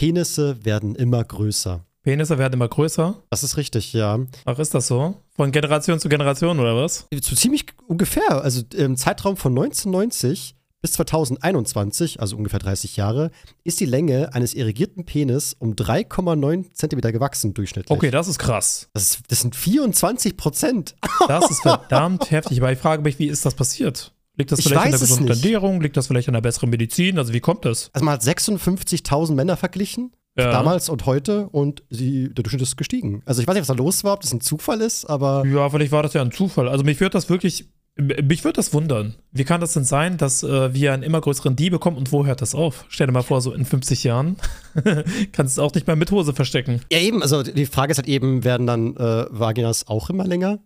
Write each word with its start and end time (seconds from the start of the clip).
Penisse 0.00 0.64
werden 0.64 0.94
immer 0.94 1.22
größer. 1.22 1.84
Penisse 2.02 2.38
werden 2.38 2.54
immer 2.54 2.68
größer. 2.68 3.22
Das 3.28 3.42
ist 3.42 3.58
richtig, 3.58 3.92
ja. 3.92 4.18
Ach, 4.46 4.58
ist 4.58 4.72
das 4.72 4.86
so? 4.86 5.16
Von 5.36 5.52
Generation 5.52 6.00
zu 6.00 6.08
Generation 6.08 6.58
oder 6.58 6.74
was? 6.74 7.06
So 7.12 7.36
ziemlich 7.36 7.66
ungefähr. 7.86 8.42
Also 8.42 8.62
im 8.74 8.96
Zeitraum 8.96 9.36
von 9.36 9.52
1990 9.52 10.54
bis 10.80 10.92
2021, 10.92 12.18
also 12.18 12.38
ungefähr 12.38 12.60
30 12.60 12.96
Jahre, 12.96 13.30
ist 13.62 13.78
die 13.80 13.84
Länge 13.84 14.32
eines 14.32 14.54
irrigierten 14.54 15.04
Penis 15.04 15.54
um 15.58 15.74
3,9 15.74 16.72
Zentimeter 16.72 17.12
gewachsen 17.12 17.52
durchschnittlich. 17.52 17.94
Okay, 17.94 18.10
das 18.10 18.26
ist 18.26 18.38
krass. 18.38 18.88
Das, 18.94 19.02
ist, 19.02 19.20
das 19.28 19.42
sind 19.42 19.54
24 19.54 20.38
Prozent. 20.38 20.94
Das 21.28 21.50
ist 21.50 21.60
verdammt 21.60 22.30
heftig. 22.30 22.58
Aber 22.62 22.72
ich 22.72 22.78
frage 22.78 23.02
mich, 23.02 23.18
wie 23.18 23.26
ist 23.26 23.44
das 23.44 23.54
passiert? 23.54 24.14
Liegt 24.36 24.52
das 24.52 24.60
Ich 24.60 24.66
vielleicht 24.68 24.84
an 24.86 24.90
der 24.92 24.98
gesunden. 25.00 25.28
Ernährung? 25.28 25.80
Liegt 25.80 25.96
das 25.96 26.06
vielleicht 26.06 26.28
an 26.28 26.34
der 26.34 26.40
besseren 26.40 26.70
Medizin? 26.70 27.18
Also 27.18 27.32
wie 27.32 27.40
kommt 27.40 27.64
das? 27.64 27.90
Also 27.92 28.04
man 28.04 28.14
hat 28.14 28.22
56.000 28.22 29.34
Männer 29.34 29.56
verglichen. 29.56 30.12
Ja. 30.38 30.52
Damals 30.52 30.88
und 30.88 31.06
heute 31.06 31.48
und 31.48 31.82
sie, 31.90 32.32
der 32.32 32.44
Durchschnitt 32.44 32.62
ist 32.62 32.76
gestiegen. 32.76 33.20
Also 33.26 33.42
ich 33.42 33.48
weiß 33.48 33.54
nicht, 33.54 33.62
was 33.62 33.68
da 33.68 33.74
los 33.74 34.04
war, 34.04 34.14
ob 34.14 34.20
das 34.20 34.32
ein 34.32 34.40
Zufall 34.40 34.80
ist, 34.80 35.04
aber 35.04 35.44
Ja, 35.44 35.68
vielleicht 35.68 35.90
war 35.92 36.02
das 36.04 36.14
ja 36.14 36.22
ein 36.22 36.30
Zufall. 36.30 36.68
Also 36.68 36.84
mich 36.84 37.00
würde 37.00 37.10
das 37.14 37.28
wirklich, 37.28 37.68
mich 37.98 38.44
würde 38.44 38.54
das 38.56 38.72
wundern. 38.72 39.16
Wie 39.32 39.42
kann 39.44 39.60
das 39.60 39.72
denn 39.74 39.84
sein, 39.84 40.16
dass 40.18 40.44
äh, 40.44 40.72
wir 40.72 40.92
einen 40.94 41.02
immer 41.02 41.20
größeren 41.20 41.56
Die 41.56 41.68
bekommen 41.68 41.96
und 41.96 42.12
wo 42.12 42.24
hört 42.24 42.40
das 42.42 42.54
auf? 42.54 42.84
Stell 42.88 43.08
dir 43.08 43.12
mal 43.12 43.22
vor, 43.22 43.40
so 43.40 43.52
in 43.52 43.64
50 43.64 44.04
Jahren 44.04 44.36
kannst 45.32 45.58
du 45.58 45.60
es 45.62 45.66
auch 45.66 45.74
nicht 45.74 45.88
mehr 45.88 45.96
mit 45.96 46.12
Hose 46.12 46.32
verstecken. 46.32 46.80
ja 46.92 47.00
eben, 47.00 47.22
also 47.22 47.42
die 47.42 47.66
Frage 47.66 47.90
ist 47.90 47.98
halt 47.98 48.08
eben, 48.08 48.44
werden 48.44 48.68
dann 48.68 48.96
äh, 48.96 49.26
Vaginas 49.30 49.88
auch 49.88 50.10
immer 50.10 50.24
länger? 50.26 50.60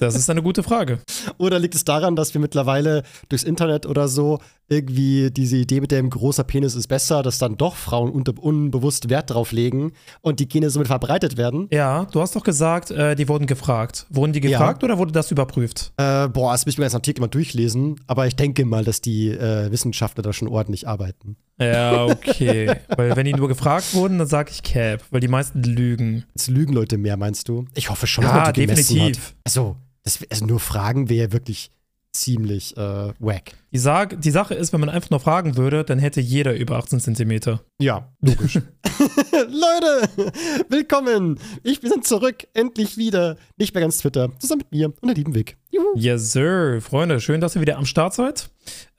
Das 0.00 0.14
ist 0.14 0.30
eine 0.30 0.42
gute 0.42 0.62
Frage. 0.62 0.98
Oder 1.38 1.58
liegt 1.58 1.74
es 1.74 1.84
daran, 1.84 2.16
dass 2.16 2.34
wir 2.34 2.40
mittlerweile 2.40 3.02
durchs 3.28 3.44
Internet 3.44 3.86
oder 3.86 4.08
so 4.08 4.38
irgendwie 4.70 5.30
diese 5.30 5.56
Idee 5.56 5.80
mit 5.80 5.90
dem 5.92 6.10
großer 6.10 6.44
Penis 6.44 6.74
ist 6.74 6.88
besser, 6.88 7.22
dass 7.22 7.38
dann 7.38 7.56
doch 7.56 7.74
Frauen 7.76 8.10
unter, 8.10 8.34
unbewusst 8.38 9.08
Wert 9.08 9.30
drauf 9.30 9.50
legen 9.52 9.92
und 10.20 10.40
die 10.40 10.48
Gene 10.48 10.68
somit 10.68 10.88
verbreitet 10.88 11.36
werden? 11.38 11.68
Ja, 11.72 12.04
du 12.04 12.20
hast 12.20 12.36
doch 12.36 12.44
gesagt, 12.44 12.90
äh, 12.90 13.16
die 13.16 13.28
wurden 13.28 13.46
gefragt. 13.46 14.06
Wurden 14.10 14.32
die 14.34 14.40
Ja. 14.46 14.58
gefragt 14.58 14.84
oder 14.84 14.98
wurde 14.98 15.12
das 15.12 15.30
überprüft? 15.30 15.92
Äh, 15.96 16.28
boah, 16.28 16.52
das 16.52 16.66
müssen 16.66 16.78
wir 16.78 16.84
jetzt 16.84 16.94
Artikel 16.94 17.20
mal 17.22 17.28
durchlesen, 17.28 17.98
aber 18.06 18.26
ich 18.26 18.36
denke 18.36 18.64
mal, 18.66 18.84
dass 18.84 19.00
die 19.00 19.28
äh, 19.30 19.70
Wissenschaftler 19.72 20.22
da 20.22 20.32
schon 20.34 20.48
ordentlich 20.48 20.86
arbeiten. 20.86 21.36
Ja, 21.60 22.04
okay. 22.04 22.76
weil 22.96 23.16
wenn 23.16 23.24
die 23.24 23.32
nur 23.32 23.48
gefragt 23.48 23.94
wurden, 23.94 24.18
dann 24.18 24.28
sage 24.28 24.50
ich 24.52 24.62
Cap, 24.62 25.02
weil 25.10 25.20
die 25.20 25.28
meisten 25.28 25.62
lügen. 25.62 26.24
Jetzt 26.34 26.48
lügen 26.48 26.72
Leute 26.74 26.98
mehr, 26.98 27.16
meinst 27.16 27.48
du? 27.48 27.64
Ich 27.74 27.88
hoffe 27.90 28.06
schon, 28.06 28.22
dass 28.24 28.32
Ja, 28.34 28.42
man 28.44 28.52
die 28.52 28.66
definitiv. 28.66 29.28
Hat. 29.28 29.34
Also, 29.44 29.76
das, 30.08 30.30
also 30.30 30.46
nur 30.46 30.60
Fragen 30.60 31.08
wäre 31.10 31.32
wirklich 31.32 31.70
ziemlich 32.12 32.76
äh, 32.76 33.12
wack. 33.18 33.52
Die, 33.72 33.78
Sag, 33.78 34.20
die 34.22 34.30
Sache 34.30 34.54
ist, 34.54 34.72
wenn 34.72 34.80
man 34.80 34.88
einfach 34.88 35.10
nur 35.10 35.20
fragen 35.20 35.56
würde, 35.56 35.84
dann 35.84 35.98
hätte 35.98 36.20
jeder 36.20 36.54
über 36.54 36.76
18 36.76 37.00
Zentimeter. 37.00 37.60
Ja, 37.78 38.10
logisch. 38.20 38.54
Leute, 39.32 40.32
willkommen. 40.70 41.38
Ich, 41.62 41.80
sind 41.80 42.06
zurück, 42.06 42.48
endlich 42.54 42.96
wieder. 42.96 43.36
Nicht 43.58 43.74
mehr 43.74 43.82
ganz 43.82 43.98
Twitter, 43.98 44.30
zusammen 44.38 44.62
mit 44.62 44.72
mir 44.72 44.86
und 44.86 45.06
der 45.06 45.14
lieben 45.14 45.34
Vic. 45.34 45.56
Juhu. 45.70 45.96
Yes, 45.96 46.32
sir. 46.32 46.80
Freunde, 46.80 47.20
schön, 47.20 47.40
dass 47.40 47.54
ihr 47.54 47.60
wieder 47.60 47.76
am 47.76 47.84
Start 47.84 48.14
seid. 48.14 48.48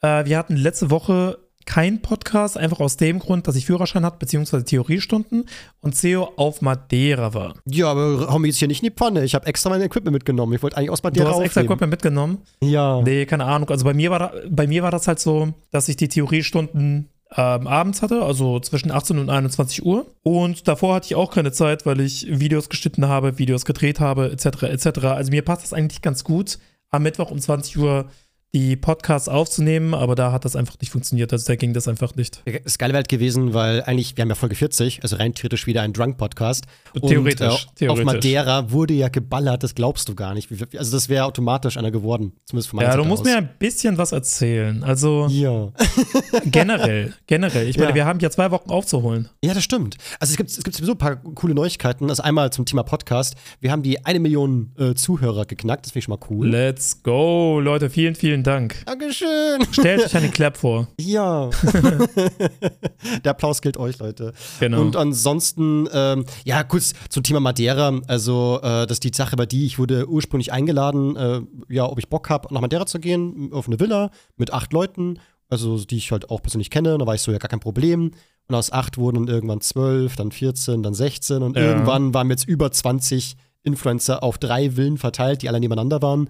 Äh, 0.01 0.25
wir 0.25 0.37
hatten 0.37 0.55
letzte 0.55 0.91
Woche 0.91 1.39
keinen 1.69 2.01
Podcast, 2.01 2.57
einfach 2.57 2.79
aus 2.79 2.97
dem 2.97 3.19
Grund, 3.19 3.47
dass 3.47 3.55
ich 3.55 3.67
Führerschein 3.67 4.03
hatte, 4.03 4.17
beziehungsweise 4.17 4.65
Theoriestunden 4.65 5.45
und 5.81 5.95
CEO 5.95 6.33
auf 6.35 6.63
Madeira 6.63 7.35
war. 7.35 7.53
Ja, 7.65 7.91
aber 7.91 8.27
hauen 8.31 8.41
wir 8.41 8.47
jetzt 8.47 8.57
hier 8.57 8.67
nicht 8.67 8.81
in 8.81 8.89
die 8.89 8.95
Pfanne. 8.95 9.23
Ich 9.23 9.35
habe 9.35 9.45
extra 9.45 9.69
mein 9.69 9.79
Equipment 9.81 10.13
mitgenommen. 10.13 10.51
Ich 10.53 10.63
wollte 10.63 10.77
eigentlich 10.77 10.89
aus 10.89 11.01
Du 11.01 11.07
Madeira 11.07 11.29
hast 11.29 11.41
extra 11.41 11.61
aufnehmen. 11.61 11.67
Equipment 11.67 11.91
mitgenommen? 11.91 12.37
Ja. 12.63 13.03
Nee, 13.03 13.27
keine 13.27 13.45
Ahnung. 13.45 13.69
Also 13.69 13.85
bei 13.85 13.93
mir 13.93 14.09
war, 14.09 14.17
da, 14.17 14.33
bei 14.49 14.65
mir 14.65 14.81
war 14.81 14.89
das 14.89 15.07
halt 15.07 15.19
so, 15.19 15.53
dass 15.69 15.87
ich 15.89 15.95
die 15.95 16.07
Theoriestunden 16.07 17.09
ähm, 17.37 17.67
abends 17.67 18.01
hatte, 18.01 18.23
also 18.23 18.59
zwischen 18.59 18.89
18 18.89 19.19
und 19.19 19.29
21 19.29 19.85
Uhr. 19.85 20.07
Und 20.23 20.67
davor 20.67 20.95
hatte 20.95 21.05
ich 21.05 21.13
auch 21.15 21.31
keine 21.31 21.51
Zeit, 21.51 21.85
weil 21.85 21.99
ich 21.99 22.25
Videos 22.39 22.69
geschnitten 22.69 23.07
habe, 23.07 23.37
Videos 23.37 23.65
gedreht 23.65 23.99
habe, 23.99 24.31
etc. 24.31 24.63
etc. 24.63 24.87
Also 25.05 25.29
mir 25.29 25.43
passt 25.43 25.65
das 25.65 25.73
eigentlich 25.73 26.01
ganz 26.01 26.23
gut, 26.23 26.57
am 26.89 27.03
Mittwoch 27.03 27.29
um 27.29 27.37
20 27.37 27.77
Uhr 27.77 28.05
die 28.53 28.75
Podcasts 28.75 29.29
aufzunehmen, 29.29 29.93
aber 29.93 30.15
da 30.15 30.31
hat 30.31 30.43
das 30.43 30.55
einfach 30.55 30.73
nicht 30.81 30.89
funktioniert. 30.91 31.31
Also 31.31 31.45
da 31.45 31.55
ging 31.55 31.73
das 31.73 31.87
einfach 31.87 32.15
nicht. 32.15 32.41
Das 32.63 32.79
geile 32.79 32.93
wäre 32.93 32.97
halt 33.01 33.07
gewesen, 33.07 33.53
weil 33.53 33.83
eigentlich, 33.83 34.17
wir 34.17 34.23
haben 34.23 34.29
ja 34.29 34.35
Folge 34.35 34.55
40, 34.55 35.03
also 35.03 35.17
rein 35.17 35.35
theoretisch 35.35 35.67
wieder 35.67 35.83
ein 35.83 35.93
Drunk-Podcast. 35.93 36.65
Theoretisch, 36.99 37.45
Und, 37.47 37.51
äh, 37.51 37.75
theoretisch. 37.75 37.89
Auf 37.89 38.03
Madeira 38.03 38.71
wurde 38.71 38.95
ja 38.95 39.09
geballert, 39.09 39.61
das 39.61 39.75
glaubst 39.75 40.09
du 40.09 40.15
gar 40.15 40.33
nicht. 40.33 40.49
Also 40.75 40.91
das 40.91 41.09
wäre 41.09 41.25
automatisch 41.25 41.77
einer 41.77 41.91
geworden, 41.91 42.33
zumindest 42.45 42.69
von 42.69 42.77
meiner 42.77 42.89
Ja, 42.89 42.95
du 42.95 43.03
Seite 43.03 43.09
musst 43.09 43.21
aus. 43.21 43.27
mir 43.27 43.37
ein 43.37 43.49
bisschen 43.59 43.97
was 43.99 44.11
erzählen. 44.13 44.83
Also 44.83 45.27
Ja. 45.29 45.71
generell, 46.45 47.13
generell. 47.27 47.67
Ich 47.67 47.77
meine, 47.77 47.89
Ja. 47.89 47.95
wir 47.95 48.05
haben 48.05 48.19
ja 48.19 48.29
zwei 48.29 48.51
Wochen 48.51 48.69
aufzuholen. 48.71 49.29
ja, 49.43 49.53
das 49.53 49.63
stimmt. 49.63 49.97
Also 50.19 50.31
es 50.31 50.37
gibt, 50.37 50.49
es 50.49 50.63
gibt 50.63 50.75
sowieso 50.75 50.93
ein 50.93 50.97
paar 50.97 51.17
coole 51.17 51.53
Neuigkeiten. 51.53 52.09
Also 52.09 52.23
einmal 52.23 52.51
zum 52.51 52.65
Thema 52.65 52.83
Podcast. 52.83 53.35
Wir 53.59 53.71
haben 53.71 53.83
die 53.83 54.03
eine 54.05 54.19
Million 54.19 54.71
äh, 54.79 54.93
Zuhörer 54.95 55.45
geknackt, 55.45 55.85
das 55.85 55.91
finde 55.91 55.99
ich 55.99 56.05
schon 56.05 56.17
mal 56.19 56.25
cool. 56.29 56.47
Let's 56.49 57.03
go, 57.03 57.59
Leute. 57.59 57.89
Vielen, 57.89 58.15
vielen 58.15 58.38
Dank. 58.43 58.83
Dankeschön. 58.85 59.61
Stellt 59.71 60.05
euch 60.05 60.15
eine 60.15 60.29
Clap 60.29 60.57
vor. 60.57 60.87
Ja. 60.99 61.49
Der 63.23 63.31
Applaus 63.31 63.61
gilt 63.61 63.77
euch, 63.77 63.99
Leute. 63.99 64.33
Genau. 64.59 64.81
Und 64.81 64.95
ansonsten, 64.95 65.87
ähm, 65.93 66.25
ja, 66.43 66.63
kurz 66.63 66.93
zum 67.09 67.23
Thema 67.23 67.39
Madeira. 67.39 67.99
Also, 68.07 68.59
äh, 68.61 68.85
das 68.87 68.93
ist 68.97 69.03
die 69.03 69.11
Sache, 69.13 69.35
bei 69.35 69.45
die 69.45 69.65
ich 69.65 69.79
wurde 69.79 70.07
ursprünglich 70.07 70.51
eingeladen, 70.51 71.15
äh, 71.15 71.41
ja, 71.69 71.85
ob 71.85 71.99
ich 71.99 72.09
Bock 72.09 72.29
habe, 72.29 72.53
nach 72.53 72.61
Madeira 72.61 72.85
zu 72.85 72.99
gehen, 72.99 73.51
auf 73.53 73.67
eine 73.67 73.79
Villa 73.79 74.11
mit 74.37 74.53
acht 74.53 74.73
Leuten, 74.73 75.19
also 75.49 75.77
die 75.83 75.97
ich 75.97 76.11
halt 76.11 76.29
auch 76.29 76.41
persönlich 76.41 76.69
kenne. 76.69 76.97
Da 76.97 77.05
war 77.05 77.15
ich 77.15 77.21
so, 77.21 77.31
ja, 77.31 77.37
gar 77.37 77.49
kein 77.49 77.59
Problem. 77.59 78.11
Und 78.47 78.55
aus 78.55 78.71
acht 78.71 78.97
wurden 78.97 79.25
dann 79.25 79.33
irgendwann 79.33 79.61
zwölf, 79.61 80.15
dann 80.15 80.31
14, 80.31 80.81
dann 80.83 80.93
16 80.93 81.43
und 81.43 81.55
Ja. 81.55 81.63
irgendwann 81.63 82.13
waren 82.13 82.29
jetzt 82.29 82.47
über 82.47 82.71
20 82.71 83.35
Influencer 83.61 84.23
auf 84.23 84.37
drei 84.37 84.71
Villen 84.71 84.97
verteilt, 84.97 85.41
die 85.41 85.49
alle 85.49 85.59
nebeneinander 85.59 86.01
waren. 86.01 86.29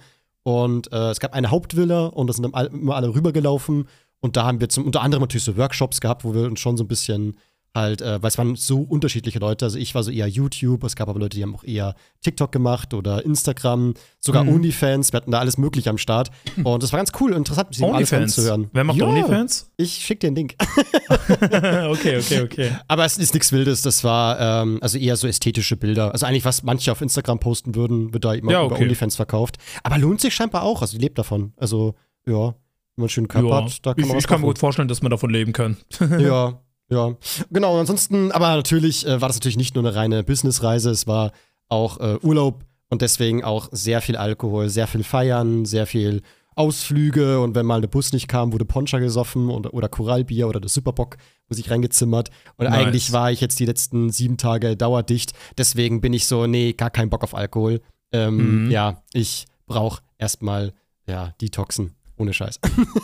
Und 0.49 0.91
äh, 0.91 1.11
es 1.11 1.19
gab 1.19 1.33
eine 1.33 1.51
Hauptvilla 1.51 2.07
und 2.07 2.25
da 2.25 2.33
sind 2.33 2.43
immer 2.45 2.95
alle 2.95 3.13
rübergelaufen. 3.13 3.87
Und 4.19 4.35
da 4.35 4.45
haben 4.45 4.59
wir 4.59 4.67
zum, 4.67 4.83
unter 4.87 5.01
anderem 5.01 5.21
natürlich 5.21 5.43
so 5.43 5.57
Workshops 5.57 6.01
gehabt, 6.01 6.23
wo 6.23 6.33
wir 6.33 6.45
uns 6.45 6.59
schon 6.59 6.75
so 6.75 6.83
ein 6.83 6.87
bisschen 6.87 7.37
halt, 7.75 8.01
äh, 8.01 8.21
weil 8.21 8.27
es 8.29 8.37
waren 8.37 8.55
so 8.55 8.81
unterschiedliche 8.81 9.39
Leute. 9.39 9.65
Also 9.65 9.77
ich 9.77 9.93
war 9.95 10.03
so 10.03 10.11
eher 10.11 10.27
YouTube, 10.27 10.83
es 10.83 10.95
gab 10.95 11.07
aber 11.09 11.19
Leute, 11.19 11.37
die 11.37 11.43
haben 11.43 11.55
auch 11.55 11.63
eher 11.63 11.95
TikTok 12.21 12.51
gemacht 12.51 12.93
oder 12.93 13.23
Instagram, 13.23 13.93
sogar 14.19 14.43
Mhm. 14.43 14.55
OnlyFans, 14.55 15.13
wir 15.13 15.17
hatten 15.17 15.31
da 15.31 15.39
alles 15.39 15.57
mögliche 15.57 15.89
am 15.89 15.97
Start. 15.97 16.31
Und 16.63 16.83
das 16.83 16.91
war 16.91 16.97
ganz 16.99 17.11
cool 17.19 17.31
und 17.31 17.37
interessant, 17.37 17.73
sich 17.75 17.83
alles 17.85 18.11
anzuhören. 18.13 18.69
Wer 18.73 18.83
macht 18.83 18.97
Ja, 18.97 19.05
OnlyFans? 19.05 19.71
Ich 19.77 19.93
schick 19.93 20.19
dir 20.19 20.27
einen 20.27 20.35
Link. 20.35 20.55
okay, 21.39 22.17
okay, 22.17 22.41
okay. 22.43 22.71
Aber 22.87 23.05
es 23.05 23.17
ist 23.17 23.33
nichts 23.33 23.51
Wildes, 23.51 23.81
das 23.81 24.03
war 24.03 24.39
ähm, 24.39 24.79
also 24.81 24.97
eher 24.97 25.15
so 25.15 25.27
ästhetische 25.27 25.77
Bilder. 25.77 26.11
Also 26.11 26.25
eigentlich, 26.25 26.45
was 26.45 26.63
manche 26.63 26.91
auf 26.91 27.01
Instagram 27.01 27.39
posten 27.39 27.75
würden, 27.75 28.13
wird 28.13 28.25
da 28.25 28.33
immer 28.33 28.51
Ja, 28.51 28.63
über 28.65 28.75
okay. 28.75 28.83
OnlyFans 28.83 29.15
verkauft. 29.15 29.57
Aber 29.83 29.97
lohnt 29.97 30.21
sich 30.21 30.33
scheinbar 30.33 30.63
auch, 30.63 30.81
also 30.81 30.97
die 30.97 31.03
lebt 31.03 31.17
davon. 31.17 31.53
Also, 31.57 31.95
ja, 32.25 32.47
wenn 32.95 33.03
man 33.03 33.09
schönen 33.09 33.27
Körper 33.27 33.47
Ja, 33.47 33.63
hat, 33.65 33.85
da 33.85 33.93
kann 33.93 34.01
ich 34.03 34.07
man 34.07 34.17
was 34.17 34.23
ich 34.23 34.27
kann 34.27 34.41
mir 34.41 34.47
gut 34.47 34.59
vorstellen, 34.59 34.87
dass 34.87 35.01
man 35.01 35.09
davon 35.11 35.29
leben 35.29 35.53
kann. 35.53 35.77
Ja, 36.19 36.59
ja. 36.89 37.15
Genau, 37.51 37.73
und 37.73 37.79
ansonsten, 37.81 38.31
aber 38.31 38.55
natürlich 38.55 39.05
äh, 39.05 39.21
war 39.21 39.29
das 39.29 39.37
natürlich 39.37 39.57
nicht 39.57 39.75
nur 39.75 39.85
eine 39.85 39.95
reine 39.95 40.23
Businessreise, 40.23 40.89
es 40.89 41.07
war 41.07 41.31
auch 41.67 41.99
äh, 41.99 42.17
Urlaub 42.21 42.65
und 42.89 43.01
deswegen 43.01 43.43
auch 43.43 43.69
sehr 43.71 44.01
viel 44.01 44.15
Alkohol, 44.17 44.69
sehr 44.69 44.87
viel 44.87 45.03
Feiern, 45.03 45.65
sehr 45.65 45.85
viel 45.85 46.21
Ausflüge 46.55 47.39
und 47.39 47.55
wenn 47.55 47.65
mal 47.65 47.79
der 47.79 47.87
Bus 47.87 48.11
nicht 48.11 48.27
kam, 48.27 48.51
wurde 48.51 48.65
Poncha 48.65 48.99
gesoffen 48.99 49.49
und, 49.49 49.67
oder 49.67 49.87
Korallbier 49.87 50.47
oder 50.47 50.59
das 50.59 50.73
Superbock 50.73 51.17
wo 51.49 51.55
sich 51.55 51.69
reingezimmert. 51.69 52.29
Und 52.57 52.65
Nice. 52.69 52.75
eigentlich 52.75 53.11
war 53.11 53.31
ich 53.31 53.41
jetzt 53.41 53.59
die 53.59 53.65
letzten 53.65 54.11
sieben 54.11 54.37
Tage 54.37 54.77
dauerdicht, 54.77 55.33
deswegen 55.57 55.99
bin 55.99 56.13
ich 56.13 56.27
so, 56.27 56.45
nee, 56.47 56.73
gar 56.73 56.91
keinen 56.91 57.09
Bock 57.09 57.23
auf 57.23 57.33
Alkohol. 57.33 57.81
Ähm, 58.11 58.65
Mhm. 58.65 58.71
Ja, 58.71 59.01
ich 59.13 59.45
brauche 59.65 60.01
erstmal, 60.17 60.73
ja, 61.07 61.33
Detoxen. 61.41 61.95
Ohne 62.19 62.33
Scheiß. 62.33 62.59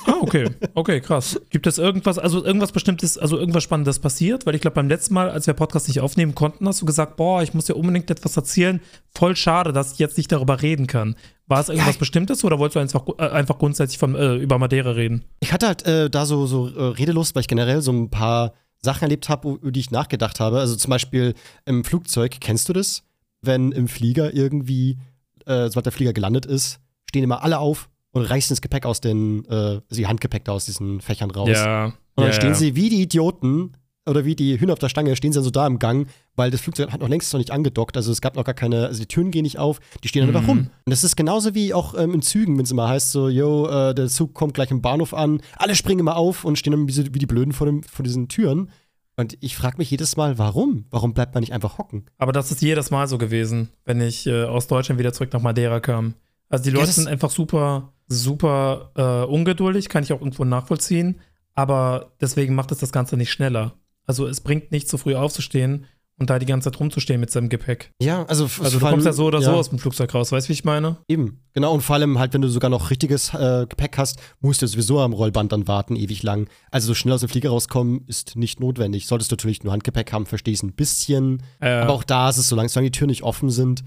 Ah, 0.07 0.15
okay. 0.19 0.49
Okay, 0.73 0.99
krass. 0.99 1.39
Gibt 1.49 1.67
es 1.67 1.77
irgendwas, 1.77 2.19
also 2.19 2.43
irgendwas 2.43 2.73
Bestimmtes, 2.73 3.17
also 3.17 3.37
irgendwas 3.39 3.63
Spannendes 3.63 3.99
passiert? 3.99 4.45
Weil 4.45 4.55
ich 4.55 4.61
glaube, 4.61 4.75
beim 4.75 4.89
letzten 4.89 5.13
Mal, 5.13 5.29
als 5.29 5.47
wir 5.47 5.53
Podcast 5.53 5.87
nicht 5.87 6.01
aufnehmen 6.01 6.35
konnten, 6.35 6.67
hast 6.67 6.81
du 6.81 6.85
gesagt, 6.85 7.15
boah, 7.15 7.41
ich 7.41 7.53
muss 7.53 7.63
dir 7.65 7.75
unbedingt 7.75 8.11
etwas 8.11 8.35
erzählen. 8.35 8.81
Voll 9.15 9.37
schade, 9.37 9.71
dass 9.71 9.93
ich 9.93 9.99
jetzt 9.99 10.17
nicht 10.17 10.33
darüber 10.33 10.61
reden 10.61 10.85
kann. 10.85 11.15
War 11.47 11.61
es 11.61 11.69
irgendwas 11.69 11.95
Ja. 11.95 11.99
Bestimmtes 11.99 12.43
oder 12.43 12.59
wolltest 12.59 12.75
du 12.75 12.79
einfach, 12.81 13.07
äh, 13.17 13.29
einfach 13.31 13.57
grundsätzlich 13.57 13.97
von, 13.97 14.15
äh, 14.15 14.35
über 14.35 14.59
Madeira 14.59 14.91
reden? 14.91 15.23
Ich 15.39 15.53
hatte 15.53 15.67
halt 15.67 15.85
äh, 15.85 16.09
da 16.09 16.25
so, 16.25 16.45
so 16.45 16.67
äh, 16.67 16.83
Redelust, 16.83 17.35
weil 17.35 17.41
ich 17.41 17.47
generell 17.47 17.81
so 17.81 17.93
ein 17.93 18.09
paar 18.09 18.51
Sachen 18.81 19.03
erlebt 19.03 19.29
habe, 19.29 19.49
über 19.53 19.71
die 19.71 19.79
ich 19.79 19.91
nachgedacht 19.91 20.41
habe. 20.41 20.59
Also 20.59 20.75
zum 20.75 20.89
Beispiel 20.89 21.35
im 21.65 21.85
Flugzeug, 21.85 22.35
kennst 22.41 22.67
du 22.67 22.73
das? 22.73 23.03
Wenn 23.41 23.71
im 23.71 23.87
Flieger 23.87 24.33
irgendwie, 24.33 24.97
äh, 25.45 25.69
sobald 25.69 25.85
der 25.85 25.93
Flieger 25.93 26.11
gelandet 26.11 26.45
ist, 26.45 26.79
stehen 27.09 27.23
immer 27.23 27.43
alle 27.43 27.59
auf 27.59 27.89
und 28.15 28.23
reißen 28.23 28.53
das 28.55 28.61
Gepäck 28.61 28.85
aus 28.85 29.01
den, 29.01 29.45
äh, 29.45 29.53
also 29.53 29.81
die 29.91 30.07
Handgepäck 30.07 30.45
da 30.45 30.53
aus 30.53 30.65
diesen 30.65 31.01
Fächern 31.01 31.29
raus. 31.31 31.49
Ja. 31.51 31.85
Und 31.85 31.93
dann 32.15 32.25
ja, 32.27 32.33
stehen 32.33 32.49
ja. 32.49 32.55
sie 32.55 32.75
wie 32.75 32.89
die 32.89 33.01
Idioten 33.01 33.73
oder 34.07 34.23
wie 34.23 34.35
die 34.35 34.59
Hühner 34.59 34.73
auf 34.73 34.79
der 34.79 34.87
Stange, 34.89 35.15
stehen 35.15 35.33
sie 35.33 35.37
dann 35.37 35.43
so 35.43 35.49
da 35.49 35.65
im 35.67 35.79
Gang, 35.79 36.07
weil 36.35 36.51
das 36.51 36.61
Flugzeug 36.61 36.91
hat 36.91 37.01
noch 37.01 37.09
längst 37.09 37.33
noch 37.33 37.39
nicht 37.39 37.51
angedockt. 37.51 37.97
Also 37.97 38.11
es 38.11 38.21
gab 38.21 38.35
noch 38.35 38.43
gar 38.45 38.53
keine, 38.53 38.85
also 38.85 38.99
die 38.99 39.07
Türen 39.07 39.31
gehen 39.31 39.43
nicht 39.43 39.57
auf, 39.59 39.79
die 40.03 40.07
stehen 40.07 40.21
dann 40.21 40.29
Mhm. 40.29 40.35
einfach 40.37 40.49
rum. 40.49 40.59
Und 40.59 40.89
das 40.91 41.03
ist 41.03 41.15
genauso 41.15 41.53
wie 41.55 41.73
auch 41.73 41.93
ähm, 41.97 42.13
in 42.13 42.21
Zügen, 42.21 42.57
wenn 42.57 42.63
es 42.65 42.71
immer 42.71 42.87
heißt, 42.87 43.11
so, 43.11 43.27
yo, 43.29 43.67
äh, 43.67 43.93
der 43.95 44.07
Zug 44.07 44.33
kommt 44.33 44.53
gleich 44.53 44.71
im 44.71 44.81
Bahnhof 44.81 45.13
an, 45.13 45.41
alle 45.57 45.75
springen 45.75 45.99
immer 46.01 46.15
auf 46.15 46.45
und 46.45 46.57
stehen 46.57 46.71
dann 46.71 46.87
wie, 46.87 46.91
so- 46.93 47.03
wie 47.13 47.19
die 47.19 47.25
Blöden 47.25 47.51
vor, 47.51 47.65
dem, 47.67 47.83
vor 47.83 48.03
diesen 48.03 48.27
Türen. 48.29 48.69
Und 49.17 49.37
ich 49.41 49.55
frage 49.57 49.77
mich 49.77 49.89
jedes 49.91 50.15
Mal, 50.17 50.37
warum? 50.37 50.85
Warum 50.91 51.13
bleibt 51.13 51.33
man 51.33 51.41
nicht 51.41 51.53
einfach 51.53 51.77
hocken? 51.79 52.05
Aber 52.17 52.31
das 52.31 52.51
ist 52.51 52.61
jedes 52.61 52.91
Mal 52.91 53.07
so 53.07 53.17
gewesen, 53.17 53.69
wenn 53.85 53.99
ich 54.01 54.27
äh, 54.27 54.43
aus 54.43 54.67
Deutschland 54.67 54.99
wieder 54.99 55.13
zurück 55.13 55.33
nach 55.33 55.41
Madeira 55.41 55.79
kam. 55.79 56.13
Also 56.47 56.65
die 56.65 56.69
Ja, 56.69 56.75
Leute 56.75 56.87
das- 56.87 56.95
sind 56.95 57.07
einfach 57.07 57.31
super, 57.31 57.91
super 58.07 58.91
äh, 58.95 59.31
ungeduldig, 59.31 59.89
kann 59.89 60.03
ich 60.03 60.13
auch 60.13 60.19
irgendwo 60.19 60.45
nachvollziehen. 60.45 61.19
Aber 61.53 62.11
deswegen 62.19 62.53
macht 62.55 62.71
es 62.71 62.79
das 62.79 62.91
Ganze 62.91 63.17
nicht 63.17 63.31
schneller. 63.31 63.73
Also 64.05 64.27
es 64.27 64.41
bringt 64.41 64.71
nichts, 64.71 64.91
so 64.91 64.97
früh 64.97 65.15
aufzustehen 65.15 65.85
und 66.17 66.29
da 66.29 66.39
die 66.39 66.45
ganze 66.45 66.71
Zeit 66.71 66.79
rumzustehen 66.79 67.19
mit 67.19 67.29
seinem 67.31 67.49
Gepäck. 67.49 67.91
Ja, 68.01 68.23
also, 68.25 68.45
Also 68.45 68.79
du 68.79 68.85
kommst 68.85 69.05
ja 69.05 69.13
so 69.13 69.25
oder 69.25 69.41
so 69.41 69.51
ja. 69.51 69.57
aus 69.57 69.69
dem 69.69 69.79
Flugzeug 69.79 70.13
raus, 70.13 70.31
weißt 70.31 70.47
du, 70.47 70.49
wie 70.49 70.53
ich 70.53 70.63
meine? 70.63 70.97
Eben, 71.07 71.41
genau. 71.53 71.73
Und 71.73 71.81
vor 71.81 71.95
allem 71.95 72.19
halt, 72.19 72.33
wenn 72.33 72.41
du 72.41 72.47
sogar 72.47 72.69
noch 72.69 72.89
richtiges 72.89 73.33
äh, 73.33 73.65
Gepäck 73.67 73.97
hast, 73.97 74.19
musst 74.39 74.61
du 74.61 74.67
sowieso 74.67 74.99
am 74.99 75.13
Rollband 75.13 75.51
dann 75.51 75.67
warten, 75.67 75.95
ewig 75.95 76.23
lang. 76.23 76.47
Also 76.71 76.87
so 76.87 76.93
schnell 76.93 77.13
aus 77.13 77.21
dem 77.21 77.29
Flieger 77.29 77.49
rauskommen 77.49 78.05
ist 78.07 78.35
nicht 78.35 78.59
notwendig. 78.59 79.07
Solltest 79.07 79.31
du 79.31 79.35
natürlich 79.35 79.63
nur 79.63 79.73
Handgepäck 79.73 80.13
haben, 80.13 80.25
verstehe 80.25 80.53
ich 80.53 80.59
es 80.59 80.63
ein 80.63 80.73
bisschen. 80.73 81.43
Äh, 81.59 81.69
Aber 81.69 81.93
auch 81.93 82.03
da 82.03 82.29
ist 82.29 82.37
es, 82.37 82.47
solange, 82.47 82.69
solange 82.69 82.91
die 82.91 82.97
Türen 82.97 83.09
nicht 83.09 83.23
offen 83.23 83.49
sind, 83.49 83.83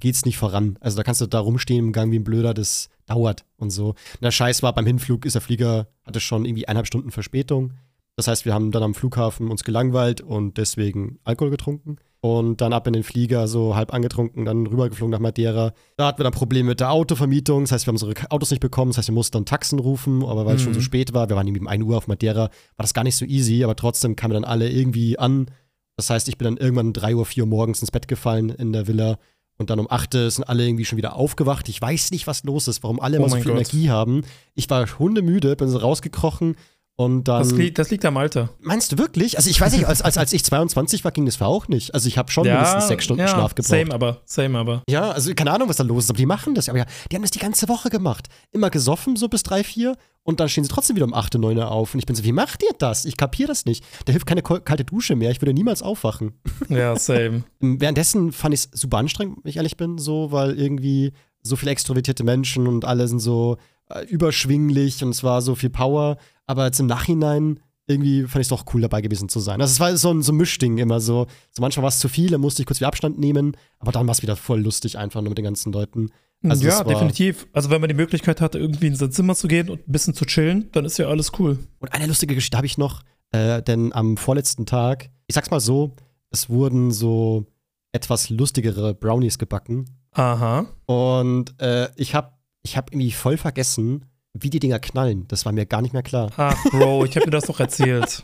geht's 0.00 0.24
nicht 0.24 0.38
voran. 0.38 0.76
Also 0.80 0.96
da 0.96 1.02
kannst 1.02 1.20
du 1.20 1.26
da 1.26 1.38
rumstehen 1.40 1.78
im 1.86 1.92
Gang 1.92 2.10
wie 2.12 2.18
ein 2.18 2.24
Blöder, 2.24 2.54
das 2.54 2.88
dauert 3.06 3.44
und 3.56 3.70
so. 3.70 3.94
Na 4.20 4.30
Scheiß 4.30 4.62
war, 4.62 4.74
beim 4.74 4.86
Hinflug 4.86 5.24
ist 5.26 5.34
der 5.34 5.42
Flieger, 5.42 5.88
hatte 6.04 6.20
schon 6.20 6.44
irgendwie 6.44 6.66
eineinhalb 6.68 6.86
Stunden 6.86 7.10
Verspätung. 7.10 7.72
Das 8.16 8.28
heißt, 8.28 8.44
wir 8.44 8.54
haben 8.54 8.70
dann 8.70 8.82
am 8.82 8.94
Flughafen 8.94 9.50
uns 9.50 9.64
gelangweilt 9.64 10.20
und 10.20 10.56
deswegen 10.56 11.18
Alkohol 11.24 11.50
getrunken. 11.50 11.96
Und 12.20 12.62
dann 12.62 12.72
ab 12.72 12.86
in 12.86 12.94
den 12.94 13.02
Flieger, 13.02 13.48
so 13.48 13.76
halb 13.76 13.92
angetrunken, 13.92 14.46
dann 14.46 14.66
rübergeflogen 14.66 15.10
nach 15.10 15.18
Madeira. 15.18 15.74
Da 15.98 16.06
hatten 16.06 16.20
wir 16.20 16.24
dann 16.24 16.32
Probleme 16.32 16.70
mit 16.70 16.80
der 16.80 16.90
Autovermietung. 16.90 17.64
Das 17.64 17.72
heißt, 17.72 17.86
wir 17.86 17.90
haben 17.90 17.96
unsere 17.96 18.14
Autos 18.30 18.50
nicht 18.50 18.60
bekommen. 18.60 18.92
Das 18.92 18.96
heißt, 18.98 19.08
wir 19.08 19.14
mussten 19.14 19.32
dann 19.32 19.44
Taxen 19.44 19.78
rufen. 19.78 20.24
Aber 20.24 20.46
weil 20.46 20.56
es 20.56 20.62
schon 20.62 20.70
Mhm. 20.72 20.76
so 20.76 20.80
spät 20.80 21.12
war, 21.12 21.28
wir 21.28 21.36
waren 21.36 21.46
irgendwie 21.46 21.60
um 21.60 21.68
1 21.68 21.84
Uhr 21.84 21.98
auf 21.98 22.06
Madeira, 22.06 22.44
war 22.44 22.50
das 22.78 22.94
gar 22.94 23.04
nicht 23.04 23.16
so 23.16 23.26
easy. 23.26 23.62
Aber 23.62 23.76
trotzdem 23.76 24.16
kamen 24.16 24.32
wir 24.32 24.40
dann 24.40 24.48
alle 24.50 24.70
irgendwie 24.70 25.18
an. 25.18 25.48
Das 25.96 26.08
heißt, 26.08 26.28
ich 26.28 26.38
bin 26.38 26.46
dann 26.46 26.56
irgendwann 26.56 26.86
um 26.86 26.92
3 26.94 27.14
Uhr, 27.14 27.26
4 27.26 27.42
Uhr 27.44 27.48
morgens 27.48 27.80
ins 27.82 27.90
Bett 27.90 28.08
gefallen 28.08 28.48
in 28.48 28.72
der 28.72 28.86
Villa. 28.86 29.18
Und 29.56 29.70
dann 29.70 29.78
um 29.78 29.86
8 29.88 30.14
Uhr 30.16 30.30
sind 30.30 30.44
alle 30.44 30.66
irgendwie 30.66 30.84
schon 30.84 30.96
wieder 30.96 31.14
aufgewacht. 31.14 31.68
Ich 31.68 31.80
weiß 31.80 32.10
nicht, 32.10 32.26
was 32.26 32.42
los 32.42 32.66
ist, 32.66 32.82
warum 32.82 33.00
alle 33.00 33.18
Oh 33.18 33.20
immer 33.20 33.28
so 33.28 33.36
mein 33.36 33.42
viel 33.42 33.52
Gott. 33.52 33.60
Energie 33.60 33.90
haben. 33.90 34.22
Ich 34.54 34.68
war 34.68 34.86
hundemüde, 34.98 35.54
bin 35.56 35.68
so 35.68 35.78
rausgekrochen. 35.78 36.56
Und 36.96 37.24
dann. 37.24 37.42
das, 37.42 37.50
liegt, 37.52 37.78
das 37.78 37.90
liegt 37.90 38.04
am 38.04 38.16
Alter. 38.16 38.50
Meinst 38.60 38.92
du 38.92 38.98
wirklich? 38.98 39.36
Also 39.36 39.50
ich 39.50 39.60
weiß 39.60 39.72
nicht, 39.72 39.86
als, 39.86 40.00
als, 40.00 40.16
als 40.16 40.32
ich 40.32 40.44
22 40.44 41.02
war, 41.04 41.10
ging 41.10 41.26
das 41.26 41.36
für 41.36 41.46
auch 41.46 41.66
nicht. 41.66 41.92
Also 41.92 42.06
ich 42.06 42.18
habe 42.18 42.30
schon 42.30 42.46
mindestens 42.46 42.86
sechs 42.86 43.04
Stunden 43.04 43.22
ja, 43.22 43.28
Schlaf 43.28 43.56
gebraucht. 43.56 43.70
Same 43.70 43.92
aber, 43.92 44.20
same 44.26 44.58
aber. 44.58 44.82
Ja, 44.88 45.10
also 45.10 45.34
keine 45.34 45.50
Ahnung, 45.50 45.68
was 45.68 45.76
da 45.76 45.82
los 45.82 46.04
ist, 46.04 46.10
aber 46.10 46.18
die 46.18 46.26
machen 46.26 46.54
das. 46.54 46.68
Aber 46.68 46.78
ja, 46.78 46.86
die 47.10 47.16
haben 47.16 47.22
das 47.22 47.32
die 47.32 47.40
ganze 47.40 47.68
Woche 47.68 47.90
gemacht. 47.90 48.28
Immer 48.52 48.70
gesoffen, 48.70 49.16
so 49.16 49.28
bis 49.28 49.42
drei, 49.42 49.64
vier. 49.64 49.96
Und 50.22 50.38
dann 50.38 50.48
stehen 50.48 50.62
sie 50.62 50.70
trotzdem 50.70 50.94
wieder 50.94 51.04
um 51.04 51.14
8, 51.14 51.34
9 51.34 51.58
Uhr 51.58 51.70
auf. 51.70 51.94
Und 51.94 51.98
ich 51.98 52.06
bin 52.06 52.14
so, 52.14 52.22
wie 52.22 52.32
macht 52.32 52.62
ihr 52.62 52.72
das? 52.78 53.04
Ich 53.06 53.16
kapiere 53.16 53.48
das 53.48 53.64
nicht. 53.64 53.84
Da 54.04 54.12
hilft 54.12 54.26
keine 54.26 54.42
kalte 54.42 54.84
Dusche 54.84 55.16
mehr. 55.16 55.32
Ich 55.32 55.42
würde 55.42 55.52
niemals 55.52 55.82
aufwachen. 55.82 56.34
Ja, 56.68 56.96
same. 56.96 57.42
Währenddessen 57.60 58.30
fand 58.30 58.54
ich 58.54 58.60
es 58.60 58.80
super 58.80 58.98
anstrengend, 58.98 59.38
wenn 59.42 59.50
ich 59.50 59.56
ehrlich 59.56 59.76
bin, 59.76 59.98
so, 59.98 60.30
weil 60.30 60.58
irgendwie 60.58 61.12
so 61.42 61.56
viele 61.56 61.72
extrovertierte 61.72 62.24
Menschen 62.24 62.68
und 62.68 62.84
alle 62.84 63.06
sind 63.08 63.18
so 63.18 63.58
äh, 63.90 64.04
überschwinglich 64.06 65.02
und 65.04 65.10
es 65.10 65.22
war 65.22 65.42
so 65.42 65.54
viel 65.54 65.70
Power. 65.70 66.16
Aber 66.46 66.66
jetzt 66.66 66.80
im 66.80 66.86
Nachhinein 66.86 67.60
irgendwie 67.86 68.22
fand 68.22 68.36
ich 68.36 68.46
es 68.46 68.48
doch 68.48 68.64
cool 68.72 68.80
dabei 68.80 69.02
gewesen 69.02 69.28
zu 69.28 69.40
sein. 69.40 69.60
Also 69.60 69.72
es 69.72 69.80
war 69.80 69.94
so 69.96 70.10
ein, 70.10 70.22
so 70.22 70.32
ein 70.32 70.36
Mischding 70.36 70.78
immer 70.78 71.00
so. 71.00 71.26
So 71.50 71.60
manchmal 71.60 71.82
war 71.82 71.88
es 71.88 71.98
zu 71.98 72.08
viel, 72.08 72.30
dann 72.30 72.40
musste 72.40 72.62
ich 72.62 72.66
kurz 72.66 72.80
wieder 72.80 72.88
Abstand 72.88 73.18
nehmen, 73.18 73.56
aber 73.78 73.92
dann 73.92 74.06
war 74.06 74.12
es 74.12 74.22
wieder 74.22 74.36
voll 74.36 74.60
lustig 74.60 74.96
einfach 74.96 75.20
nur 75.20 75.30
mit 75.30 75.38
den 75.38 75.44
ganzen 75.44 75.72
Leuten. 75.72 76.10
Also 76.42 76.66
ja, 76.66 76.82
definitiv. 76.84 77.46
Also 77.52 77.70
wenn 77.70 77.80
man 77.80 77.88
die 77.88 77.94
Möglichkeit 77.94 78.40
hatte, 78.40 78.58
irgendwie 78.58 78.86
in 78.86 78.96
sein 78.96 79.12
Zimmer 79.12 79.34
zu 79.34 79.48
gehen 79.48 79.70
und 79.70 79.86
ein 79.88 79.92
bisschen 79.92 80.14
zu 80.14 80.24
chillen, 80.24 80.70
dann 80.72 80.84
ist 80.84 80.98
ja 80.98 81.08
alles 81.08 81.32
cool. 81.38 81.58
Und 81.78 81.92
eine 81.92 82.06
lustige 82.06 82.34
Geschichte 82.34 82.56
habe 82.56 82.66
ich 82.66 82.78
noch, 82.78 83.02
äh, 83.32 83.62
denn 83.62 83.92
am 83.92 84.16
vorletzten 84.16 84.66
Tag, 84.66 85.10
ich 85.26 85.34
sag's 85.34 85.50
mal 85.50 85.60
so, 85.60 85.94
es 86.30 86.50
wurden 86.50 86.90
so 86.90 87.46
etwas 87.92 88.28
lustigere 88.28 88.94
Brownies 88.94 89.38
gebacken. 89.38 89.86
Aha. 90.12 90.66
Und 90.86 91.60
äh, 91.60 91.88
ich 91.96 92.14
habe 92.14 92.32
ich 92.62 92.76
hab 92.76 92.92
irgendwie 92.92 93.12
voll 93.12 93.36
vergessen, 93.36 94.06
wie 94.34 94.50
die 94.50 94.58
Dinger 94.60 94.78
knallen. 94.80 95.26
Das 95.28 95.44
war 95.46 95.52
mir 95.52 95.64
gar 95.66 95.80
nicht 95.82 95.92
mehr 95.92 96.02
klar. 96.02 96.30
Ach, 96.36 96.56
Bro, 96.70 97.04
ich 97.06 97.16
habe 97.16 97.24
dir 97.26 97.30
das 97.30 97.44
doch 97.44 97.60
erzählt. 97.60 98.22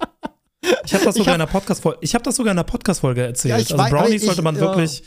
Ich 0.84 0.92
habe 0.94 1.04
das 1.04 1.16
Ich 1.16 1.20
hab- 1.22 1.28
in 1.28 1.34
einer 1.34 1.46
Podcast-Folge, 1.46 1.98
ich 2.02 2.14
habe 2.14 2.22
das 2.24 2.36
sogar 2.36 2.52
in 2.52 2.58
einer 2.58 2.64
Podcast-Folge 2.64 3.22
erzählt. 3.22 3.50
Ja, 3.50 3.56
also 3.56 3.78
weiß, 3.78 3.90
Brownies 3.90 4.14
ich- 4.22 4.26
sollte 4.26 4.42
man 4.42 4.54
ja. 4.56 4.60
wirklich, 4.60 5.02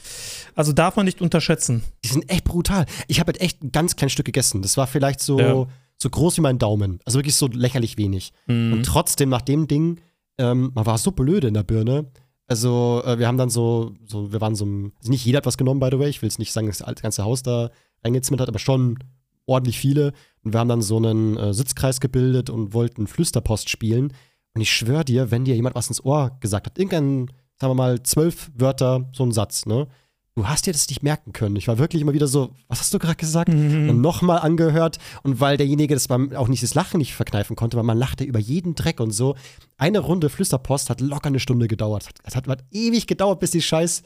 also 0.55 0.71
darf 0.73 0.95
man 0.95 1.05
nicht 1.05 1.21
unterschätzen. 1.21 1.83
Die 2.03 2.07
sind 2.09 2.29
echt 2.29 2.43
brutal. 2.45 2.85
Ich 3.07 3.19
habe 3.19 3.27
halt 3.33 3.41
echt 3.41 3.61
ein 3.63 3.71
ganz 3.71 3.95
kleines 3.95 4.13
Stück 4.13 4.25
gegessen. 4.25 4.61
Das 4.61 4.77
war 4.77 4.87
vielleicht 4.87 5.19
so, 5.19 5.39
Ja. 5.39 5.67
so 5.97 6.09
groß 6.09 6.37
wie 6.37 6.41
mein 6.41 6.57
Daumen. 6.57 6.99
Also 7.05 7.19
wirklich 7.19 7.35
so 7.35 7.47
lächerlich 7.47 7.97
wenig. 7.97 8.31
Mhm. 8.47 8.73
Und 8.73 8.83
trotzdem, 8.85 9.29
nach 9.29 9.41
dem 9.41 9.67
Ding, 9.67 9.99
ähm, 10.37 10.71
man 10.73 10.85
war 10.85 10.97
so 10.97 11.11
blöde 11.11 11.47
in 11.49 11.53
der 11.53 11.63
Birne. 11.63 12.05
Also, 12.47 13.01
äh, 13.05 13.19
wir 13.19 13.27
haben 13.27 13.37
dann 13.37 13.49
so, 13.49 13.93
so, 14.05 14.31
wir 14.33 14.41
waren 14.41 14.55
so, 14.55 14.65
also 14.65 15.11
nicht 15.11 15.25
jeder 15.25 15.37
hat 15.37 15.45
was 15.45 15.57
genommen, 15.57 15.79
by 15.79 15.89
the 15.91 15.99
way. 15.99 16.09
Ich 16.09 16.21
will 16.21 16.29
jetzt 16.29 16.39
nicht 16.39 16.51
sagen, 16.53 16.67
dass 16.67 16.79
das 16.79 16.95
ganze 17.01 17.23
Haus 17.23 17.43
da 17.43 17.69
reingezimmert 18.03 18.41
hat, 18.41 18.49
aber 18.49 18.59
schon 18.59 18.99
ordentlich 19.45 19.77
viele. 19.77 20.13
Und 20.43 20.53
wir 20.53 20.59
haben 20.59 20.69
dann 20.69 20.81
so 20.81 20.97
einen 20.97 21.37
äh, 21.37 21.53
Sitzkreis 21.53 21.99
gebildet 21.99 22.49
und 22.49 22.73
wollten 22.73 23.07
Flüsterpost 23.07 23.69
spielen. 23.69 24.13
Und 24.53 24.61
ich 24.61 24.71
schwöre 24.71 25.05
dir, 25.05 25.31
wenn 25.31 25.45
dir 25.45 25.55
jemand 25.55 25.75
was 25.75 25.87
ins 25.87 26.03
Ohr 26.03 26.37
gesagt 26.39 26.67
hat, 26.67 26.77
irgendein, 26.77 27.27
sagen 27.59 27.71
wir 27.71 27.75
mal, 27.75 28.03
zwölf 28.03 28.51
Wörter, 28.55 29.09
so 29.13 29.23
ein 29.23 29.31
Satz, 29.31 29.65
ne? 29.65 29.87
Du 30.35 30.47
hast 30.47 30.65
dir 30.65 30.73
das 30.73 30.89
nicht 30.89 31.03
merken 31.03 31.31
können. 31.31 31.55
Ich 31.57 31.67
war 31.67 31.77
wirklich 31.77 32.01
immer 32.01 32.13
wieder 32.13 32.25
so, 32.25 32.49
was 32.67 32.79
hast 32.79 32.91
du 32.91 32.97
gerade 32.97 33.17
gesagt? 33.17 33.49
Mhm. 33.53 33.87
Und 33.89 34.01
nochmal 34.01 34.39
angehört. 34.39 34.97
Und 35.21 35.39
weil 35.39 35.57
derjenige 35.57 35.93
das 35.93 36.07
beim, 36.07 36.35
auch 36.35 36.47
nicht 36.47 36.63
das 36.63 36.73
Lachen 36.73 36.97
nicht 36.97 37.13
verkneifen 37.13 37.55
konnte, 37.55 37.77
weil 37.77 37.83
man 37.83 37.99
lachte 37.99 38.23
über 38.23 38.39
jeden 38.39 38.73
Dreck 38.73 38.99
und 38.99 39.11
so. 39.11 39.35
Eine 39.77 39.99
Runde 39.99 40.29
Flüsterpost 40.29 40.89
hat 40.89 41.01
locker 41.01 41.27
eine 41.27 41.39
Stunde 41.39 41.67
gedauert. 41.67 42.09
Es 42.23 42.35
hat, 42.35 42.47
hat 42.47 42.63
ewig 42.71 43.05
gedauert, 43.05 43.41
bis 43.41 43.51
die 43.51 43.61
scheiß 43.61 44.01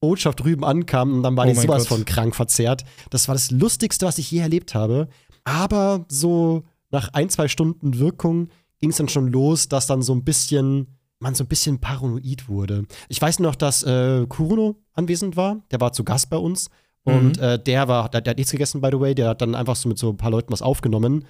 Botschaft 0.00 0.40
drüben 0.40 0.64
ankam 0.64 1.14
und 1.14 1.22
dann 1.22 1.36
war 1.36 1.46
Oh 1.46 1.48
die 1.48 1.54
sowas 1.54 1.88
Gott. 1.88 1.98
von 1.98 2.04
krank 2.04 2.34
verzerrt. 2.34 2.84
Das 3.10 3.28
war 3.28 3.36
das 3.36 3.52
Lustigste, 3.52 4.06
was 4.06 4.18
ich 4.18 4.30
je 4.30 4.40
erlebt 4.40 4.74
habe. 4.74 5.08
Aber 5.48 6.04
so 6.08 6.64
nach 6.90 7.08
ein, 7.14 7.28
zwei 7.30 7.48
Stunden 7.48 7.98
Wirkung 7.98 8.48
ging 8.80 8.90
es 8.90 8.96
dann 8.96 9.08
schon 9.08 9.28
los, 9.28 9.68
dass 9.68 9.86
dann 9.86 10.02
so 10.02 10.14
ein 10.14 10.24
bisschen, 10.24 10.98
man 11.20 11.34
so 11.34 11.44
ein 11.44 11.48
bisschen 11.48 11.78
paranoid 11.80 12.48
wurde. 12.48 12.84
Ich 13.08 13.20
weiß 13.20 13.40
noch, 13.40 13.54
dass 13.54 13.82
äh, 13.82 14.26
Kuruno 14.28 14.76
anwesend 14.92 15.36
war. 15.36 15.62
Der 15.70 15.80
war 15.80 15.92
zu 15.92 16.04
Gast 16.04 16.30
bei 16.30 16.36
uns. 16.36 16.68
Und 17.04 17.38
Mhm. 17.38 17.42
äh, 17.42 17.58
der 17.58 17.88
war, 17.88 18.08
der, 18.10 18.20
der 18.20 18.32
hat 18.32 18.36
nichts 18.38 18.52
gegessen, 18.52 18.80
by 18.80 18.88
the 18.92 19.00
way. 19.00 19.14
Der 19.14 19.30
hat 19.30 19.40
dann 19.40 19.54
einfach 19.54 19.76
so 19.76 19.88
mit 19.88 19.98
so 19.98 20.10
ein 20.10 20.16
paar 20.16 20.30
Leuten 20.30 20.52
was 20.52 20.62
aufgenommen. 20.62 21.24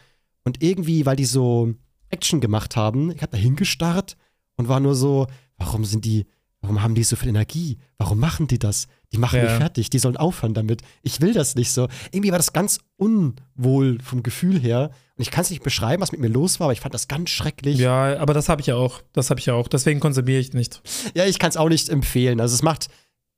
Und 0.45 0.63
irgendwie, 0.63 1.07
weil 1.07 1.17
die 1.17 1.25
so 1.25 1.73
Action 2.11 2.41
gemacht 2.41 2.77
haben, 2.77 3.11
ich 3.13 3.23
hab 3.23 3.31
da 3.31 3.37
hingestarrt 3.39 4.17
und 4.57 4.69
war 4.69 4.81
nur 4.81 4.95
so, 4.95 5.27
warum 5.59 5.85
sind 5.85 6.05
die, 6.05 6.27
warum 6.61 6.83
haben 6.83 6.95
die 6.95 7.05
so 7.05 7.17
viel 7.17 7.29
Energie? 7.29 7.79
Warum 7.99 8.19
machen 8.19 8.47
die 8.49 8.59
das? 8.59 8.89
Die 9.13 9.19
machen 9.19 9.41
mich 9.41 9.51
Ja. 9.51 9.57
fertig, 9.57 9.91
die 9.91 9.99
sollen 9.99 10.17
aufhören 10.17 10.55
damit. 10.55 10.83
Ich 11.03 11.21
will 11.21 11.33
das 11.33 11.55
nicht 11.55 11.73
so. 11.73 11.89
Irgendwie 12.11 12.31
war 12.31 12.39
das 12.39 12.53
ganz 12.53 12.81
unwohl 12.97 13.99
vom 14.03 14.23
Gefühl 14.23 14.59
her. 14.61 14.91
Und 15.17 15.23
ich 15.23 15.31
kann 15.31 15.43
es 15.43 15.51
nicht 15.51 15.63
beschreiben, 15.63 16.01
was 16.03 16.13
mit 16.13 16.21
mir 16.21 16.29
los 16.29 16.61
war, 16.61 16.67
aber 16.67 16.73
ich 16.73 16.81
fand 16.81 16.95
das 16.95 17.09
ganz 17.09 17.31
schrecklich. 17.31 17.79
Ja, 17.79 18.19
aber 18.19 18.35
das 18.35 18.49
habe 18.49 18.61
ich 18.61 18.67
ja 18.67 18.77
auch. 18.77 19.03
Das 19.13 19.31
habe 19.31 19.41
ich 19.41 19.47
ja 19.47 19.55
auch. 19.55 19.69
Deswegen 19.69 20.01
konsumiere 20.01 20.39
ich 20.41 20.53
nicht. 20.53 20.81
Ja, 21.15 21.25
ich 21.27 21.39
kann 21.39 21.51
es 21.51 21.57
auch 21.57 21.69
nicht 21.69 21.89
empfehlen. 21.89 22.41
Also 22.41 22.55
es 22.55 22.63
macht 22.63 22.89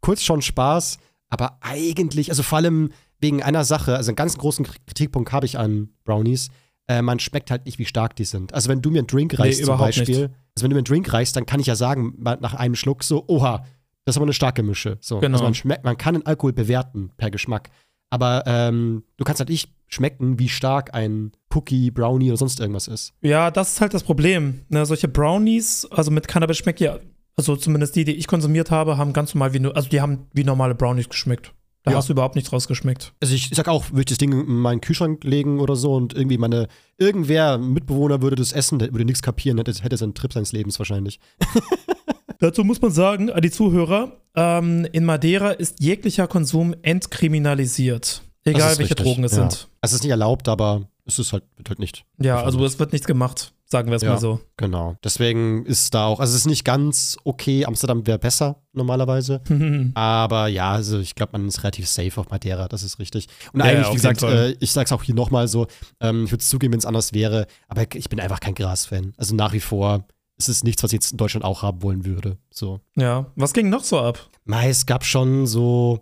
kurz 0.00 0.22
schon 0.22 0.42
Spaß, 0.42 0.98
aber 1.28 1.58
eigentlich, 1.60 2.30
also 2.30 2.42
vor 2.42 2.58
allem 2.58 2.90
wegen 3.20 3.42
einer 3.42 3.64
Sache, 3.64 3.96
also 3.96 4.10
einen 4.10 4.16
ganz 4.16 4.36
großen 4.38 4.66
Kritikpunkt 4.86 5.30
habe 5.32 5.46
ich 5.46 5.58
an 5.58 5.90
Brownies. 6.04 6.48
Äh, 6.90 7.02
man 7.02 7.20
schmeckt 7.20 7.50
halt 7.52 7.66
nicht, 7.66 7.78
wie 7.78 7.84
stark 7.84 8.16
die 8.16 8.24
sind. 8.24 8.52
Also 8.52 8.68
wenn 8.68 8.82
du 8.82 8.90
mir 8.90 8.98
einen 8.98 9.06
Drink 9.06 9.38
reichst 9.38 9.60
zum 9.60 9.66
überhaupt 9.74 9.96
Beispiel, 9.96 10.22
nicht. 10.22 10.34
also 10.56 10.62
wenn 10.64 10.70
du 10.70 10.74
mir 10.74 10.78
einen 10.80 10.84
Drink 10.84 11.12
reichst, 11.12 11.36
dann 11.36 11.46
kann 11.46 11.60
ich 11.60 11.66
ja 11.66 11.76
sagen, 11.76 12.14
nach 12.18 12.54
einem 12.54 12.74
Schluck 12.74 13.04
so, 13.04 13.24
oha, 13.28 13.64
das 14.04 14.14
ist 14.14 14.16
aber 14.16 14.24
eine 14.26 14.32
starke 14.32 14.62
Mische. 14.64 14.98
So. 15.00 15.20
Genau. 15.20 15.34
Also 15.36 15.44
man, 15.44 15.54
schmeckt, 15.54 15.84
man 15.84 15.96
kann 15.96 16.14
den 16.14 16.26
Alkohol 16.26 16.52
bewerten 16.52 17.12
per 17.16 17.30
Geschmack. 17.30 17.70
Aber 18.12 18.42
ähm, 18.46 19.04
du 19.18 19.24
kannst 19.24 19.38
halt 19.38 19.50
nicht 19.50 19.70
schmecken, 19.86 20.40
wie 20.40 20.48
stark 20.48 20.94
ein 20.94 21.30
Cookie, 21.54 21.92
Brownie 21.92 22.28
oder 22.30 22.36
sonst 22.38 22.58
irgendwas 22.58 22.88
ist. 22.88 23.12
Ja, 23.20 23.52
das 23.52 23.74
ist 23.74 23.80
halt 23.80 23.94
das 23.94 24.02
Problem. 24.02 24.62
Ne, 24.68 24.84
solche 24.84 25.06
Brownies, 25.06 25.86
also 25.92 26.10
mit 26.10 26.26
Cannabis 26.26 26.58
schmeckt 26.58 26.80
ja, 26.80 26.98
also 27.36 27.54
zumindest 27.54 27.94
die, 27.94 28.04
die 28.04 28.16
ich 28.16 28.26
konsumiert 28.26 28.72
habe, 28.72 28.98
haben 28.98 29.12
ganz 29.12 29.34
normal 29.34 29.52
wie, 29.52 29.60
nur- 29.60 29.76
also 29.76 29.88
die 29.88 30.00
haben 30.00 30.26
wie 30.32 30.42
normale 30.44 30.74
Brownies 30.74 31.08
geschmeckt. 31.08 31.54
Da 31.82 31.92
Ja. 31.92 31.96
hast 31.96 32.08
du 32.08 32.12
überhaupt 32.12 32.34
nichts 32.34 32.52
rausgeschmeckt. 32.52 33.14
Also 33.20 33.34
ich 33.34 33.50
sag 33.54 33.68
auch, 33.68 33.90
würde 33.90 34.00
ich 34.00 34.06
das 34.06 34.18
Ding 34.18 34.32
in 34.32 34.46
meinen 34.46 34.80
Kühlschrank 34.82 35.24
legen 35.24 35.60
oder 35.60 35.76
so 35.76 35.94
und 35.94 36.12
irgendwie 36.12 36.36
meine, 36.36 36.68
irgendwer, 36.98 37.56
Mitbewohner 37.56 38.20
würde 38.20 38.36
das 38.36 38.52
essen, 38.52 38.78
der 38.78 38.92
würde 38.92 39.06
nichts 39.06 39.22
kapieren, 39.22 39.56
hätte, 39.56 39.72
hätte 39.82 39.96
seinen 39.96 40.14
Trip 40.14 40.32
seines 40.32 40.52
Lebens 40.52 40.78
wahrscheinlich. 40.78 41.20
Dazu 42.38 42.64
muss 42.64 42.80
man 42.82 42.90
sagen, 42.90 43.30
an 43.30 43.40
die 43.42 43.50
Zuhörer, 43.50 44.12
ähm, 44.34 44.86
in 44.92 45.04
Madeira 45.04 45.50
ist 45.50 45.80
jeglicher 45.80 46.26
Konsum 46.26 46.74
entkriminalisiert. 46.82 48.22
Egal 48.44 48.78
welche 48.78 48.90
richtig, 48.90 48.96
Drogen 48.96 49.24
es 49.24 49.32
ja. 49.32 49.48
sind. 49.48 49.68
Es 49.80 49.92
ist 49.92 50.02
nicht 50.02 50.10
erlaubt, 50.10 50.48
aber 50.48 50.88
es 51.06 51.18
ist 51.18 51.32
halt, 51.32 51.44
wird 51.56 51.68
halt 51.68 51.78
nicht. 51.78 52.04
Ja, 52.18 52.42
also 52.42 52.64
es 52.64 52.78
wird 52.78 52.92
nichts 52.92 53.06
gemacht, 53.06 53.52
sagen 53.70 53.88
wir 53.90 53.96
es 53.96 54.02
Ja. 54.02 54.10
mal 54.14 54.18
so. 54.20 54.40
Genau. 54.56 54.96
Deswegen 55.04 55.64
ist 55.64 55.94
da 55.94 56.06
auch, 56.06 56.20
also 56.20 56.30
es 56.32 56.40
ist 56.40 56.46
nicht 56.46 56.64
ganz 56.64 57.16
okay, 57.24 57.64
Amsterdam 57.64 58.06
wäre 58.06 58.18
besser 58.18 58.62
normalerweise. 58.72 59.40
Aber 59.94 60.48
ja, 60.48 60.72
also 60.72 60.98
ich 60.98 61.14
glaube, 61.14 61.32
man 61.32 61.46
ist 61.48 61.62
relativ 61.62 61.88
safe 61.88 62.20
auf 62.20 62.30
Madeira, 62.30 62.68
das 62.68 62.82
ist 62.82 62.98
richtig. 62.98 63.28
Und 63.52 63.60
Ja, 63.60 63.66
eigentlich, 63.66 63.88
wie 63.90 63.94
gesagt, 63.94 64.22
äh, 64.22 64.52
ich 64.60 64.72
sag's 64.72 64.92
auch 64.92 65.02
hier 65.02 65.14
nochmal 65.14 65.48
so, 65.48 65.66
ähm, 66.00 66.24
ich 66.24 66.32
würde 66.32 66.42
es 66.42 66.48
zugeben, 66.48 66.72
wenn 66.72 66.78
es 66.78 66.86
anders 66.86 67.12
wäre, 67.12 67.46
aber 67.68 67.84
ich 67.94 68.08
bin 68.08 68.20
einfach 68.20 68.40
kein 68.40 68.54
Gras-Fan. 68.54 69.12
Also 69.16 69.34
nach 69.34 69.52
wie 69.52 69.60
vor 69.60 70.04
es 70.36 70.48
ist 70.48 70.64
nichts, 70.64 70.82
was 70.82 70.90
ich 70.90 70.94
jetzt 70.96 71.12
in 71.12 71.18
Deutschland 71.18 71.44
auch 71.44 71.60
haben 71.62 71.82
wollen 71.82 72.06
würde. 72.06 72.38
So. 72.50 72.80
Ja, 72.96 73.26
was 73.36 73.52
ging 73.52 73.68
noch 73.68 73.84
so 73.84 74.00
ab? 74.00 74.30
Mei, 74.44 74.70
es 74.70 74.86
gab 74.86 75.04
schon 75.04 75.46
so. 75.46 76.00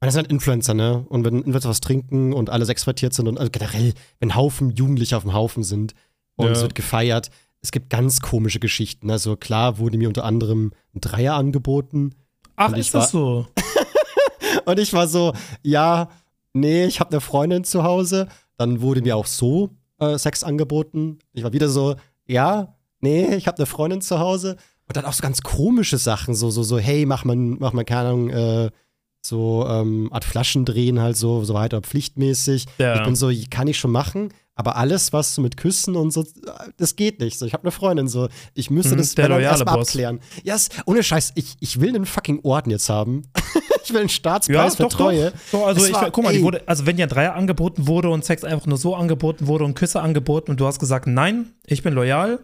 Das 0.00 0.12
sind 0.14 0.22
halt 0.24 0.30
Influencer, 0.32 0.74
ne? 0.74 1.04
Und 1.08 1.24
wenn 1.24 1.36
Influencer 1.36 1.68
was 1.68 1.80
trinken 1.80 2.32
und 2.32 2.50
alle 2.50 2.64
sexvertiert 2.64 3.14
sind 3.14 3.28
und 3.28 3.38
also 3.38 3.50
generell, 3.50 3.94
wenn 4.18 4.34
Haufen 4.34 4.70
Jugendliche 4.70 5.16
auf 5.16 5.22
dem 5.22 5.32
Haufen 5.32 5.62
sind 5.62 5.94
und 6.36 6.46
Ja. 6.46 6.52
es 6.52 6.62
wird 6.62 6.74
gefeiert, 6.74 7.30
es 7.62 7.72
gibt 7.72 7.90
ganz 7.90 8.20
komische 8.20 8.60
Geschichten. 8.60 9.10
Also 9.10 9.36
klar 9.36 9.78
wurde 9.78 9.98
mir 9.98 10.08
unter 10.08 10.24
anderem 10.24 10.72
ein 10.94 11.00
Dreier 11.00 11.34
angeboten. 11.34 12.14
Ach, 12.54 12.72
ist 12.76 12.94
das 12.94 13.10
so? 13.10 13.46
Und 14.64 14.78
ich 14.78 14.92
war 14.92 15.06
so, 15.08 15.32
ja, 15.62 16.08
nee, 16.52 16.84
ich 16.86 17.00
habe 17.00 17.10
eine 17.10 17.20
Freundin 17.20 17.64
zu 17.64 17.82
Hause. 17.82 18.28
Dann 18.56 18.80
wurde 18.80 19.02
mir 19.02 19.16
auch 19.16 19.26
so 19.26 19.70
äh, 19.98 20.16
Sex 20.18 20.42
angeboten. 20.44 21.18
Ich 21.32 21.42
war 21.44 21.52
wieder 21.52 21.68
so, 21.68 21.96
ja, 22.26 22.74
nee, 23.00 23.34
ich 23.34 23.46
habe 23.46 23.58
eine 23.58 23.66
Freundin 23.66 24.00
zu 24.00 24.18
Hause. 24.18 24.56
Und 24.88 24.96
dann 24.96 25.04
auch 25.04 25.12
so 25.12 25.22
ganz 25.22 25.42
komische 25.42 25.98
Sachen, 25.98 26.34
so, 26.34 26.50
so, 26.50 26.62
so, 26.62 26.78
hey, 26.78 27.04
mach 27.06 27.24
mal, 27.24 27.36
mach 27.36 27.72
mal, 27.72 27.84
keine 27.84 28.08
Ahnung, 28.08 28.30
äh, 28.30 28.70
so 29.20 29.66
ähm, 29.68 30.08
Art 30.12 30.24
Flaschen 30.24 30.64
drehen 30.64 31.00
halt 31.00 31.16
so, 31.16 31.42
so 31.44 31.54
weiter, 31.54 31.80
pflichtmäßig. 31.82 32.66
Ja. 32.78 32.94
Ich 32.96 33.02
bin 33.02 33.16
so, 33.16 33.30
kann 33.50 33.66
ich 33.66 33.78
schon 33.78 33.90
machen, 33.90 34.32
aber 34.58 34.76
alles, 34.76 35.12
was 35.12 35.34
so 35.34 35.42
mit 35.42 35.56
Küssen 35.56 35.94
und 35.96 36.10
so, 36.12 36.24
das 36.78 36.96
geht 36.96 37.20
nicht. 37.20 37.38
So, 37.38 37.44
ich 37.46 37.52
habe 37.52 37.62
eine 37.64 37.70
Freundin, 37.70 38.08
so, 38.08 38.28
ich 38.54 38.70
müsste 38.70 38.94
Mhm, 38.94 38.98
das 38.98 39.14
der 39.14 39.28
erstmal 39.38 39.76
Boss. 39.76 39.88
abklären. 39.88 40.20
Ja, 40.42 40.54
yes, 40.54 40.70
ohne 40.86 41.02
Scheiß, 41.02 41.32
ich, 41.36 41.56
ich 41.60 41.78
will 41.80 41.90
einen 41.94 42.06
fucking 42.06 42.40
Orden 42.42 42.70
jetzt 42.70 42.88
haben. 42.88 43.22
ich 43.84 43.90
will 43.90 43.98
einen 44.00 44.08
Ja, 44.08 44.14
Staatspreis 44.14 44.76
für 44.76 44.84
doch, 44.84 44.92
Treue. 44.94 45.30
doch. 45.30 45.38
So, 45.52 45.64
also 45.66 45.82
Es 45.82 45.88
ich, 45.90 45.94
war- 45.94 46.10
guck 46.10 46.24
mal, 46.24 46.40
wurde, 46.42 46.62
also 46.66 46.86
wenn 46.86 46.96
dir 46.96 47.04
ein 47.04 47.10
Dreier 47.10 47.34
angeboten 47.34 47.86
wurde 47.86 48.08
und 48.10 48.24
Sex 48.24 48.44
einfach 48.44 48.66
nur 48.66 48.78
so 48.78 48.96
angeboten 48.96 49.46
wurde 49.46 49.64
und 49.64 49.74
Küsse 49.74 50.00
angeboten 50.00 50.50
und 50.50 50.58
du 50.58 50.66
hast 50.66 50.78
gesagt, 50.80 51.06
nein, 51.06 51.52
ich 51.66 51.82
bin 51.82 51.92
loyal, 51.94 52.38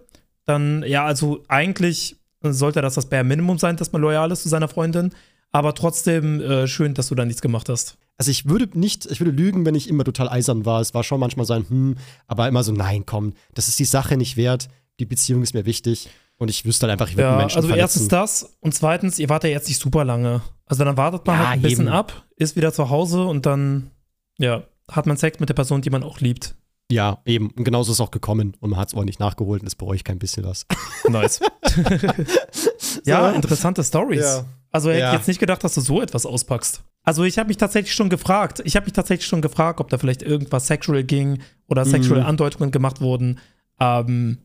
dann, 0.45 0.85
ja, 0.87 1.05
also 1.07 1.43
eigentlich 1.49 2.17
sollte 2.43 2.83
das 2.83 2.95
das 2.95 3.07
Bare 3.09 3.25
Minimum 3.25 3.57
sein, 3.59 3.77
dass 3.77 3.91
man 3.93 4.03
loyal 4.03 4.31
ist 4.33 4.43
zu 4.43 4.49
seiner 4.51 4.69
Freundin, 4.69 5.15
aber 5.51 5.75
trotzdem 5.75 6.41
äh, 6.41 6.67
schön, 6.67 6.93
dass 6.93 7.09
du 7.09 7.15
da 7.15 7.25
nichts 7.25 7.41
gemacht 7.41 7.69
hast. 7.71 7.97
Also 8.23 8.31
ich 8.31 8.47
würde 8.49 8.79
nicht, 8.79 9.07
ich 9.07 9.19
würde 9.19 9.33
lügen, 9.33 9.67
wenn 9.67 9.75
ich 9.75 9.89
immer 9.89 10.05
total 10.05 10.29
eisern 10.29 10.65
war. 10.65 10.81
Es 10.81 10.95
war 10.95 11.03
schon 11.03 11.19
manchmal 11.19 11.45
so 11.45 11.55
ein 11.55 11.69
Hm, 11.69 11.97
aber 12.29 12.47
immer 12.47 12.63
so, 12.63 12.71
nein, 12.71 13.05
komm, 13.05 13.33
das 13.53 13.67
ist 13.67 13.81
die 13.81 13.85
Sache 13.85 14.17
nicht 14.17 14.37
wert. 14.37 14.69
Die 15.01 15.07
Beziehung 15.07 15.43
ist 15.43 15.55
mir 15.55 15.67
wichtig. 15.67 16.09
Und 16.37 16.49
ich 16.49 16.65
wüsste 16.65 16.87
halt 16.87 16.93
einfach, 16.93 17.09
ich 17.11 17.17
würde 17.17 17.31
einen 17.31 17.39
Ja, 17.39 17.43
Menschen 17.43 17.57
also 17.57 17.67
verletzen. 17.67 17.83
erstens 17.83 18.09
das 18.09 18.57
und 18.61 18.75
zweitens, 18.75 19.19
ihr 19.19 19.29
wart 19.29 19.43
ja 19.43 19.51
jetzt 19.51 19.67
nicht 19.67 19.81
super 19.81 20.05
lange. 20.05 20.41
Also 20.67 20.85
dann 20.85 20.97
wartet 20.97 21.27
man 21.27 21.37
Ja, 21.41 21.49
halt 21.49 21.59
ein 21.59 21.63
bisschen 21.63 21.87
eben. 21.89 21.93
ab, 21.95 22.25
ist 22.37 22.55
wieder 22.55 22.73
zu 22.73 22.91
Hause 22.91 23.25
und 23.25 23.45
dann, 23.45 23.91
ja, 24.39 24.63
hat 24.89 25.07
man 25.07 25.17
Sex 25.17 25.41
mit 25.41 25.49
der 25.49 25.55
Person, 25.55 25.83
die 25.83 25.91
man 25.91 26.05
auch 26.05 26.21
liebt. 26.21 26.55
Ja, 26.91 27.23
eben. 27.25 27.51
Und 27.51 27.65
genauso 27.65 27.91
ist 27.93 27.97
es 27.97 28.01
auch 28.01 28.11
gekommen. 28.11 28.55
Und 28.61 28.71
man 28.71 28.79
hat 28.79 28.89
es 28.89 28.95
ordentlich 28.95 29.19
nachgeholt 29.19 29.63
und 29.63 29.67
das 29.67 29.75
bereue 29.77 29.97
ich 29.97 30.05
kein 30.05 30.19
bisschen 30.19 30.45
was. 30.45 30.67
Nice. 31.09 31.41
ja, 33.05 33.31
So. 33.31 33.35
interessante 33.37 33.83
Stories. 33.85 34.21
Ja. 34.21 34.45
Also 34.71 34.91
hätte 34.91 35.01
Ja. 35.01 35.13
ich 35.13 35.19
jetzt 35.19 35.29
nicht 35.29 35.41
gedacht, 35.41 35.63
dass 35.65 35.75
du 35.75 35.81
so 35.81 36.01
etwas 36.01 36.27
auspackst. 36.27 36.83
Also 37.05 37.25
ich 37.25 37.39
habe 37.39 37.49
mich 37.49 37.57
tatsächlich 37.57 37.95
schon 37.95 38.09
gefragt, 38.11 38.63
ich 38.65 38.77
habe 38.77 38.85
mich 38.85 38.93
tatsächlich 38.93 39.27
schon 39.27 39.43
gefragt, 39.43 39.81
ob 39.81 39.91
da 39.91 39.99
vielleicht 39.99 40.23
irgendwas 40.23 40.67
sexual 40.67 41.03
ging 41.03 41.41
oder 41.69 41.85
sexual 41.85 42.21
Mhm. 42.21 42.27
Andeutungen 42.27 42.71
gemacht 42.71 43.01
wurden. 43.01 43.39
Ähm, 43.81 44.39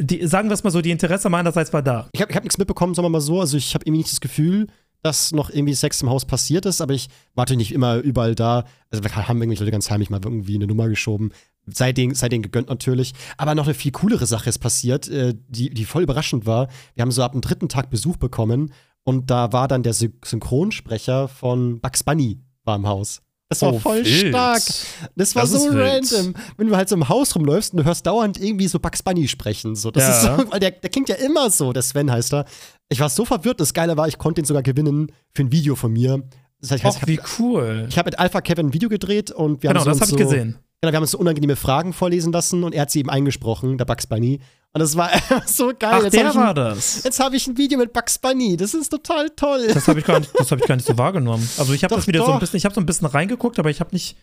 die, 0.00 0.26
sagen 0.26 0.48
wir 0.48 0.54
es 0.54 0.64
mal 0.64 0.70
so, 0.70 0.80
die 0.80 0.90
Interesse 0.90 1.30
meinerseits 1.30 1.72
war 1.72 1.82
da. 1.82 2.08
Ich 2.12 2.20
habe 2.20 2.30
ich 2.30 2.36
hab 2.36 2.42
nichts 2.44 2.58
mitbekommen, 2.58 2.94
sagen 2.94 3.06
wir 3.06 3.10
mal 3.10 3.20
so. 3.20 3.40
Also 3.40 3.56
ich 3.56 3.74
habe 3.74 3.84
irgendwie 3.84 3.98
nicht 3.98 4.12
das 4.12 4.20
Gefühl, 4.20 4.66
dass 5.02 5.30
noch 5.32 5.50
irgendwie 5.50 5.74
Sex 5.74 6.02
im 6.02 6.10
Haus 6.10 6.24
passiert 6.24 6.66
ist, 6.66 6.80
aber 6.80 6.92
ich 6.92 7.08
warte 7.34 7.56
nicht 7.56 7.72
immer 7.72 7.96
überall 7.98 8.34
da. 8.34 8.64
Also 8.90 9.04
wir 9.04 9.14
haben 9.28 9.38
irgendwelche 9.40 9.62
Leute 9.62 9.70
ganz 9.72 9.90
heimlich 9.90 10.10
mal 10.10 10.20
irgendwie 10.22 10.56
eine 10.56 10.66
Nummer 10.66 10.88
geschoben. 10.88 11.30
Sei 11.72 11.92
denen, 11.92 12.14
sei 12.14 12.28
denen 12.28 12.42
gegönnt 12.42 12.68
natürlich. 12.68 13.12
Aber 13.36 13.54
noch 13.54 13.64
eine 13.66 13.74
viel 13.74 13.92
coolere 13.92 14.26
Sache 14.26 14.48
ist 14.48 14.58
passiert, 14.58 15.08
äh, 15.08 15.34
die, 15.48 15.70
die 15.70 15.84
voll 15.84 16.02
überraschend 16.02 16.46
war. 16.46 16.68
Wir 16.94 17.02
haben 17.02 17.10
so 17.12 17.22
ab 17.22 17.32
dem 17.32 17.40
dritten 17.40 17.68
Tag 17.68 17.90
Besuch 17.90 18.16
bekommen 18.16 18.72
und 19.04 19.30
da 19.30 19.52
war 19.52 19.68
dann 19.68 19.82
der 19.82 19.92
Syn 19.94 20.12
Synchronsprecher 20.24 21.28
von 21.28 21.80
Bugs 21.80 22.02
Bunny 22.02 22.38
war 22.64 22.76
im 22.76 22.86
Haus. 22.86 23.20
Das 23.50 23.62
war 23.62 23.72
Oh, 23.72 23.78
voll 23.78 24.04
wild. 24.04 24.28
stark. 24.28 24.62
Das 25.16 25.34
war 25.34 25.42
Das 25.44 25.52
so 25.52 25.68
random. 25.70 26.34
Wenn 26.58 26.66
du 26.66 26.76
halt 26.76 26.90
so 26.90 26.94
im 26.96 27.08
Haus 27.08 27.34
rumläufst 27.34 27.72
und 27.72 27.78
du 27.78 27.84
hörst 27.84 28.06
dauernd 28.06 28.38
irgendwie 28.38 28.68
so 28.68 28.78
Bugs 28.78 29.02
Bunny 29.02 29.26
sprechen. 29.26 29.74
So, 29.74 29.90
das 29.90 30.02
Ja. 30.02 30.10
ist 30.10 30.22
so, 30.44 30.44
weil 30.52 30.60
der, 30.60 30.72
der 30.72 30.90
klingt 30.90 31.08
ja 31.08 31.14
immer 31.14 31.48
so, 31.48 31.72
der 31.72 31.80
Sven 31.82 32.10
heißt 32.10 32.34
er. 32.34 32.44
Ich 32.90 33.00
war 33.00 33.08
so 33.08 33.24
verwirrt. 33.24 33.58
Das 33.60 33.72
Geile 33.72 33.96
war, 33.96 34.06
ich 34.06 34.18
konnte 34.18 34.42
ihn 34.42 34.44
sogar 34.44 34.62
gewinnen 34.62 35.12
für 35.34 35.44
ein 35.44 35.50
Video 35.52 35.76
von 35.76 35.92
mir. 35.94 36.22
Das 36.60 36.72
heißt, 36.72 36.84
Ach, 36.84 36.96
ich 37.02 37.06
wie 37.08 37.18
habe 37.18 37.28
cool. 37.38 37.88
hab 37.96 38.04
mit 38.04 38.18
Alpha 38.18 38.42
Kevin 38.42 38.66
ein 38.66 38.72
Video 38.74 38.90
gedreht 38.90 39.30
und 39.30 39.62
wir 39.62 39.70
Genau, 39.70 39.80
haben 39.80 39.94
so 39.94 39.98
das 39.98 40.10
habe 40.10 40.20
ich 40.20 40.26
so, 40.26 40.30
gesehen. 40.30 40.58
Genau, 40.80 40.92
wir 40.92 40.96
haben 40.96 41.02
uns 41.02 41.10
so 41.10 41.18
unangenehme 41.18 41.56
Fragen 41.56 41.92
vorlesen 41.92 42.32
lassen 42.32 42.62
und 42.62 42.72
er 42.72 42.82
hat 42.82 42.90
sie 42.92 43.00
eben 43.00 43.10
eingesprochen, 43.10 43.78
der 43.78 43.84
Bugs 43.84 44.06
Bunny. 44.06 44.38
Und 44.72 44.80
das 44.80 44.96
war 44.96 45.10
so 45.46 45.72
geil. 45.76 45.90
Ach, 45.94 46.02
jetzt 46.04 46.12
der 46.14 46.32
war 46.36 46.50
ein, 46.50 46.54
das. 46.54 47.02
Jetzt 47.02 47.18
habe 47.18 47.34
ich 47.34 47.46
ein 47.48 47.56
Video 47.58 47.78
mit 47.78 47.92
Bugs 47.92 48.16
Bunny. 48.18 48.56
Das 48.56 48.74
ist 48.74 48.88
total 48.90 49.28
toll. 49.30 49.66
Das 49.74 49.88
habe 49.88 49.98
ich, 49.98 50.04
gar 50.06 50.20
nicht- 50.20 50.30
das 50.38 50.52
hab 50.52 50.60
ich 50.60 50.66
gar 50.66 50.76
nicht 50.76 50.86
so 50.86 50.96
wahrgenommen. 50.96 51.48
Also 51.58 51.72
ich 51.72 51.82
habe 51.82 51.90
Doch, 51.92 51.98
das 51.98 52.06
wieder 52.06 52.20
so 52.20 52.26
ein 52.26 52.32
doch. 52.34 52.40
bisschen, 52.40 52.58
ich 52.58 52.64
habe 52.64 52.74
so 52.76 52.80
ein 52.80 52.86
bisschen 52.86 53.08
reingeguckt, 53.08 53.58
aber 53.58 53.70
ich 53.70 53.80
habe 53.80 53.90
nicht, 53.92 54.16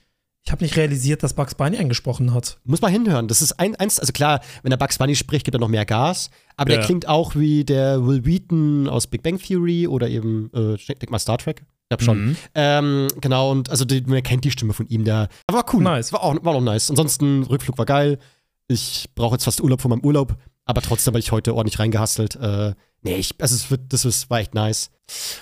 ich 0.46 0.52
habe 0.54 0.64
nicht 0.64 0.78
realisiert, 0.78 1.24
dass 1.24 1.34
Bugs 1.34 1.56
Bunny 1.56 1.76
eingesprochen 1.76 2.34
hat. 2.34 2.58
Muss 2.64 2.80
mal 2.80 2.90
hinhören. 2.92 3.28
Das 3.28 3.42
ist 3.42 3.60
ein, 3.60 3.76
eins, 3.76 4.00
also 4.00 4.14
klar, 4.14 4.40
wenn 4.64 4.70
der 4.70 4.78
Bugs 4.78 4.98
Bunny 4.98 5.16
spricht, 5.18 5.44
gibt 5.44 5.56
er 5.56 5.60
noch 5.60 5.68
mehr 5.68 5.86
Gas. 5.86 6.30
Aber 6.56 6.72
Ja. 6.72 6.78
der 6.78 6.86
klingt 6.86 7.06
auch 7.10 7.36
wie 7.36 7.66
der 7.66 8.06
Will 8.08 8.24
Wheaton 8.24 8.88
aus 8.88 9.08
Big 9.08 9.24
Bang 9.24 9.40
Theory 9.40 9.88
oder 9.88 10.08
eben, 10.08 10.52
äh, 10.56 10.76
ich 10.76 10.86
denk 10.86 11.10
mal 11.10 11.20
Star 11.20 11.38
Trek. 11.38 11.66
Ich 11.86 11.90
glaub 11.90 12.02
schon. 12.02 12.26
Mhm. 12.30 12.36
Ähm, 12.56 13.08
genau, 13.22 13.52
und 13.52 13.70
also 13.70 13.86
die, 13.86 14.02
man 14.02 14.24
kennt 14.24 14.44
die 14.44 14.52
Stimme 14.52 14.74
von 14.74 14.88
ihm. 14.88 15.06
Der 15.06 15.30
aber 15.48 15.58
war 15.60 15.66
cool. 15.74 15.84
Nice. 15.84 16.12
War 16.14 16.24
auch, 16.24 16.36
war 16.44 16.56
auch 16.56 16.62
nice. 16.62 16.90
Ansonsten, 16.90 17.44
Rückflug 17.44 17.78
war 17.78 17.86
geil. 17.86 18.18
Ich 18.68 19.10
brauche 19.14 19.36
jetzt 19.36 19.44
fast 19.44 19.62
Urlaub 19.62 19.82
von 19.82 19.90
meinem 19.90 20.04
Urlaub. 20.04 20.36
Aber 20.66 20.82
trotzdem 20.82 21.12
habe 21.12 21.20
ich 21.20 21.32
heute 21.32 21.54
ordentlich 21.54 21.78
reingehasselt. 21.78 22.36
Äh, 22.38 22.74
nee, 23.04 23.16
ich, 23.18 23.36
also 23.40 23.54
es 23.56 23.70
wird, 23.70 23.94
das 23.94 24.04
ist, 24.04 24.32
war 24.32 24.40
echt 24.40 24.56
nice. 24.56 24.90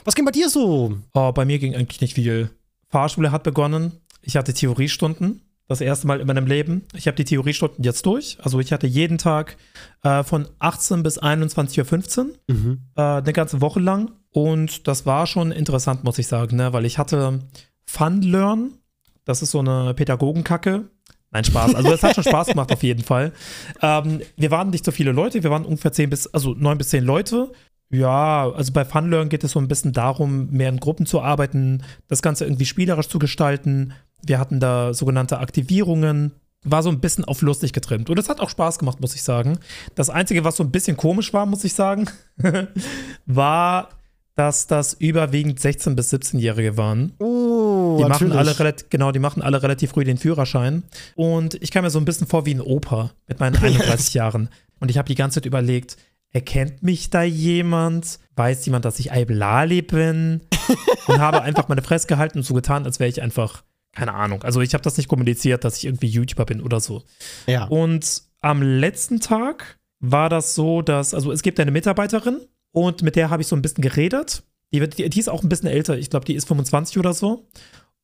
Was 0.03 0.15
ging 0.15 0.25
bei 0.25 0.31
dir 0.31 0.50
so? 0.50 0.97
Oh, 1.13 1.31
bei 1.31 1.45
mir 1.45 1.59
ging 1.59 1.75
eigentlich 1.75 2.01
nicht 2.01 2.15
viel. 2.15 2.50
Fahrschule 2.89 3.31
hat 3.31 3.43
begonnen. 3.43 3.93
Ich 4.21 4.35
hatte 4.35 4.53
Theoriestunden. 4.53 5.41
Das 5.69 5.79
erste 5.79 6.07
Mal 6.07 6.19
in 6.19 6.27
meinem 6.27 6.45
Leben. 6.45 6.83
Ich 6.93 7.07
habe 7.07 7.15
die 7.15 7.23
Theoriestunden 7.23 7.85
jetzt 7.85 8.05
durch. 8.05 8.38
Also 8.41 8.59
ich 8.59 8.73
hatte 8.73 8.85
jeden 8.85 9.17
Tag 9.17 9.55
äh, 10.03 10.21
von 10.23 10.45
18 10.59 11.03
bis 11.03 11.21
21.15 11.21 12.19
Uhr, 12.19 12.25
Mhm. 12.50 12.81
äh, 12.97 13.01
eine 13.01 13.31
ganze 13.31 13.62
Woche 13.62 13.79
lang. 13.79 14.12
Und 14.34 14.88
das 14.88 15.06
war 15.06 15.28
schon 15.28 15.52
interessant, 15.52 16.04
muss 16.04 16.20
ich 16.20 16.28
sagen, 16.28 16.58
ne? 16.58 16.74
weil 16.74 16.86
ich 16.86 16.98
hatte 16.98 17.40
Fun 17.86 18.22
Learn. 18.22 18.72
Das 19.25 19.42
ist 19.42 19.52
so 19.52 19.60
eine 19.60 19.94
Pädagogenkacke. 19.94 20.90
Nein, 21.32 21.44
Spaß. 21.46 21.75
Also 21.75 21.92
es 21.92 22.04
hat 22.04 22.16
schon 22.16 22.24
Spaß 22.24 22.48
gemacht 22.48 22.72
auf 22.72 22.84
jeden 22.84 23.04
Fall. 23.04 23.32
Ähm, 23.82 24.22
wir 24.36 24.52
waren 24.52 24.70
nicht 24.70 24.86
so 24.86 24.92
viele 24.92 25.12
Leute, 25.12 25.44
wir 25.44 25.50
waren 25.50 25.66
ungefähr 25.66 25.92
10 25.92 26.10
bis, 26.10 26.28
also 26.28 26.54
9 26.54 26.78
bis 26.78 26.90
10 26.90 27.04
Leute. 27.04 27.52
Ja, 27.90 28.52
also 28.52 28.74
bei 28.74 28.86
Funlearn 28.86 29.30
geht 29.30 29.44
es 29.44 29.52
so 29.52 29.60
ein 29.60 29.68
bisschen 29.68 29.94
darum, 29.94 30.50
mehr 30.50 30.70
in 30.70 30.80
Gruppen 30.80 31.06
zu 31.06 31.22
arbeiten, 31.22 31.84
das 32.08 32.22
Ganze 32.22 32.46
irgendwie 32.46 32.66
spielerisch 32.66 33.08
zu 33.08 33.20
gestalten. 33.20 33.94
Wir 34.25 34.40
hatten 34.40 34.60
da 34.60 34.94
sogenannte 34.94 35.40
Aktivierungen, 35.40 36.32
war 36.63 36.82
so 36.82 36.90
ein 36.90 37.00
bisschen 37.00 37.25
auf 37.25 37.42
lustig 37.42 37.74
getrimmt. 37.74 38.10
Und 38.10 38.18
es 38.18 38.30
hat 38.30 38.40
auch 38.40 38.50
Spaß 38.50 38.80
gemacht, 38.80 39.00
muss 39.00 39.16
ich 39.16 39.22
sagen. 39.24 39.60
Das 39.96 40.10
Einzige, 40.10 40.44
was 40.44 40.56
so 40.56 40.63
ein 40.63 40.72
bisschen 40.72 40.98
komisch 40.98 41.34
war, 41.34 41.46
muss 41.46 41.63
ich 41.63 41.74
sagen, 41.74 42.10
war, 43.25 43.90
dass 44.36 44.68
das 44.68 44.94
überwiegend 44.94 45.60
16- 45.60 45.96
bis 45.96 46.12
17-Jährige 46.13 46.75
waren. 46.78 47.13
Oh, 47.20 47.98
Die 48.00 48.06
machen 48.10 48.32
alle 48.32 48.58
relativ, 48.58 48.90
genau, 48.90 49.12
die 49.12 49.20
machen 49.20 49.42
alle 49.44 49.62
relativ 49.62 49.92
früh 49.92 50.04
den 50.04 50.18
Führerschein. 50.18 50.84
Und 51.16 51.56
ich 51.62 51.72
kam 51.72 51.84
mir 51.84 51.92
so 51.92 52.00
ein 52.00 52.06
bisschen 52.06 52.28
vor 52.28 52.46
wie 52.46 52.54
ein 52.56 52.62
Opa 52.62 53.12
mit 53.28 53.40
meinen 53.40 53.56
31 53.63 54.13
Jahren. 54.16 54.50
Und 54.80 54.90
ich 54.90 54.98
habe 54.98 55.08
die 55.08 55.16
ganze 55.16 55.36
Zeit 55.36 55.46
überlegt, 55.46 55.98
erkennt 56.32 56.82
mich 56.82 57.10
da 57.12 57.22
jemand? 57.24 58.20
Weiß 58.36 58.66
jemand, 58.66 58.86
dass 58.86 59.00
ich 59.00 59.12
Aiblali 59.12 59.84
bin? 59.84 60.42
Und 61.08 61.20
habe 61.20 61.42
einfach 61.44 61.68
meine 61.68 61.82
Fresse 61.84 62.08
gehalten 62.08 62.40
und 62.40 62.44
so 62.44 62.54
getan, 62.54 62.86
als 62.86 63.00
wäre 63.00 63.10
ich 63.10 63.22
einfach, 63.22 63.63
keine 63.94 64.13
Ahnung. 64.13 64.42
Also 64.44 64.62
ich 64.62 64.74
habe 64.74 64.82
das 64.84 64.96
nicht 64.98 65.10
kommuniziert, 65.10 65.63
dass 65.66 65.78
ich 65.78 65.86
irgendwie 65.86 66.08
YouTuber 66.08 66.46
bin 66.46 66.62
oder 66.62 66.80
so. 66.80 67.04
Ja. 67.46 67.66
Und 67.66 68.24
am 68.42 68.62
letzten 68.62 69.20
Tag 69.20 69.78
war 70.00 70.30
das 70.30 70.56
so, 70.56 70.82
dass, 70.82 71.13
also 71.13 71.32
es 71.34 71.42
gibt 71.44 71.60
eine 71.60 71.72
Mitarbeiterin 71.72 72.40
und 72.74 73.01
mit 73.03 73.15
der 73.15 73.30
habe 73.30 73.42
ich 73.42 73.48
so 73.48 73.56
ein 73.56 73.62
bisschen 73.62 73.82
geredet. 73.82 74.44
Die, 74.74 74.82
wird, 74.82 74.98
die, 74.98 75.10
die 75.10 75.20
ist 75.20 75.30
auch 75.30 75.44
ein 75.44 75.50
bisschen 75.50 75.70
älter, 75.70 75.98
ich 75.98 76.10
glaube, 76.10 76.25
die 76.25 76.34
ist 76.36 76.48
25 76.50 76.98
oder 76.98 77.13
so. 77.13 77.48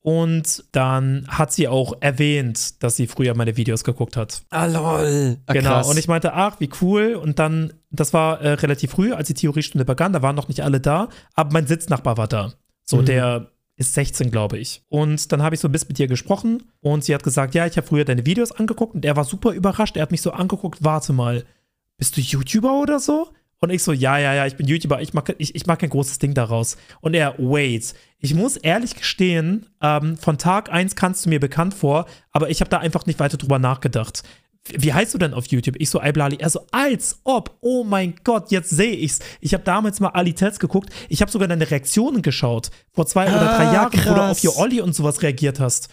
Und 0.02 0.64
dann 0.72 1.26
hat 1.28 1.52
sie 1.52 1.68
auch 1.68 1.94
erwähnt, 2.00 2.82
dass 2.82 2.96
sie 2.96 3.06
früher 3.08 3.36
meine 3.36 3.58
Videos 3.58 3.84
geguckt 3.84 4.16
hat. 4.16 4.44
Ah, 4.50 4.66
lol. 4.66 5.38
Ah, 5.46 5.54
genau. 5.54 5.70
krass. 5.72 5.90
Und 5.90 5.98
ich 6.00 6.08
meinte, 6.08 6.34
ach, 6.34 6.60
wie 6.62 6.70
cool. 6.82 7.16
Und 7.16 7.38
dann, 7.38 7.74
das 7.92 8.14
war 8.14 8.40
äh, 8.40 8.54
relativ 8.54 8.92
früh, 8.92 9.12
als 9.12 9.28
die 9.28 9.34
Theoriestunde 9.34 9.84
begann, 9.84 10.14
da 10.14 10.22
waren 10.22 10.38
noch 10.38 10.48
nicht 10.48 10.64
alle 10.64 10.80
da, 10.80 11.10
aber 11.34 11.52
mein 11.52 11.68
Sitznachbar 11.68 12.16
war 12.18 12.28
da. 12.30 12.54
So, 12.86 12.98
Mhm. 12.98 13.06
der 13.06 13.52
ist 13.76 13.94
16, 13.94 14.32
glaube 14.32 14.58
ich. 14.58 14.84
Und 14.88 15.32
dann 15.34 15.42
habe 15.44 15.56
ich 15.56 15.62
so 15.62 15.68
ein 15.68 15.72
bisschen 15.74 15.90
mit 15.90 16.00
ihr 16.00 16.08
gesprochen 16.08 16.64
und 16.80 17.04
sie 17.04 17.14
hat 17.14 17.24
gesagt, 17.24 17.54
ja, 17.54 17.66
ich 17.66 17.76
habe 17.76 17.88
früher 17.88 18.06
deine 18.06 18.26
Videos 18.26 18.52
angeguckt 18.54 18.96
und 18.96 19.04
er 19.06 19.16
war 19.18 19.26
super 19.26 19.52
überrascht. 19.52 19.98
Er 19.98 20.04
hat 20.04 20.12
mich 20.12 20.22
so 20.22 20.32
angeguckt, 20.32 20.82
warte 20.84 21.12
mal, 21.14 21.44
bist 21.98 22.16
du 22.16 22.22
YouTuber 22.22 22.80
oder 22.80 23.00
so? 23.00 23.30
Und 23.62 23.72
ich 23.72 23.84
so, 23.84 23.92
ja, 23.92 24.18
ja, 24.18 24.34
ja, 24.34 24.46
ich 24.46 24.56
bin 24.56 24.68
YouTuber, 24.68 25.01
ich 25.01 25.13
mach, 25.13 25.24
ich, 25.38 25.54
ich 25.54 25.66
mach 25.66 25.78
kein 25.78 25.89
großes 25.89 26.20
Ding 26.20 26.34
daraus. 26.34 26.78
Und 27.01 27.13
er, 27.13 27.36
wait, 27.38 27.94
ich 28.20 28.34
muss 28.34 28.56
ehrlich 28.56 28.96
gestehen, 28.96 29.66
ähm, 29.82 30.18
von 30.18 30.38
Tag 30.38 30.72
1 30.72 30.96
kannst 30.96 31.25
du 31.25 31.30
mir 31.30 31.39
bekannt 31.39 31.74
vor, 31.74 32.06
aber 32.32 32.50
ich 32.50 32.62
habe 32.62 32.70
da 32.70 32.78
einfach 32.78 33.06
nicht 33.06 33.20
weiter 33.20 33.38
drüber 33.38 33.60
nachgedacht. 33.60 34.24
wie 34.78 34.94
heißt 34.94 35.13
du 35.13 35.18
denn 35.18 35.34
auf 35.34 35.48
YouTube? 35.48 35.75
Ich 35.80 35.89
so, 35.89 36.01
Iblali. 36.01 36.38
Er 36.39 36.50
so, 36.50 36.62
als 36.72 37.20
ob, 37.24 37.58
oh 37.62 37.84
mein 37.84 38.16
Gott, 38.24 38.51
jetzt 38.51 38.70
sehe 38.70 38.94
ich's. 38.94 39.20
Ich 39.42 39.54
habe 39.54 39.63
damals 39.63 40.00
mal 40.00 40.10
Ali 40.10 40.34
Tells 40.34 40.60
geguckt. 40.60 40.89
Ich 41.10 41.22
habe 41.22 41.32
sogar 41.32 41.48
deine 41.48 41.70
Reaktionen 41.70 42.22
geschaut. 42.22 42.70
Vor 42.94 43.08
zwei 43.08 43.28
ah, 43.28 43.36
oder 43.36 43.46
drei 43.46 43.68
ah, 43.68 43.74
Jahren, 43.74 43.92
krass. 43.92 44.08
wo 44.08 44.13
du 44.13 44.22
auf 44.22 44.44
your 44.44 44.58
Olli 44.58 44.80
und 44.80 44.94
sowas 44.94 45.22
reagiert 45.22 45.60
hast. 45.60 45.89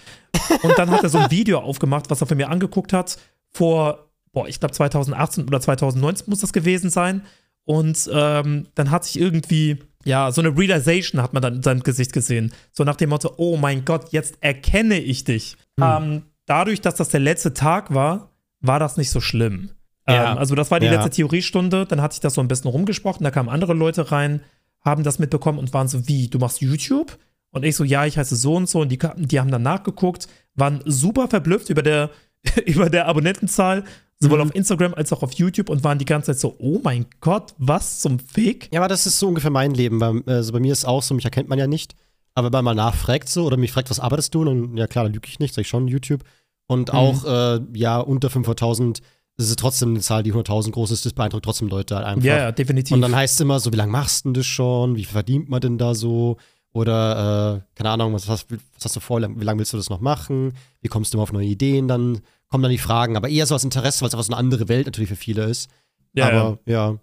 Und 0.62 0.78
dann 0.78 0.90
hat 0.90 1.02
er 1.02 1.08
so 1.08 1.18
ein 1.18 1.30
Video 1.30 1.58
aufgemacht, 1.58 2.10
was 2.10 2.20
er 2.20 2.26
von 2.26 2.36
mir 2.36 2.50
angeguckt 2.50 2.92
hat. 2.92 3.18
Vor, 3.50 4.10
boah, 4.32 4.46
ich 4.46 4.60
glaube 4.60 4.74
2018 4.74 5.46
oder 5.46 5.60
2019 5.60 6.28
muss 6.28 6.40
das 6.40 6.52
gewesen 6.52 6.90
sein. 6.90 7.22
Und 7.66 8.08
ähm, 8.12 8.68
dann 8.74 8.90
hat 8.90 9.04
sich 9.04 9.20
irgendwie, 9.20 9.78
ja, 10.04 10.30
so 10.30 10.40
eine 10.40 10.56
Realization 10.56 11.20
hat 11.20 11.34
man 11.34 11.42
dann 11.42 11.56
in 11.56 11.62
seinem 11.62 11.82
Gesicht 11.82 12.12
gesehen. 12.12 12.52
So 12.72 12.84
nach 12.84 12.96
dem 12.96 13.10
Motto, 13.10 13.34
oh 13.36 13.56
mein 13.56 13.84
Gott, 13.84 14.12
jetzt 14.12 14.38
erkenne 14.40 14.98
ich 14.98 15.24
dich. 15.24 15.56
Hm. 15.78 15.84
Ähm, 15.84 16.22
dadurch, 16.46 16.80
dass 16.80 16.94
das 16.94 17.08
der 17.08 17.20
letzte 17.20 17.52
Tag 17.52 17.92
war, 17.92 18.30
war 18.60 18.78
das 18.78 18.96
nicht 18.96 19.10
so 19.10 19.20
schlimm. 19.20 19.70
Ja. 20.08 20.32
Ähm, 20.32 20.38
also 20.38 20.54
das 20.54 20.70
war 20.70 20.80
die 20.80 20.86
ja. 20.86 20.92
letzte 20.92 21.10
Theoriestunde, 21.10 21.86
dann 21.86 22.00
hatte 22.00 22.14
ich 22.14 22.20
das 22.20 22.34
so 22.34 22.40
ein 22.40 22.48
bisschen 22.48 22.70
rumgesprochen, 22.70 23.24
da 23.24 23.32
kamen 23.32 23.48
andere 23.48 23.74
Leute 23.74 24.12
rein, 24.12 24.40
haben 24.84 25.02
das 25.02 25.18
mitbekommen 25.18 25.58
und 25.58 25.74
waren 25.74 25.88
so, 25.88 26.06
wie, 26.06 26.28
du 26.28 26.38
machst 26.38 26.60
YouTube? 26.60 27.18
Und 27.50 27.64
ich 27.64 27.74
so, 27.74 27.82
ja, 27.82 28.06
ich 28.06 28.16
heiße 28.16 28.36
so 28.36 28.54
und 28.54 28.68
so 28.68 28.80
und 28.80 28.90
die, 28.90 28.98
die 29.16 29.40
haben 29.40 29.50
dann 29.50 29.62
nachgeguckt, 29.62 30.28
waren 30.54 30.82
super 30.84 31.26
verblüfft 31.26 31.70
über 31.70 31.82
der, 31.82 32.10
über 32.66 32.90
der 32.90 33.08
Abonnentenzahl, 33.08 33.84
sowohl 34.18 34.38
mhm. 34.38 34.44
auf 34.48 34.54
Instagram 34.54 34.94
als 34.94 35.12
auch 35.12 35.22
auf 35.22 35.32
YouTube 35.34 35.68
und 35.68 35.84
waren 35.84 35.98
die 35.98 36.04
ganze 36.04 36.32
Zeit 36.32 36.40
so, 36.40 36.56
oh 36.58 36.80
mein 36.82 37.06
Gott, 37.20 37.54
was 37.58 38.00
zum 38.00 38.18
Fick? 38.18 38.72
Ja, 38.72 38.80
aber 38.80 38.88
das 38.88 39.06
ist 39.06 39.18
so 39.18 39.28
ungefähr 39.28 39.50
mein 39.50 39.74
Leben, 39.74 40.00
weil 40.00 40.22
also 40.26 40.52
bei 40.52 40.60
mir 40.60 40.72
ist 40.72 40.78
es 40.78 40.84
auch 40.84 41.02
so, 41.02 41.14
mich 41.14 41.24
erkennt 41.24 41.48
man 41.48 41.58
ja 41.58 41.66
nicht, 41.66 41.94
aber 42.34 42.46
wenn 42.46 42.64
man 42.64 42.76
mal 42.76 42.84
nachfragt 42.84 43.28
so 43.28 43.44
oder 43.44 43.56
mich 43.56 43.72
fragt, 43.72 43.90
was 43.90 44.00
arbeitest 44.00 44.34
du? 44.34 44.42
Und 44.42 44.76
ja 44.76 44.86
klar, 44.86 45.04
da 45.04 45.10
lüge 45.10 45.28
ich 45.28 45.38
nicht, 45.38 45.54
sag 45.54 45.62
ich 45.62 45.68
schon 45.68 45.88
YouTube. 45.88 46.22
Und 46.66 46.92
mhm. 46.92 46.98
auch, 46.98 47.24
äh, 47.24 47.60
ja, 47.74 47.98
unter 47.98 48.28
500.000 48.28 49.00
ist 49.38 49.50
es 49.50 49.56
trotzdem 49.56 49.90
eine 49.90 50.00
Zahl, 50.00 50.22
die 50.22 50.32
100.000 50.32 50.70
groß 50.70 50.90
ist, 50.90 51.04
das 51.04 51.12
beeindruckt 51.12 51.44
trotzdem 51.44 51.68
Leute 51.68 51.96
halt 51.96 52.06
einfach. 52.06 52.24
Ja, 52.24 52.38
ja, 52.38 52.52
definitiv. 52.52 52.94
Und 52.94 53.02
dann 53.02 53.14
heißt 53.14 53.34
es 53.34 53.40
immer 53.40 53.60
so, 53.60 53.72
wie 53.72 53.76
lange 53.76 53.92
machst 53.92 54.24
du 54.24 54.28
denn 54.28 54.34
das 54.34 54.46
schon? 54.46 54.96
Wie 54.96 55.04
viel 55.04 55.12
verdient 55.12 55.48
man 55.48 55.60
denn 55.60 55.78
da 55.78 55.94
so? 55.94 56.38
Oder, 56.72 57.56
äh, 57.56 57.60
keine 57.74 57.90
Ahnung, 57.90 58.12
was 58.12 58.28
hast, 58.28 58.50
was 58.50 58.84
hast 58.84 58.96
du 58.96 59.00
vor? 59.00 59.20
Wie 59.20 59.44
lange 59.44 59.58
willst 59.58 59.72
du 59.72 59.76
das 59.76 59.90
noch 59.90 60.00
machen? 60.00 60.52
Wie 60.80 60.88
kommst 60.88 61.12
du 61.12 61.16
immer 61.16 61.22
auf 61.22 61.32
neue 61.32 61.46
Ideen? 61.46 61.88
Dann 61.88 62.20
kommen 62.48 62.62
dann 62.62 62.72
die 62.72 62.78
Fragen. 62.78 63.16
Aber 63.16 63.28
eher 63.28 63.46
so 63.46 63.54
als 63.54 63.64
Interesse, 63.64 64.00
weil 64.00 64.08
es 64.08 64.14
einfach 64.14 64.24
so 64.24 64.32
eine 64.32 64.38
andere 64.38 64.68
Welt 64.68 64.86
natürlich 64.86 65.10
für 65.10 65.16
viele 65.16 65.44
ist. 65.44 65.70
Ja, 66.14 66.28
aber, 66.28 66.58
ja. 66.66 66.98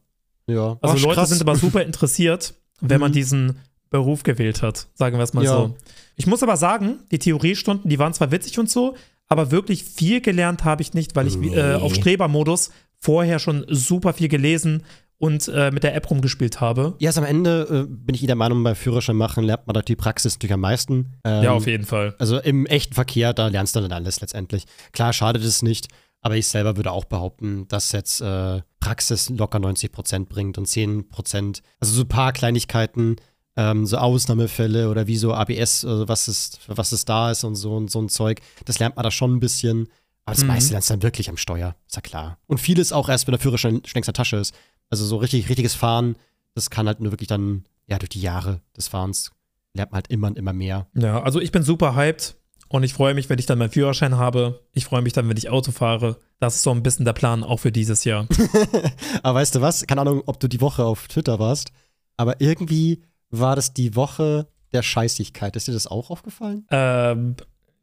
ja. 0.47 0.53
ja. 0.53 0.77
Also, 0.81 0.95
Ach, 0.95 1.01
Leute 1.01 1.15
krass. 1.15 1.29
sind 1.29 1.41
aber 1.41 1.55
super 1.55 1.83
interessiert, 1.83 2.55
wenn 2.81 3.00
man 3.00 3.12
mhm. 3.12 3.15
diesen 3.15 3.59
Beruf 3.89 4.23
gewählt 4.23 4.62
hat. 4.62 4.88
Sagen 4.95 5.17
wir 5.17 5.23
es 5.23 5.33
mal 5.33 5.43
ja. 5.43 5.51
so. 5.51 5.75
Ich 6.15 6.27
muss 6.27 6.43
aber 6.43 6.57
sagen, 6.57 7.00
die 7.12 7.19
Theoriestunden, 7.19 7.89
die 7.89 8.00
waren 8.00 8.13
zwar 8.13 8.31
witzig 8.31 8.57
und 8.59 8.69
so, 8.69 8.95
aber 9.27 9.51
wirklich 9.51 9.83
viel 9.83 10.21
gelernt 10.21 10.63
habe 10.63 10.81
ich 10.81 10.93
nicht, 10.93 11.15
weil 11.15 11.27
ich 11.27 11.38
nee. 11.38 11.55
äh, 11.55 11.75
auf 11.75 11.93
Strebermodus 11.93 12.71
vorher 13.00 13.39
schon 13.39 13.65
super 13.67 14.13
viel 14.13 14.29
gelesen 14.29 14.83
und 15.24 15.48
äh, 15.48 15.72
mit 15.72 15.84
der 15.84 15.96
App 15.96 16.12
rumgespielt 16.12 16.60
habe. 16.60 16.96
Ja, 17.00 17.08
also 17.08 17.22
am 17.22 17.25
Ende 17.25 17.86
äh, 17.88 17.88
bin 17.88 18.13
ich 18.13 18.20
jeder 18.20 18.36
Meinung, 18.36 18.62
bei 18.62 18.75
Führerschein 18.75 19.15
machen 19.15 19.46
lernt 19.46 19.65
man 19.68 19.82
die 19.86 19.96
Praxis 19.96 20.34
natürlich 20.34 20.51
am 20.51 20.60
meisten. 20.60 21.13
Ähm, 21.24 21.44
ja, 21.44 21.51
auf 21.53 21.65
jeden 21.65 21.86
Fall. 21.86 22.13
Also 22.20 22.39
im 22.39 22.65
echten 22.65 22.94
Verkehr, 22.94 23.32
da 23.32 23.48
lernst 23.48 23.74
du 23.74 23.80
dann 23.80 23.94
alles 23.94 24.20
letztendlich. 24.20 24.65
Klar, 24.92 25.13
schadet 25.13 25.42
es 25.46 25.62
nicht, 25.62 25.88
aber 26.20 26.36
ich 26.36 26.48
selber 26.48 26.75
würde 26.75 26.92
auch 26.92 27.06
behaupten, 27.06 27.70
dass 27.70 27.94
jetzt 27.94 28.20
äh, 28.20 28.63
Praxis 28.82 29.30
locker 29.30 29.60
90 29.60 29.94
Prozent 29.94 30.27
bringt 30.27 30.58
und 30.58 30.65
10 30.65 31.08
Prozent, 31.08 31.62
also 31.80 31.94
so 31.94 32.01
ein 32.01 32.10
paar 32.10 32.34
Kleinigkeiten, 32.34 33.15
ähm, 33.56 33.86
so 33.86 34.00
Ausnahmefälle 34.00 34.89
oder 34.89 35.08
wie 35.08 35.15
so 35.15 35.34
ABS, 35.34 35.86
also 35.86 36.10
was 36.10 36.27
ist, 36.27 36.60
was 36.68 36.92
es 36.92 37.06
da 37.06 37.32
ist 37.32 37.46
und 37.46 37.56
so 37.56 37.77
und 37.77 37.89
so 37.89 38.01
ein 38.01 38.10
Zeug. 38.10 38.42
Das 38.65 38.77
lernt 38.80 38.98
man 38.98 39.03
da 39.03 39.12
schon 39.12 39.36
ein 39.36 39.39
bisschen. 39.39 39.88
Aber 40.25 40.36
das 40.36 40.44
mhm. 40.44 40.48
meiste 40.48 40.72
lernst 40.72 40.89
du 40.89 40.94
dann 40.94 41.03
wirklich 41.03 41.30
am 41.30 41.38
Steuer, 41.38 41.75
ist 41.86 41.96
ja 41.96 42.01
klar. 42.01 42.38
Und 42.48 42.60
vieles 42.60 42.94
auch 42.94 43.10
erst, 43.10 43.27
wenn 43.27 43.34
der 43.34 43.39
Führerschein 43.39 43.82
schon 43.86 43.96
längst 43.96 44.08
in 44.08 44.13
der 44.13 44.13
Tasche 44.13 44.38
ist. 44.38 44.56
Also 44.93 45.07
so 45.07 45.17
richtig, 45.17 45.50
richtiges 45.50 45.73
Fahren, 45.73 46.17
das 46.53 46.69
kann 46.69 46.85
halt 46.85 47.00
nur 47.00 47.12
wirklich 47.12 47.27
dann, 47.27 47.65
ja, 47.88 47.97
durch 47.97 48.09
die 48.09 48.21
Jahre 48.21 48.62
des 48.77 48.89
Fahrens 48.89 49.31
lernt 49.73 49.89
man 49.89 49.95
halt 49.95 50.12
immer 50.12 50.27
und 50.27 50.38
immer 50.38 50.53
mehr. 50.53 50.85
Ja, 50.93 51.23
also 51.23 51.41
ich 51.41 51.51
bin 51.51 51.63
super 51.63 51.95
hyped 51.95 52.36
und 52.69 52.84
ich 52.84 52.93
freue 52.93 53.15
mich, 53.15 53.27
wenn 53.27 53.39
ich 53.39 53.47
dann 53.47 53.58
meinen 53.58 53.71
Führerschein 53.71 54.17
habe. 54.17 54.62
Ich 54.71 54.86
freue 54.86 55.01
mich 55.01 55.12
dann, 55.12 55.27
wenn 55.27 55.36
ich 55.36 55.49
Auto 55.49 55.71
fahre. 55.71 56.19
Das 56.39 56.53
ist 56.53 56.62
so 56.62 56.69
ein 56.69 56.84
bisschen 56.84 57.06
der 57.06 57.13
Plan 57.13 57.43
auch 57.43 57.58
für 57.60 57.71
dieses 57.71 58.03
Jahr. 58.03 58.27
aber 59.23 59.39
weißt 59.39 59.56
du 59.56 59.62
was? 59.62 59.88
Keine 59.88 60.01
Ahnung, 60.01 60.21
ob 60.27 60.39
du 60.39 60.47
die 60.47 60.62
Woche 60.62 60.86
auf 60.86 61.08
Twitter 61.08 61.39
warst, 61.39 61.71
aber 62.15 62.39
irgendwie 62.39 63.01
war 63.32 63.56
das 63.56 63.73
die 63.73 63.95
Woche 63.95 64.47
der 64.73 64.84
Scheißigkeit. 64.84 65.56
Ist 65.56 65.67
dir 65.67 65.73
das 65.73 65.88
auch 65.88 66.12
aufgefallen? 66.12 66.67
Ähm, 66.69 67.36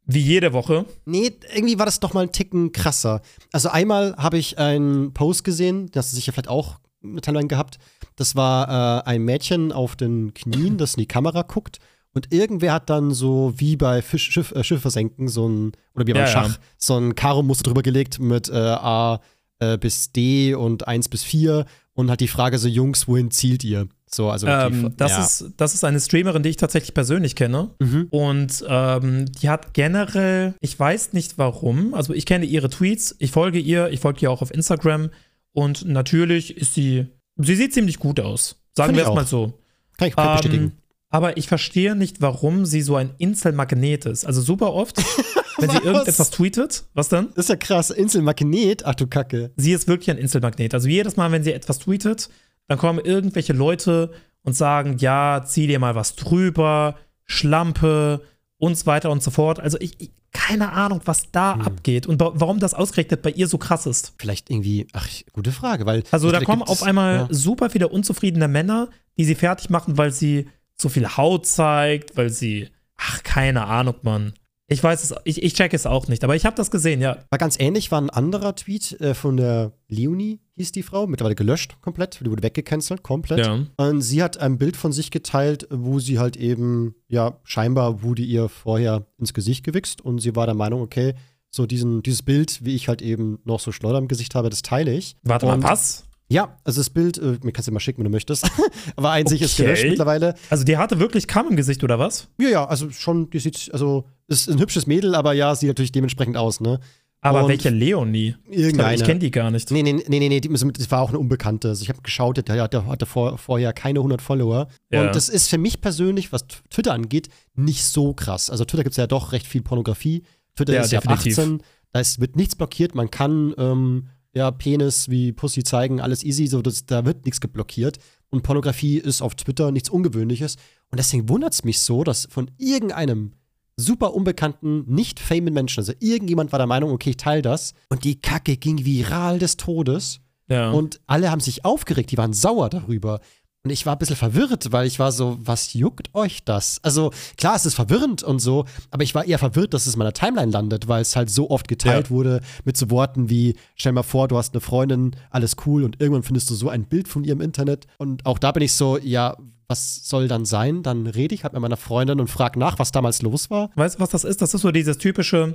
wie 0.07 0.21
jede 0.21 0.53
Woche. 0.53 0.87
Nee, 1.07 1.33
irgendwie 1.53 1.77
war 1.77 1.87
das 1.87 1.99
doch 1.99 2.15
mal 2.15 2.23
ein 2.23 2.31
Ticken 2.31 2.71
krasser. 2.71 3.21
Also 3.51 3.69
einmal 3.69 4.15
habe 4.17 4.39
ich 4.39 4.59
einen 4.59 5.13
Post 5.13 5.43
gesehen, 5.43 5.91
das 5.91 6.13
sicher 6.13 6.31
vielleicht 6.31 6.47
auch 6.47 6.79
Timeline 7.23 7.49
gehabt. 7.49 7.79
Das 8.17 8.37
war 8.37 9.05
äh, 9.05 9.09
ein 9.09 9.23
Mädchen 9.23 9.73
auf 9.73 9.97
den 9.97 10.35
Knien, 10.35 10.79
das 10.79 10.95
in 10.95 11.01
die 11.01 11.07
Kamera 11.07 11.43
guckt. 11.43 11.79
Und 12.13 12.33
irgendwer 12.33 12.73
hat 12.73 12.91
dann 12.91 13.13
so 13.13 13.53
wie 13.57 13.77
bei 13.77 14.03
Fisch, 14.03 14.31
Schiff, 14.31 14.53
äh, 14.53 14.65
Schiffversenken 14.65 15.29
so 15.29 15.49
ein, 15.49 15.73
oder 15.95 16.07
wie 16.07 16.13
beim 16.13 16.23
ja, 16.23 16.27
Schach, 16.27 16.49
ja. 16.49 16.59
so 16.77 16.97
ein 16.97 17.15
Karo-Muster 17.15 17.65
drüber 17.65 17.83
gelegt 17.83 18.19
mit 18.19 18.49
äh, 18.49 18.57
A 18.57 19.21
äh, 19.61 19.79
bis 19.79 20.11
D 20.13 20.55
und 20.55 20.89
1 20.89 21.09
bis 21.09 21.23
4 21.23 21.67
und 21.93 22.11
hat 22.11 22.21
die 22.21 22.29
Frage 22.29 22.59
so, 22.59 22.67
Jungs, 22.67 23.07
wohin 23.07 23.31
zielt 23.31 23.63
ihr? 23.63 23.89
So, 24.13 24.29
also 24.29 24.49
ähm, 24.49 24.91
die, 24.91 24.97
das, 24.97 25.13
ja. 25.13 25.21
ist, 25.21 25.53
das 25.57 25.75
ist 25.75 25.85
eine 25.85 26.01
Streamerin, 26.01 26.43
die 26.43 26.49
ich 26.49 26.57
tatsächlich 26.57 26.95
persönlich 26.95 27.37
kenne. 27.37 27.71
Mhm. 27.79 28.09
Und 28.11 28.65
ähm, 28.67 29.27
die 29.41 29.49
hat 29.49 29.73
generell, 29.73 30.55
ich 30.61 30.79
weiß 30.79 31.13
nicht 31.13 31.39
warum, 31.39 31.95
also 31.95 32.13
ich 32.13 32.27
kenne 32.27 32.45
ihre 32.45 32.71
Tweets, 32.71 33.15
ich 33.21 33.31
folge 33.31 33.61
ihr, 33.61 33.91
ich 33.91 34.01
folge 34.01 34.21
ihr 34.23 34.33
auch 34.33 34.43
auf 34.43 34.53
Instagram. 34.53 35.11
Und 35.53 35.85
natürlich 35.87 36.57
ist 36.57 36.75
sie, 36.75 37.07
sie 37.37 37.55
sieht 37.55 37.75
ziemlich 37.75 37.99
gut 37.99 38.21
aus. 38.21 38.63
Sagen 38.75 38.95
wir 38.95 39.07
es 39.07 39.15
mal 39.15 39.27
so. 39.27 39.59
Kann 39.99 40.09
ich 40.09 40.15
ähm, 40.17 40.33
bestätigen. 40.33 40.73
Aber 41.11 41.37
ich 41.37 41.49
verstehe 41.49 41.97
nicht, 41.97 42.21
warum 42.21 42.65
sie 42.65 42.83
so 42.83 42.95
ein 42.95 43.11
Inselmagnet 43.19 44.07
ist. 44.07 44.25
Also 44.25 44.41
super 44.41 44.73
oft, 44.73 44.97
wenn 45.59 45.69
sie 45.69 45.79
irgendetwas 45.79 46.31
tweetet, 46.31 46.85
was 46.95 47.09
dann? 47.09 47.29
Das 47.35 47.47
ist 47.47 47.49
ja 47.49 47.57
krass. 47.57 47.91
Inselmagnet? 47.91 48.85
Ach 48.87 48.95
du 48.95 49.09
Kacke. 49.09 49.51
Sie 49.57 49.73
ist 49.73 49.89
wirklich 49.89 50.11
ein 50.11 50.19
Inselmagnet. 50.19 50.73
Also 50.73 50.89
jedes 50.89 51.17
Mal, 51.17 51.33
wenn 51.33 51.43
sie 51.43 51.53
etwas 51.53 51.81
tweetet, 51.81 52.31
dann 52.69 52.79
kommen 52.79 53.01
irgendwelche 53.05 53.53
Leute 53.53 54.13
und 54.43 54.55
sagen, 54.55 54.97
ja, 54.99 55.43
zieh 55.45 55.67
dir 55.67 55.81
mal 55.81 55.97
was 55.97 56.15
drüber, 56.15 56.97
Schlampe 57.27 58.23
und 58.61 58.77
so 58.77 58.87
weiter 58.87 59.11
und 59.11 59.23
so 59.23 59.31
fort. 59.33 59.59
Also 59.59 59.79
ich, 59.81 60.01
ich 60.01 60.11
keine 60.33 60.73
Ahnung, 60.73 61.01
was 61.07 61.33
da 61.33 61.55
hm. 61.55 61.63
abgeht 61.63 62.07
und 62.07 62.21
warum 62.21 62.61
das 62.61 62.75
ausgerechnet 62.75 63.23
bei 63.23 63.31
ihr 63.31 63.49
so 63.49 63.59
krass 63.59 63.87
ist. 63.87 64.15
Vielleicht 64.19 64.49
irgendwie, 64.49 64.87
ach, 64.93 65.09
gute 65.33 65.51
Frage, 65.51 65.87
weil. 65.87 66.05
Also 66.13 66.31
da 66.31 66.41
kommen 66.41 66.63
auf 66.63 66.83
einmal 66.83 67.17
ja. 67.17 67.29
super 67.31 67.71
viele 67.71 67.89
unzufriedene 67.89 68.47
Männer, 68.47 68.89
die 69.19 69.25
sie 69.25 69.35
fertig 69.35 69.71
machen, 69.71 69.99
weil 69.99 70.13
sie 70.13 70.49
zu 70.77 70.89
viel 70.89 71.17
Haut 71.17 71.47
zeigt, 71.47 72.17
weil 72.17 72.31
sie, 72.31 72.69
ach, 72.97 73.23
keine 73.23 73.67
Ahnung, 73.67 73.97
Mann. 74.03 74.35
Ich 74.73 74.85
weiß 74.85 75.03
es, 75.03 75.15
ich, 75.25 75.43
ich 75.43 75.55
check 75.55 75.75
es 75.75 75.85
auch 75.85 76.07
nicht, 76.07 76.23
aber 76.23 76.37
ich 76.37 76.47
habe 76.47 76.55
das 76.55 76.71
gesehen, 76.71 77.01
ja. 77.01 77.19
War 77.29 77.39
ganz 77.39 77.59
ähnlich, 77.59 77.91
war 77.91 78.01
ein 78.01 78.09
anderer 78.09 78.55
Tweet 78.55 79.01
äh, 79.01 79.15
von 79.15 79.37
der 79.37 79.73
Leonie, 79.89 80.39
hieß 80.59 80.71
die 80.71 80.85
Frau, 80.85 81.09
mittlerweile 81.09 81.35
gelöscht 81.35 81.77
komplett, 81.83 82.21
die 82.21 82.31
wurde 82.31 82.45
weggecancelt, 82.45 83.03
komplett. 83.03 83.45
Ja. 83.45 83.67
Und 83.77 84.03
sie 84.03 84.23
hat 84.23 84.39
ein 84.39 84.59
Bild 84.59 84.77
von 84.77 84.93
sich 84.93 85.11
geteilt, 85.11 85.67
wo 85.73 85.99
sie 85.99 86.21
halt 86.21 86.37
eben, 86.37 86.95
ja, 87.09 87.41
scheinbar 87.43 88.05
wurde 88.05 88.23
ihr 88.23 88.49
vorher 88.49 89.07
ins 89.19 89.35
Gesicht 89.35 89.65
gewichst 89.65 90.03
und 90.03 90.21
sie 90.21 90.37
war 90.37 90.47
der 90.47 90.55
Meinung, 90.55 90.83
okay, 90.83 91.15
so 91.51 91.67
diesen, 91.67 92.05
dieses 92.05 92.23
Bild, 92.23 92.65
wie 92.65 92.77
ich 92.77 92.87
halt 92.87 93.03
eben 93.03 93.41
noch 93.45 93.59
so 93.59 93.73
Schleuder 93.73 93.99
im 93.99 94.07
Gesicht 94.07 94.37
habe, 94.37 94.51
das 94.51 94.63
teile 94.63 94.93
ich. 94.93 95.17
Warte 95.25 95.47
und 95.47 95.63
mal, 95.63 95.71
was? 95.71 96.05
Ja, 96.29 96.57
also 96.63 96.81
das 96.81 96.91
Bild, 96.91 97.19
äh, 97.19 97.39
mir 97.43 97.51
kannst 97.51 97.67
du 97.67 97.73
mal 97.73 97.81
schicken, 97.81 97.99
wenn 97.99 98.05
du 98.05 98.11
möchtest. 98.11 98.49
Aber 98.95 99.11
einzig 99.11 99.39
okay. 99.39 99.45
ist 99.47 99.57
gelöscht 99.57 99.85
mittlerweile. 99.85 100.37
Also 100.49 100.63
die 100.63 100.77
hatte 100.77 101.01
wirklich 101.01 101.27
Kamm 101.27 101.49
im 101.49 101.57
Gesicht, 101.57 101.83
oder 101.83 101.99
was? 101.99 102.29
Ja, 102.39 102.49
ja, 102.49 102.65
also 102.67 102.89
schon, 102.91 103.31
die 103.31 103.41
sieht, 103.41 103.69
also 103.73 104.05
ist 104.31 104.49
ein 104.49 104.59
hübsches 104.59 104.87
Mädel, 104.87 105.15
aber 105.15 105.33
ja, 105.33 105.55
sieht 105.55 105.69
natürlich 105.69 105.93
dementsprechend 105.93 106.37
aus, 106.37 106.61
ne? 106.61 106.81
Aber 107.23 107.43
Und 107.43 107.49
welche 107.51 107.69
Leonie? 107.69 108.35
Irgendeine. 108.49 108.95
Ich, 108.95 109.03
ich 109.03 109.07
kenne 109.07 109.21
die 109.21 109.31
gar 109.31 109.51
nicht. 109.51 109.71
Nee, 109.71 109.83
nee, 109.83 109.93
nee, 109.93 110.19
nee, 110.19 110.29
nee, 110.29 110.41
das 110.41 110.91
war 110.91 111.03
auch 111.03 111.11
eine 111.11 111.19
Unbekannte. 111.19 111.69
Also 111.69 111.83
ich 111.83 111.91
habe 111.91 112.01
geschaut, 112.01 112.49
der 112.49 112.63
hatte, 112.63 112.87
hatte 112.87 113.05
vor, 113.05 113.37
vorher 113.37 113.75
keine 113.75 113.99
100 113.99 114.23
Follower. 114.23 114.69
Ja. 114.91 115.03
Und 115.03 115.15
das 115.15 115.29
ist 115.29 115.49
für 115.49 115.59
mich 115.59 115.83
persönlich, 115.83 116.33
was 116.33 116.47
Twitter 116.71 116.95
angeht, 116.95 117.29
nicht 117.55 117.85
so 117.85 118.15
krass. 118.15 118.49
Also 118.49 118.65
Twitter 118.65 118.85
gibt 118.85 118.93
es 118.93 118.97
ja 118.97 119.07
doch 119.07 119.33
recht 119.33 119.47
viel 119.47 119.61
Pornografie. 119.61 120.23
Twitter 120.57 120.73
ja, 120.73 120.81
ist 120.81 120.93
ja 120.93 121.01
ab 121.01 121.09
18. 121.09 121.63
Da 121.93 122.01
ist, 122.01 122.21
wird 122.21 122.37
nichts 122.37 122.57
blockiert. 122.57 122.95
Man 122.95 123.11
kann 123.11 123.55
ähm, 123.59 124.09
ja, 124.33 124.51
Penis 124.51 125.11
wie 125.11 125.33
Pussy 125.33 125.63
zeigen, 125.63 126.01
alles 126.01 126.25
easy, 126.25 126.47
so 126.47 126.63
das, 126.63 126.87
da 126.87 127.05
wird 127.05 127.27
nichts 127.27 127.41
geblockiert. 127.41 127.99
Und 128.31 128.43
Pornografie 128.43 128.97
ist 128.97 129.23
auf 129.23 129.35
Twitter 129.35 129.73
nichts 129.73 129.91
Ungewöhnliches. 129.91 130.57
Und 130.91 130.99
deswegen 130.99 131.29
wundert 131.29 131.53
es 131.53 131.65
mich 131.65 131.81
so, 131.81 132.05
dass 132.05 132.27
von 132.31 132.51
irgendeinem 132.57 133.33
super 133.81 134.15
unbekannten, 134.15 134.85
nicht 134.87 135.19
famen 135.19 135.53
Menschen, 135.53 135.81
also 135.81 135.93
irgendjemand 135.99 136.53
war 136.53 136.59
der 136.59 136.67
Meinung, 136.67 136.93
okay, 136.93 137.11
ich 137.11 137.17
teile 137.17 137.43
das. 137.43 137.75
Und 137.89 138.05
die 138.05 138.21
Kacke 138.21 138.57
ging 138.57 138.85
viral 138.85 139.39
des 139.39 139.57
Todes. 139.57 140.21
Ja. 140.49 140.71
Und 140.71 141.01
alle 141.07 141.31
haben 141.31 141.41
sich 141.41 141.65
aufgeregt, 141.65 142.11
die 142.11 142.19
waren 142.19 142.33
sauer 142.33 142.69
darüber. 142.71 143.21
Und 143.63 143.71
ich 143.71 143.85
war 143.85 143.95
ein 143.95 143.99
bisschen 143.99 144.17
verwirrt, 144.17 144.73
weil 144.73 144.87
ich 144.87 144.99
war 144.99 145.13
so, 145.13 145.37
was 145.43 145.75
juckt 145.75 146.15
euch 146.15 146.45
das? 146.45 146.81
Also, 146.83 147.11
klar, 147.37 147.57
es 147.57 147.67
ist 147.67 147.75
verwirrend 147.75 148.23
und 148.23 148.39
so, 148.39 148.65
aber 148.91 149.03
ich 149.03 149.15
war 149.15 149.27
eher 149.27 149.39
verwirrt, 149.39 149.75
dass 149.75 149.87
es 149.87 149.93
in 149.95 149.99
meiner 149.99 150.15
Timeline 150.15 150.51
landet, 150.51 150.89
weil 150.89 151.03
es 151.03 151.15
halt 151.15 151.29
so 151.29 151.51
oft 151.51 151.69
geteilt 151.69 152.07
Ja. 152.07 152.11
wurde 152.11 152.41
mit 152.65 152.79
so 152.79 152.89
Worten 152.89 153.29
wie, 153.29 153.55
stell 153.77 153.93
mal 153.93 154.03
vor, 154.03 154.29
du 154.29 154.39
hast 154.39 154.55
eine 154.55 154.63
Freundin, 154.63 155.15
alles 155.29 155.57
cool 155.67 155.85
und 155.85 156.01
irgendwann 156.01 156.23
findest 156.23 156.49
du 156.49 156.55
so 156.55 156.71
ein 156.71 156.85
Bild 156.85 157.07
von 157.07 157.23
ihr 157.23 157.33
im 157.35 157.43
Internet. 157.43 157.87
Und 157.99 158.25
auch 158.25 158.39
da 158.39 158.51
bin 158.53 158.63
ich 158.63 158.73
so, 158.73 158.97
ja, 158.97 159.37
was 159.69 160.09
soll 160.09 160.27
dann 160.27 160.47
sein? 160.47 160.83
Dann 160.83 161.07
rede 161.07 161.35
ich 161.35 161.43
halt 161.45 161.53
mit 161.53 161.61
meiner 161.61 161.77
Freundin 161.77 162.19
und 162.19 162.29
frage 162.29 162.59
nach, 162.59 162.79
was 162.79 162.93
damals 162.93 163.21
los 163.21 163.51
war. 163.51 163.71
Weißt 163.77 163.97
du, 163.97 164.01
was 164.01 164.09
das 164.09 164.25
ist? 164.25 164.41
Das 164.41 164.55
ist 164.55 164.63
so 164.63 164.71
dieses 164.73 164.97
typische, 164.97 165.55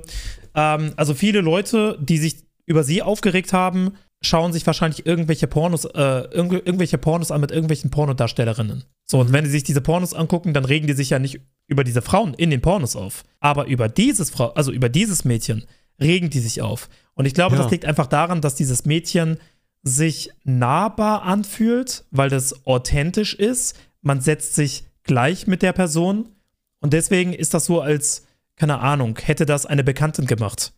ähm, 0.54 0.92
also 0.96 1.12
viele 1.12 1.40
Leute, 1.40 1.98
die 2.00 2.18
sich 2.18 2.36
über 2.66 2.82
sie 2.84 3.02
aufgeregt 3.02 3.52
haben, 3.52 3.92
schauen 4.22 4.52
sich 4.52 4.66
wahrscheinlich 4.66 5.06
irgendwelche 5.06 5.46
Pornos, 5.46 5.84
äh, 5.84 5.90
irgendw 6.30 6.56
irgendwelche 6.56 6.98
Pornos 6.98 7.30
an 7.30 7.40
mit 7.40 7.50
irgendwelchen 7.50 7.90
Pornodarstellerinnen. 7.90 8.84
So, 9.04 9.20
und 9.20 9.32
wenn 9.32 9.44
die 9.44 9.50
sich 9.50 9.62
diese 9.62 9.80
Pornos 9.80 10.14
angucken, 10.14 10.54
dann 10.54 10.64
regen 10.64 10.86
die 10.86 10.94
sich 10.94 11.10
ja 11.10 11.18
nicht 11.18 11.40
über 11.66 11.84
diese 11.84 12.02
Frauen 12.02 12.34
in 12.34 12.50
den 12.50 12.60
Pornos 12.60 12.96
auf. 12.96 13.24
Aber 13.40 13.66
über 13.66 13.88
dieses 13.88 14.30
Frau, 14.30 14.52
also 14.54 14.72
über 14.72 14.88
dieses 14.88 15.24
Mädchen, 15.24 15.64
regen 16.00 16.30
die 16.30 16.40
sich 16.40 16.62
auf. 16.62 16.88
Und 17.14 17.26
ich 17.26 17.34
glaube, 17.34 17.56
Ja. 17.56 17.62
das 17.62 17.70
liegt 17.70 17.84
einfach 17.84 18.06
daran, 18.06 18.40
dass 18.40 18.54
dieses 18.54 18.84
Mädchen 18.84 19.38
sich 19.82 20.30
nahbar 20.44 21.22
anfühlt, 21.22 22.04
weil 22.10 22.28
das 22.28 22.66
authentisch 22.66 23.34
ist. 23.34 23.76
Man 24.02 24.20
setzt 24.20 24.54
sich 24.54 24.84
gleich 25.04 25.46
mit 25.46 25.62
der 25.62 25.72
Person. 25.72 26.28
Und 26.80 26.92
deswegen 26.92 27.32
ist 27.32 27.54
das 27.54 27.66
so, 27.66 27.80
als, 27.80 28.24
keine 28.56 28.80
Ahnung, 28.80 29.18
hätte 29.22 29.46
das 29.46 29.66
eine 29.66 29.84
Bekanntin 29.84 30.26
gemacht. 30.26 30.72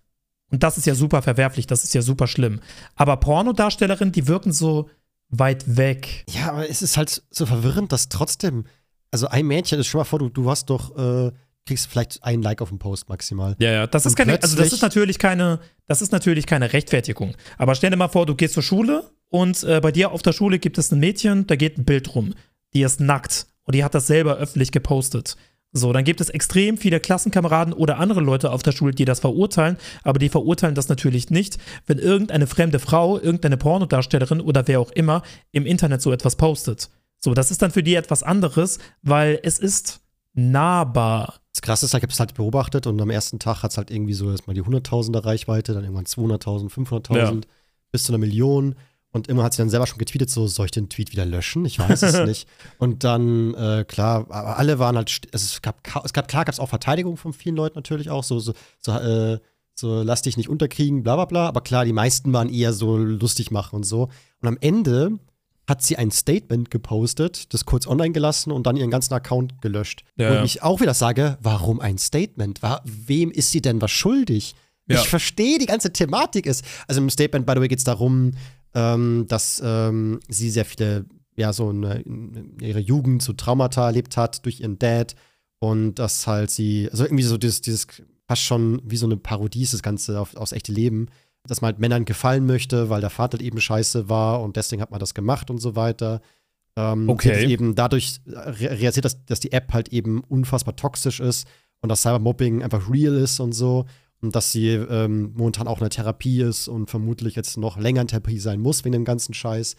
Und 0.50 0.62
das 0.62 0.78
ist 0.78 0.87
ja 0.87 0.94
super 0.94 1.22
verwerflich, 1.22 1.66
das 1.66 1.84
ist 1.84 1.94
ja 1.94 2.02
super 2.02 2.26
schlimm. 2.26 2.61
Aber 2.94 3.16
Pornodarstellerinnen, 3.18 4.12
die 4.12 4.28
wirken 4.28 4.52
so 4.52 4.88
weit 5.28 5.76
weg. 5.76 6.24
Ja, 6.30 6.50
aber 6.50 6.68
es 6.68 6.82
ist 6.82 6.96
halt 6.96 7.22
so 7.30 7.46
verwirrend, 7.46 7.92
dass 7.92 8.08
trotzdem, 8.08 8.64
also 9.11 9.28
ein 9.28 9.46
Mädchen, 9.46 9.78
ist 9.78 9.87
schon 9.87 9.98
mal 9.98 10.04
vor, 10.04 10.18
du, 10.18 10.28
du 10.28 10.50
hast 10.50 10.66
doch, 10.70 10.96
äh, 10.96 11.32
kriegst 11.66 11.87
vielleicht 11.88 12.24
ein 12.24 12.40
Like 12.40 12.62
auf 12.62 12.70
dem 12.70 12.78
Post 12.78 13.11
maximal. 13.11 13.54
Ja, 13.58 13.70
ja, 13.70 13.87
das 13.87 14.06
ist 14.06 14.16
keine, 14.16 14.40
also 14.40 14.56
das 14.56 14.72
ist 14.72 14.80
natürlich 14.80 15.18
keine, 15.18 15.61
das 15.87 16.00
ist 16.00 16.12
natürlich 16.12 16.46
keine 16.46 16.72
Rechtfertigung. 16.72 17.34
Aber 17.58 17.74
stell 17.74 17.90
dir 17.90 17.96
mal 17.96 18.08
vor, 18.08 18.24
du 18.24 18.34
gehst 18.34 18.54
zur 18.54 18.62
Schule 18.62 19.11
und 19.28 19.62
äh, 19.64 19.80
bei 19.80 19.92
dir 19.92 20.12
auf 20.12 20.22
der 20.22 20.32
Schule 20.32 20.58
gibt 20.58 20.78
es 20.78 20.90
ein 20.90 20.98
Mädchen, 20.98 21.46
da 21.46 21.56
geht 21.56 21.76
ein 21.76 21.84
Bild 21.84 22.14
rum. 22.14 22.34
Die 22.72 22.82
ist 22.82 23.00
nackt 23.00 23.46
und 23.64 23.74
die 23.74 23.84
hat 23.84 23.94
das 23.94 24.06
selber 24.06 24.37
öffentlich 24.37 24.72
gepostet. 24.72 25.37
So, 25.72 25.92
dann 25.92 26.04
gibt 26.04 26.20
es 26.20 26.31
extrem 26.31 26.78
viele 26.78 26.98
Klassenkameraden 26.98 27.74
oder 27.74 27.98
andere 27.98 28.20
Leute 28.20 28.50
auf 28.50 28.62
der 28.62 28.72
Schule, 28.72 28.92
die 28.92 29.04
das 29.04 29.20
verurteilen, 29.20 29.76
aber 30.02 30.18
die 30.18 30.31
verurteilen 30.31 30.74
das 30.74 30.88
natürlich 30.88 31.28
nicht, 31.31 31.59
wenn 31.87 31.98
irgendeine 31.98 32.46
fremde 32.46 32.78
Frau, 32.78 33.18
irgendeine 33.18 33.59
Pornodarstellerin 33.59 34.40
oder 34.40 34.66
wer 34.66 34.81
auch 34.81 34.90
immer 34.92 35.22
im 35.52 35.66
Internet 35.66 36.00
so 36.00 36.11
etwas 36.11 36.37
postet. 36.37 36.88
So, 37.20 37.35
das 37.35 37.50
ist 37.50 37.61
dann 37.61 37.70
für 37.70 37.83
die 37.83 37.96
etwas 37.96 38.22
anderes, 38.22 38.78
weil 39.02 39.40
es 39.42 39.59
ist 39.59 40.00
nahbar. 40.33 41.40
Das 41.52 41.62
Krasse 41.62 41.87
ist, 41.87 41.94
ich 41.94 42.02
habe 42.02 42.12
es 42.12 42.20
halt 42.20 42.35
beobachtet 42.35 42.87
und 42.87 43.00
am 43.00 43.11
ersten 43.11 43.38
Tag 43.38 43.62
hat 43.62 43.72
es 43.72 43.76
halt 43.76 43.90
irgendwie 43.90 44.14
so 44.14 44.31
erstmal 44.31 44.54
die 44.54 44.62
Hunderttausender 44.62 45.24
Reichweite, 45.24 45.74
dann 45.74 45.83
irgendwann 45.85 46.04
200.000, 46.07 46.70
500.000 46.70 47.16
Ja. 47.16 47.33
bis 47.90 48.04
zu 48.04 48.12
einer 48.12 48.18
Million. 48.18 48.74
Und 49.18 49.28
immer 49.28 49.42
hat 49.42 49.52
sie 49.52 49.59
dann 49.59 49.68
selber 49.70 49.87
schon 49.87 49.98
getweetet, 49.98 50.31
so, 50.31 50.46
soll 50.46 50.64
ich 50.66 50.70
den 50.72 50.88
Tweet 50.88 51.12
wieder 51.12 51.26
löschen? 51.26 51.64
Ich 51.64 51.78
weiß 51.78 52.02
es 52.02 52.18
nicht. 52.26 52.48
Und 52.78 53.04
dann, 53.04 53.52
äh, 53.54 53.85
klar, 53.87 54.26
aber 54.31 54.57
alle 54.59 54.78
waren 54.78 54.96
halt, 54.96 55.09
st- 55.11 55.28
es 55.33 55.61
gab, 55.61 55.81
es 56.04 56.12
gab 56.12 56.28
klar, 56.28 56.44
gab 56.44 56.52
es 56.52 56.61
auch 56.61 56.68
Verteidigung 56.68 57.16
von 57.16 57.33
vielen 57.33 57.57
Leuten 57.57 57.76
natürlich 57.76 58.09
auch, 58.11 58.24
so, 58.24 58.38
so, 58.40 58.54
so, 58.81 58.92
äh, 58.92 59.38
so 59.74 60.02
lass 60.02 60.22
dich 60.22 60.37
nicht 60.37 60.48
unterkriegen, 60.48 61.02
bla 61.02 61.16
bla 61.16 61.24
bla. 61.26 61.48
Aber 61.48 61.61
klar, 61.61 61.85
die 61.85 61.92
meisten 61.92 62.33
waren 62.33 62.48
eher 62.48 62.72
so 62.72 62.96
lustig 62.96 63.50
machen 63.50 63.76
und 63.76 63.83
so. 63.85 64.09
Und 64.40 64.48
am 64.48 64.57
Ende 64.61 65.18
hat 65.68 65.83
sie 65.83 65.96
ein 65.98 66.11
Statement 66.11 66.70
gepostet, 66.70 67.52
das 67.52 67.66
kurz 67.66 67.87
online 67.87 68.12
gelassen 68.12 68.50
und 68.52 68.66
dann 68.66 68.76
ihren 68.76 68.90
ganzen 68.90 69.12
Account 69.12 69.61
gelöscht. 69.61 70.02
Ja, 70.16 70.38
und 70.40 70.44
ich 70.46 70.62
auch 70.62 70.81
wieder 70.81 70.94
sage, 70.94 71.37
warum 71.42 71.78
ein 71.81 71.98
Statement? 71.98 72.61
Wem 72.85 73.31
ist 73.31 73.50
sie 73.50 73.61
denn 73.61 73.81
was 73.83 73.90
schuldig? 73.90 74.54
Ja. 74.87 74.98
Ich 75.02 75.09
verstehe 75.09 75.59
die 75.59 75.66
ganze 75.66 75.92
Thematik 75.92 76.46
ist. 76.46 76.64
Also 76.87 77.02
im 77.02 77.11
Statement, 77.11 77.44
by 77.44 77.52
the 77.54 77.61
way, 77.61 77.68
geht 77.68 77.78
es 77.78 77.85
darum, 77.85 78.31
ähm, 78.78 79.24
dass 79.28 79.60
ähm, 79.64 80.20
sie 80.28 80.50
sehr 80.50 80.64
viele, 80.64 81.04
ja, 81.36 81.52
so 81.52 81.68
eine, 81.70 82.00
in 82.02 82.56
ihrer 82.60 82.78
Jugend 82.78 83.22
so 83.22 83.32
Traumata 83.32 83.86
erlebt 83.86 84.16
hat 84.16 84.44
durch 84.44 84.60
ihren 84.60 84.78
Dad 84.78 85.14
und 85.58 85.96
dass 85.96 86.26
halt 86.26 86.50
sie, 86.50 86.88
also 86.90 87.04
irgendwie 87.04 87.24
so 87.24 87.36
dieses, 87.38 87.60
dieses 87.60 87.86
fast 88.28 88.42
schon 88.42 88.80
wie 88.84 88.96
so 88.96 89.06
eine 89.06 89.16
Parodie 89.16 89.62
ist 89.62 89.72
das 89.74 89.82
Ganze 89.82 90.20
auf, 90.20 90.36
aufs 90.36 90.52
echte 90.52 90.70
Leben, 90.72 91.06
dass 91.46 91.60
man 91.60 91.70
halt 91.72 91.80
Männern 91.80 92.04
gefallen 92.04 92.46
möchte, 92.46 92.88
weil 92.90 93.00
der 93.00 93.10
Vater 93.10 93.38
halt 93.38 93.46
eben 93.46 93.60
scheiße 93.60 94.08
war 94.08 94.42
und 94.42 94.56
deswegen 94.56 94.82
hat 94.82 94.90
man 94.90 95.00
das 95.00 95.14
gemacht 95.14 95.50
und 95.50 95.58
so 95.58 95.74
weiter. 95.74 96.20
Ähm, 96.76 97.08
Okay. 97.08 97.46
eben 97.48 97.74
dadurch 97.74 98.20
re- 98.26 98.70
realisiert, 98.78 99.04
dass, 99.06 99.24
dass 99.24 99.40
die 99.40 99.52
App 99.52 99.72
halt 99.72 99.88
eben 99.88 100.22
unfassbar 100.28 100.76
toxisch 100.76 101.18
ist 101.20 101.48
und 101.80 101.88
dass 101.88 102.02
Cybermobbing 102.02 102.62
einfach 102.62 102.90
real 102.90 103.14
ist 103.16 103.40
und 103.40 103.52
so. 103.52 103.86
Und 104.20 104.35
dass 104.35 104.50
sie 104.50 104.68
ähm, 104.70 105.33
momentan 105.37 105.68
auch 105.68 105.78
in 105.78 105.85
der 105.85 105.90
Therapie 105.90 106.40
ist 106.42 106.66
und 106.68 106.90
vermutlich 106.90 107.37
jetzt 107.37 107.57
noch 107.57 107.78
länger 107.78 108.00
in 108.00 108.09
Therapie 108.09 108.38
sein 108.40 108.61
muss 108.61 108.85
wegen 108.85 108.92
dem 108.92 109.04
ganzen 109.04 109.33
Scheiß. 109.33 109.76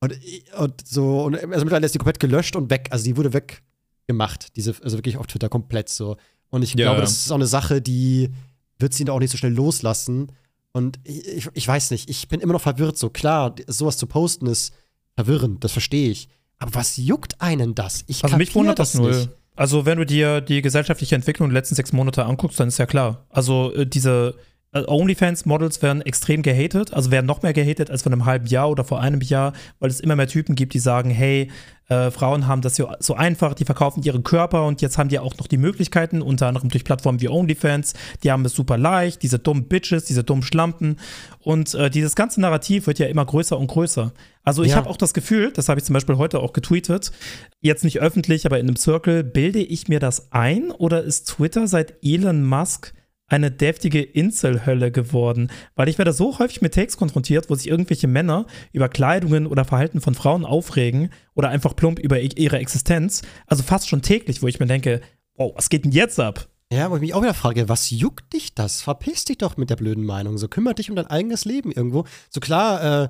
Und, 0.00 0.14
und 0.58 0.86
so, 0.86 1.22
und 1.24 1.34
also 1.36 1.48
mittlerweile 1.48 1.86
ist 1.86 1.94
die 1.94 1.98
komplett 1.98 2.20
gelöscht 2.20 2.54
und 2.54 2.70
weg. 2.70 2.88
Also 2.90 3.04
die 3.04 3.16
wurde 3.16 3.32
weggemacht, 3.32 4.56
diese, 4.56 4.74
also 4.82 4.98
wirklich 4.98 5.16
auf 5.16 5.26
Twitter 5.26 5.48
komplett 5.48 5.88
so. 5.88 6.16
Und 6.50 6.62
ich 6.62 6.70
Ja, 6.74 6.84
glaube, 6.86 6.96
ja. 6.96 7.00
das 7.02 7.12
ist 7.12 7.30
auch 7.30 7.36
eine 7.36 7.46
Sache, 7.46 7.80
die 7.80 8.30
wird 8.78 8.92
sie 8.94 9.04
da 9.04 9.12
auch 9.12 9.18
nicht 9.20 9.30
so 9.30 9.38
schnell 9.38 9.54
loslassen. 9.54 10.32
Und 10.72 10.98
ich, 11.04 11.26
ich, 11.26 11.48
ich 11.54 11.66
weiß 11.66 11.90
nicht, 11.90 12.08
ich 12.10 12.28
bin 12.28 12.40
immer 12.40 12.52
noch 12.52 12.60
verwirrt. 12.60 12.98
So 12.98 13.08
klar, 13.10 13.54
sowas 13.66 13.96
zu 13.96 14.06
posten 14.06 14.46
ist 14.46 14.72
verwirrend, 15.16 15.64
das 15.64 15.72
verstehe 15.72 16.10
ich. 16.10 16.28
Aber 16.58 16.74
was 16.74 16.96
juckt 16.96 17.40
einen 17.40 17.74
das? 17.74 18.04
Ich 18.06 18.22
Also 18.24 18.36
mich 18.36 18.54
wundert 18.54 18.78
das 18.78 18.94
null. 18.94 19.16
nicht. 19.16 19.30
Also 19.58 19.84
wenn 19.84 19.98
du 19.98 20.06
dir 20.06 20.40
die 20.40 20.62
gesellschaftliche 20.62 21.16
Entwicklung 21.16 21.48
der 21.48 21.54
letzten 21.54 21.74
sechs 21.74 21.92
Monate 21.92 22.24
anguckst, 22.24 22.60
dann 22.60 22.68
ist 22.68 22.78
ja 22.78 22.86
klar. 22.86 23.26
Also 23.28 23.74
äh, 23.74 23.86
diese 23.86 24.36
OnlyFans-Models 24.74 25.82
werden 25.82 26.02
extrem 26.02 26.42
gehatet, 26.42 26.92
also 26.92 27.10
werden 27.10 27.26
noch 27.26 27.42
mehr 27.42 27.52
gehatet 27.52 27.90
als 27.90 28.02
vor 28.02 28.12
einem 28.12 28.26
halben 28.26 28.46
Jahr 28.46 28.68
oder 28.70 28.84
vor 28.84 29.00
einem 29.00 29.20
Jahr, 29.20 29.52
weil 29.80 29.90
es 29.90 30.00
immer 30.00 30.16
mehr 30.16 30.28
Typen 30.28 30.54
gibt, 30.54 30.74
die 30.74 30.78
sagen, 30.78 31.10
hey, 31.10 31.50
äh, 31.88 32.10
Frauen 32.10 32.46
haben 32.46 32.60
das 32.60 32.76
ja 32.76 32.94
so 33.00 33.14
einfach, 33.14 33.54
die 33.54 33.64
verkaufen 33.64 34.02
ihren 34.02 34.22
Körper 34.22 34.66
und 34.66 34.82
jetzt 34.82 34.98
haben 34.98 35.08
die 35.08 35.18
auch 35.18 35.36
noch 35.38 35.46
die 35.46 35.56
Möglichkeiten, 35.56 36.20
unter 36.20 36.46
anderem 36.46 36.68
durch 36.68 36.84
Plattformen 36.84 37.20
wie 37.22 37.28
OnlyFans, 37.28 37.94
die 38.22 38.30
haben 38.30 38.44
es 38.44 38.52
super 38.52 38.76
leicht, 38.76 39.22
diese 39.22 39.38
dummen 39.38 39.68
Bitches, 39.68 40.04
diese 40.04 40.22
dummen 40.22 40.42
Schlampen 40.42 40.96
und 41.40 41.74
äh, 41.74 41.88
dieses 41.88 42.14
ganze 42.14 42.40
Narrativ 42.42 42.86
wird 42.86 42.98
ja 42.98 43.06
immer 43.06 43.24
größer 43.24 43.58
und 43.58 43.68
größer. 43.68 44.12
Also 44.44 44.62
ich 44.64 44.72
Ja. 44.72 44.76
habe 44.76 44.90
auch 44.90 44.98
das 44.98 45.14
Gefühl, 45.14 45.50
das 45.50 45.70
habe 45.70 45.80
ich 45.80 45.84
zum 45.86 45.94
Beispiel 45.94 46.18
heute 46.18 46.40
auch 46.40 46.52
getweetet, 46.52 47.10
jetzt 47.62 47.84
nicht 47.84 48.00
öffentlich, 48.00 48.44
aber 48.44 48.58
in 48.58 48.66
einem 48.66 48.76
Circle, 48.76 49.24
bilde 49.24 49.60
ich 49.60 49.88
mir 49.88 49.98
das 49.98 50.30
ein 50.32 50.70
oder 50.70 51.02
ist 51.02 51.24
Twitter 51.28 51.66
seit 51.68 51.94
Elon 52.02 52.44
Musk 52.44 52.92
eine 53.28 53.50
deftige 53.50 54.02
Inselhölle 54.02 54.90
geworden? 54.90 55.50
Weil 55.76 55.88
ich 55.88 55.98
werde 55.98 56.12
so 56.12 56.38
häufig 56.38 56.60
mit 56.60 56.74
Takes 56.74 56.96
konfrontiert, 56.96 57.48
wo 57.48 57.54
sich 57.54 57.68
irgendwelche 57.68 58.08
Männer 58.08 58.46
über 58.72 58.88
Kleidungen 58.88 59.46
oder 59.46 59.64
Verhalten 59.64 60.00
von 60.00 60.14
Frauen 60.14 60.44
aufregen 60.44 61.10
oder 61.34 61.48
einfach 61.50 61.76
plump 61.76 61.98
über 61.98 62.20
ihre 62.20 62.58
Existenz. 62.58 63.22
Also 63.46 63.62
fast 63.62 63.88
schon 63.88 64.02
täglich, 64.02 64.42
wo 64.42 64.48
ich 64.48 64.58
mir 64.58 64.66
denke, 64.66 65.00
wow, 65.34 65.52
was 65.54 65.68
geht 65.68 65.84
denn 65.84 65.92
jetzt 65.92 66.18
ab? 66.18 66.48
Ja, 66.70 66.90
wo 66.90 66.96
ich 66.96 67.00
mich 67.00 67.14
auch 67.14 67.22
wieder 67.22 67.34
frage, 67.34 67.68
was 67.68 67.90
juckt 67.90 68.32
dich 68.34 68.54
das? 68.54 68.82
Verpiss 68.82 69.24
dich 69.24 69.38
doch 69.38 69.56
mit 69.56 69.70
der 69.70 69.76
blöden 69.76 70.04
Meinung. 70.04 70.36
So 70.36 70.48
kümmere 70.48 70.74
dich 70.74 70.90
um 70.90 70.96
dein 70.96 71.06
eigenes 71.06 71.46
Leben 71.46 71.72
irgendwo. 71.72 72.04
So 72.28 72.40
klar, 72.40 73.04
äh, 73.04 73.08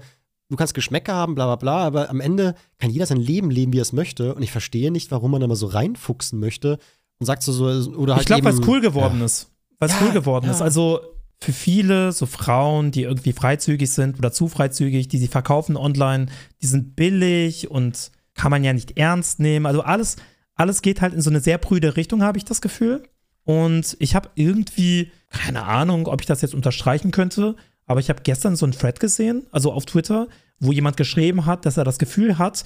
du 0.49 0.57
kannst 0.57 0.75
Geschmäcker 0.75 1.15
haben, 1.15 1.35
bla 1.35 1.47
bla 1.47 1.57
bla, 1.57 1.85
aber 1.85 2.09
am 2.09 2.21
Ende 2.21 2.55
kann 2.79 2.91
jeder 2.91 3.07
sein 3.07 3.19
Leben 3.19 3.51
leben, 3.51 3.73
wie 3.73 3.79
er 3.79 3.83
es 3.83 3.93
möchte. 3.93 4.35
Und 4.35 4.43
ich 4.43 4.53
verstehe 4.53 4.93
nicht, 4.93 5.11
warum 5.11 5.33
man 5.33 5.41
da 5.41 5.49
mal 5.49 5.57
so 5.57 5.67
reinfuchsen 5.67 6.39
möchte 6.39 6.79
und 7.19 7.27
sagt 7.27 7.43
so, 7.43 7.53
so 7.53 7.91
oder 7.93 8.15
halt 8.15 8.23
ich 8.23 8.27
glaube, 8.27 8.45
weil 8.45 8.55
es 8.55 8.67
cool 8.67 8.81
geworden 8.81 9.21
ist. 9.23 9.51
Es 9.81 9.93
Ja, 9.93 9.99
cool 10.03 10.13
geworden 10.13 10.47
ja. 10.47 10.53
ist. 10.53 10.63
Also 10.63 11.01
für 11.41 11.53
viele 11.53 12.13
so 12.13 12.27
Frauen, 12.27 12.91
die 12.91 13.03
irgendwie 13.03 13.33
freizügig 13.33 13.91
sind 13.91 14.19
oder 14.19 14.33
zu 14.33 14.49
freizügig, 14.49 15.09
die 15.09 15.19
sie 15.19 15.29
verkaufen 15.29 15.77
online, 15.77 16.27
die 16.63 16.67
sind 16.67 16.97
billig 16.97 17.71
und 17.71 18.11
kann 18.35 18.51
man 18.51 18.65
ja 18.65 18.73
nicht 18.73 18.99
ernst 18.99 19.41
nehmen. 19.41 19.67
Also 19.67 19.83
alles, 19.83 20.17
alles 20.55 20.83
geht 20.83 21.01
halt 21.01 21.15
in 21.15 21.21
so 21.21 21.31
eine 21.31 21.41
sehr 21.41 21.59
prüde 21.59 21.97
Richtung, 21.97 22.23
habe 22.23 22.39
ich 22.39 22.45
das 22.45 22.61
Gefühl. 22.61 23.05
Und 23.45 23.97
ich 24.01 24.15
habe 24.15 24.31
irgendwie, 24.35 25.11
keine 25.31 25.65
Ahnung, 25.65 26.07
ob 26.07 26.21
ich 26.21 26.27
das 26.27 26.43
jetzt 26.43 26.55
unterstreichen 26.55 27.13
könnte, 27.13 27.57
aber 27.87 28.01
ich 28.01 28.11
habe 28.11 28.23
gestern 28.23 28.57
so 28.57 28.67
einen 28.67 28.75
Thread 28.75 29.01
gesehen, 29.01 29.47
also 29.51 29.73
auf 29.73 29.87
Twitter, 29.87 30.29
wo 30.61 30.73
jemand 30.73 30.97
geschrieben 30.97 31.47
hat, 31.47 31.65
dass 31.65 31.77
er 31.77 31.85
das 31.85 31.99
Gefühl 31.99 32.37
hat, 32.37 32.65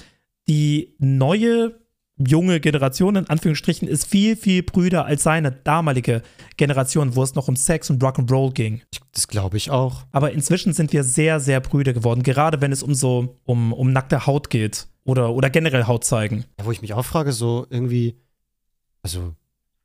die 0.49 0.97
neue 0.99 1.82
junge 2.19 2.61
Generation 2.61 3.17
in 3.17 3.29
Anführungsstrichen 3.29 3.89
ist 3.89 4.07
viel, 4.07 4.37
viel 4.37 4.63
brüder 4.63 5.07
als 5.07 5.23
seine 5.23 5.51
damalige 5.51 6.23
Generation, 6.57 7.17
wo 7.17 7.23
es 7.23 7.35
noch 7.35 7.49
um 7.49 7.57
Sex 7.57 7.91
und 7.91 8.03
Rock'n'Roll 8.03 8.53
ging. 8.53 8.83
Das 9.13 9.29
glaube 9.29 9.57
ich 9.57 9.71
auch. 9.71 10.05
Aber 10.13 10.33
inzwischen 10.33 10.73
sind 10.73 10.93
wir 10.93 11.05
sehr, 11.05 11.41
sehr 11.41 11.61
brüder 11.61 11.93
geworden, 11.93 12.23
gerade 12.23 12.61
wenn 12.61 12.73
es 12.73 12.83
um 12.83 12.95
so, 12.95 13.37
um, 13.45 13.73
um 13.73 13.93
nackte 13.93 14.27
Haut 14.27 14.51
geht 14.51 14.87
oder, 15.05 15.33
oder 15.35 15.51
generell 15.51 15.85
Haut 15.85 16.05
zeigen. 16.05 16.45
Ja, 16.59 16.67
wo 16.67 16.73
ich 16.73 16.83
mich 16.83 16.95
auch 16.95 17.05
frage, 17.05 17.33
so 17.33 17.67
irgendwie, 17.71 18.17
also, 19.03 19.35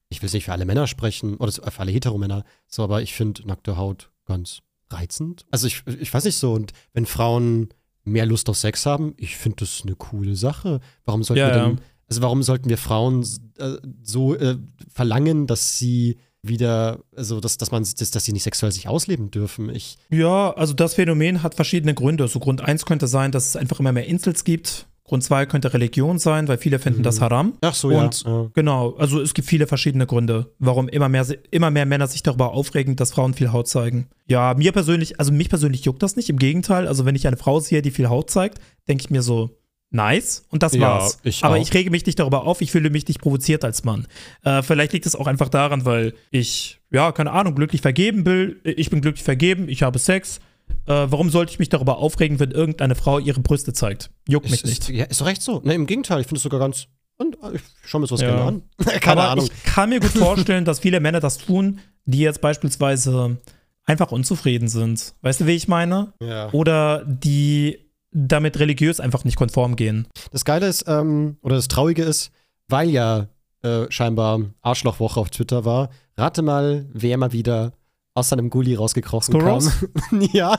ich 0.09 0.21
will 0.21 0.27
jetzt 0.27 0.33
nicht 0.33 0.45
für 0.45 0.53
alle 0.53 0.65
Männer 0.65 0.87
sprechen, 0.87 1.35
oder 1.37 1.51
so, 1.51 1.63
für 1.63 1.79
alle 1.79 1.91
Heteromänner, 1.91 2.43
so, 2.67 2.83
aber 2.83 3.01
ich 3.01 3.13
finde 3.13 3.47
nackte 3.47 3.77
Haut 3.77 4.11
ganz 4.25 4.59
reizend. 4.89 5.45
Also, 5.51 5.67
ich, 5.67 5.83
ich 5.87 6.13
weiß 6.13 6.25
nicht 6.25 6.37
so, 6.37 6.53
und 6.53 6.73
wenn 6.93 7.05
Frauen 7.05 7.69
mehr 8.07 8.25
Lust 8.25 8.49
auf 8.49 8.57
Sex 8.57 8.85
haben, 8.85 9.13
ich 9.17 9.35
finde 9.37 9.57
das 9.59 9.81
eine 9.83 9.95
coole 9.95 10.35
Sache. 10.35 10.79
Warum 11.03 11.23
sollten 11.23 11.41
Ja, 11.41 11.49
wir 11.49 11.57
ja. 11.57 11.75
Also 12.09 12.21
warum 12.21 12.43
sollten 12.43 12.69
wir 12.69 12.77
Frauen 12.77 13.25
äh, 13.57 13.73
so 14.03 14.35
äh, 14.35 14.57
verlangen, 14.93 15.47
dass 15.47 15.77
sie 15.77 16.17
wieder, 16.43 16.99
also 17.15 17.39
dass, 17.39 17.57
dass 17.57 17.71
man 17.71 17.83
dass, 17.83 18.11
dass 18.11 18.23
sie 18.23 18.31
nicht 18.33 18.43
sexuell 18.43 18.71
sich 18.71 18.87
ausleben 18.87 19.31
dürfen? 19.31 19.69
Ich, 19.69 19.97
Ja, 20.09 20.51
also 20.51 20.73
das 20.73 20.93
Phänomen 20.93 21.43
hat 21.43 21.55
verschiedene 21.55 21.93
Gründe. 21.93 22.27
So 22.27 22.39
Grund 22.39 22.61
1 22.61 22.85
könnte 22.85 23.07
sein, 23.07 23.31
dass 23.31 23.47
es 23.49 23.55
einfach 23.55 23.79
immer 23.79 23.91
mehr 23.91 24.05
Incels 24.05 24.43
gibt. 24.43 24.87
Grund 25.03 25.23
2 25.23 25.45
könnte 25.45 25.73
Religion 25.73 26.19
sein, 26.19 26.49
weil 26.49 26.57
viele 26.57 26.79
finden 26.79 26.99
Mhm. 26.99 27.03
das 27.03 27.21
haram. 27.21 27.53
ach 27.61 27.73
so, 27.73 27.87
Und 27.89 28.23
ja. 28.23 28.29
ja. 28.43 28.49
Genau, 28.53 28.93
also 28.97 29.21
es 29.21 29.33
gibt 29.33 29.47
viele 29.47 29.65
verschiedene 29.65 30.05
Gründe, 30.05 30.51
warum 30.59 30.89
immer 30.89 31.07
mehr, 31.07 31.25
immer 31.49 31.71
mehr 31.71 31.85
Männer 31.85 32.07
sich 32.07 32.23
darüber 32.23 32.51
aufregen, 32.51 32.97
dass 32.97 33.11
Frauen 33.13 33.33
viel 33.33 33.53
Haut 33.53 33.69
zeigen. 33.69 34.07
Ja, 34.27 34.53
mir 34.53 34.73
persönlich, 34.73 35.17
also 35.17 35.31
mich 35.31 35.47
persönlich 35.49 35.85
juckt 35.85 36.03
das 36.03 36.17
nicht, 36.17 36.29
im 36.29 36.37
Gegenteil. 36.37 36.87
Also 36.87 37.05
wenn 37.05 37.15
ich 37.15 37.25
eine 37.25 37.37
Frau 37.37 37.61
sehe, 37.61 37.81
die 37.81 37.91
viel 37.91 38.09
Haut 38.09 38.29
zeigt, 38.29 38.59
denke 38.89 39.01
ich 39.05 39.09
mir 39.09 39.21
so, 39.21 39.56
nice 39.89 40.45
und 40.49 40.63
das 40.63 40.73
Ja, 40.73 40.81
war's. 40.81 41.19
ich 41.23 41.43
Aber 41.43 41.55
auch. 41.55 41.61
ich 41.61 41.73
rege 41.73 41.89
mich 41.91 42.05
nicht 42.05 42.19
darüber 42.19 42.45
auf, 42.45 42.61
ich 42.61 42.71
fühle 42.71 42.89
mich 42.89 43.07
nicht 43.07 43.21
provoziert 43.21 43.63
als 43.63 43.83
Mann. 43.83 44.07
Äh, 44.43 44.61
vielleicht 44.61 44.93
liegt 44.93 45.05
es 45.05 45.15
auch 45.15 45.27
einfach 45.27 45.49
daran, 45.49 45.85
weil 45.85 46.13
ich, 46.31 46.79
ja, 46.91 47.11
keine 47.11 47.31
Ahnung, 47.31 47.55
glücklich 47.55 47.81
vergeben 47.81 48.25
will. 48.25 48.59
Ich 48.63 48.89
bin 48.89 49.01
glücklich 49.01 49.23
vergeben, 49.23 49.69
ich 49.69 49.83
habe 49.83 49.97
Sex. 49.99 50.39
Äh, 50.85 50.91
warum 51.09 51.29
sollte 51.29 51.53
ich 51.53 51.59
mich 51.59 51.69
darüber 51.69 51.97
aufregen, 51.99 52.39
wenn 52.41 52.51
irgendeine 52.51 52.95
Frau 52.95 53.19
ihre 53.19 53.39
Brüste 53.39 53.71
zeigt? 53.71 54.09
Juckt 54.27 54.49
mich 54.51 54.63
Ist, 54.63 54.65
nicht. 54.65 54.79
ist, 54.81 54.89
ja, 54.89 55.05
ist 55.05 55.21
doch 55.21 55.25
recht 55.27 55.41
so. 55.41 55.61
Ne, 55.63 55.73
Im 55.73 55.85
Gegenteil, 55.85 56.19
ich 56.19 56.27
finde 56.27 56.37
es 56.37 56.43
sogar 56.43 56.59
ganz. 56.59 56.87
Und 57.17 57.35
äh, 57.41 57.55
ich 57.55 57.61
schaue 57.85 58.01
mir 58.01 58.07
sowas 58.07 58.21
Ja. 58.21 58.27
gerne 58.35 58.43
an. 58.43 58.61
Keine 58.99 59.21
Aber 59.21 59.31
Ahnung. 59.31 59.45
ich 59.51 59.63
kann 59.63 59.89
mir 59.89 60.01
gut 60.01 60.09
vorstellen, 60.11 60.65
dass 60.65 60.79
viele 60.79 60.99
Männer 60.99 61.21
das 61.21 61.37
tun, 61.37 61.79
die 62.05 62.19
jetzt 62.19 62.41
beispielsweise 62.41 63.37
einfach 63.85 64.11
unzufrieden 64.11 64.67
sind. 64.67 65.13
Weißt 65.21 65.39
du, 65.41 65.45
wie 65.47 65.53
ich 65.53 65.69
meine? 65.69 66.11
Ja. 66.21 66.51
Oder 66.51 67.05
die 67.05 67.86
damit 68.17 68.59
religiös 68.59 68.99
einfach 68.99 69.23
nicht 69.23 69.37
konform 69.37 69.75
gehen. 69.75 70.07
Das 70.31 70.43
Geile 70.43 70.67
ist, 70.67 70.85
ähm, 70.87 71.37
oder 71.41 71.55
das 71.55 71.67
Traurige 71.67 72.03
ist, 72.03 72.31
weil 72.67 72.89
ja 72.89 73.27
äh, 73.61 73.85
scheinbar 73.89 74.41
Arschlochwoche 74.61 75.19
auf 75.19 75.29
Twitter 75.29 75.65
war, 75.65 75.89
rate 76.17 76.41
mal, 76.41 76.87
wer 76.91 77.17
mal 77.17 77.31
wieder 77.31 77.73
aus 78.15 78.29
seinem 78.29 78.49
Gully 78.49 78.73
rausgekrochen 78.73 79.33
Skurros? 79.33 79.69
kam. 80.09 80.21
ja. 80.33 80.57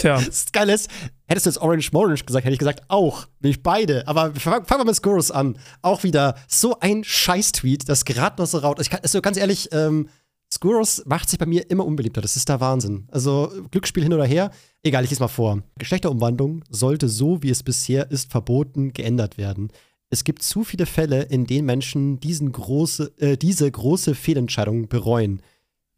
Tja, 0.00 0.20
Das 0.26 0.50
Geile 0.52 0.72
ist, 0.72 0.90
hättest 1.26 1.44
du 1.44 1.50
jetzt 1.50 1.58
Orange 1.58 1.92
Morange 1.92 2.24
gesagt, 2.24 2.44
hätte 2.46 2.54
ich 2.54 2.58
gesagt, 2.58 2.84
auch, 2.88 3.26
nicht 3.40 3.62
beide. 3.62 4.08
Aber 4.08 4.34
fangen 4.34 4.64
fang 4.64 4.80
wir 4.80 4.84
mit 4.86 4.96
Skurros 4.96 5.30
an. 5.30 5.58
Auch 5.82 6.02
wieder 6.02 6.36
so 6.48 6.80
ein 6.80 7.04
Scheiß-Tweet, 7.04 7.88
das 7.88 8.06
gerade 8.06 8.40
noch 8.40 8.48
so 8.48 8.58
raut. 8.58 8.80
Ich 8.80 8.88
kann, 8.88 9.00
also 9.02 9.20
ganz 9.20 9.36
ehrlich, 9.36 9.68
ähm, 9.72 10.08
Skurros 10.56 11.02
macht 11.04 11.28
sich 11.28 11.38
bei 11.38 11.44
mir 11.44 11.70
immer 11.70 11.84
unbeliebter. 11.84 12.22
Das 12.22 12.36
ist 12.36 12.48
der 12.48 12.60
Wahnsinn. 12.60 13.06
Also 13.10 13.52
Glücksspiel 13.70 14.02
hin 14.02 14.14
oder 14.14 14.24
her. 14.24 14.50
Egal, 14.82 15.04
ich 15.04 15.10
lese 15.10 15.22
mal 15.22 15.28
vor. 15.28 15.62
Geschlechterumwandlung 15.78 16.64
sollte 16.70 17.10
so, 17.10 17.42
wie 17.42 17.50
es 17.50 17.62
bisher 17.62 18.10
ist, 18.10 18.30
verboten, 18.30 18.94
geändert 18.94 19.36
werden. 19.36 19.70
Es 20.08 20.24
gibt 20.24 20.42
zu 20.42 20.64
viele 20.64 20.86
Fälle, 20.86 21.24
in 21.24 21.44
denen 21.44 21.66
Menschen 21.66 22.20
diesen 22.20 22.52
große, 22.52 23.12
äh, 23.18 23.36
diese 23.36 23.70
große 23.70 24.14
Fehlentscheidung 24.14 24.88
bereuen. 24.88 25.42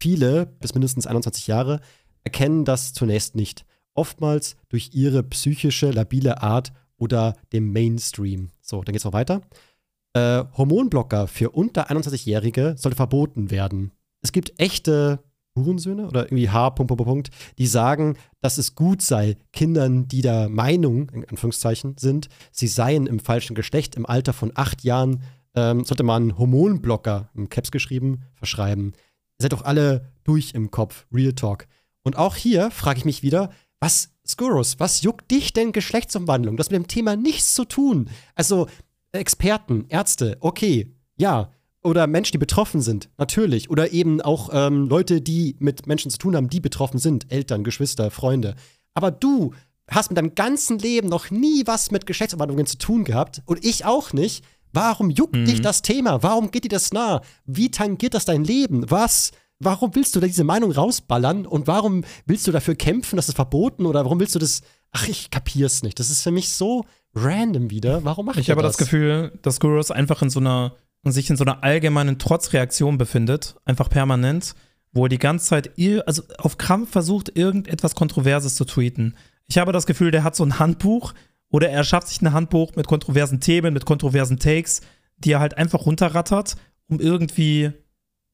Viele, 0.01 0.47
bis 0.59 0.73
mindestens 0.73 1.07
21 1.07 1.47
Jahre, 1.47 1.79
erkennen 2.25 2.65
das 2.65 2.93
zunächst 2.93 3.35
nicht. 3.35 3.65
Oftmals 3.93 4.57
durch 4.67 4.89
ihre 4.93 5.23
psychische, 5.23 5.91
labile 5.91 6.41
Art 6.43 6.73
oder 6.97 7.37
dem 7.53 7.71
Mainstream. 7.71 8.49
So, 8.61 8.83
dann 8.83 8.91
geht's 8.91 9.05
noch 9.05 9.13
weiter. 9.13 9.41
Äh, 10.13 10.43
Hormonblocker 10.57 11.27
für 11.27 11.51
unter 11.51 11.89
21-Jährige 11.89 12.75
sollte 12.77 12.97
verboten 12.97 13.51
werden. 13.51 13.91
Es 14.21 14.31
gibt 14.31 14.59
echte 14.59 15.23
Hurensöhne 15.55 16.07
oder 16.07 16.23
irgendwie 16.23 16.49
H. 16.49 16.71
Punkt, 16.71 16.89
Punkt, 16.89 17.03
Punkt, 17.05 17.29
die 17.57 17.67
sagen, 17.67 18.17
dass 18.41 18.57
es 18.57 18.75
gut 18.75 19.01
sei, 19.01 19.37
Kindern, 19.51 20.07
die 20.07 20.21
der 20.21 20.49
Meinung, 20.49 21.09
in 21.09 21.25
Anführungszeichen, 21.25 21.95
sind, 21.97 22.29
sie 22.51 22.67
seien 22.67 23.07
im 23.07 23.19
falschen 23.19 23.55
Geschlecht 23.55 23.95
im 23.95 24.05
Alter 24.05 24.33
von 24.33 24.51
acht 24.55 24.83
Jahren, 24.83 25.23
ähm, 25.55 25.83
sollte 25.83 26.03
man 26.03 26.37
Hormonblocker, 26.37 27.29
im 27.35 27.49
Caps 27.49 27.71
geschrieben, 27.71 28.21
verschreiben. 28.35 28.93
Ihr 28.93 29.43
seid 29.43 29.53
doch 29.53 29.63
alle 29.63 30.11
durch 30.23 30.53
im 30.53 30.71
Kopf, 30.71 31.05
Real 31.11 31.33
Talk. 31.33 31.67
Und 32.03 32.17
auch 32.17 32.35
hier 32.35 32.71
frage 32.71 32.99
ich 32.99 33.05
mich 33.05 33.23
wieder, 33.23 33.51
was, 33.79 34.09
Skurrus, 34.27 34.79
was 34.79 35.01
juckt 35.01 35.31
dich 35.31 35.53
denn 35.53 35.71
Geschlechtsumwandlung? 35.71 36.57
Das 36.57 36.67
hat 36.67 36.71
mit 36.71 36.83
dem 36.83 36.87
Thema 36.87 37.15
nichts 37.15 37.53
zu 37.53 37.65
tun. 37.65 38.09
Also, 38.35 38.67
Experten, 39.11 39.85
Ärzte, 39.89 40.37
okay, 40.39 40.93
ja. 41.15 41.51
Oder 41.81 42.07
Menschen, 42.07 42.33
die 42.33 42.37
betroffen 42.39 42.81
sind, 42.81 43.09
natürlich. 43.17 43.69
Oder 43.69 43.91
eben 43.93 44.19
auch 44.21 44.49
ähm, 44.51 44.87
Leute, 44.89 45.21
die 45.21 45.55
mit 45.59 45.87
Menschen 45.87 46.11
zu 46.11 46.17
tun 46.17 46.35
haben, 46.35 46.49
die 46.49 46.59
betroffen 46.59 46.99
sind. 46.99 47.31
Eltern, 47.31 47.63
Geschwister, 47.63 48.11
Freunde. 48.11 48.55
Aber 48.93 49.11
du 49.11 49.53
hast 49.89 50.09
mit 50.11 50.17
deinem 50.17 50.35
ganzen 50.35 50.77
Leben 50.77 51.07
noch 51.07 51.31
nie 51.31 51.63
was 51.65 51.89
mit 51.89 52.05
Geschlechtsumwandlungen 52.05 52.65
zu 52.65 52.77
tun 52.77 53.05
gehabt. 53.05 53.41
Und 53.45 53.63
ich 53.63 53.85
auch 53.85 54.13
nicht. 54.13 54.43
Warum 54.73 55.09
juckt 55.09 55.35
Mhm. 55.35 55.45
dich 55.45 55.61
das 55.61 55.81
Thema? 55.81 56.21
Warum 56.21 56.51
geht 56.51 56.65
dir 56.65 56.69
das 56.69 56.91
nah? 56.93 57.21
Wie 57.45 57.71
tangiert 57.71 58.13
das 58.13 58.25
dein 58.25 58.43
Leben? 58.43 58.85
Was? 58.91 59.31
Warum 59.57 59.95
willst 59.95 60.15
du 60.15 60.19
da 60.19 60.27
diese 60.27 60.43
Meinung 60.43 60.71
rausballern? 60.71 61.45
Und 61.47 61.65
warum 61.67 62.03
willst 62.25 62.45
du 62.45 62.51
dafür 62.51 62.75
kämpfen, 62.75 63.15
dass 63.15 63.29
es 63.29 63.35
verboten? 63.35 63.85
Oder 63.85 64.03
warum 64.05 64.19
willst 64.19 64.35
du 64.35 64.39
das? 64.39 64.61
Ach, 64.91 65.07
ich 65.07 65.31
kapier's 65.31 65.81
nicht. 65.81 65.99
Das 65.99 66.09
ist 66.09 66.21
für 66.21 66.31
mich 66.31 66.49
so 66.49 66.85
random 67.15 67.69
wieder. 67.71 68.03
Warum 68.03 68.25
macht 68.27 68.37
ich 68.37 68.47
ihr 68.49 68.51
habe 68.53 68.61
das 68.61 68.77
Gefühl, 68.77 69.37
dass 69.41 69.59
Gurus 69.59 69.91
einfach 69.91 70.21
in 70.21 70.29
so 70.29 70.39
einer, 70.39 70.75
sich 71.05 71.29
in 71.29 71.37
so 71.37 71.43
einer 71.43 71.63
allgemeinen 71.63 72.19
Trotzreaktion 72.19 72.97
befindet, 72.97 73.55
einfach 73.65 73.89
permanent, 73.89 74.55
wo 74.91 75.05
er 75.05 75.09
die 75.09 75.19
ganze 75.19 75.45
Zeit, 75.45 75.71
also 76.05 76.23
auf 76.37 76.57
Krampf 76.57 76.91
versucht, 76.91 77.37
irgendetwas 77.37 77.95
Kontroverses 77.95 78.55
zu 78.55 78.65
tweeten. 78.65 79.15
Ich 79.47 79.57
habe 79.57 79.71
das 79.71 79.85
Gefühl, 79.85 80.11
der 80.11 80.23
hat 80.23 80.35
so 80.35 80.43
ein 80.43 80.59
Handbuch 80.59 81.13
oder 81.49 81.69
er 81.69 81.83
schafft 81.83 82.07
sich 82.07 82.21
ein 82.21 82.33
Handbuch 82.33 82.75
mit 82.75 82.87
kontroversen 82.87 83.39
Themen, 83.39 83.73
mit 83.73 83.85
kontroversen 83.85 84.39
Takes, 84.39 84.81
die 85.17 85.31
er 85.31 85.39
halt 85.39 85.57
einfach 85.57 85.85
runterrattert, 85.85 86.55
um 86.87 86.99
irgendwie, 86.99 87.71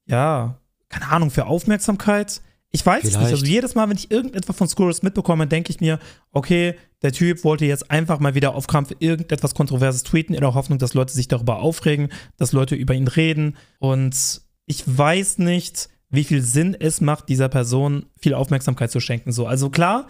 ja, 0.06 0.60
keine 0.89 1.08
Ahnung, 1.10 1.32
für 1.32 1.45
Aufmerksamkeit. 1.45 2.41
Ich 2.76 2.86
weiß 2.86 3.04
es 3.04 3.04
nicht. 3.04 3.16
Vielleicht. 3.16 3.32
Also 3.32 3.46
jedes 3.46 3.74
Mal, 3.74 3.88
wenn 3.88 3.96
ich 3.96 4.12
irgendetwas 4.12 4.58
von 4.58 4.68
Skurrus 4.68 5.02
mitbekomme, 5.02 5.48
denke 5.48 5.72
ich 5.72 5.80
mir, 5.80 5.98
okay, 6.34 6.76
der 7.04 7.14
Typ 7.14 7.46
wollte 7.46 7.64
jetzt 7.64 7.90
einfach 7.90 8.20
mal 8.20 8.36
wieder 8.36 8.54
auf 8.54 8.68
Krampf 8.68 8.92
irgendetwas 9.00 9.56
Kontroverses 9.56 10.04
tweeten, 10.04 10.34
in 10.34 10.42
der 10.42 10.54
Hoffnung, 10.54 10.78
dass 10.78 10.94
Leute 10.94 11.14
sich 11.14 11.30
darüber 11.30 11.60
aufregen, 11.60 12.10
dass 12.36 12.52
Leute 12.52 12.76
über 12.76 12.94
ihn 12.94 13.08
reden. 13.08 13.56
Und 13.80 14.42
ich 14.66 14.84
weiß 14.86 15.38
nicht, 15.38 15.88
wie 16.10 16.26
viel 16.26 16.42
Sinn 16.42 16.76
es 16.78 17.00
macht, 17.00 17.30
dieser 17.30 17.48
Person 17.48 18.08
viel 18.18 18.34
Aufmerksamkeit 18.34 18.92
zu 18.92 19.00
schenken. 19.00 19.32
So, 19.32 19.48
also 19.48 19.70
klar, 19.70 20.08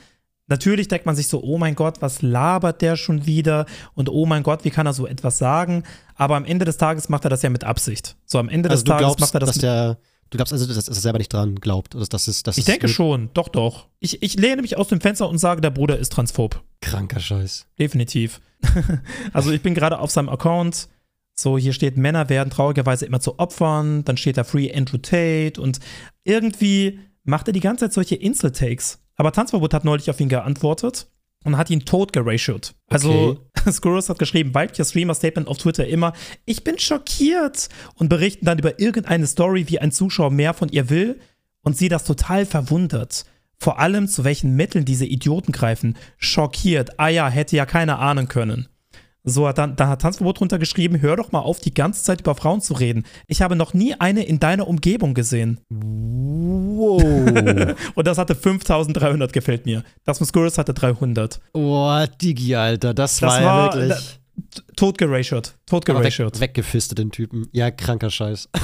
natürlich 0.47 0.87
denkt 0.87 1.05
man 1.05 1.15
sich 1.15 1.27
so, 1.27 1.43
oh 1.43 1.59
mein 1.59 1.75
Gott, 1.75 2.01
was 2.01 2.23
labert 2.23 2.81
der 2.81 2.95
schon 2.95 3.27
wieder? 3.27 3.67
Und 3.93 4.09
oh 4.09 4.25
mein 4.25 4.41
Gott, 4.41 4.65
wie 4.65 4.71
kann 4.71 4.87
er 4.87 4.93
so 4.93 5.05
etwas 5.05 5.37
sagen? 5.37 5.83
Aber 6.15 6.35
am 6.35 6.45
Ende 6.45 6.65
des 6.65 6.77
Tages 6.77 7.09
macht 7.09 7.25
er 7.25 7.29
das 7.29 7.43
ja 7.43 7.51
mit 7.51 7.63
Absicht. 7.63 8.15
So, 8.25 8.39
am 8.39 8.49
Ende 8.49 8.71
Also 8.71 8.83
des 8.83 8.89
Tages 8.89 9.01
glaubst, 9.05 9.19
macht 9.19 9.35
er 9.35 9.39
das 9.39 9.49
dass 9.49 9.55
mit 9.57 9.63
der, 9.63 9.97
du 10.29 10.37
glaubst 10.37 10.53
also, 10.53 10.65
dass, 10.65 10.75
dass 10.75 10.87
er 10.87 11.01
selber 11.01 11.19
nicht 11.19 11.33
dran 11.33 11.55
glaubt. 11.55 11.95
Oder 11.95 12.05
dass 12.05 12.27
es, 12.27 12.43
dass 12.43 12.57
Ich 12.57 12.65
denke 12.65 12.87
schon, 12.87 13.29
doch, 13.33 13.49
doch. 13.49 13.87
Ich, 13.99 14.21
ich 14.21 14.35
lehne 14.35 14.61
mich 14.61 14.77
aus 14.77 14.87
dem 14.87 15.01
Fenster 15.01 15.29
und 15.29 15.37
sage, 15.37 15.61
der 15.61 15.71
Bruder 15.71 15.97
ist 15.97 16.11
transphob. 16.11 16.63
Kranker 16.81 17.19
Scheiß. 17.19 17.67
Definitiv. 17.79 18.41
also 19.33 19.51
ich 19.51 19.61
bin 19.61 19.73
gerade 19.73 19.99
auf 19.99 20.11
seinem 20.11 20.29
Account. 20.29 20.89
So, 21.33 21.57
hier 21.57 21.73
steht, 21.73 21.97
Männer 21.97 22.29
werden 22.29 22.49
traurigerweise 22.49 23.05
immer 23.05 23.19
zu 23.19 23.39
Opfern. 23.39 24.05
Dann 24.05 24.17
steht 24.17 24.37
da 24.37 24.43
Free 24.43 24.73
Andrew 24.73 24.97
Tate. 24.97 25.61
Und 25.61 25.79
irgendwie 26.23 26.99
macht 27.23 27.47
er 27.47 27.53
die 27.53 27.59
ganze 27.59 27.85
Zeit 27.85 27.93
solche 27.93 28.15
Insel-Takes. 28.15 28.99
Aber 29.17 29.31
Tanzverbot 29.31 29.73
hat 29.73 29.85
neulich 29.85 30.09
auf 30.09 30.19
ihn 30.19 30.29
geantwortet 30.29 31.07
und 31.45 31.57
hat 31.57 31.69
ihn 31.69 31.85
tot 31.85 32.11
geratiot. 32.11 32.75
Also, 32.89 33.39
Skurrus 33.71 34.09
hat 34.09 34.19
geschrieben, 34.19 34.53
weiblicher 34.53 34.83
Streamer-Statement 34.83 35.47
auf 35.47 35.57
Twitter 35.57 35.87
immer, 35.87 36.13
ich 36.43 36.63
bin 36.63 36.77
schockiert 36.77 37.69
und 37.95 38.09
berichten 38.09 38.45
dann 38.45 38.59
über 38.59 38.79
irgendeine 38.79 39.27
Story, 39.27 39.65
wie 39.69 39.79
ein 39.79 39.91
Zuschauer 39.91 40.31
mehr 40.31 40.53
von 40.53 40.69
ihr 40.69 40.89
will 40.89 41.19
und 41.61 41.77
sie 41.77 41.87
das 41.87 42.03
total 42.03 42.45
verwundert. 42.45 43.25
Vor 43.57 43.79
allem, 43.79 44.07
zu 44.07 44.23
welchen 44.23 44.55
Mitteln 44.55 44.83
diese 44.83 45.05
Idioten 45.05 45.53
greifen. 45.53 45.95
Schockiert. 46.17 46.99
Ah 46.99 47.07
ja, 47.07 47.29
hätte 47.29 47.55
ja 47.55 47.65
keiner 47.65 47.99
ahnen 47.99 48.27
können. 48.27 48.67
So 49.27 49.47
hat 49.47 49.57
dann, 49.57 49.75
da 49.75 49.87
hat 49.87 50.01
Tanzverbot 50.01 50.39
drunter 50.39 50.59
geschrieben, 50.59 51.01
hör 51.01 51.15
doch 51.15 51.31
mal 51.31 51.39
auf, 51.39 51.59
die 51.59 51.73
ganze 51.73 52.03
Zeit 52.03 52.21
über 52.21 52.35
Frauen 52.35 52.61
zu 52.61 52.73
reden. 52.75 53.05
Ich 53.27 53.41
habe 53.41 53.55
noch 53.55 53.73
nie 53.73 53.95
eine 53.99 54.23
in 54.23 54.39
deiner 54.39 54.67
Umgebung 54.67 55.13
gesehen. 55.15 55.59
Wow. 55.69 57.01
Und 57.95 58.07
das 58.07 58.17
hatte 58.17 58.35
5300 58.35 59.33
gefällt 59.33 59.65
mir. 59.65 59.83
Das 60.03 60.19
von 60.19 60.27
hatte 60.57 60.73
300. 60.73 61.39
Boah, 61.53 62.07
Digi, 62.21 62.55
Alter, 62.55 62.93
das, 62.93 63.19
Das 63.19 63.33
war, 63.33 63.43
war- 63.43 63.75
ja 63.77 63.89
wirklich. 63.89 64.19
Tot 64.75 64.97
geratiot. 64.97 65.53
weg, 65.65 66.39
weggefistet, 66.41 66.97
den 66.97 67.11
Typen. 67.11 67.47
Ja, 67.51 67.71
kranker 67.71 68.09
Scheiß. 68.09 68.49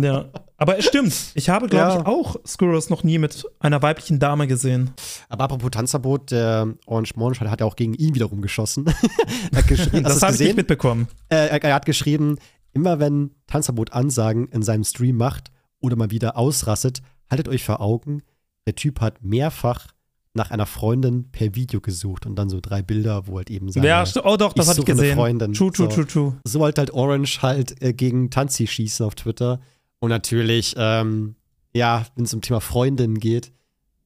Ja. 0.00 0.26
Aber 0.56 0.78
es 0.78 0.84
stimmt. 0.86 1.12
Ich 1.34 1.48
habe, 1.48 1.66
glaube 1.66 1.94
Ja. 1.94 2.00
ich, 2.00 2.06
auch 2.06 2.36
Skurrus 2.46 2.90
noch 2.90 3.02
nie 3.02 3.18
mit 3.18 3.44
einer 3.58 3.82
weiblichen 3.82 4.20
Dame 4.20 4.46
gesehen. 4.46 4.92
Aber 5.28 5.44
apropos 5.44 5.70
Tanzverbot, 5.72 6.30
der 6.30 6.74
Orange 6.86 7.14
Monsch 7.16 7.40
hat 7.40 7.60
ja 7.60 7.66
auch 7.66 7.74
gegen 7.74 7.94
ihn 7.94 8.14
wiederum 8.14 8.40
geschossen. 8.40 8.84
hat 9.54 9.66
geschrieben, 9.66 10.04
Das 10.04 10.22
habe 10.22 10.34
ich 10.34 10.40
nicht 10.40 10.56
mitbekommen. 10.56 11.08
Äh, 11.28 11.48
er, 11.48 11.64
er 11.64 11.74
hat 11.74 11.86
geschrieben, 11.86 12.36
immer 12.72 13.00
wenn 13.00 13.32
Tanzverbot 13.48 13.92
Ansagen 13.92 14.46
in 14.48 14.62
seinem 14.62 14.84
Stream 14.84 15.16
macht 15.16 15.50
oder 15.80 15.96
mal 15.96 16.12
wieder 16.12 16.36
ausrastet, 16.36 17.02
haltet 17.28 17.48
euch 17.48 17.64
vor 17.64 17.80
Augen, 17.80 18.22
der 18.66 18.76
Typ 18.76 19.00
hat 19.00 19.22
mehrfach 19.24 19.88
nach 20.34 20.50
einer 20.50 20.66
Freundin 20.66 21.30
per 21.32 21.54
Video 21.54 21.80
gesucht 21.80 22.24
und 22.24 22.36
dann 22.36 22.48
so 22.48 22.60
drei 22.60 22.82
Bilder, 22.82 23.26
wo 23.26 23.38
halt 23.38 23.50
eben 23.50 23.70
seine, 23.72 23.86
Ja, 23.88 24.04
oh 24.24 24.36
doch, 24.36 24.52
das 24.52 24.66
ich 24.66 24.70
habe 24.70 24.80
ich 24.80 24.86
gesehen. 24.86 25.16
Freundin. 25.16 25.52
True, 25.52 25.72
true, 25.72 25.88
So. 25.90 25.94
true, 25.94 26.06
true. 26.06 26.36
so 26.44 26.60
wollte 26.60 26.80
halt 26.80 26.92
Orange 26.92 27.42
halt 27.42 27.82
äh, 27.82 27.92
gegen 27.92 28.30
Tanzi 28.30 28.66
schießen 28.66 29.04
auf 29.04 29.14
Twitter. 29.16 29.60
Und 29.98 30.10
natürlich, 30.10 30.74
ähm, 30.78 31.34
ja, 31.74 32.06
wenn 32.14 32.24
es 32.24 32.32
um 32.34 32.40
Thema 32.40 32.60
Freundin 32.60 33.18
geht, 33.18 33.52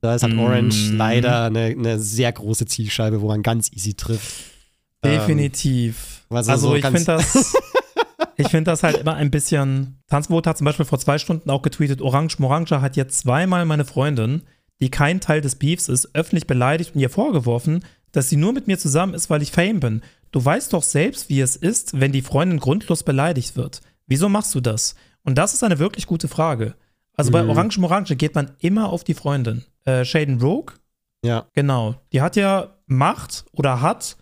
da 0.00 0.14
ist 0.14 0.22
halt 0.22 0.34
Mm. 0.34 0.38
Orange 0.40 0.92
leider 0.92 1.44
eine, 1.44 1.66
eine 1.66 1.98
sehr 1.98 2.32
große 2.32 2.66
Zielscheibe, 2.66 3.20
wo 3.20 3.28
man 3.28 3.42
ganz 3.42 3.70
easy 3.72 3.94
trifft. 3.94 4.34
Ähm, 5.02 5.12
Definitiv. 5.18 6.24
also 6.30 6.50
also 6.52 6.68
so 6.68 6.74
ich 6.74 6.84
finde 6.84 7.04
das, 7.04 7.54
ich 8.36 8.48
finde 8.48 8.70
das 8.70 8.82
halt 8.82 8.96
immer 8.98 9.14
ein 9.14 9.30
bisschen. 9.30 9.98
Tanzboot 10.08 10.46
hat 10.46 10.58
zum 10.58 10.64
Beispiel 10.64 10.84
vor 10.86 10.98
zwei 10.98 11.18
Stunden 11.18 11.50
auch 11.50 11.62
getweetet, 11.62 12.00
Orange 12.02 12.38
Morange 12.38 12.80
hat 12.80 12.96
jetzt 12.96 13.18
zweimal 13.20 13.64
meine 13.66 13.84
Freundin, 13.84 14.42
die 14.80 14.90
kein 14.90 15.20
Teil 15.20 15.40
des 15.40 15.56
Beefs 15.56 15.88
ist, 15.88 16.10
öffentlich 16.14 16.46
beleidigt 16.46 16.94
und 16.94 17.00
ihr 17.00 17.10
vorgeworfen, 17.10 17.84
dass 18.12 18.28
sie 18.28 18.36
nur 18.36 18.52
mit 18.52 18.66
mir 18.66 18.78
zusammen 18.78 19.14
ist, 19.14 19.30
weil 19.30 19.42
ich 19.42 19.50
Fame 19.52 19.80
bin. 19.80 20.02
Du 20.30 20.44
weißt 20.44 20.72
doch 20.72 20.82
selbst, 20.82 21.28
wie 21.28 21.40
es 21.40 21.56
ist, 21.56 21.98
wenn 22.00 22.12
die 22.12 22.22
Freundin 22.22 22.58
grundlos 22.60 23.02
beleidigt 23.02 23.56
wird. 23.56 23.80
Wieso 24.06 24.28
machst 24.28 24.54
du 24.54 24.60
das? 24.60 24.94
Und 25.22 25.36
das 25.38 25.54
ist 25.54 25.64
eine 25.64 25.78
wirklich 25.78 26.06
gute 26.06 26.28
Frage. 26.28 26.74
Also 27.16 27.30
bei 27.30 27.42
Mhm. 27.42 27.50
Orange 27.50 27.78
Morange 27.78 28.16
geht 28.16 28.34
man 28.34 28.50
immer 28.58 28.90
auf 28.92 29.04
die 29.04 29.14
Freundin. 29.14 29.64
Äh, 29.84 30.04
Shaden 30.04 30.40
Rogue, 30.40 30.74
Ja, 31.24 31.46
Genau. 31.54 31.94
Die 32.12 32.20
hat 32.20 32.36
ja 32.36 32.76
Macht 32.86 33.46
oder 33.52 33.80
hat 33.80 34.16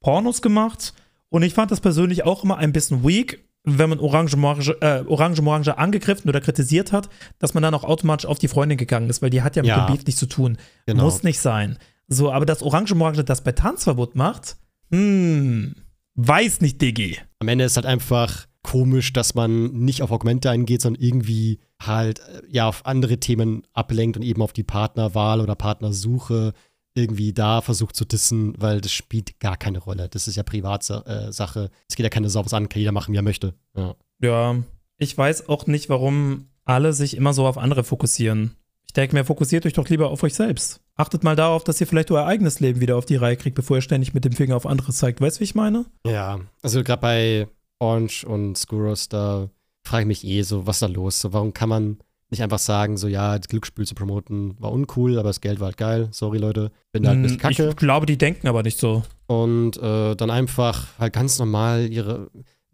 Pornos 0.00 0.40
gemacht. 0.42 0.92
Und 1.28 1.42
ich 1.42 1.52
fand 1.54 1.70
das 1.72 1.80
persönlich 1.80 2.24
auch 2.24 2.44
immer 2.44 2.58
ein 2.58 2.72
bisschen 2.72 3.02
weak, 3.04 3.43
wenn 3.64 3.88
man 3.90 3.98
Orange 3.98 4.36
Morange, 4.36 4.76
äh, 4.80 5.04
Orange 5.06 5.40
Morange 5.42 5.76
angegriffen 5.78 6.28
oder 6.28 6.40
kritisiert 6.40 6.92
hat, 6.92 7.08
dass 7.38 7.54
man 7.54 7.62
dann 7.62 7.74
auch 7.74 7.84
automatisch 7.84 8.26
auf 8.26 8.38
die 8.38 8.48
Freundin 8.48 8.76
gegangen 8.78 9.08
ist, 9.08 9.22
weil 9.22 9.30
die 9.30 9.42
hat 9.42 9.56
ja 9.56 9.62
mit 9.62 9.68
Ja. 9.70 9.86
dem 9.86 9.94
Beef 9.96 10.04
nichts 10.06 10.20
zu 10.20 10.26
tun. 10.26 10.58
genau. 10.86 11.04
Muss 11.04 11.22
nicht 11.22 11.38
sein. 11.40 11.78
So, 12.06 12.30
aber 12.30 12.44
dass 12.44 12.62
Orange 12.62 12.94
Morange 12.94 13.24
das 13.24 13.42
bei 13.42 13.52
Tanzverbot 13.52 14.14
macht, 14.16 14.56
hm, 14.90 15.74
weiß 16.14 16.60
nicht, 16.60 16.80
Diggi. 16.82 17.18
Am 17.38 17.48
Ende 17.48 17.64
ist 17.64 17.76
halt 17.76 17.86
einfach 17.86 18.46
komisch, 18.62 19.12
dass 19.12 19.34
man 19.34 19.72
nicht 19.72 20.02
auf 20.02 20.12
Argumente 20.12 20.50
eingeht, 20.50 20.82
sondern 20.82 21.02
irgendwie 21.02 21.60
halt 21.82 22.20
äh, 22.20 22.42
ja 22.48 22.68
auf 22.68 22.86
andere 22.86 23.18
Themen 23.18 23.62
ablenkt 23.72 24.16
und 24.16 24.22
eben 24.22 24.40
auf 24.42 24.52
die 24.52 24.62
Partnerwahl 24.62 25.40
oder 25.40 25.54
Partnersuche 25.54 26.52
irgendwie 26.94 27.32
da 27.32 27.60
versucht 27.60 27.96
zu 27.96 28.04
dissen, 28.04 28.54
weil 28.58 28.80
das 28.80 28.92
spielt 28.92 29.40
gar 29.40 29.56
keine 29.56 29.78
Rolle. 29.78 30.08
Das 30.08 30.28
ist 30.28 30.36
ja 30.36 30.42
Privatsache. 30.42 31.70
Es 31.88 31.96
geht 31.96 32.04
ja 32.04 32.10
keine 32.10 32.30
Sau 32.30 32.44
was 32.44 32.54
an, 32.54 32.68
kann 32.68 32.80
jeder 32.80 32.92
machen, 32.92 33.12
wie 33.12 33.18
er 33.18 33.22
möchte. 33.22 33.54
Ja. 33.76 33.94
Ja, 34.20 34.56
ich 34.96 35.18
weiß 35.18 35.48
auch 35.48 35.66
nicht, 35.66 35.88
warum 35.88 36.46
alle 36.64 36.92
sich 36.92 37.16
immer 37.16 37.34
so 37.34 37.46
auf 37.46 37.58
andere 37.58 37.84
fokussieren. 37.84 38.56
Ich 38.86 38.92
denke 38.92 39.16
mir, 39.16 39.24
fokussiert 39.24 39.66
euch 39.66 39.72
doch 39.72 39.88
lieber 39.88 40.10
auf 40.10 40.22
euch 40.22 40.34
selbst. 40.34 40.80
Achtet 40.94 41.24
mal 41.24 41.34
darauf, 41.34 41.64
dass 41.64 41.80
ihr 41.80 41.86
vielleicht 41.88 42.12
euer 42.12 42.26
eigenes 42.26 42.60
Leben 42.60 42.80
wieder 42.80 42.96
auf 42.96 43.06
die 43.06 43.16
Reihe 43.16 43.36
kriegt, 43.36 43.56
bevor 43.56 43.78
ihr 43.78 43.82
ständig 43.82 44.14
mit 44.14 44.24
dem 44.24 44.32
Finger 44.32 44.56
auf 44.56 44.66
andere 44.66 44.92
zeigt. 44.92 45.20
Weißt 45.20 45.36
du, 45.36 45.40
wie 45.40 45.44
ich 45.44 45.56
meine? 45.56 45.86
Ja, 46.06 46.38
also 46.62 46.84
gerade 46.84 47.02
bei 47.02 47.48
Orange 47.80 48.24
und 48.24 48.56
Skuros, 48.56 49.08
da 49.08 49.50
frage 49.82 50.02
ich 50.02 50.06
mich 50.06 50.24
eh 50.24 50.42
so, 50.42 50.66
was 50.66 50.76
ist 50.76 50.82
da 50.82 50.86
los? 50.86 51.20
So, 51.20 51.32
warum 51.32 51.52
kann 51.52 51.68
man 51.68 51.98
nicht 52.30 52.42
einfach 52.42 52.58
sagen, 52.58 52.96
so 52.96 53.06
ja, 53.08 53.38
das 53.38 53.48
Glücksspiel 53.48 53.86
zu 53.86 53.94
promoten 53.94 54.54
war 54.60 54.72
uncool, 54.72 55.18
aber 55.18 55.28
das 55.28 55.40
Geld 55.40 55.60
war 55.60 55.66
halt 55.66 55.76
geil. 55.76 56.08
Sorry, 56.10 56.38
Leute. 56.38 56.72
Bin 56.92 57.02
da 57.02 57.10
halt 57.10 57.18
ein 57.18 57.22
bisschen 57.22 57.36
Hm, 57.38 57.42
kacke. 57.42 57.68
Ich 57.70 57.76
glaube, 57.76 58.06
die 58.06 58.18
denken 58.18 58.48
aber 58.48 58.62
nicht 58.62 58.78
so. 58.78 59.02
und 59.26 59.76
äh, 59.76 60.14
dann 60.16 60.30
einfach 60.30 60.86
halt 60.98 61.12
ganz 61.12 61.38
normal 61.38 61.86
ihre 61.90 62.30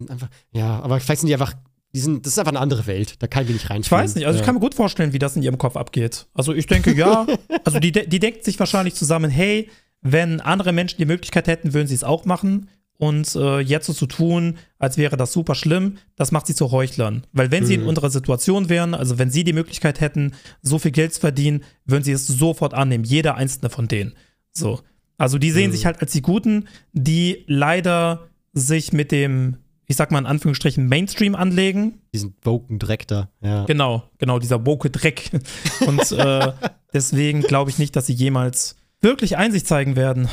einfach 0.08 0.28
ja, 0.52 0.80
aber 0.80 0.98
vielleicht 1.00 1.20
sind 1.20 1.28
die 1.28 1.34
einfach 1.34 1.54
die 1.92 1.98
sind, 2.00 2.24
das 2.24 2.34
ist 2.34 2.38
einfach 2.38 2.52
eine 2.52 2.60
andere 2.60 2.86
Welt, 2.86 3.20
da 3.20 3.26
kann 3.26 3.44
ich 3.44 3.50
nicht 3.50 3.68
rein. 3.68 3.80
Ich 3.80 3.90
weiß 3.90 4.14
nicht, 4.14 4.24
also 4.24 4.38
ich 4.38 4.44
kann 4.44 4.54
mir 4.54 4.60
gut 4.60 4.76
vorstellen, 4.76 5.12
wie 5.12 5.18
das 5.18 5.34
in 5.34 5.42
ihrem 5.42 5.58
Kopf 5.58 5.76
abgeht. 5.76 6.26
Also 6.34 6.54
ich 6.54 6.66
denke, 6.68 6.94
ja, 6.94 7.26
also 7.64 7.80
die, 7.80 7.90
die 7.90 8.18
denken 8.20 8.44
sich 8.44 8.58
wahrscheinlich 8.60 8.94
zusammen, 8.94 9.28
hey, 9.28 9.68
wenn 10.00 10.40
andere 10.40 10.72
Menschen 10.72 10.98
die 10.98 11.04
Möglichkeit 11.04 11.48
hätten, 11.48 11.74
würden 11.74 11.88
sie 11.88 11.94
es 11.96 12.04
auch 12.04 12.24
machen. 12.24 12.68
Und 13.00 13.34
äh, 13.34 13.60
jetzt 13.60 13.86
so 13.86 13.92
zu 13.94 14.06
tun, 14.06 14.58
als 14.78 14.96
wäre 14.98 15.16
das 15.16 15.32
super 15.32 15.54
schlimm, 15.54 15.96
das 16.16 16.32
macht 16.32 16.46
sie 16.46 16.54
zu 16.54 16.70
Heuchlern. 16.70 17.26
Weil 17.32 17.50
wenn 17.50 17.64
sie 17.66 17.74
in 17.74 17.80
Mhm. 17.82 17.88
unserer 17.88 18.10
Situation 18.10 18.68
wären, 18.68 18.94
also 18.94 19.18
wenn 19.18 19.30
sie 19.30 19.42
die 19.42 19.54
Möglichkeit 19.54 20.00
hätten, 20.00 20.34
so 20.62 20.78
viel 20.78 20.90
Geld 20.90 21.14
zu 21.14 21.20
verdienen, 21.20 21.62
würden 21.86 22.04
sie 22.04 22.12
es 22.12 22.26
sofort 22.26 22.74
annehmen, 22.74 23.04
jeder 23.04 23.36
einzelne 23.36 23.70
von 23.70 23.88
denen. 23.88 24.12
So. 24.52 24.80
Also 25.16 25.38
die 25.38 25.50
sehen 25.50 25.70
Mhm. 25.70 25.72
sich 25.74 25.86
halt 25.86 26.00
als 26.00 26.12
die 26.12 26.22
Guten, 26.22 26.68
die 26.92 27.44
leider 27.46 28.28
sich 28.52 28.92
mit 28.92 29.12
dem, 29.12 29.56
ich 29.86 29.96
sag 29.96 30.10
mal 30.10 30.18
in 30.18 30.26
Anführungsstrichen, 30.26 30.86
Mainstream 30.86 31.34
anlegen, 31.34 32.00
diesen 32.12 32.34
woken 32.42 32.78
Dreck 32.78 33.06
da. 33.08 33.30
Ja. 33.42 33.64
Genau, 33.64 34.02
genau, 34.18 34.38
dieser 34.38 34.64
woke 34.66 34.90
Dreck. 34.90 35.30
Und 35.86 36.12
äh, 36.12 36.52
deswegen 36.92 37.40
glaube 37.42 37.70
ich 37.70 37.78
nicht, 37.78 37.96
dass 37.96 38.06
sie 38.06 38.12
jemals 38.14 38.76
wirklich 39.00 39.36
Einsicht 39.38 39.66
zeigen 39.66 39.96
werden. 39.96 40.28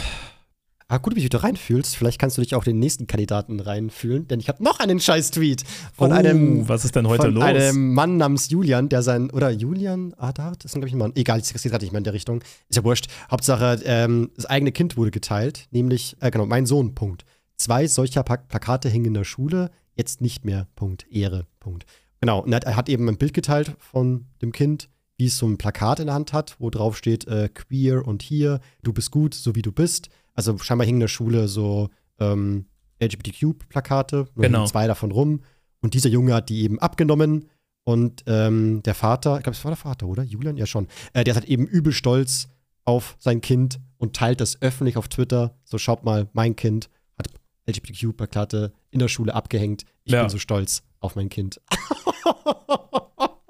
Ah, 0.89 0.99
gut, 0.99 1.17
wie 1.17 1.21
du 1.21 1.27
da 1.27 1.39
reinfühlst. 1.39 1.97
Vielleicht 1.97 2.17
kannst 2.17 2.37
du 2.37 2.41
dich 2.41 2.55
auch 2.55 2.63
den 2.63 2.79
nächsten 2.79 3.07
Kandidaten 3.07 3.59
reinfühlen, 3.59 4.25
denn 4.29 4.39
ich 4.39 4.47
habe 4.47 4.63
noch 4.63 4.79
einen 4.79 5.01
Scheiß-Tweet 5.01 5.65
von 5.93 6.13
einem 6.13 6.61
Oh, 6.61 6.69
was 6.69 6.85
ist 6.85 6.95
denn 6.95 7.07
heute 7.09 7.23
von 7.23 7.33
los? 7.33 7.43
einem 7.43 7.93
Mann 7.93 8.15
namens 8.15 8.49
Julian, 8.49 8.87
der 8.87 9.01
sein, 9.01 9.29
oder 9.31 9.49
Julian 9.49 10.13
Adart, 10.13 10.63
das 10.63 10.71
ist 10.71 10.75
glaube 10.75 10.87
ich 10.87 10.93
ein 10.93 10.99
Mann, 10.99 11.11
egal, 11.15 11.39
ich 11.39 11.51
geht 11.51 11.61
gerade 11.61 11.83
nicht 11.83 11.91
mehr 11.91 11.97
in 11.97 12.05
der 12.05 12.13
Richtung, 12.13 12.41
ist 12.69 12.77
ja 12.77 12.85
wurscht. 12.85 13.07
Hauptsache, 13.29 13.81
ähm, 13.83 14.31
das 14.37 14.45
eigene 14.45 14.71
Kind 14.71 14.95
wurde 14.95 15.11
geteilt, 15.11 15.67
nämlich, 15.71 16.15
äh, 16.21 16.31
genau, 16.31 16.45
mein 16.45 16.65
Sohn, 16.65 16.95
Punkt. 16.95 17.25
Zwei 17.57 17.87
solcher 17.87 18.23
Pla 18.23 18.37
Plakate 18.37 18.87
hingen 18.87 19.07
in 19.07 19.13
der 19.13 19.25
Schule, 19.25 19.71
jetzt 19.95 20.21
nicht 20.21 20.45
mehr, 20.45 20.67
Punkt, 20.77 21.05
Ehre, 21.11 21.47
Punkt. 21.59 21.85
Genau, 22.21 22.39
und 22.39 22.53
er 22.53 22.57
hat, 22.57 22.63
er 22.63 22.75
hat 22.77 22.87
eben 22.87 23.09
ein 23.09 23.17
Bild 23.17 23.33
geteilt 23.33 23.75
von 23.79 24.27
dem 24.41 24.53
Kind, 24.53 24.87
wie 25.17 25.25
es 25.25 25.37
so 25.37 25.47
ein 25.47 25.57
Plakat 25.57 25.99
in 25.99 26.05
der 26.05 26.15
Hand 26.15 26.31
hat, 26.31 26.55
wo 26.59 26.69
drauf 26.69 26.95
steht, 26.95 27.27
äh, 27.27 27.49
queer 27.53 28.07
und 28.07 28.21
hier, 28.21 28.61
du 28.83 28.93
bist 28.93 29.11
gut, 29.11 29.33
so 29.33 29.53
wie 29.55 29.61
du 29.63 29.73
bist. 29.73 30.07
Also 30.37 30.57
scheinbar 30.59 30.85
hingen 30.85 30.97
in 30.97 31.01
der 31.01 31.07
Schule 31.09 31.47
so 31.47 31.89
ähm, 32.19 32.65
LGBTQ-Plakate, 33.01 34.27
nur 34.35 34.43
Genau. 34.45 34.65
zwei 34.65 34.87
davon 34.87 35.11
rum. 35.11 35.41
Und 35.81 35.93
dieser 35.93 36.09
Junge 36.09 36.33
hat 36.33 36.49
die 36.49 36.61
eben 36.63 36.79
abgenommen 36.79 37.49
und 37.83 38.23
ähm, 38.27 38.81
der 38.83 38.93
Vater, 38.95 39.37
ich 39.37 39.43
glaube, 39.43 39.55
es 39.57 39.63
war 39.63 39.71
der 39.71 39.77
Vater, 39.77 40.07
oder? 40.07 40.23
Julian? 40.23 40.57
Ja, 40.57 40.65
schon. 40.65 40.87
Äh, 41.13 41.23
der 41.23 41.33
ist 41.33 41.39
halt 41.39 41.49
eben 41.49 41.65
übel 41.65 41.91
stolz 41.93 42.47
auf 42.85 43.15
sein 43.19 43.41
Kind 43.41 43.79
und 43.97 44.15
teilt 44.15 44.39
das 44.41 44.61
öffentlich 44.61 44.97
auf 44.97 45.07
Twitter. 45.07 45.55
So, 45.63 45.77
schaut 45.77 46.03
mal, 46.03 46.27
mein 46.33 46.55
Kind 46.55 46.89
hat 47.17 47.27
LGBTQ-Plakate 47.67 48.73
in 48.91 48.99
der 48.99 49.07
Schule 49.07 49.33
abgehängt. 49.33 49.83
Ich 50.03 50.13
Ja. 50.13 50.21
bin 50.21 50.29
so 50.29 50.37
stolz 50.37 50.83
auf 50.99 51.15
mein 51.15 51.29
Kind. 51.29 51.59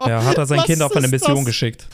ja, 0.06 0.24
hat 0.24 0.38
er 0.38 0.46
sein 0.46 0.60
Was 0.60 0.66
Kind 0.66 0.82
auf 0.82 0.96
eine 0.96 1.08
Mission 1.08 1.38
das? 1.38 1.46
geschickt. 1.46 1.88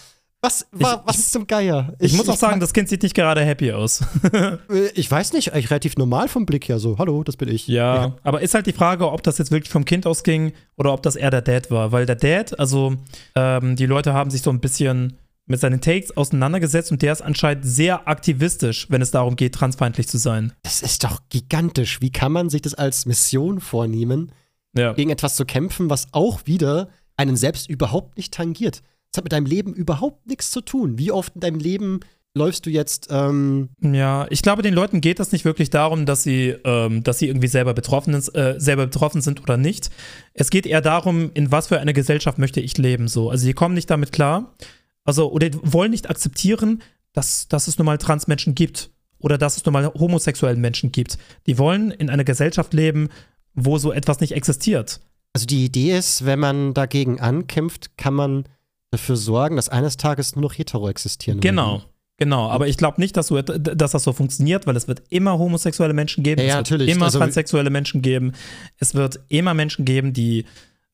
Was, 0.43 0.67
wa, 0.73 1.01
was 1.05 1.19
ist 1.19 1.31
zum 1.31 1.47
Geier? 1.47 1.95
Ich, 1.99 2.11
muss 2.17 2.27
auch 2.27 2.35
sagen, 2.35 2.59
das 2.59 2.73
Kind 2.73 2.89
sieht 2.89 3.01
nicht 3.01 3.15
gerade 3.15 3.45
happy 3.45 3.71
aus. 3.71 4.01
äh, 4.33 4.57
ich 4.93 5.09
weiß 5.09 5.31
nicht, 5.31 5.53
eigentlich 5.53 5.69
relativ 5.71 5.95
normal 5.95 6.27
vom 6.27 6.45
Blick 6.45 6.67
her. 6.67 6.79
So, 6.79 6.97
hallo, 6.97 7.23
das 7.23 7.37
bin 7.37 7.47
ich. 7.47 7.69
Ja, 7.69 8.17
aber 8.23 8.41
ist 8.41 8.53
halt 8.53 8.65
die 8.65 8.73
Frage, 8.73 9.09
ob 9.09 9.23
das 9.23 9.37
jetzt 9.37 9.51
wirklich 9.51 9.71
vom 9.71 9.85
Kind 9.85 10.05
ausging 10.05 10.51
oder 10.75 10.91
ob 10.91 11.01
das 11.01 11.15
eher 11.15 11.31
der 11.31 11.43
Dad 11.43 11.71
war. 11.71 11.93
Weil 11.93 12.05
der 12.05 12.17
Dad, 12.17 12.59
also 12.59 12.97
ähm, 13.35 13.77
die 13.77 13.85
Leute 13.85 14.13
haben 14.13 14.31
sich 14.31 14.41
so 14.41 14.49
ein 14.49 14.59
bisschen 14.59 15.17
mit 15.45 15.61
seinen 15.61 15.79
Takes 15.79 16.15
auseinandergesetzt 16.17 16.91
und 16.91 17.01
der 17.01 17.13
ist 17.13 17.21
anscheinend 17.21 17.65
sehr 17.65 18.05
aktivistisch, 18.09 18.87
wenn 18.89 19.01
es 19.01 19.11
darum 19.11 19.37
geht, 19.37 19.55
transfeindlich 19.55 20.09
zu 20.09 20.17
sein. 20.17 20.51
Das 20.63 20.81
ist 20.81 21.05
doch 21.05 21.21
gigantisch. 21.29 22.01
Wie 22.01 22.11
kann 22.11 22.33
man 22.33 22.49
sich 22.49 22.61
das 22.61 22.73
als 22.73 23.05
Mission 23.05 23.61
vornehmen, 23.61 24.33
Ja. 24.75 24.91
gegen 24.91 25.09
etwas 25.09 25.37
zu 25.37 25.45
kämpfen, 25.45 25.89
was 25.89 26.07
auch 26.11 26.41
wieder 26.45 26.89
einen 27.15 27.37
selbst 27.37 27.69
überhaupt 27.69 28.17
nicht 28.17 28.33
tangiert? 28.33 28.81
Das 29.13 29.19
hat 29.19 29.25
mit 29.25 29.31
deinem 29.31 29.45
Leben 29.45 29.73
überhaupt 29.73 30.25
nichts 30.25 30.49
zu 30.49 30.61
tun. 30.61 30.97
Wie 30.97 31.11
oft 31.11 31.35
in 31.35 31.41
deinem 31.41 31.59
Leben 31.59 31.99
läufst 32.33 32.65
du 32.65 32.71
jetzt, 32.71 33.09
ähm, 33.11 33.69
Ja, 33.79 34.25
ich 34.31 34.41
glaube, 34.41 34.63
den 34.63 34.73
Leuten 34.73 35.01
geht 35.01 35.19
das 35.19 35.31
nicht 35.31 35.45
wirklich 35.45 35.69
darum, 35.69 36.07
dass 36.07 36.23
sie, 36.23 36.55
ähm, 36.63 37.03
dass 37.03 37.19
sie 37.19 37.27
irgendwie 37.27 37.47
selber 37.47 37.75
betroffen, 37.75 38.15
ist, 38.15 38.29
äh, 38.29 38.55
selber 38.57 38.87
betroffen 38.87 39.21
sind 39.21 39.39
oder 39.39 39.55
nicht. 39.55 39.91
Es 40.33 40.49
geht 40.49 40.65
eher 40.65 40.81
darum, 40.81 41.29
in 41.35 41.51
was 41.51 41.67
für 41.67 41.79
eine 41.79 41.93
Gesellschaft 41.93 42.39
möchte 42.39 42.59
ich 42.59 42.75
leben. 42.79 43.07
So. 43.07 43.29
Also 43.29 43.45
die 43.45 43.53
kommen 43.53 43.75
nicht 43.75 43.91
damit 43.91 44.11
klar. 44.11 44.55
Also, 45.03 45.31
oder 45.31 45.47
die 45.51 45.59
wollen 45.61 45.91
nicht 45.91 46.09
akzeptieren, 46.09 46.81
dass, 47.11 47.47
dass 47.47 47.67
es 47.67 47.77
nun 47.77 47.85
mal 47.85 47.99
Transmenschen 47.99 48.55
gibt. 48.55 48.89
Oder 49.19 49.37
dass 49.37 49.57
es 49.57 49.63
nun 49.63 49.73
mal 49.73 49.93
homosexuellen 49.93 50.59
Menschen 50.59 50.91
gibt. 50.91 51.19
Die 51.45 51.59
wollen 51.59 51.91
in 51.91 52.09
einer 52.09 52.23
Gesellschaft 52.23 52.73
leben, 52.73 53.09
wo 53.53 53.77
so 53.77 53.91
etwas 53.91 54.21
nicht 54.21 54.31
existiert. 54.31 55.01
also 55.33 55.45
die 55.45 55.65
Idee 55.65 55.95
ist, 55.95 56.25
wenn 56.25 56.39
man 56.39 56.73
dagegen 56.73 57.19
ankämpft, 57.19 57.95
kann 57.97 58.15
man 58.15 58.45
dafür 58.93 59.15
sorgen, 59.17 59.55
dass 59.57 59.69
eines 59.69 59.97
Tages 59.97 60.35
nur 60.35 60.43
noch 60.43 60.53
hetero 60.53 60.87
existieren. 60.89 61.39
Genau. 61.39 61.71
werden. 61.79 61.83
Genau, 62.17 62.47
aber 62.49 62.67
ich 62.67 62.77
glaube 62.77 63.01
nicht, 63.01 63.17
dass, 63.17 63.27
so, 63.27 63.41
dass 63.41 63.91
das 63.91 64.03
so 64.03 64.13
funktioniert, 64.13 64.67
weil 64.67 64.75
es 64.77 64.87
wird 64.87 65.01
immer 65.09 65.39
homosexuelle 65.39 65.93
Menschen 65.95 66.23
geben, 66.23 66.41
Ja, 66.41 66.47
ja, 66.47 66.61
es 66.61 66.69
wird 66.69 66.83
immer 66.83 67.05
Also- 67.05 67.17
transsexuelle 67.19 67.71
Menschen 67.71 68.03
geben, 68.03 68.33
es 68.77 68.93
wird 68.93 69.19
immer 69.29 69.53
Menschen 69.55 69.83
geben, 69.83 70.13
die 70.13 70.45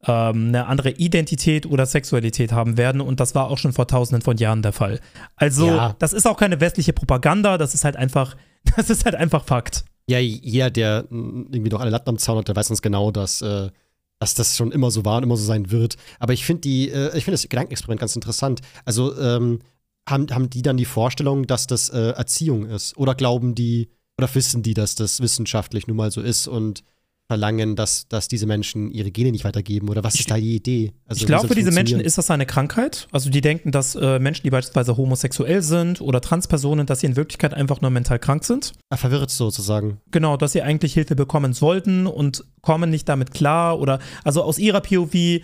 ähm, 0.08 0.48
eine 0.48 0.66
andere 0.68 0.92
Identität 0.92 1.66
oder 1.66 1.86
Sexualität 1.86 2.54
haben 2.54 2.78
werden 2.78 3.02
und 3.02 3.20
das 3.20 3.36
war 3.36 3.50
auch 3.52 3.58
schon 3.58 3.74
vor 3.74 3.86
tausenden 3.86 4.22
von 4.22 4.38
Jahren 4.38 4.62
der 4.62 4.72
Fall. 4.72 5.02
Also, 5.36 5.68
Ja. 5.68 5.94
das 6.00 6.14
ist 6.14 6.26
auch 6.26 6.38
keine 6.38 6.62
westliche 6.62 6.94
Propaganda, 6.94 7.58
das 7.58 7.74
ist 7.74 7.84
halt 7.84 7.98
einfach, 7.98 8.38
das 8.78 8.90
ist 8.90 9.04
halt 9.04 9.16
einfach 9.16 9.44
Fakt. 9.44 9.84
Ja, 10.08 10.20
jeder, 10.20 10.70
der 10.72 11.04
mm, 11.10 11.48
irgendwie 11.52 11.70
noch 11.70 11.82
alle 11.82 11.90
Latten 11.92 12.08
am 12.10 12.18
Zaun 12.18 12.38
hat, 12.38 12.48
der 12.48 12.56
weiß 12.56 12.70
ganz 12.70 12.82
genau, 12.82 13.12
dass, 13.12 13.42
äh, 13.42 13.70
dass 14.20 14.34
das 14.34 14.56
schon 14.58 14.72
immer 14.72 14.92
so 14.92 15.06
war 15.06 15.18
und 15.18 15.24
immer 15.24 15.38
so 15.38 15.46
sein 15.46 15.72
wird. 15.72 15.96
Aber 16.20 16.34
ich 16.34 16.46
finde 16.46 16.62
die, 16.62 16.90
äh, 16.90 17.18
ich 17.18 17.24
finde 17.24 17.36
das 17.36 17.48
Gedankenexperiment 17.48 18.00
ganz 18.02 18.16
interessant. 18.16 18.62
Also, 18.86 19.18
ähm, 19.18 19.60
haben, 20.10 20.28
haben 20.32 20.50
die 20.50 20.62
dann 20.62 20.78
die 20.78 20.86
Vorstellung, 20.86 21.48
dass 21.48 21.68
das 21.68 21.90
äh, 21.90 22.12
Erziehung 22.12 22.66
ist? 22.66 22.98
Oder 22.98 23.16
glauben 23.16 23.56
die, 23.56 23.90
oder 24.18 24.34
wissen 24.34 24.64
die, 24.64 24.74
dass 24.74 24.96
das 24.96 25.22
wissenschaftlich 25.22 25.88
nun 25.88 25.98
mal 25.98 26.12
so 26.12 26.22
ist 26.22 26.48
und 26.48 26.84
verlangen, 27.30 27.76
dass, 27.76 28.08
dass 28.08 28.28
diese 28.28 28.48
Menschen 28.48 28.90
ihre 28.90 29.12
Gene 29.12 29.32
nicht 29.32 29.46
weitergeben? 29.46 29.88
Oder 29.90 30.04
was 30.04 30.16
ist 30.16 30.32
da 30.32 30.38
die 30.38 30.56
Idee? 30.56 30.94
Also, 31.06 31.22
ich 31.22 31.28
glaube, 31.28 31.48
für 31.48 31.54
diese 31.54 31.72
Menschen 31.72 32.00
ist 32.00 32.18
das 32.18 32.32
eine 32.32 32.48
Krankheit. 32.48 33.08
Also 33.12 33.30
die 33.30 33.42
denken, 33.42 33.72
dass 33.72 33.94
äh, 33.94 34.18
Menschen, 34.18 34.44
die 34.44 34.50
beispielsweise 34.50 34.98
homosexuell 34.98 35.62
sind 35.62 36.02
oder 36.02 36.22
Transpersonen, 36.22 36.88
dass 36.88 37.02
sie 37.02 37.06
in 37.06 37.16
Wirklichkeit 37.16 37.54
einfach 37.54 37.82
nur 37.82 37.92
mental 37.92 38.18
krank 38.18 38.44
sind. 38.44 38.74
Ah, 38.90 38.98
verwirrt 38.98 39.30
sozusagen. 39.30 40.00
Genau, 40.10 40.38
dass 40.38 40.54
sie 40.54 40.64
eigentlich 40.64 40.96
Hilfe 40.96 41.16
bekommen 41.16 41.54
sollten 41.54 42.08
und 42.08 42.46
kommen 42.62 42.90
nicht 42.90 43.08
damit 43.08 43.32
klar 43.32 43.80
oder 43.80 44.00
also 44.24 44.42
aus 44.42 44.58
ihrer 44.58 44.82
POV 44.82 45.44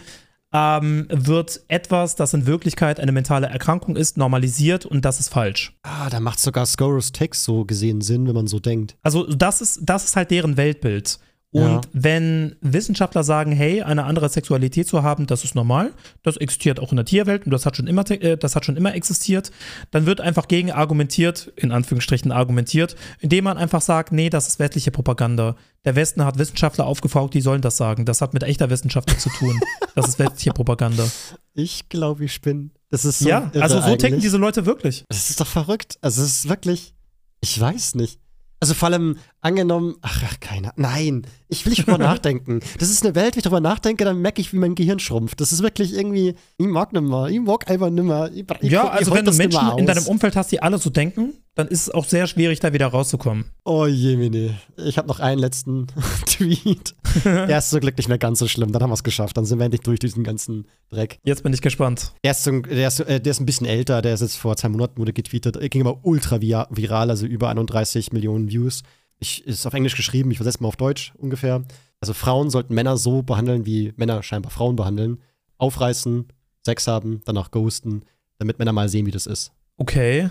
ähm, 0.53 1.05
wird 1.09 1.61
etwas, 1.67 2.15
das 2.15 2.33
in 2.33 2.47
Wirklichkeit 2.47 2.99
eine 2.99 3.11
mentale 3.11 3.45
Erkrankung 3.45 3.95
ist, 3.95 4.17
normalisiert 4.17 4.87
und 4.87 5.05
das 5.05 5.19
ist 5.19 5.29
falsch. 5.29 5.77
Ah, 5.83 6.09
da 6.09 6.19
macht 6.19 6.39
sogar 6.39 6.65
Scoros 6.65 7.11
Text 7.11 7.43
so 7.43 7.63
gesehen 7.63 8.01
Sinn, 8.01 8.25
wenn 8.27 8.33
man 8.33 8.47
so 8.47 8.59
denkt. 8.59 8.97
Also 9.03 9.27
das 9.27 9.61
ist, 9.61 9.81
das 9.83 10.05
ist 10.05 10.15
halt 10.15 10.31
deren 10.31 10.57
Weltbild. 10.57 11.19
Und 11.55 11.61
Ja. 11.63 11.81
wenn 11.93 12.57
Wissenschaftler 12.59 13.23
sagen, 13.23 13.53
hey, 13.53 13.81
eine 13.81 14.03
andere 14.03 14.27
Sexualität 14.27 14.89
zu 14.89 15.03
haben, 15.03 15.25
das 15.25 15.45
ist 15.45 15.55
normal, 15.55 15.93
das 16.21 16.35
existiert 16.35 16.81
auch 16.81 16.91
in 16.91 16.97
der 16.97 17.05
Tierwelt 17.05 17.45
und 17.45 17.51
das 17.51 17.65
hat 17.65 17.77
schon 17.77 17.87
immer, 17.87 18.03
äh, 18.11 18.35
das 18.35 18.57
hat 18.57 18.65
schon 18.65 18.75
immer 18.75 18.93
existiert, 18.93 19.51
dann 19.91 20.05
wird 20.05 20.19
einfach 20.19 20.49
gegen 20.49 20.73
argumentiert, 20.73 21.53
in 21.55 21.71
Anführungsstrichen 21.71 22.33
argumentiert, 22.33 22.97
indem 23.21 23.45
man 23.45 23.57
einfach 23.57 23.79
sagt, 23.79 24.11
nee, 24.11 24.29
das 24.29 24.49
ist 24.49 24.59
westliche 24.59 24.91
Propaganda. 24.91 25.55
Der 25.85 25.95
Westen 25.95 26.25
hat 26.25 26.37
Wissenschaftler 26.37 26.85
aufgefaucht, 26.87 27.33
die 27.33 27.39
sollen 27.39 27.61
das 27.61 27.77
sagen. 27.77 28.03
Das 28.03 28.19
hat 28.19 28.33
mit 28.33 28.43
echter 28.43 28.69
Wissenschaft 28.69 29.07
nichts 29.07 29.23
zu 29.23 29.29
tun. 29.29 29.57
Das 29.95 30.09
ist 30.09 30.19
westliche 30.19 30.51
Propaganda. 30.51 31.07
Ich 31.57 31.87
glaube, 31.87 32.25
ich 32.25 32.41
bin. 32.41 32.71
Das 32.89 33.05
ist 33.05 33.19
so 33.19 33.29
ja, 33.29 33.49
also 33.61 33.79
so 33.79 33.91
ticken 33.91 34.07
eigentlich. 34.07 34.23
diese 34.23 34.35
Leute 34.35 34.65
wirklich. 34.65 35.05
Das 35.07 35.29
ist 35.29 35.39
doch 35.39 35.47
verrückt. 35.47 35.97
Also 36.01 36.21
es 36.21 36.39
ist 36.39 36.49
wirklich, 36.49 36.93
ich 37.39 37.57
weiß 37.57 37.95
nicht. 37.95 38.19
Also 38.59 38.73
vor 38.73 38.89
allem 38.89 39.17
angenommen, 39.45 39.95
ach, 40.01 40.23
ach 40.25 40.39
keine, 40.39 40.71
nein, 40.75 41.27
ich 41.47 41.65
will 41.65 41.71
nicht 41.71 41.85
drüber 41.85 41.97
nachdenken. 41.99 42.61
Das 42.79 42.89
ist 42.89 43.05
eine 43.05 43.13
Welt, 43.13 43.35
wenn 43.35 43.39
ich 43.39 43.43
drüber 43.43 43.61
nachdenke, 43.61 44.03
dann 44.03 44.19
merke 44.19 44.41
ich, 44.41 44.51
wie 44.51 44.57
mein 44.57 44.73
Gehirn 44.73 44.99
schrumpft. 44.99 45.39
Das 45.39 45.51
ist 45.51 45.61
wirklich 45.61 45.93
irgendwie, 45.93 46.33
ich 46.57 46.65
mag 46.65 46.91
nimmer, 46.93 47.29
ich 47.29 47.39
mag 47.39 47.69
einfach 47.69 47.91
nimmer. 47.91 48.31
Ich, 48.33 48.45
ich, 48.61 48.71
Ja, 48.71 48.87
also 48.89 49.13
wenn 49.13 49.23
du 49.23 49.31
Menschen 49.31 49.77
in 49.77 49.85
deinem 49.85 50.05
Umfeld 50.07 50.35
hast, 50.35 50.51
die 50.51 50.61
alle 50.61 50.79
so 50.79 50.89
denken, 50.89 51.33
dann 51.53 51.67
ist 51.67 51.81
es 51.83 51.89
auch 51.89 52.03
sehr 52.03 52.27
schwierig, 52.27 52.59
da 52.59 52.73
wieder 52.73 52.87
rauszukommen. 52.87 53.45
Oh 53.63 53.85
Jemini. 53.85 54.55
Ich 54.77 54.97
habe 54.97 55.07
noch 55.07 55.21
einen 55.21 55.39
letzten 55.39 55.87
Tweet. 56.25 56.95
Der 57.23 57.57
ist 57.57 57.69
zum 57.69 57.79
Glück 57.79 57.97
nicht 57.97 58.09
mehr 58.09 58.17
ganz 58.17 58.39
so 58.39 58.47
schlimm. 58.47 58.73
Dann 58.73 58.83
haben 58.83 58.89
wir 58.89 58.95
es 58.95 59.03
geschafft. 59.03 59.37
Dann 59.37 59.45
sind 59.45 59.59
wir 59.59 59.65
endlich 59.65 59.81
durch 59.81 59.99
diesen 59.99 60.25
ganzen 60.25 60.67
Dreck. 60.89 61.19
Jetzt 61.23 61.43
bin 61.43 61.53
ich 61.53 61.61
gespannt. 61.61 62.11
Der 62.25 62.31
ist, 62.31 62.43
so, 62.43 62.59
der, 62.59 62.87
ist, 62.89 62.99
äh, 62.99 63.21
der 63.21 63.31
ist 63.31 63.39
ein 63.39 63.45
bisschen 63.45 63.67
älter. 63.67 64.01
Der 64.01 64.15
ist 64.15 64.21
jetzt 64.21 64.35
vor 64.35 64.57
zwei 64.57 64.67
Monaten 64.67 64.97
wurde 64.97 65.13
getweetet. 65.13 65.55
Er 65.55 65.69
ging 65.69 65.81
aber 65.81 65.99
ultra 66.03 66.41
viral, 66.41 67.09
also 67.09 67.25
über 67.25 67.49
31 67.49 68.11
Millionen 68.11 68.49
Views. 68.49 68.83
Ich, 69.25 69.43
ist 69.47 69.65
auf 69.65 69.73
Englisch 69.73 69.95
geschrieben, 69.95 70.29
ich 70.29 70.37
versetze 70.37 70.61
mal 70.61 70.67
auf 70.67 70.75
Deutsch 70.75 71.11
ungefähr. 71.17 71.63
Also 71.99 72.13
Frauen 72.13 72.51
sollten 72.51 72.75
Männer 72.75 72.95
so 72.95 73.23
behandeln, 73.23 73.65
wie 73.65 73.91
Männer 73.95 74.21
scheinbar 74.21 74.51
Frauen 74.51 74.75
behandeln. 74.75 75.19
Aufreißen, 75.57 76.27
Sex 76.63 76.85
haben, 76.85 77.21
danach 77.25 77.49
ghosten, 77.49 78.03
damit 78.37 78.59
Männer 78.59 78.71
mal 78.71 78.87
sehen, 78.87 79.07
wie 79.07 79.11
das 79.11 79.25
ist. 79.25 79.51
Okay. 79.77 80.29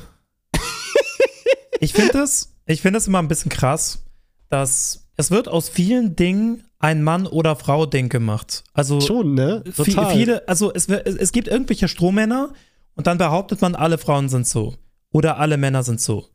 ich 1.80 1.92
finde 1.92 2.12
das, 2.12 2.54
ich 2.66 2.82
finde 2.82 2.98
es 2.98 3.08
immer 3.08 3.18
ein 3.18 3.26
bisschen 3.26 3.50
krass, 3.50 4.04
dass 4.48 5.08
es 5.16 5.32
wird 5.32 5.48
aus 5.48 5.68
vielen 5.68 6.14
Dingen 6.14 6.62
ein 6.78 7.02
Mann 7.02 7.26
oder 7.26 7.56
Frau 7.56 7.86
Ding 7.86 8.08
gemacht. 8.08 8.62
Also 8.74 9.00
Schon, 9.00 9.34
ne? 9.34 9.64
Total. 9.74 10.14
viele, 10.14 10.46
also 10.46 10.72
es, 10.72 10.88
es 10.88 11.32
gibt 11.32 11.48
irgendwelche 11.48 11.88
Strohmänner 11.88 12.52
und 12.94 13.08
dann 13.08 13.18
behauptet 13.18 13.60
man, 13.60 13.74
alle 13.74 13.98
Frauen 13.98 14.28
sind 14.28 14.46
so 14.46 14.76
oder 15.10 15.38
alle 15.38 15.56
Männer 15.56 15.82
sind 15.82 16.00
so. 16.00 16.28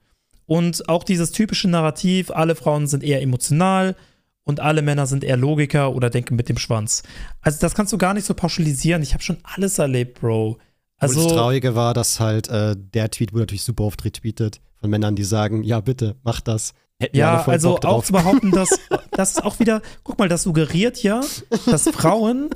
Und 0.49 0.89
auch 0.89 1.03
dieses 1.03 1.31
typische 1.31 1.69
Narrativ, 1.69 2.31
alle 2.31 2.55
Frauen 2.55 2.87
sind 2.87 3.03
eher 3.03 3.21
emotional 3.21 3.95
und 4.45 4.59
alle 4.59 4.81
Männer 4.81 5.05
sind 5.05 5.23
eher 5.23 5.37
Logiker 5.37 5.93
oder 5.93 6.09
denken 6.09 6.35
mit 6.35 6.49
dem 6.49 6.57
Schwanz. 6.57 7.03
Also 7.39 7.59
das 7.61 7.75
kannst 7.75 7.93
du 7.93 7.99
gar 7.99 8.15
nicht 8.15 8.25
so 8.25 8.33
pauschalisieren. 8.33 9.03
Ich 9.03 9.13
habe 9.13 9.21
schon 9.21 9.37
alles 9.43 9.77
erlebt, 9.77 10.21
Bro. 10.21 10.57
Also, 10.97 11.19
Also 11.19 11.29
das 11.29 11.37
Traurige 11.37 11.75
war, 11.75 11.93
dass 11.93 12.19
halt 12.19 12.47
äh, 12.49 12.75
der 12.75 13.11
Tweet 13.11 13.31
wurde 13.31 13.43
natürlich 13.43 13.61
super 13.61 13.83
oft 13.83 14.03
retweetet 14.03 14.59
von 14.81 14.89
Männern, 14.89 15.15
die 15.15 15.23
sagen, 15.23 15.61
ja 15.61 15.81
bitte, 15.81 16.15
mach 16.23 16.41
das. 16.41 16.73
Hätten 16.99 17.15
Ja, 17.15 17.45
also 17.45 17.77
auch 17.77 18.03
zu 18.03 18.13
behaupten, 18.13 18.49
dass 18.49 18.69
das 19.11 19.33
ist 19.33 19.43
auch 19.43 19.59
wieder, 19.59 19.83
guck 20.03 20.17
mal, 20.17 20.29
das 20.29 20.41
suggeriert 20.41 21.03
ja, 21.03 21.21
dass 21.67 21.87
Frauen, 21.89 22.49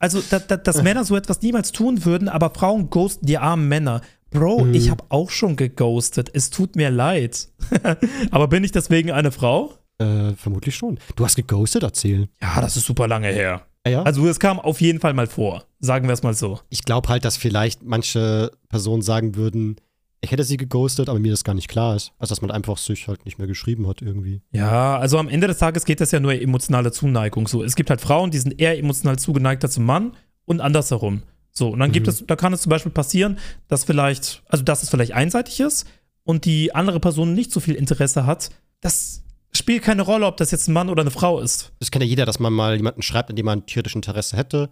also 0.00 0.20
da, 0.28 0.40
da, 0.40 0.56
dass 0.56 0.82
Männer 0.82 1.04
so 1.04 1.14
etwas 1.14 1.40
niemals 1.40 1.70
tun 1.70 2.04
würden, 2.04 2.28
aber 2.28 2.50
Frauen 2.50 2.90
ghosten 2.90 3.26
die 3.26 3.38
armen 3.38 3.68
Männer. 3.68 4.00
Bro, 4.30 4.64
Mhm. 4.66 4.74
ich 4.74 4.90
habe 4.90 5.04
auch 5.08 5.30
schon 5.30 5.56
geghostet. 5.56 6.30
Es 6.34 6.50
tut 6.50 6.76
mir 6.76 6.90
leid. 6.90 7.48
aber 8.30 8.48
bin 8.48 8.64
ich 8.64 8.72
deswegen 8.72 9.10
eine 9.12 9.30
Frau? 9.32 9.74
Äh, 9.98 10.32
vermutlich 10.34 10.74
schon. 10.76 10.98
Du 11.14 11.24
hast 11.24 11.36
geghostet, 11.36 11.82
erzählen. 11.82 12.28
Ja, 12.42 12.60
das 12.60 12.76
ist 12.76 12.86
super 12.86 13.08
lange 13.08 13.28
her. 13.28 13.66
Ah, 13.84 13.88
ja? 13.90 14.02
Also 14.02 14.26
es 14.26 14.38
kam 14.40 14.58
auf 14.58 14.80
jeden 14.80 15.00
Fall 15.00 15.14
mal 15.14 15.26
vor. 15.26 15.64
Sagen 15.80 16.06
wir 16.08 16.12
es 16.12 16.22
mal 16.22 16.34
so. 16.34 16.60
ich 16.70 16.82
glaube 16.84 17.08
halt, 17.08 17.24
dass 17.24 17.36
vielleicht 17.36 17.82
manche 17.82 18.50
Personen 18.68 19.00
sagen 19.02 19.36
würden, 19.36 19.76
ich 20.22 20.32
hätte 20.32 20.44
sie 20.44 20.56
geghostet, 20.56 21.08
aber 21.08 21.18
mir 21.20 21.30
das 21.30 21.44
gar 21.44 21.54
nicht 21.54 21.68
klar 21.68 21.94
ist. 21.94 22.12
Also, 22.18 22.32
dass 22.32 22.42
man 22.42 22.50
einfach 22.50 22.78
sich 22.78 23.06
halt 23.06 23.24
nicht 23.26 23.38
mehr 23.38 23.46
geschrieben 23.46 23.86
hat 23.86 24.02
irgendwie. 24.02 24.40
Ja, 24.50 24.98
also 24.98 25.18
am 25.18 25.28
Ende 25.28 25.46
des 25.46 25.58
Tages 25.58 25.84
geht 25.84 26.00
das 26.00 26.10
ja 26.10 26.18
nur 26.18 26.32
emotionale 26.34 26.90
Zuneigung. 26.90 27.46
So, 27.46 27.62
es 27.62 27.76
gibt 27.76 27.90
halt 27.90 28.00
Frauen, 28.00 28.30
die 28.32 28.38
sind 28.38 28.60
eher 28.60 28.76
emotional 28.76 29.18
zugeneigter 29.18 29.70
zum 29.70 29.84
Mann 29.84 30.12
und 30.46 30.60
andersherum. 30.60 31.22
So, 31.56 31.70
und 31.70 31.78
dann 31.78 31.90
gibt 31.92 32.06
Mhm. 32.06 32.10
es, 32.12 32.26
da 32.26 32.36
kann 32.36 32.52
es 32.52 32.62
zum 32.62 32.70
Beispiel 32.70 32.92
passieren, 32.92 33.38
dass 33.68 33.84
vielleicht, 33.84 34.42
also 34.48 34.62
dass 34.62 34.82
es 34.82 34.90
vielleicht 34.90 35.12
einseitig 35.12 35.58
ist 35.60 35.86
und 36.24 36.44
die 36.44 36.74
andere 36.74 37.00
Person 37.00 37.32
nicht 37.34 37.50
so 37.50 37.60
viel 37.60 37.74
Interesse 37.74 38.26
hat. 38.26 38.50
Das 38.80 39.22
spielt 39.52 39.82
keine 39.82 40.02
Rolle, 40.02 40.26
ob 40.26 40.36
das 40.36 40.50
jetzt 40.50 40.68
ein 40.68 40.74
Mann 40.74 40.90
oder 40.90 41.00
eine 41.00 41.10
Frau 41.10 41.40
ist. 41.40 41.72
Das 41.80 41.90
kennt 41.90 42.04
ja 42.04 42.08
jeder, 42.08 42.26
dass 42.26 42.38
man 42.40 42.52
mal 42.52 42.76
jemanden 42.76 43.00
schreibt, 43.02 43.30
in 43.30 43.36
dem 43.36 43.46
man 43.46 43.64
tierisch 43.64 43.94
Interesse 43.94 44.36
hätte. 44.36 44.68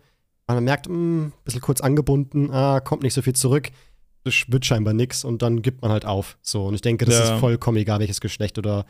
Man 0.47 0.62
merkt, 0.62 0.87
ein 0.87 1.32
bisschen 1.45 1.62
kurz 1.62 1.80
angebunden, 1.80 2.51
ah, 2.51 2.80
kommt 2.80 3.03
nicht 3.03 3.14
so 3.14 3.22
viel 3.22 3.32
zurück. 3.35 3.70
Das 4.24 4.35
wird 4.49 4.66
scheinbar 4.66 4.93
nix 4.93 5.24
und 5.24 5.41
dann 5.41 5.62
gibt 5.62 5.80
man 5.80 5.91
halt 5.91 6.05
auf. 6.05 6.37
So, 6.43 6.66
und 6.66 6.74
ich 6.74 6.82
denke, 6.82 7.07
das 7.07 7.14
Ja. 7.14 7.35
ist 7.35 7.41
vollkommen 7.41 7.78
egal, 7.78 8.01
welches 8.01 8.20
Geschlecht 8.20 8.59
oder 8.59 8.85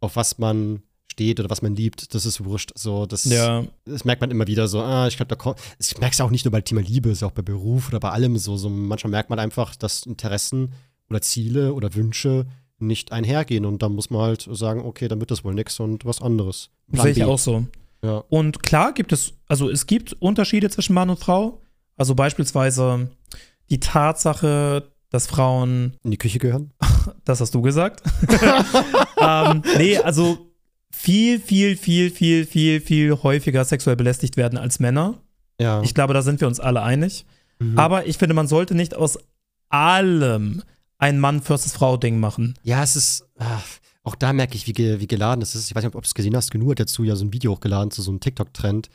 auf 0.00 0.16
was 0.16 0.38
man 0.38 0.82
steht 1.16 1.40
oder 1.40 1.48
was 1.48 1.62
man 1.62 1.74
liebt. 1.74 2.14
Das 2.14 2.26
ist 2.26 2.44
wurscht. 2.44 2.72
So, 2.74 3.06
das, 3.06 3.24
Ja, 3.24 3.64
das 3.86 4.04
merkt 4.04 4.20
man 4.20 4.30
immer 4.30 4.46
wieder 4.46 4.68
so, 4.68 4.80
ah, 4.80 5.08
ich 5.08 5.16
glaube, 5.16 5.30
da 5.30 5.36
kommt. 5.36 5.58
Ich 5.78 5.98
merke 5.98 6.12
es 6.12 6.20
auch 6.20 6.30
nicht 6.30 6.44
nur 6.44 6.52
bei 6.52 6.60
Thema 6.60 6.82
Liebe, 6.82 7.10
es 7.10 7.18
ist 7.18 7.22
auch 7.22 7.32
bei 7.32 7.42
Beruf 7.42 7.88
oder 7.88 8.00
bei 8.00 8.10
allem 8.10 8.36
so. 8.36 8.56
so. 8.56 8.68
Manchmal 8.68 9.10
merkt 9.10 9.30
man 9.30 9.38
einfach, 9.38 9.74
dass 9.76 10.04
Interessen 10.04 10.74
oder 11.08 11.22
Ziele 11.22 11.72
oder 11.72 11.94
Wünsche 11.94 12.46
nicht 12.78 13.12
einhergehen 13.12 13.64
und 13.64 13.82
dann 13.82 13.94
muss 13.94 14.10
man 14.10 14.20
halt 14.20 14.46
sagen, 14.50 14.82
okay, 14.82 15.08
dann 15.08 15.18
wird 15.18 15.30
das 15.30 15.42
wohl 15.42 15.54
nix 15.54 15.80
und 15.80 16.04
was 16.04 16.20
anderes. 16.20 16.68
Plan 16.92 17.04
sehe 17.04 17.12
ich 17.12 17.18
B. 17.18 17.24
auch 17.24 17.38
so. 17.38 17.64
Ja. 18.04 18.22
Und 18.28 18.62
klar 18.62 18.92
gibt 18.92 19.12
es, 19.12 19.32
also 19.48 19.70
es 19.70 19.86
gibt 19.86 20.12
Unterschiede 20.20 20.68
zwischen 20.68 20.92
Mann 20.92 21.08
und 21.08 21.18
Frau. 21.18 21.62
Also 21.96 22.14
beispielsweise 22.14 23.08
die 23.70 23.80
Tatsache, 23.80 24.92
dass 25.10 25.26
Frauen 25.26 25.94
In 26.04 26.10
die 26.10 26.18
Küche 26.18 26.38
gehören? 26.38 26.72
Das 27.24 27.40
hast 27.40 27.54
du 27.54 27.62
gesagt. 27.62 28.02
ähm, 29.20 29.62
nee, 29.78 29.96
also 29.96 30.46
viel, 31.06 31.38
viel, 31.38 31.76
viel, 31.76 32.10
viel, 32.10 32.46
viel, 32.46 32.80
viel 32.80 33.12
häufiger 33.22 33.64
sexuell 33.64 33.94
belästigt 33.94 34.36
werden 34.36 34.58
als 34.58 34.80
Männer. 34.80 35.14
Ja. 35.60 35.80
Ich 35.82 35.94
glaube, 35.94 36.14
da 36.14 36.20
sind 36.20 36.40
wir 36.40 36.48
uns 36.48 36.58
alle 36.58 36.82
einig. 36.82 37.24
Mhm. 37.60 37.78
Aber 37.78 38.08
ich 38.08 38.18
finde, 38.18 38.34
man 38.34 38.48
sollte 38.48 38.74
nicht 38.74 38.96
aus 38.96 39.16
allem 39.68 40.64
ein 40.98 41.20
Mann 41.20 41.42
versus 41.42 41.72
Frau-Ding 41.74 42.18
machen. 42.18 42.54
ja, 42.64 42.82
es 42.82 42.96
ist. 42.96 43.24
ah, 43.38 43.60
auch 44.02 44.16
da 44.16 44.32
merke 44.32 44.56
ich, 44.56 44.66
wie, 44.66 45.00
wie 45.00 45.06
geladen 45.06 45.40
das 45.40 45.54
ist. 45.54 45.70
Ich 45.70 45.76
weiß 45.76 45.84
nicht, 45.84 45.94
ob 45.94 46.02
du 46.02 46.06
es 46.06 46.14
gesehen 46.14 46.34
hast. 46.34 46.50
Genug 46.50 46.72
hat 46.72 46.80
dazu 46.80 47.04
ja 47.04 47.14
so 47.14 47.24
ein 47.24 47.32
Video 47.32 47.52
hochgeladen 47.52 47.92
zu 47.92 48.02
so 48.02 48.10
einem 48.10 48.18
TikTok-Trend, 48.18 48.88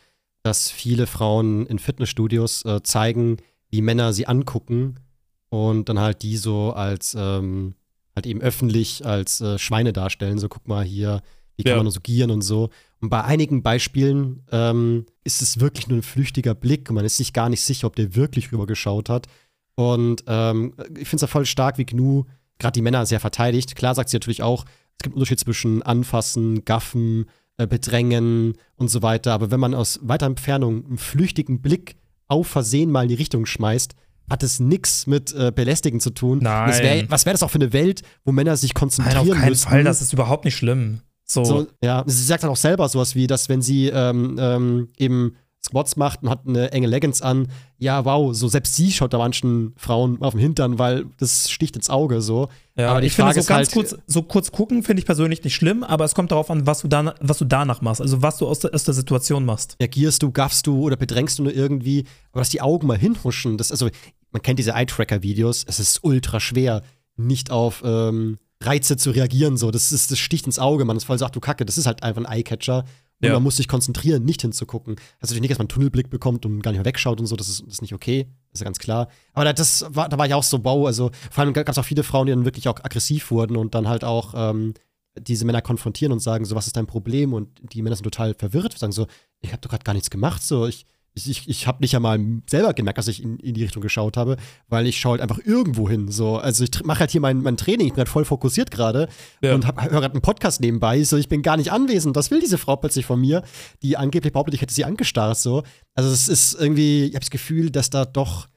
dass 0.43 0.69
viele 0.69 1.07
Frauen 1.07 1.65
in 1.67 1.79
Fitnessstudios 1.79 2.65
äh, 2.65 2.83
zeigen, 2.83 3.37
wie 3.69 3.81
Männer 3.81 4.11
sie 4.11 4.27
angucken 4.27 4.99
und 5.47 5.87
dann 5.87 5.99
halt 5.99 6.23
die 6.23 6.35
so 6.35 6.73
als 6.73 7.15
ähm, 7.17 7.75
halt 8.17 8.25
eben 8.25 8.41
öffentlich 8.41 9.05
als 9.05 9.39
äh, 9.39 9.57
Schweine 9.57 9.93
darstellen. 9.93 10.39
So, 10.39 10.49
guck 10.49 10.67
mal 10.67 10.83
hier, 10.83 11.21
wie 11.61 11.63
kann 11.63 11.71
Ja. 11.71 11.77
man 11.77 11.85
nur 11.85 11.91
so 11.93 12.01
gieren 12.01 12.31
und 12.31 12.41
so. 12.41 12.69
Und 12.99 13.09
bei 13.09 13.23
einigen 13.23 13.63
Beispielen 13.63 14.43
ähm, 14.51 15.05
ist 15.23 15.41
es 15.41 15.59
wirklich 15.59 15.87
nur 15.87 15.99
ein 15.99 16.03
flüchtiger 16.03 16.53
Blick 16.53 16.89
und 16.89 16.95
man 16.95 17.05
ist 17.05 17.17
sich 17.17 17.33
gar 17.33 17.49
nicht 17.49 17.61
sicher, 17.61 17.87
ob 17.87 17.95
der 17.95 18.15
wirklich 18.15 18.51
rübergeschaut 18.51 19.09
hat. 19.09 19.27
Und 19.75 20.23
ähm, 20.27 20.73
ich 20.97 21.07
finde 21.07 21.15
es 21.15 21.21
ja 21.21 21.27
voll 21.27 21.45
stark, 21.45 21.77
wie 21.77 21.85
Gnu 21.85 22.25
gerade 22.59 22.73
die 22.73 22.81
Männer 22.81 23.05
sehr 23.05 23.19
verteidigt. 23.19 23.75
Klar 23.75 23.95
sagt 23.95 24.09
sie 24.09 24.15
natürlich 24.17 24.43
auch, 24.43 24.65
es 24.65 25.03
gibt 25.03 25.13
einen 25.13 25.21
Unterschied 25.21 25.39
zwischen 25.39 25.81
Anfassen, 25.81 26.63
Gaffen, 26.65 27.25
äh, 27.57 27.65
Bedrängen 27.65 28.53
und 28.75 28.89
so 28.89 29.01
weiter. 29.01 29.33
Aber 29.33 29.49
wenn 29.49 29.59
man 29.59 29.73
aus 29.73 29.99
weiter 30.03 30.27
Entfernung 30.27 30.85
einen 30.85 30.97
flüchtigen 30.99 31.61
Blick 31.61 31.95
auf 32.27 32.47
Versehen 32.47 32.91
mal 32.91 33.03
in 33.03 33.09
die 33.09 33.15
Richtung 33.15 33.45
schmeißt, 33.47 33.95
hat 34.29 34.43
es 34.43 34.59
nichts 34.59 35.07
mit 35.07 35.33
äh, 35.33 35.51
Belästigen 35.53 35.99
zu 35.99 36.11
tun. 36.11 36.39
Nein. 36.41 36.71
Wär, 36.83 37.09
was 37.09 37.25
wäre 37.25 37.33
das 37.33 37.41
auch 37.43 37.49
für 37.49 37.55
eine 37.57 37.73
Welt, 37.73 38.03
wo 38.23 38.31
Männer 38.31 38.55
sich 38.55 38.73
Nein, 38.75 38.79
konzentrieren 38.79 39.17
auf 39.31 39.37
keinen 39.37 39.49
müssten? 39.49 39.69
Fall. 39.69 39.83
Das 39.83 40.01
ist 40.01 40.13
überhaupt 40.13 40.45
nicht 40.45 40.55
schlimm. 40.55 41.01
So, 41.33 41.45
So, 41.45 41.67
ja, 41.83 42.03
sie 42.05 42.23
sagt 42.23 42.43
dann 42.43 42.49
auch 42.49 42.55
selber 42.55 42.87
sowas 42.89 43.15
wie, 43.15 43.27
dass 43.27 43.49
wenn 43.49 43.61
sie 43.61 43.87
ähm, 43.87 44.37
ähm, 44.39 44.89
eben 44.97 45.35
Squats 45.63 45.95
macht 45.95 46.23
und 46.23 46.29
hat 46.29 46.47
eine 46.47 46.71
enge 46.71 46.87
Leggings 46.87 47.21
an, 47.21 47.47
ja, 47.77 48.03
wow, 48.03 48.33
so 48.33 48.47
selbst 48.47 48.75
sie 48.75 48.91
schaut 48.91 49.13
da 49.13 49.19
manchen 49.19 49.73
Frauen 49.77 50.19
auf 50.21 50.33
den 50.33 50.39
Hintern, 50.39 50.79
weil 50.79 51.05
das 51.19 51.51
sticht 51.51 51.75
ins 51.75 51.89
Auge 51.89 52.21
so. 52.21 52.49
Ja, 52.75 52.89
aber 52.89 53.01
die 53.01 53.07
ich 53.07 53.13
finde, 53.13 53.27
Frage 53.27 53.35
so 53.35 53.39
ist 53.41 53.47
ganz 53.47 53.75
halt, 53.75 53.89
kurz, 53.89 53.95
so 54.07 54.23
kurz 54.23 54.51
gucken 54.51 54.81
finde 54.81 55.01
ich 55.01 55.05
persönlich 55.05 55.43
nicht 55.43 55.53
schlimm, 55.55 55.83
aber 55.83 56.03
es 56.03 56.15
kommt 56.15 56.31
darauf 56.31 56.49
an, 56.49 56.65
was 56.65 56.81
du, 56.81 56.87
dann, 56.87 57.11
was 57.19 57.37
du 57.37 57.45
danach 57.45 57.81
machst, 57.81 58.01
also 58.01 58.23
was 58.23 58.37
du 58.37 58.47
aus 58.47 58.59
der, 58.59 58.73
aus 58.73 58.85
der 58.85 58.95
Situation 58.95 59.45
machst. 59.45 59.77
reagierst 59.79 60.23
du, 60.23 60.31
gaffst 60.31 60.65
du 60.65 60.81
oder 60.81 60.95
bedrängst 60.95 61.37
du 61.37 61.43
nur 61.43 61.53
irgendwie, 61.53 62.05
aber 62.31 62.41
dass 62.41 62.49
die 62.49 62.61
Augen 62.61 62.87
mal 62.87 62.97
hinhuschen, 62.97 63.57
das, 63.57 63.71
also, 63.71 63.89
man 64.31 64.41
kennt 64.41 64.57
diese 64.57 64.71
Eye-Tracker-Videos, 64.71 65.65
es 65.67 65.79
ist 65.79 66.03
ultra 66.03 66.39
schwer, 66.39 66.81
nicht 67.17 67.51
auf 67.51 67.83
ähm, 67.85 68.39
Reize 68.61 68.97
zu 68.97 69.11
reagieren, 69.11 69.57
so, 69.57 69.71
das 69.71 69.91
ist, 69.91 70.11
das 70.11 70.19
sticht 70.19 70.45
ins 70.45 70.59
Auge, 70.59 70.85
man 70.85 70.97
ist 70.97 71.03
voll 71.05 71.17
sagt, 71.17 71.35
du 71.35 71.39
Kacke, 71.39 71.65
das 71.65 71.77
ist 71.77 71.85
halt 71.87 72.03
einfach 72.03 72.23
ein 72.23 72.31
Eye-Catcher 72.31 72.79
und 73.23 73.27
Ja. 73.27 73.33
man 73.33 73.43
muss 73.43 73.57
sich 73.57 73.67
konzentrieren, 73.67 74.23
nicht 74.23 74.41
hinzugucken. 74.41 74.95
Das 74.95 75.03
ist 75.05 75.21
natürlich 75.29 75.41
nicht, 75.41 75.51
dass 75.51 75.57
man 75.59 75.63
einen 75.65 75.69
Tunnelblick 75.69 76.09
bekommt 76.09 76.45
und 76.45 76.61
gar 76.61 76.71
nicht 76.71 76.79
mehr 76.79 76.85
wegschaut 76.85 77.19
und 77.19 77.27
so, 77.27 77.35
das 77.35 77.49
ist, 77.49 77.61
das 77.61 77.73
ist 77.73 77.81
nicht 77.81 77.93
okay, 77.93 78.27
das 78.51 78.55
ist 78.55 78.61
ja 78.61 78.65
ganz 78.65 78.79
klar. 78.79 79.07
Aber 79.33 79.45
da- 79.45 79.53
das 79.53 79.85
war, 79.89 80.09
da 80.09 80.17
war 80.17 80.25
ich 80.27 80.33
auch 80.33 80.43
so, 80.43 80.63
wow, 80.63 80.85
also, 80.87 81.11
vor 81.29 81.43
allem 81.43 81.53
gab 81.53 81.67
es 81.69 81.77
auch 81.77 81.85
viele 81.85 82.03
Frauen, 82.03 82.27
die 82.27 82.31
dann 82.33 82.45
wirklich 82.45 82.67
auch 82.67 82.79
aggressiv 82.83 83.31
wurden 83.31 83.55
und 83.57 83.73
dann 83.75 83.87
halt 83.87 84.03
auch, 84.03 84.33
ähm, 84.35 84.73
diese 85.19 85.43
Männer 85.45 85.61
konfrontieren 85.61 86.13
und 86.13 86.19
sagen, 86.21 86.45
so, 86.45 86.55
was 86.55 86.67
ist 86.67 86.77
dein 86.77 86.87
Problem? 86.87 87.33
Und 87.33 87.49
die 87.73 87.81
Männer 87.81 87.95
sind 87.97 88.03
total 88.05 88.33
verwirrt, 88.33 88.77
sagen 88.77 88.93
so, 88.93 89.07
ich 89.41 89.51
habe 89.51 89.61
doch 89.61 89.69
gerade 89.69 89.83
gar 89.83 89.93
nichts 89.93 90.09
gemacht, 90.09 90.41
so, 90.41 90.65
ich, 90.67 90.85
ich, 91.13 91.29
ich, 91.29 91.49
ich 91.49 91.67
habe 91.67 91.79
nicht 91.81 91.95
einmal 91.95 92.19
selber 92.49 92.73
gemerkt, 92.73 92.97
dass 92.97 93.07
ich 93.07 93.21
in, 93.21 93.37
in 93.39 93.53
die 93.53 93.63
Richtung 93.63 93.81
geschaut 93.81 94.15
habe, 94.15 94.37
weil 94.69 94.87
ich 94.87 94.99
schaue 94.99 95.11
halt 95.13 95.21
einfach 95.21 95.39
irgendwo 95.43 95.89
hin, 95.89 96.09
so, 96.09 96.37
also 96.37 96.63
ich 96.63 96.83
mache 96.85 97.01
halt 97.01 97.11
hier 97.11 97.19
mein, 97.21 97.41
mein 97.41 97.57
Training, 97.57 97.87
ich 97.87 97.93
bin 97.93 97.99
halt 97.99 98.09
voll 98.09 98.23
fokussiert 98.25 98.71
gerade 98.71 99.09
Ja. 99.41 99.53
und 99.53 99.65
höre 99.65 99.73
gerade 99.73 100.13
einen 100.13 100.21
Podcast 100.21 100.61
nebenbei, 100.61 101.03
so, 101.03 101.17
ich 101.17 101.27
bin 101.27 101.41
gar 101.41 101.57
nicht 101.57 101.71
anwesend, 101.71 102.15
was 102.15 102.31
will 102.31 102.39
diese 102.39 102.57
Frau 102.57 102.77
plötzlich 102.77 103.05
von 103.05 103.19
mir, 103.19 103.43
die 103.81 103.97
angeblich 103.97 104.31
behauptet, 104.31 104.53
ich 104.55 104.61
hätte 104.61 104.73
sie 104.73 104.85
angestarrt, 104.85 105.37
so, 105.37 105.63
also 105.95 106.09
es 106.09 106.27
ist 106.29 106.53
irgendwie, 106.53 107.03
ich 107.05 107.15
habe 107.15 107.21
das 107.21 107.29
Gefühl, 107.29 107.71
dass 107.71 107.89
da 107.89 108.05
doch, 108.05 108.47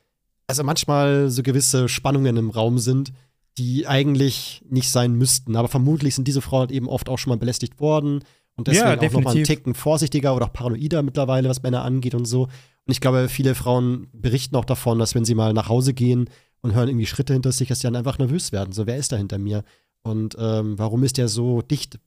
also 0.47 0.63
manchmal 0.63 1.31
so 1.31 1.43
gewisse 1.43 1.89
Spannungen 1.89 2.37
im 2.37 2.51
Raum 2.51 2.79
sind, 2.79 3.13
die 3.59 3.87
eigentlich 3.87 4.63
nicht 4.69 4.91
sein 4.91 5.15
müssten. 5.15 5.55
Aber 5.57 5.69
vermutlich 5.69 6.15
sind 6.17 6.27
diese 6.27 6.41
Frauen 6.43 6.61
halt 6.61 6.73
eben 6.73 6.89
oft 6.89 7.09
auch 7.09 7.19
schon 7.19 7.31
mal 7.31 7.39
belästigt 7.39 7.79
worden 7.81 8.23
und 8.57 8.69
deswegen 8.69 8.87
Ja, 8.87 8.93
auch 8.93 9.03
nochmal 9.03 9.17
einen 9.19 9.25
definitiv. 9.25 9.47
Ticken 9.57 9.75
vorsichtiger 9.75 10.35
oder 10.37 10.47
auch 10.47 10.53
paranoider 10.53 11.03
mittlerweile, 11.03 11.49
was 11.49 11.63
Männer 11.63 11.83
angeht 11.83 12.15
und 12.15 12.25
so. 12.27 12.43
Und 12.45 12.51
ich 12.93 13.01
glaube, 13.01 13.29
viele 13.29 13.55
Frauen 13.55 14.09
berichten 14.13 14.57
auch 14.57 14.65
davon, 14.65 14.99
dass 14.99 15.15
wenn 15.15 15.25
sie 15.25 15.35
mal 15.35 15.53
nach 15.53 15.69
Hause 15.69 15.95
gehen 15.95 16.29
und 16.61 16.75
hören 16.75 16.89
irgendwie 16.89 17.07
Schritte 17.07 17.33
hinter 17.33 17.53
sich, 17.53 17.69
dass 17.69 17.81
sie 17.81 17.87
dann 17.87 17.97
einfach 17.97 18.19
nervös 18.19 18.53
werden. 18.53 18.73
So, 18.73 18.87
wer 18.87 18.97
ist 18.97 19.13
da 19.13 19.17
hinter 19.17 19.39
mir? 19.39 19.65
Und 20.03 20.37
ähm, 20.39 20.79
warum 20.79 21.03
ist 21.03 21.17
der 21.19 21.29
so 21.29 21.63
dicht 21.63 21.99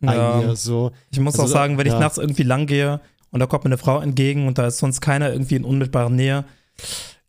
bei 0.00 0.14
Ja. 0.16 0.40
mir? 0.40 0.56
So, 0.56 0.90
Ich 1.10 1.20
muss 1.20 1.34
Also, 1.34 1.44
auch 1.44 1.48
sagen, 1.58 1.78
wenn 1.78 1.86
ich 1.86 1.92
ja. 1.92 1.98
nachts 1.98 2.18
irgendwie 2.18 2.42
lang 2.42 2.66
gehe 2.66 3.00
und 3.30 3.40
da 3.40 3.46
kommt 3.46 3.64
mir 3.64 3.68
eine 3.68 3.78
Frau 3.78 4.00
entgegen 4.00 4.46
und 4.46 4.58
da 4.58 4.66
ist 4.66 4.78
sonst 4.78 5.00
keiner 5.00 5.30
irgendwie 5.32 5.56
in 5.56 5.64
unmittelbarer 5.64 6.10
Nähe, 6.10 6.44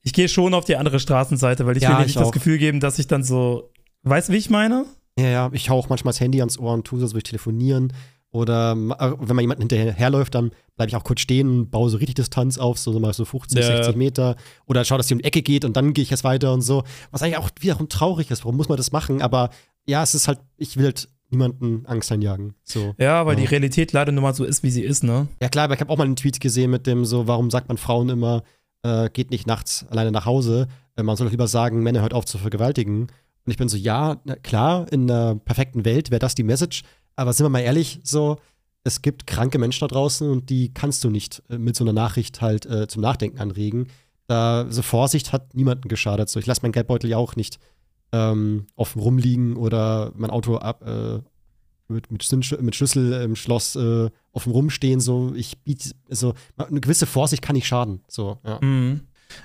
ich 0.01 0.13
gehe 0.13 0.27
schon 0.27 0.53
auf 0.53 0.65
die 0.65 0.75
andere 0.77 0.99
Straßenseite, 0.99 1.65
weil 1.65 1.77
ich 1.77 1.83
Ja, 1.83 1.89
will 1.89 1.95
dir 1.97 2.01
ich 2.03 2.07
nicht 2.15 2.19
das. 2.19 2.31
Gefühl 2.31 2.57
geben, 2.57 2.79
dass 2.79 2.97
ich 2.99 3.07
dann 3.07 3.23
so, 3.23 3.71
weißt 4.03 4.29
du, 4.29 4.33
wie 4.33 4.37
ich 4.37 4.49
meine? 4.49 4.85
Ja, 5.17 5.27
ja, 5.27 5.49
ich 5.53 5.69
hau 5.69 5.77
auch 5.77 5.89
manchmal 5.89 6.11
das 6.13 6.19
Handy 6.19 6.39
ans 6.39 6.57
Ohr 6.57 6.73
und 6.73 6.85
tue 6.85 6.99
so, 6.99 7.05
als 7.05 7.11
würde 7.13 7.19
ich 7.19 7.23
telefonieren. 7.29 7.93
Oder 8.33 8.71
äh, 8.73 9.11
wenn 9.19 9.35
mal 9.35 9.41
jemand 9.41 9.59
hinterherläuft, 9.61 10.33
dann 10.35 10.51
bleibe 10.75 10.89
ich 10.89 10.95
auch 10.95 11.03
kurz 11.03 11.21
stehen 11.21 11.47
und 11.47 11.69
baue 11.71 11.89
so 11.89 11.97
richtig 11.97 12.15
Distanz 12.15 12.57
auf, 12.57 12.77
so 12.79 12.99
mal 12.99 13.13
so 13.13 13.25
50, 13.25 13.57
Ja. 13.59 13.77
60 13.77 13.95
Meter. 13.95 14.35
Oder 14.65 14.83
schau, 14.83 14.97
dass 14.97 15.07
sie 15.07 15.13
um 15.13 15.19
die 15.19 15.23
Ecke 15.25 15.41
geht 15.43 15.63
und 15.65 15.77
dann 15.77 15.93
gehe 15.93 16.01
ich 16.03 16.09
jetzt 16.09 16.23
weiter 16.23 16.51
und 16.51 16.61
so. 16.61 16.83
Was 17.11 17.21
eigentlich 17.21 17.37
auch 17.37 17.49
wiederum 17.59 17.87
traurig 17.89 18.31
ist. 18.31 18.43
Warum 18.43 18.57
muss 18.57 18.67
man 18.69 18.77
das 18.77 18.91
machen? 18.91 19.21
Aber 19.21 19.51
ja, 19.85 20.01
es 20.03 20.15
ist 20.15 20.27
halt, 20.27 20.39
ich 20.57 20.77
will 20.77 20.85
halt 20.85 21.09
niemanden 21.29 21.85
Angst 21.85 22.11
einjagen. 22.11 22.55
So. 22.63 22.95
Ja, 22.97 23.25
weil 23.25 23.35
Ja. 23.35 23.41
die 23.41 23.45
Realität 23.47 23.91
leider 23.93 24.11
nur 24.11 24.23
mal 24.23 24.33
so 24.33 24.43
ist, 24.45 24.63
wie 24.63 24.69
sie 24.71 24.81
ist, 24.83 25.03
ne? 25.03 25.27
Ja, 25.41 25.49
klar, 25.49 25.65
aber 25.65 25.75
ich 25.75 25.79
habe 25.79 25.91
auch 25.91 25.97
mal 25.97 26.03
einen 26.05 26.15
Tweet 26.15 26.39
gesehen 26.39 26.71
mit 26.71 26.85
dem 26.87 27.05
so, 27.05 27.27
warum 27.27 27.49
sagt 27.51 27.67
man 27.67 27.77
Frauen 27.77 28.09
immer, 28.09 28.43
äh, 28.83 29.09
geht 29.11 29.29
nicht 29.31 29.45
nachts 29.47 29.85
alleine 29.89 30.11
nach 30.11 30.25
Hause? 30.25 30.67
Äh, 30.95 31.03
man 31.03 31.15
soll 31.17 31.27
doch 31.27 31.31
lieber 31.31 31.47
sagen, 31.47 31.83
Männer 31.83 32.01
hört 32.01 32.13
auf 32.15 32.25
zu 32.25 32.37
vergewaltigen. 32.39 33.03
Und 33.45 33.51
ich 33.51 33.57
bin 33.57 33.67
so, 33.69 33.77
ja, 33.77 34.17
na, 34.23 34.35
klar, 34.37 34.85
in 34.91 35.09
einer 35.09 35.35
perfekten 35.35 35.85
Welt 35.85 36.09
wäre 36.11 36.19
das 36.19 36.33
die 36.35 36.43
Message. 36.43 36.83
Aber 37.15 37.33
sind 37.33 37.45
wir 37.45 37.49
mal 37.49 37.59
ehrlich, 37.59 37.99
so, 38.03 38.37
es 38.83 39.01
gibt 39.01 39.27
kranke 39.27 39.59
Menschen 39.59 39.81
da 39.81 39.87
draußen 39.87 40.29
und 40.29 40.49
die 40.49 40.73
kannst 40.73 41.03
du 41.03 41.09
nicht 41.09 41.41
äh, 41.49 41.57
mit 41.57 41.75
so 41.75 41.83
einer 41.83 41.93
Nachricht 41.93 42.41
halt 42.41 42.65
äh, 42.65 42.87
zum 42.87 43.01
Nachdenken 43.01 43.39
anregen. 43.39 43.87
Da, 44.27 44.65
so 44.69 44.81
Vorsicht 44.81 45.31
hat 45.33 45.53
niemanden 45.55 45.87
geschadet. 45.89 46.29
So, 46.29 46.39
ich 46.39 46.45
lasse 46.45 46.61
meinen 46.61 46.71
Geldbeutel 46.71 47.09
ja 47.09 47.17
auch 47.17 47.35
nicht 47.35 47.59
ähm, 48.11 48.67
offen 48.75 49.01
rumliegen 49.01 49.55
oder 49.55 50.11
mein 50.15 50.29
Auto 50.29 50.57
ab, 50.57 50.87
äh, 50.87 51.19
mit, 51.87 52.11
mit, 52.11 52.23
Schlüssel- 52.23 52.61
mit 52.61 52.75
Schlüssel 52.75 53.13
im 53.21 53.35
Schloss 53.35 53.75
äh, 53.75 54.09
offen 54.31 54.51
rumstehen. 54.51 54.99
So, 54.99 55.33
ich 55.35 55.59
biete, 55.59 55.91
also 56.09 56.33
eine 56.57 56.79
gewisse 56.79 57.05
Vorsicht 57.05 57.41
kann 57.41 57.55
nicht 57.55 57.67
schaden. 57.67 58.01
So, 58.07 58.39
ja. 58.45 58.59
Mhm. 58.61 59.01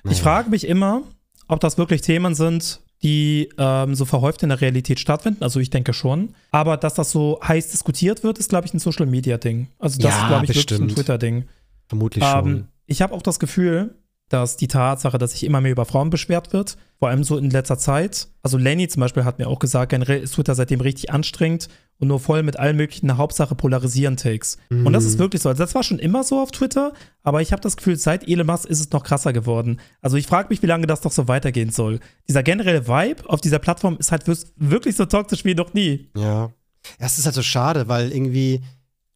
Ich 0.08 0.20
frage 0.20 0.50
mich 0.50 0.66
immer, 0.66 1.02
ob 1.48 1.60
das 1.60 1.78
wirklich 1.78 2.02
Themen 2.02 2.34
sind, 2.34 2.80
die 3.02 3.48
ähm, 3.58 3.94
so 3.94 4.04
verhäuft 4.04 4.42
in 4.42 4.48
der 4.48 4.60
Realität 4.60 4.98
stattfinden. 4.98 5.42
Also 5.44 5.60
ich 5.60 5.70
denke 5.70 5.92
schon. 5.92 6.34
Aber 6.50 6.76
dass 6.76 6.94
das 6.94 7.10
so 7.12 7.38
heiß 7.46 7.70
diskutiert 7.70 8.24
wird, 8.24 8.38
ist, 8.38 8.48
glaube 8.50 8.66
ich, 8.66 8.74
ein 8.74 8.80
Social-Media-Ding. 8.80 9.68
Also 9.78 9.98
das 10.00 10.10
Ja, 10.12 10.20
ist, 10.22 10.26
glaube 10.28 10.44
ich, 10.44 10.48
wirklich 10.50 10.66
bestimmt. 10.66 10.90
ein 10.90 10.94
Twitter-Ding. 10.94 11.44
Vermutlich 11.86 12.24
schon. 12.24 12.46
Ähm, 12.46 12.68
ich 12.86 13.00
habe 13.02 13.14
auch 13.14 13.22
das 13.22 13.38
Gefühl, 13.38 13.94
dass 14.28 14.56
die 14.56 14.68
Tatsache, 14.68 15.16
dass 15.16 15.32
sich 15.32 15.44
immer 15.44 15.60
mehr 15.60 15.72
über 15.72 15.84
Frauen 15.86 16.10
beschwert 16.10 16.52
wird, 16.52 16.76
vor 16.98 17.08
allem 17.08 17.24
so 17.24 17.38
in 17.38 17.50
letzter 17.50 17.78
Zeit. 17.78 18.28
Also 18.42 18.58
Lenny 18.58 18.88
zum 18.88 19.00
Beispiel 19.00 19.24
hat 19.24 19.38
mir 19.38 19.46
auch 19.46 19.58
gesagt, 19.58 19.90
generell 19.90 20.20
ist 20.20 20.34
Twitter 20.34 20.54
seitdem 20.54 20.80
richtig 20.80 21.10
anstrengend 21.10 21.68
und 22.00 22.08
nur 22.08 22.20
voll 22.20 22.42
mit 22.42 22.58
allen 22.58 22.76
möglichen 22.76 23.16
Hauptsache 23.16 23.54
polarisieren 23.54 24.16
Takes. 24.16 24.56
Und 24.70 24.92
das 24.92 25.04
ist 25.04 25.14
Mhm. 25.16 25.18
wirklich 25.20 25.42
so. 25.42 25.48
Also 25.48 25.62
das 25.62 25.74
war 25.74 25.82
schon 25.82 25.98
immer 25.98 26.22
so 26.24 26.40
auf 26.40 26.50
Twitter, 26.52 26.92
aber 27.22 27.42
ich 27.42 27.50
habe 27.52 27.60
das 27.62 27.76
Gefühl, 27.76 27.96
seit 27.96 28.28
Elon 28.28 28.46
Musk 28.46 28.66
ist 28.66 28.80
es 28.80 28.90
noch 28.92 29.02
krasser 29.02 29.32
geworden. 29.32 29.80
Also 30.00 30.16
ich 30.16 30.26
frage 30.26 30.48
mich, 30.50 30.62
wie 30.62 30.66
lange 30.66 30.86
das 30.86 31.00
doch 31.00 31.12
so 31.12 31.26
weitergehen 31.28 31.70
soll. 31.70 31.98
Dieser 32.28 32.42
generelle 32.42 32.86
Vibe 32.86 33.28
auf 33.28 33.40
dieser 33.40 33.58
Plattform 33.58 33.96
ist 33.98 34.12
halt 34.12 34.26
wirk- 34.28 34.46
wirklich 34.56 34.96
so 34.96 35.06
toxisch 35.06 35.44
wie 35.44 35.54
noch 35.54 35.74
nie. 35.74 36.08
Ja. 36.16 36.50
Es 36.98 37.18
ist 37.18 37.24
halt 37.26 37.34
so 37.34 37.42
schade, 37.42 37.88
weil 37.88 38.12
irgendwie, 38.12 38.60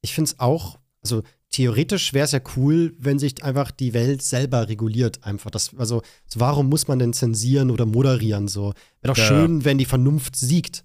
ich 0.01 0.13
finde 0.15 0.31
es 0.31 0.41
auch, 0.41 0.79
also 1.03 1.23
theoretisch 1.51 2.13
wäre 2.15 2.25
es 2.25 2.33
ja 2.33 2.41
cool, 2.57 2.95
wenn 2.99 3.19
sich 3.19 3.45
einfach 3.45 3.71
die 3.71 3.93
Welt 3.95 4.23
selber 4.23 4.69
reguliert, 4.69 5.23
einfach. 5.25 5.51
Das, 5.51 5.71
also, 5.77 6.03
so 6.27 6.41
warum 6.41 6.69
muss 6.69 6.89
man 6.89 6.99
denn 6.99 7.13
zensieren 7.13 7.71
oder 7.71 7.87
moderieren? 7.87 8.49
So? 8.49 8.73
Wäre 9.03 9.15
doch 9.15 9.17
Ja. 9.19 9.25
schön, 9.27 9.65
wenn 9.65 9.79
die 9.79 9.85
Vernunft 9.85 10.35
siegt. 10.35 10.85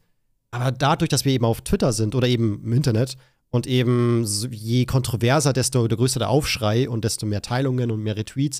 Aber 0.51 0.71
dadurch, 0.71 1.09
dass 1.09 1.25
wir 1.25 1.33
eben 1.33 1.45
auf 1.45 1.61
Twitter 1.61 1.93
sind 1.93 2.15
oder 2.15 2.27
eben 2.27 2.61
im 2.63 2.73
Internet 2.73 3.15
und 3.49 3.67
eben 3.67 4.25
je 4.51 4.85
kontroverser, 4.85 5.53
desto 5.53 5.87
größer 5.87 6.19
der 6.19 6.29
Aufschrei 6.29 6.89
und 6.89 7.03
desto 7.03 7.25
mehr 7.25 7.41
Teilungen 7.41 7.91
und 7.91 8.01
mehr 8.01 8.15
Retweets, 8.17 8.59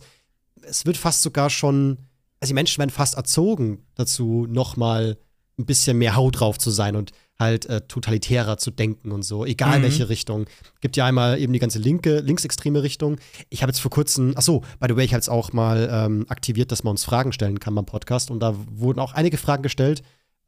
es 0.64 0.86
wird 0.86 0.98
fast 0.98 1.22
sogar 1.22 1.50
schon, 1.50 1.98
also 2.40 2.52
die 2.52 2.56
Menschen 2.56 2.80
werden 2.80 2.90
fast 2.90 3.16
erzogen 3.16 3.86
dazu, 3.96 4.46
nochmal 4.50 5.18
ein 5.60 5.66
bisschen 5.66 5.98
mehr 5.98 6.16
Haut 6.16 6.40
drauf 6.40 6.58
zu 6.60 6.70
sein 6.70 6.96
und 6.96 7.12
halt 7.40 7.66
äh, 7.68 7.82
totalitärer 7.82 8.58
zu 8.58 8.72
denken 8.72 9.12
und 9.12 9.24
so, 9.24 9.46
egal 9.46 9.80
Mhm. 9.80 9.84
welche 9.84 10.10
Richtung. 10.10 10.46
Gibt 10.82 10.98
ja 10.98 11.06
einmal 11.06 11.40
eben 11.40 11.54
die 11.54 11.60
ganze 11.60 11.80
linke, 11.80 12.20
linksextreme 12.20 12.84
Richtung. 12.84 13.18
Ich 13.50 13.62
habe 13.62 13.72
jetzt 13.72 13.80
vor 13.80 13.92
kurzem, 13.92 14.34
ach 14.36 14.42
so, 14.42 14.62
by 14.80 14.88
the 14.90 14.96
way, 14.96 15.06
ich 15.06 15.12
habe 15.14 15.20
jetzt 15.20 15.30
auch 15.30 15.54
mal 15.54 15.90
ähm, 15.92 16.26
aktiviert, 16.30 16.72
dass 16.72 16.84
man 16.84 16.92
uns 16.92 17.04
Fragen 17.06 17.32
stellen 17.32 17.60
kann 17.60 17.76
beim 17.76 17.86
Podcast 17.86 18.30
und 18.32 18.40
da 18.40 18.56
wurden 18.72 19.00
auch 19.00 19.14
einige 19.14 19.38
Fragen 19.38 19.64
gestellt, 19.64 20.02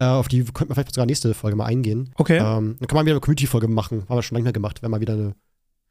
auf 0.08 0.28
die 0.28 0.44
könnten 0.46 0.70
wir 0.70 0.76
vielleicht 0.76 0.94
sogar 0.94 1.06
nächste 1.06 1.34
Folge 1.34 1.58
mal 1.58 1.66
eingehen. 1.66 2.12
Okay. 2.16 2.38
Ähm, 2.38 2.78
dann 2.80 2.88
kann 2.88 2.96
man 2.96 3.06
wieder 3.06 3.16
eine 3.16 3.22
Community-Folge 3.22 3.68
machen, 3.68 4.04
haben 4.08 4.18
wir 4.18 4.24
schon 4.24 4.36
lange 4.36 4.44
nicht 4.44 4.46
mehr 4.46 4.54
gemacht, 4.54 4.82
wäre 4.82 4.90
mal 4.90 5.02
wieder 5.02 5.14
eine, 5.14 5.36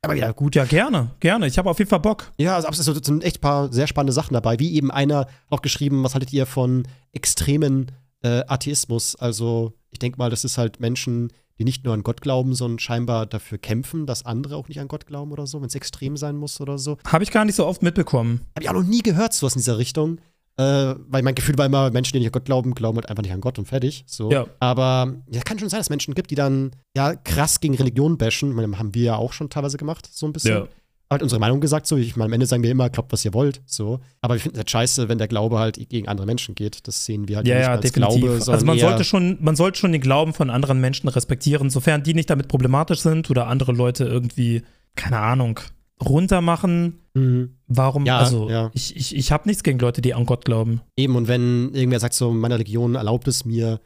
mal 0.07 0.17
wieder 0.17 0.33
gut. 0.33 0.55
Ja, 0.55 0.65
gerne, 0.65 1.11
gerne. 1.21 1.47
Ich 1.47 1.59
habe 1.59 1.69
auf 1.69 1.79
jeden 1.79 1.91
Fall 1.91 2.01
Bock. 2.01 2.33
Ja, 2.39 2.57
also 2.57 2.69
es 2.69 3.05
sind 3.05 3.23
echt 3.23 3.39
ein 3.39 3.41
paar 3.41 3.73
sehr 3.73 3.87
spannende 3.87 4.13
Sachen 4.13 4.35
dabei. 4.35 4.59
Wie 4.59 4.75
eben 4.75 4.91
einer 4.91 5.27
auch 5.51 5.63
geschrieben, 5.63 6.03
was 6.05 6.15
haltet 6.15 6.33
ihr 6.33 6.47
von 6.47 6.87
extremen 7.13 7.93
äh, 8.23 8.45
Atheismus? 8.47 9.17
Also, 9.17 9.75
ich 9.91 9.99
denke 9.99 10.19
mal, 10.19 10.31
das 10.31 10.45
ist 10.45 10.57
halt 10.57 10.81
Menschen, 10.81 11.31
die 11.59 11.65
nicht 11.65 11.85
nur 11.85 11.93
an 11.93 12.03
Gott 12.03 12.21
glauben, 12.21 12.55
sondern 12.55 12.79
scheinbar 12.79 13.27
dafür 13.27 13.59
kämpfen, 13.59 14.07
dass 14.07 14.25
andere 14.25 14.57
auch 14.57 14.69
nicht 14.69 14.81
an 14.81 14.89
Gott 14.89 15.07
glauben 15.07 15.33
oder 15.33 15.47
so, 15.47 15.61
wenn 15.61 15.67
es 15.67 15.75
extrem 15.75 16.17
sein 16.17 16.37
muss 16.37 16.61
oder 16.61 16.79
so. 16.79 16.99
Habe 17.07 17.25
ich 17.25 17.31
gar 17.33 17.45
nicht 17.45 17.57
so 17.57 17.67
oft 17.67 17.83
mitbekommen. 17.83 18.43
Habe 18.55 18.63
ich 18.63 18.71
auch 18.71 18.75
noch 18.75 18.85
nie 18.85 19.03
gehört, 19.03 19.35
sowas 19.35 19.57
in 19.57 19.61
dieser 19.61 19.79
Richtung. 19.79 20.21
Äh, 20.59 20.97
weil 21.07 21.23
mein 21.23 21.37
Gefühl 21.37 21.57
war 21.57 21.67
immer, 21.67 21.91
Menschen, 21.93 22.15
die 22.15 22.19
nicht 22.19 22.29
an 22.29 22.33
Gott 22.33 22.45
glauben, 22.45 22.75
glauben 22.75 22.97
halt 22.99 23.09
einfach 23.09 23.23
nicht 23.23 23.33
an 23.33 23.41
Gott 23.41 23.61
und 23.61 23.67
fertig. 23.67 24.05
So. 24.07 24.31
Ja. 24.31 24.47
Aber 24.59 25.15
ja, 25.31 25.41
kann 25.43 25.59
schon 25.59 25.69
sein, 25.69 25.79
dass 25.79 25.87
es 25.87 25.91
Menschen 25.91 26.15
gibt, 26.15 26.33
die 26.33 26.35
dann 26.35 26.73
ja 26.97 27.15
krass 27.15 27.61
gegen 27.61 27.77
Religion 27.77 28.19
bashen. 28.19 28.53
Meine, 28.53 28.77
haben 28.77 28.93
wir 28.93 29.05
ja 29.05 29.17
auch 29.17 29.33
schon 29.33 29.51
teilweise 29.51 29.77
gemacht, 29.77 30.09
so 30.11 30.27
ein 30.27 30.33
bisschen 30.33 30.67
halt 31.11 31.23
unsere 31.23 31.41
Meinung 31.41 31.61
gesagt, 31.61 31.87
so. 31.87 31.97
Ich 31.97 32.17
meine, 32.17 32.27
am 32.27 32.33
Ende 32.33 32.47
sagen 32.47 32.63
wir 32.63 32.71
immer, 32.71 32.91
glaubt, 32.91 33.13
was 33.13 33.25
ihr 33.25 33.35
wollt, 33.35 33.63
so. 33.67 34.01
Aber 34.21 34.35
wir 34.35 34.41
finden 34.41 34.57
es 34.57 34.61
halt 34.61 34.71
scheiße, 34.71 35.09
wenn 35.09 35.19
der 35.19 35.29
Glaube 35.29 35.59
halt 35.59 35.77
gegen 35.89 36.09
andere 36.09 36.27
Menschen 36.27 36.55
geht. 36.55 36.87
Das 36.87 37.05
sehen 37.05 37.29
wir 37.29 37.37
halt 37.37 37.47
Ja, 37.47 37.55
nicht 37.55 37.65
ja, 37.65 37.71
als 37.73 37.81
definitiv. 37.81 38.21
Glaube, 38.21 38.53
also 38.53 38.67
man 38.67 38.79
sollte 38.79 39.05
schon, 39.05 39.39
man 39.41 39.57
sollte 39.57 39.79
schon 39.79 39.93
den 39.93 40.01
Glauben 40.01 40.35
von 40.35 40.51
anderen 40.51 40.81
Menschen 40.81 41.09
respektieren, 41.09 41.71
sofern 41.71 42.03
die 42.03 42.15
nicht 42.15 42.31
damit 42.31 42.49
problematisch 42.49 43.01
sind 43.01 43.31
oder 43.31 43.47
andere 43.47 43.73
Leute 43.73 44.05
irgendwie, 44.05 44.63
keine 44.97 45.19
Ahnung, 45.19 45.61
runtermachen. 46.03 47.01
Mhm. 47.15 47.57
Warum? 47.67 48.07
Ja, 48.07 48.19
also 48.19 48.49
ja. 48.49 48.71
ich, 48.75 48.97
ich, 48.97 49.15
ich 49.17 49.33
habe 49.33 49.49
nichts 49.49 49.63
gegen 49.63 49.79
Leute, 49.79 50.01
die 50.01 50.15
an 50.15 50.27
Gott 50.27 50.45
glauben. 50.45 50.81
Eben, 50.97 51.17
und 51.17 51.29
wenn 51.29 51.75
irgendwer 51.75 52.01
sagt, 52.01 52.15
so, 52.15 52.33
meine 52.33 52.55
Religion 52.55 52.95
erlaubt 52.95 53.29
es 53.29 53.45
mir, 53.45 53.81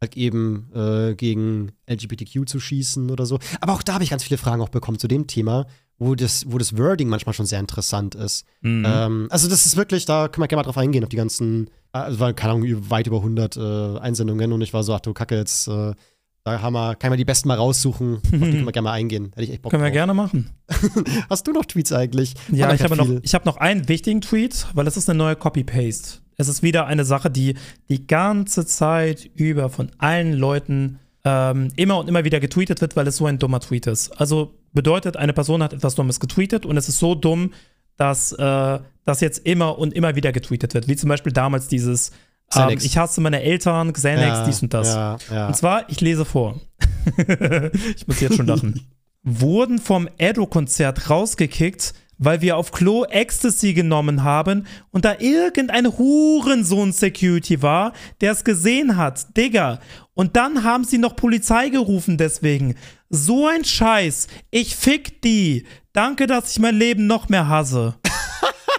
halt 0.00 0.16
eben 0.16 0.70
äh, 0.74 1.14
gegen 1.14 1.72
LGBTQ 1.88 2.46
zu 2.46 2.60
schießen 2.60 3.10
oder 3.10 3.26
so. 3.26 3.38
Aber 3.60 3.72
auch 3.72 3.82
da 3.82 3.94
habe 3.94 4.04
ich 4.04 4.10
ganz 4.10 4.22
viele 4.22 4.38
Fragen 4.38 4.62
auch 4.62 4.68
bekommen 4.68 4.98
zu 4.98 5.08
dem 5.08 5.26
Thema, 5.26 5.66
wo 5.98 6.14
das, 6.14 6.44
wo 6.48 6.58
das 6.58 6.76
Wording 6.76 7.08
manchmal 7.08 7.34
schon 7.34 7.46
sehr 7.46 7.60
interessant 7.60 8.14
ist. 8.14 8.44
Mhm. 8.60 8.84
Ähm, 8.86 9.26
also 9.30 9.48
das 9.48 9.66
ist 9.66 9.76
wirklich, 9.76 10.04
da 10.04 10.28
können 10.28 10.42
wir 10.42 10.48
gerne 10.48 10.60
mal 10.60 10.64
drauf 10.64 10.78
eingehen, 10.78 11.04
auf 11.04 11.08
die 11.08 11.16
ganzen, 11.16 11.70
also 11.92 12.20
war, 12.20 12.32
keine 12.32 12.54
Ahnung, 12.54 12.90
weit 12.90 13.06
über 13.06 13.18
100 13.18 13.56
äh, 13.56 13.98
Einsendungen 13.98 14.52
und 14.52 14.60
ich 14.60 14.74
war 14.74 14.82
so, 14.82 14.94
ach 14.94 15.00
du 15.00 15.12
Kacke, 15.12 15.36
jetzt, 15.36 15.68
äh, 15.68 15.92
da 16.44 16.60
haben 16.60 16.74
wir, 16.74 16.94
kann 16.94 17.08
man 17.10 17.16
die 17.16 17.24
besten 17.24 17.48
mal 17.48 17.56
raussuchen, 17.56 18.16
auf 18.16 18.22
die 18.30 18.38
können 18.38 18.64
wir 18.64 18.72
gerne 18.72 18.84
mal 18.84 18.92
eingehen. 18.92 19.30
Hätte 19.32 19.44
ich 19.44 19.50
echt 19.50 19.62
Bock 19.62 19.70
Können 19.70 19.82
wir 19.82 19.88
drauf. 19.88 19.94
gerne 19.94 20.14
machen. 20.14 20.50
Hast 21.30 21.46
du 21.46 21.52
noch 21.52 21.64
Tweets 21.64 21.90
eigentlich? 21.92 22.34
Ja, 22.52 22.72
ich 22.74 22.82
habe, 22.82 22.96
noch, 22.96 23.08
ich 23.22 23.34
habe 23.34 23.46
noch 23.46 23.56
einen 23.56 23.88
wichtigen 23.88 24.20
Tweet, 24.20 24.66
weil 24.74 24.86
es 24.86 24.98
ist 24.98 25.08
eine 25.08 25.16
neue 25.16 25.36
Copy-Paste. 25.36 26.20
Es 26.36 26.48
ist 26.48 26.62
wieder 26.62 26.86
eine 26.86 27.06
Sache, 27.06 27.30
die 27.30 27.54
die 27.88 28.06
ganze 28.06 28.66
Zeit 28.66 29.30
über 29.34 29.70
von 29.70 29.90
allen 29.96 30.34
Leuten 30.34 30.98
ähm, 31.24 31.68
immer 31.76 31.96
und 31.98 32.08
immer 32.08 32.24
wieder 32.24 32.40
getweetet 32.40 32.82
wird, 32.82 32.94
weil 32.94 33.06
es 33.06 33.16
so 33.16 33.24
ein 33.24 33.38
dummer 33.38 33.60
Tweet 33.60 33.86
ist. 33.86 34.10
Also 34.20 34.52
bedeutet, 34.74 35.16
eine 35.16 35.32
Person 35.32 35.62
hat 35.62 35.72
etwas 35.72 35.94
Dummes 35.94 36.20
getweetet 36.20 36.66
und 36.66 36.76
es 36.76 36.90
ist 36.90 36.98
so 36.98 37.14
dumm, 37.14 37.52
dass 37.96 38.32
äh, 38.32 38.78
das 39.06 39.20
jetzt 39.22 39.46
immer 39.46 39.78
und 39.78 39.94
immer 39.94 40.14
wieder 40.14 40.32
getweetet 40.32 40.74
wird. 40.74 40.88
Wie 40.88 40.96
zum 40.96 41.08
Beispiel 41.08 41.32
damals 41.32 41.68
dieses 41.68 42.10
ähm. 42.56 42.78
Ich 42.82 42.98
hasse 42.98 43.20
meine 43.20 43.42
Eltern, 43.42 43.92
Xanax, 43.92 44.38
ja, 44.38 44.44
dies 44.46 44.62
und 44.62 44.74
das. 44.74 44.88
Ja, 44.88 45.16
ja. 45.30 45.46
Und 45.48 45.56
zwar, 45.56 45.88
ich 45.88 46.00
lese 46.00 46.24
vor. 46.24 46.60
ich 47.96 48.06
muss 48.06 48.20
jetzt 48.20 48.36
schon 48.36 48.46
lachen. 48.46 48.80
Wurden 49.22 49.78
vom 49.78 50.08
Edo-Konzert 50.18 51.08
rausgekickt, 51.08 51.94
weil 52.18 52.40
wir 52.42 52.56
auf 52.56 52.72
Klo 52.72 53.04
Ecstasy 53.04 53.72
genommen 53.72 54.22
haben 54.22 54.66
und 54.90 55.04
da 55.04 55.16
irgendein 55.18 55.86
Hurensohn-Security 55.86 57.62
war, 57.62 57.92
der 58.20 58.32
es 58.32 58.44
gesehen 58.44 58.96
hat. 58.96 59.36
Digga. 59.36 59.80
Und 60.14 60.36
dann 60.36 60.62
haben 60.62 60.84
sie 60.84 60.98
noch 60.98 61.16
Polizei 61.16 61.70
gerufen 61.70 62.18
deswegen. 62.18 62.76
So 63.08 63.46
ein 63.46 63.64
Scheiß. 63.64 64.28
Ich 64.50 64.76
fick 64.76 65.22
die. 65.22 65.64
Danke, 65.92 66.26
dass 66.26 66.50
ich 66.50 66.58
mein 66.58 66.76
Leben 66.76 67.06
noch 67.06 67.28
mehr 67.28 67.48
hasse. 67.48 67.94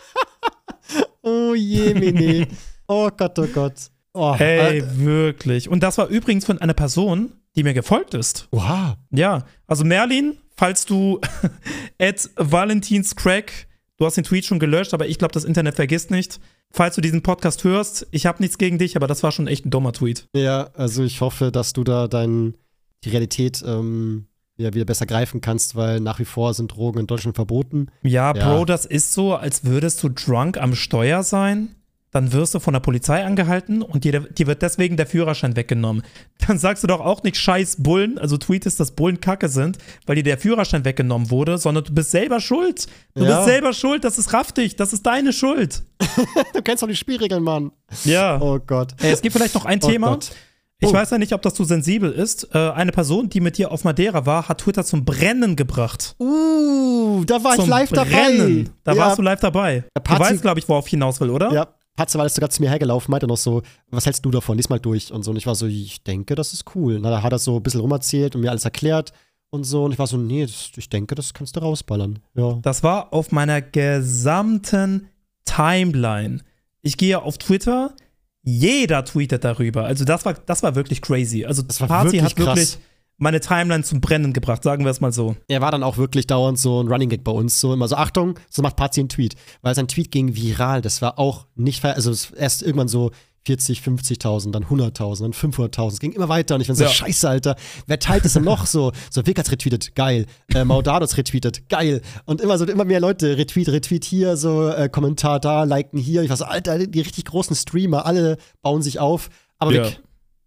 oh 1.22 1.53
je, 1.55 1.93
Mini. 1.93 2.47
Oh 2.88 3.09
Gott, 3.15 3.38
oh 3.39 3.47
Gott. 3.47 3.73
Oh, 4.13 4.36
Ey, 4.39 4.79
äh, 4.79 4.97
wirklich. 4.97 5.67
Und 5.67 5.81
das 5.83 5.97
war 5.97 6.07
übrigens 6.07 6.45
von 6.45 6.57
einer 6.59 6.73
Person, 6.73 7.33
die 7.55 7.63
mir 7.63 7.73
gefolgt 7.73 8.13
ist. 8.13 8.47
Oha. 8.51 8.97
Ja, 9.11 9.43
also 9.67 9.83
Merlin, 9.83 10.38
falls 10.55 10.86
du 10.86 11.19
at 11.99 12.29
Valentins 12.38 13.15
Crack, 13.15 13.67
du 13.97 14.05
hast 14.05 14.15
den 14.15 14.23
Tweet 14.23 14.45
schon 14.45 14.59
gelöscht, 14.59 14.93
aber 14.93 15.07
ich 15.07 15.17
glaube, 15.17 15.33
das 15.33 15.43
Internet 15.43 15.75
vergisst 15.75 16.11
nicht. 16.11 16.39
Falls 16.71 16.95
du 16.95 17.01
diesen 17.01 17.23
Podcast 17.23 17.63
hörst, 17.63 18.07
ich 18.11 18.25
habe 18.25 18.41
nichts 18.41 18.57
gegen 18.57 18.77
dich, 18.77 18.95
aber 18.95 19.07
das 19.07 19.23
war 19.23 19.31
schon 19.31 19.47
echt 19.47 19.65
ein 19.65 19.69
dummer 19.69 19.93
Tweet. 19.93 20.27
Ja, 20.36 20.69
also 20.73 21.03
ich 21.03 21.21
hoffe, 21.21 21.51
dass 21.51 21.73
du 21.73 21.83
da 21.83 22.07
dein, 22.07 22.57
die 23.03 23.09
Realität 23.09 23.63
ähm, 23.65 24.27
ja, 24.57 24.73
wieder 24.73 24.86
besser 24.86 25.05
greifen 25.05 25.41
kannst, 25.41 25.75
weil 25.75 25.99
nach 25.99 26.19
wie 26.19 26.25
vor 26.25 26.53
sind 26.53 26.69
Drogen 26.69 26.99
in 26.99 27.07
Deutschland 27.07 27.36
verboten. 27.36 27.88
Ja, 28.01 28.33
Ja. 28.36 28.55
Bro, 28.55 28.65
das 28.65 28.86
ist 28.86 29.13
so, 29.13 29.36
als 29.36 29.65
würdest 29.65 30.01
du 30.03 30.09
drunk 30.09 30.57
am 30.57 30.75
Steuer 30.75 31.23
sein. 31.23 31.75
Dann 32.16 32.32
wirst 32.32 32.55
du 32.55 32.59
von 32.61 32.72
der 32.74 32.80
Polizei 32.80 33.26
angehalten 33.26 33.82
und 33.82 34.05
dir, 34.05 34.22
dir 34.22 34.47
wird 34.47 34.61
deswegen 34.61 34.95
der 34.95 35.05
Führerschein 35.05 35.57
weggenommen. 35.57 36.01
Dann 36.47 36.57
sagst 36.57 36.82
du 36.82 36.88
doch 36.88 37.01
auch 37.01 37.24
nicht 37.24 37.36
scheiß 37.36 37.76
Bullen, 37.80 38.18
also 38.18 38.38
tweetest, 38.38 38.80
dass 38.80 38.91
Bullen 38.91 39.20
kacke 39.20 39.49
sind, 39.49 39.80
weil 40.05 40.16
dir 40.16 40.24
der 40.24 40.38
Führerschein 40.38 40.86
weggenommen 40.86 41.30
wurde, 41.30 41.57
sondern 41.57 41.84
du 41.84 41.93
bist 41.93 42.11
selber 42.11 42.39
schuld. 42.39 42.88
Du 43.16 43.26
Ja. 43.26 43.36
bist 43.36 43.49
selber 43.49 43.74
schuld, 43.74 44.05
das 44.05 44.18
ist 44.18 44.32
raftig, 44.32 44.78
das 44.78 44.93
ist 44.93 45.05
deine 45.05 45.34
Schuld. 45.34 45.84
Du 46.53 46.61
kennst 46.61 46.82
doch 46.84 46.88
die 46.88 46.95
Spielregeln, 46.95 47.43
Mann. 47.43 47.74
Ja. 48.05 48.39
Oh 48.41 48.59
Gott. 48.66 48.93
Ey, 49.01 49.11
es 49.11 49.22
gibt 49.22 49.36
vielleicht 49.36 49.55
noch 49.55 49.66
ein 49.66 49.80
Oh 49.84 49.88
Thema. 49.89 50.11
Gott. 50.11 50.32
Ich 50.80 50.88
Oh. 50.89 50.93
weiß 50.93 51.09
ja 51.09 51.18
nicht, 51.18 51.34
ob 51.34 51.41
das 51.41 51.53
zu 51.53 51.66
sensibel 51.66 52.11
ist. 52.13 52.47
Äh, 52.55 52.57
eine 52.72 52.93
Person, 52.93 53.28
die 53.28 53.41
mit 53.41 53.57
dir 53.57 53.74
auf 53.74 53.84
Madeira 53.84 54.26
war, 54.26 54.47
hat 54.47 54.59
Twitter 54.61 54.86
zum 54.86 55.03
Brennen 55.03 55.57
gebracht. 55.57 56.16
Uh, 56.20 57.26
da 57.26 57.43
war 57.43 57.55
zum 57.55 57.66
ich 57.66 57.70
live 57.70 57.89
dabei. 57.91 58.09
Brennen. 58.09 58.70
Da 58.86 58.93
ja, 58.93 58.97
warst 58.99 59.18
du 59.18 59.22
live 59.22 59.39
dabei. 59.41 59.84
Du 60.01 60.18
weißt, 60.20 60.41
glaube 60.41 60.59
ich, 60.61 60.70
worauf 60.70 60.86
ich 60.86 60.91
hinaus 60.91 61.20
will, 61.20 61.30
oder? 61.30 61.51
Ja, 61.51 61.68
Patze 61.96 62.18
war 62.18 62.26
jetzt 62.26 62.36
sogar 62.36 62.50
zu 62.50 62.62
mir 62.62 62.70
hergelaufen, 62.70 63.12
meinte 63.12 63.28
noch 63.28 63.38
so, 63.38 63.62
was 63.89 64.06
hältst 64.06 64.26
du 64.26 64.32
davon, 64.32 64.58
lies 64.58 64.70
mal 64.70 64.80
durch 64.80 65.12
und 65.12 65.24
so. 65.24 65.32
Und 65.32 65.38
ich 65.38 65.48
war 65.48 65.56
so, 65.56 65.66
ich 65.66 66.04
denke, 66.04 66.36
das 66.36 66.54
ist 66.54 66.76
cool. 66.76 67.00
Na, 67.00 67.10
da 67.10 67.24
hat 67.24 67.32
er 67.32 67.39
so 67.39 67.58
ein 67.58 67.64
bisschen 67.64 67.82
rumerzählt 67.82 68.36
und 68.36 68.41
mir 68.41 68.50
alles 68.50 68.66
erklärt 68.66 69.14
und 69.50 69.64
so. 69.64 69.86
Und 69.86 69.93
ich 69.93 70.00
war 70.00 70.08
so, 70.08 70.18
nee, 70.18 70.46
das, 70.46 70.72
ich 70.76 70.89
denke, 70.89 71.16
das 71.16 71.34
kannst 71.34 71.56
du 71.56 71.62
rausballern. 71.62 72.20
Ja. 72.36 72.60
Das 72.62 72.84
war 72.84 73.14
auf 73.14 73.32
meiner 73.32 73.62
gesamten 73.62 75.08
Timeline. 75.46 76.41
Ich 76.82 76.98
gehe 76.98 77.22
auf 77.22 77.38
Twitter, 77.38 77.96
jeder 78.43 79.06
tweetet 79.06 79.43
darüber. 79.43 79.86
Also 79.86 80.06
das 80.06 80.26
war, 80.26 80.34
das 80.34 80.64
war 80.64 80.76
wirklich 80.76 81.02
crazy. 81.02 81.46
Also 81.46 81.62
Das 81.62 81.80
war 81.82 81.88
Party 81.88 82.06
wirklich 82.14 82.24
hat 82.24 82.38
wirklich 82.38 82.56
krass. 82.56 82.80
Meine 83.18 83.39
Timeline 83.39 83.84
zum 83.84 84.01
Brennen 84.01 84.34
gebracht, 84.34 84.63
sagen 84.63 84.84
wir 84.84 84.91
es 84.91 85.01
mal 85.01 85.11
so. 85.13 85.36
Er 85.47 85.61
war 85.61 85.72
dann 85.72 85.84
auch 85.84 85.97
wirklich 85.97 86.28
dauernd 86.28 86.59
so 86.59 86.82
ein 86.82 86.88
Running 86.88 87.09
Gag 87.09 87.24
bei 87.24 87.32
uns. 87.32 87.59
So 87.59 87.74
immer 87.74 87.88
so, 87.88 87.95
Achtung, 87.95 88.38
so 88.49 88.61
macht 88.61 88.76
Pazi 88.76 88.99
einen 88.99 89.09
Tweet. 89.09 89.36
Weil 89.61 89.76
sein 89.76 89.88
Tweet 89.88 90.11
ging 90.11 90.36
viral. 90.36 90.82
Das 90.82 91.01
war 91.01 91.18
auch 91.18 91.47
nicht, 91.55 91.82
ver 91.82 91.95
also 91.95 92.11
es 92.11 92.32
erst 92.32 92.61
irgendwann 92.61 92.88
so 92.88 93.11
40, 93.47 93.82
50.000, 93.82 94.51
dann 94.51 94.66
100.000, 94.66 95.22
dann 95.22 95.32
500.000. 95.32 95.88
Es 95.93 95.99
ging 95.99 96.13
immer 96.13 96.30
weiter 96.30 96.55
und 96.55 96.61
ich 96.61 96.68
bin 96.68 96.76
so, 96.76 96.84
Ja. 96.84 96.89
scheiße, 96.89 97.30
Alter. 97.30 97.55
Wer 97.86 97.99
teilt 97.99 98.26
das 98.26 98.34
denn 98.34 98.43
noch 98.43 98.66
so? 98.66 98.91
So, 99.11 99.22
hat's 99.22 99.51
retweetet, 99.51 99.93
geil. 99.95 100.26
Äh, 100.53 100.66
Maudados 100.66 101.16
retweetet, 101.18 101.70
geil. 101.70 102.01
Und 102.26 102.41
immer 102.41 102.57
so, 102.57 102.66
immer 102.66 102.86
mehr 102.86 102.99
Leute, 102.99 103.38
retweet, 103.38 103.70
retweet 103.70 104.03
hier, 104.03 104.36
so, 104.36 104.70
äh, 104.70 104.89
Kommentar 104.89 105.39
da, 105.39 105.63
liken 105.63 105.99
hier. 105.99 106.24
Ich 106.24 106.30
war 106.30 106.38
so, 106.38 106.45
Alter, 106.45 106.88
die 106.88 107.01
richtig 107.01 107.26
großen 107.26 107.55
Streamer, 107.55 108.07
alle 108.07 108.38
bauen 108.63 108.82
sich 108.82 108.97
auf. 108.99 109.30
Aber 109.59 109.72
Ja. 109.74 109.86
Vic, 109.86 109.99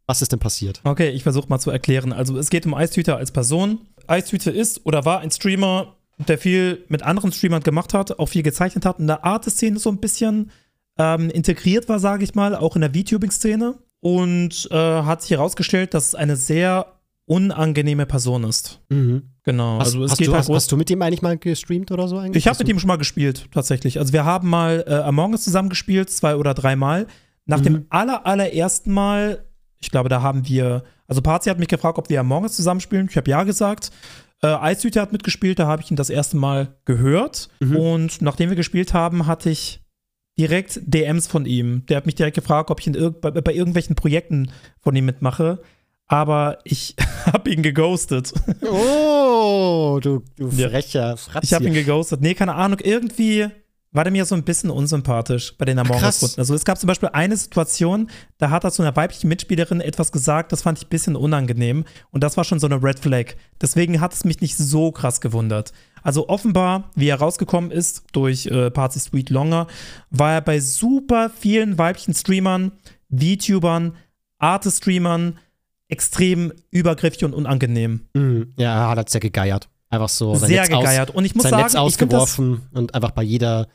was 0.08 0.22
ist 0.22 0.32
denn 0.32 0.40
passiert? 0.40 0.80
Okay, 0.82 1.10
ich 1.10 1.22
versuche 1.22 1.48
mal 1.48 1.60
zu 1.60 1.70
erklären. 1.70 2.12
Also 2.12 2.36
es 2.36 2.50
geht 2.50 2.66
um 2.66 2.74
Eistüter 2.74 3.16
als 3.18 3.30
Person. 3.30 3.78
Eistüter 4.08 4.52
ist 4.52 4.84
oder 4.86 5.04
war 5.04 5.20
ein 5.20 5.30
Streamer, 5.30 5.94
der 6.26 6.38
viel 6.38 6.84
mit 6.88 7.02
anderen 7.02 7.30
Streamern 7.30 7.62
gemacht 7.62 7.94
hat, 7.94 8.18
auch 8.18 8.26
viel 8.30 8.42
gezeichnet 8.42 8.84
hat 8.84 8.98
in 8.98 9.06
der 9.06 9.24
Arte-Szene 9.24 9.78
so 9.78 9.90
ein 9.90 9.98
bisschen 9.98 10.50
ähm, 10.98 11.30
integriert 11.30 11.88
war, 11.88 12.00
sage 12.00 12.24
ich 12.24 12.34
mal, 12.34 12.56
auch 12.56 12.74
in 12.74 12.80
der 12.80 12.90
VTubing-Szene. 12.92 13.74
Und 14.00 14.68
äh, 14.70 14.74
hat 14.76 15.22
sich 15.22 15.32
herausgestellt, 15.32 15.92
dass 15.94 16.08
es 16.08 16.14
eine 16.14 16.36
sehr 16.36 16.86
unangenehme 17.26 18.06
Person 18.06 18.44
ist. 18.44 18.80
Mhm. 18.88 19.22
Genau. 19.42 19.78
Hast, 19.78 19.88
also 19.88 20.04
es 20.04 20.12
hast, 20.12 20.18
geht 20.18 20.28
du, 20.28 20.32
halt 20.32 20.48
hast, 20.48 20.54
hast 20.54 20.72
du 20.72 20.76
mit 20.76 20.88
dem 20.88 21.02
eigentlich 21.02 21.22
mal 21.22 21.36
gestreamt 21.36 21.90
oder 21.90 22.08
so 22.08 22.16
eigentlich? 22.18 22.36
ich 22.42 22.46
habe 22.46 22.54
Hast 22.54 22.60
mit 22.60 22.68
ihm 22.68 22.78
schon 22.78 22.88
mal 22.88 22.96
gespielt, 22.96 23.46
tatsächlich. 23.52 23.98
Also 23.98 24.12
wir 24.12 24.24
haben 24.24 24.48
mal 24.48 24.84
äh, 24.86 24.94
Among 24.94 25.32
Us 25.32 25.44
zusammen 25.44 25.68
gespielt, 25.68 26.10
zwei 26.10 26.36
oder 26.36 26.54
dreimal. 26.54 27.06
Nach 27.44 27.60
dem 27.60 27.72
Mhm. 27.74 27.86
aller, 27.90 28.26
allerersten 28.26 28.92
Mal, 28.92 29.44
ich 29.80 29.90
glaube, 29.90 30.08
da 30.08 30.22
haben 30.22 30.46
wir, 30.48 30.82
also 31.06 31.22
Parzi 31.22 31.48
hat 31.50 31.58
mich 31.58 31.68
gefragt, 31.68 31.98
ob 31.98 32.08
wir 32.08 32.20
Among 32.20 32.42
Us 32.44 32.56
zusammenspielen. 32.56 33.08
Ich 33.10 33.16
habe 33.16 33.30
ja 33.30 33.44
gesagt. 33.44 33.90
Äh, 34.42 34.46
Eistüte 34.48 35.00
hat 35.00 35.12
mitgespielt, 35.12 35.58
da 35.58 35.66
habe 35.66 35.82
ich 35.82 35.90
ihn 35.90 35.96
das 35.96 36.10
erste 36.10 36.36
Mal 36.36 36.76
gehört. 36.84 37.48
Mhm. 37.60 37.76
Und 37.76 38.22
nachdem 38.22 38.50
wir 38.50 38.56
gespielt 38.56 38.94
haben, 38.94 39.26
hatte 39.26 39.50
ich 39.50 39.80
direkt 40.38 40.80
DMs 40.84 41.26
von 41.26 41.44
ihm. 41.46 41.84
Der 41.86 41.96
hat 41.96 42.06
mich 42.06 42.14
direkt 42.14 42.36
gefragt, 42.36 42.70
ob 42.70 42.80
ich 42.80 42.86
irg 42.86 43.20
bei, 43.20 43.30
bei 43.32 43.52
irgendwelchen 43.52 43.96
Projekten 43.96 44.52
von 44.80 44.94
ihm 44.94 45.04
mitmache. 45.06 45.60
Aber 46.06 46.58
ich 46.64 46.94
habe 47.26 47.50
ihn 47.50 47.62
geghostet. 47.62 48.32
Oh, 48.62 49.98
du, 50.00 50.22
du 50.36 50.48
Ja. 50.50 50.68
frecher 50.68 51.16
Fratz. 51.16 51.44
Ich 51.44 51.52
habe 51.54 51.66
ihn 51.66 51.74
geghostet. 51.74 52.20
Nee, 52.20 52.34
keine 52.34 52.54
Ahnung. 52.54 52.78
Irgendwie 52.82 53.48
war 53.98 54.04
der 54.04 54.12
mir 54.12 54.24
so 54.26 54.36
ein 54.36 54.44
bisschen 54.44 54.70
unsympathisch 54.70 55.56
bei 55.58 55.64
den 55.64 55.76
Among 55.76 55.98
krass. 55.98 56.22
Us-Runden. 56.22 56.40
Also 56.40 56.54
es 56.54 56.64
gab 56.64 56.78
zum 56.78 56.86
Beispiel 56.86 57.08
eine 57.12 57.36
Situation, 57.36 58.08
da 58.38 58.50
hat 58.50 58.62
er 58.62 58.70
zu 58.70 58.80
einer 58.80 58.94
weiblichen 58.94 59.26
Mitspielerin 59.26 59.80
etwas 59.80 60.12
gesagt, 60.12 60.52
das 60.52 60.62
fand 60.62 60.78
ich 60.78 60.86
ein 60.86 60.88
bisschen 60.88 61.16
unangenehm. 61.16 61.84
Und 62.12 62.22
das 62.22 62.36
war 62.36 62.44
schon 62.44 62.60
so 62.60 62.68
eine 62.68 62.80
Red 62.80 63.00
Flag. 63.00 63.34
Deswegen 63.60 64.00
hat 64.00 64.14
es 64.14 64.22
mich 64.22 64.40
nicht 64.40 64.56
so 64.56 64.92
krass 64.92 65.20
gewundert. 65.20 65.72
Also 66.04 66.28
offenbar, 66.28 66.92
wie 66.94 67.08
er 67.08 67.18
rausgekommen 67.18 67.72
ist 67.72 68.04
durch 68.12 68.46
äh, 68.46 68.70
Party 68.70 69.00
Sweet 69.00 69.30
Longer, 69.30 69.66
war 70.10 70.32
er 70.32 70.42
bei 70.42 70.60
super 70.60 71.28
vielen 71.36 71.76
weiblichen 71.76 72.14
Streamern, 72.14 72.70
VTubern, 73.10 73.96
Arte-Streamern 74.38 75.40
extrem 75.88 76.52
übergriffig 76.70 77.24
und 77.24 77.34
unangenehm. 77.34 78.06
Mhm. 78.14 78.54
Ja, 78.58 78.92
er 78.92 78.96
hat 78.96 79.10
sehr 79.10 79.20
gegeiert. 79.20 79.68
Einfach 79.90 80.08
so 80.08 80.36
Sehr 80.36 80.68
gegeiert. 80.68 81.10
Und 81.10 81.24
ich 81.24 81.34
muss 81.34 81.42
sein 81.42 81.50
sagen, 81.50 81.62
Netz 81.64 81.74
ausgeworfen 81.74 82.68
und 82.72 82.94
einfach 82.94 83.10
bei 83.10 83.24
jeder 83.24 83.66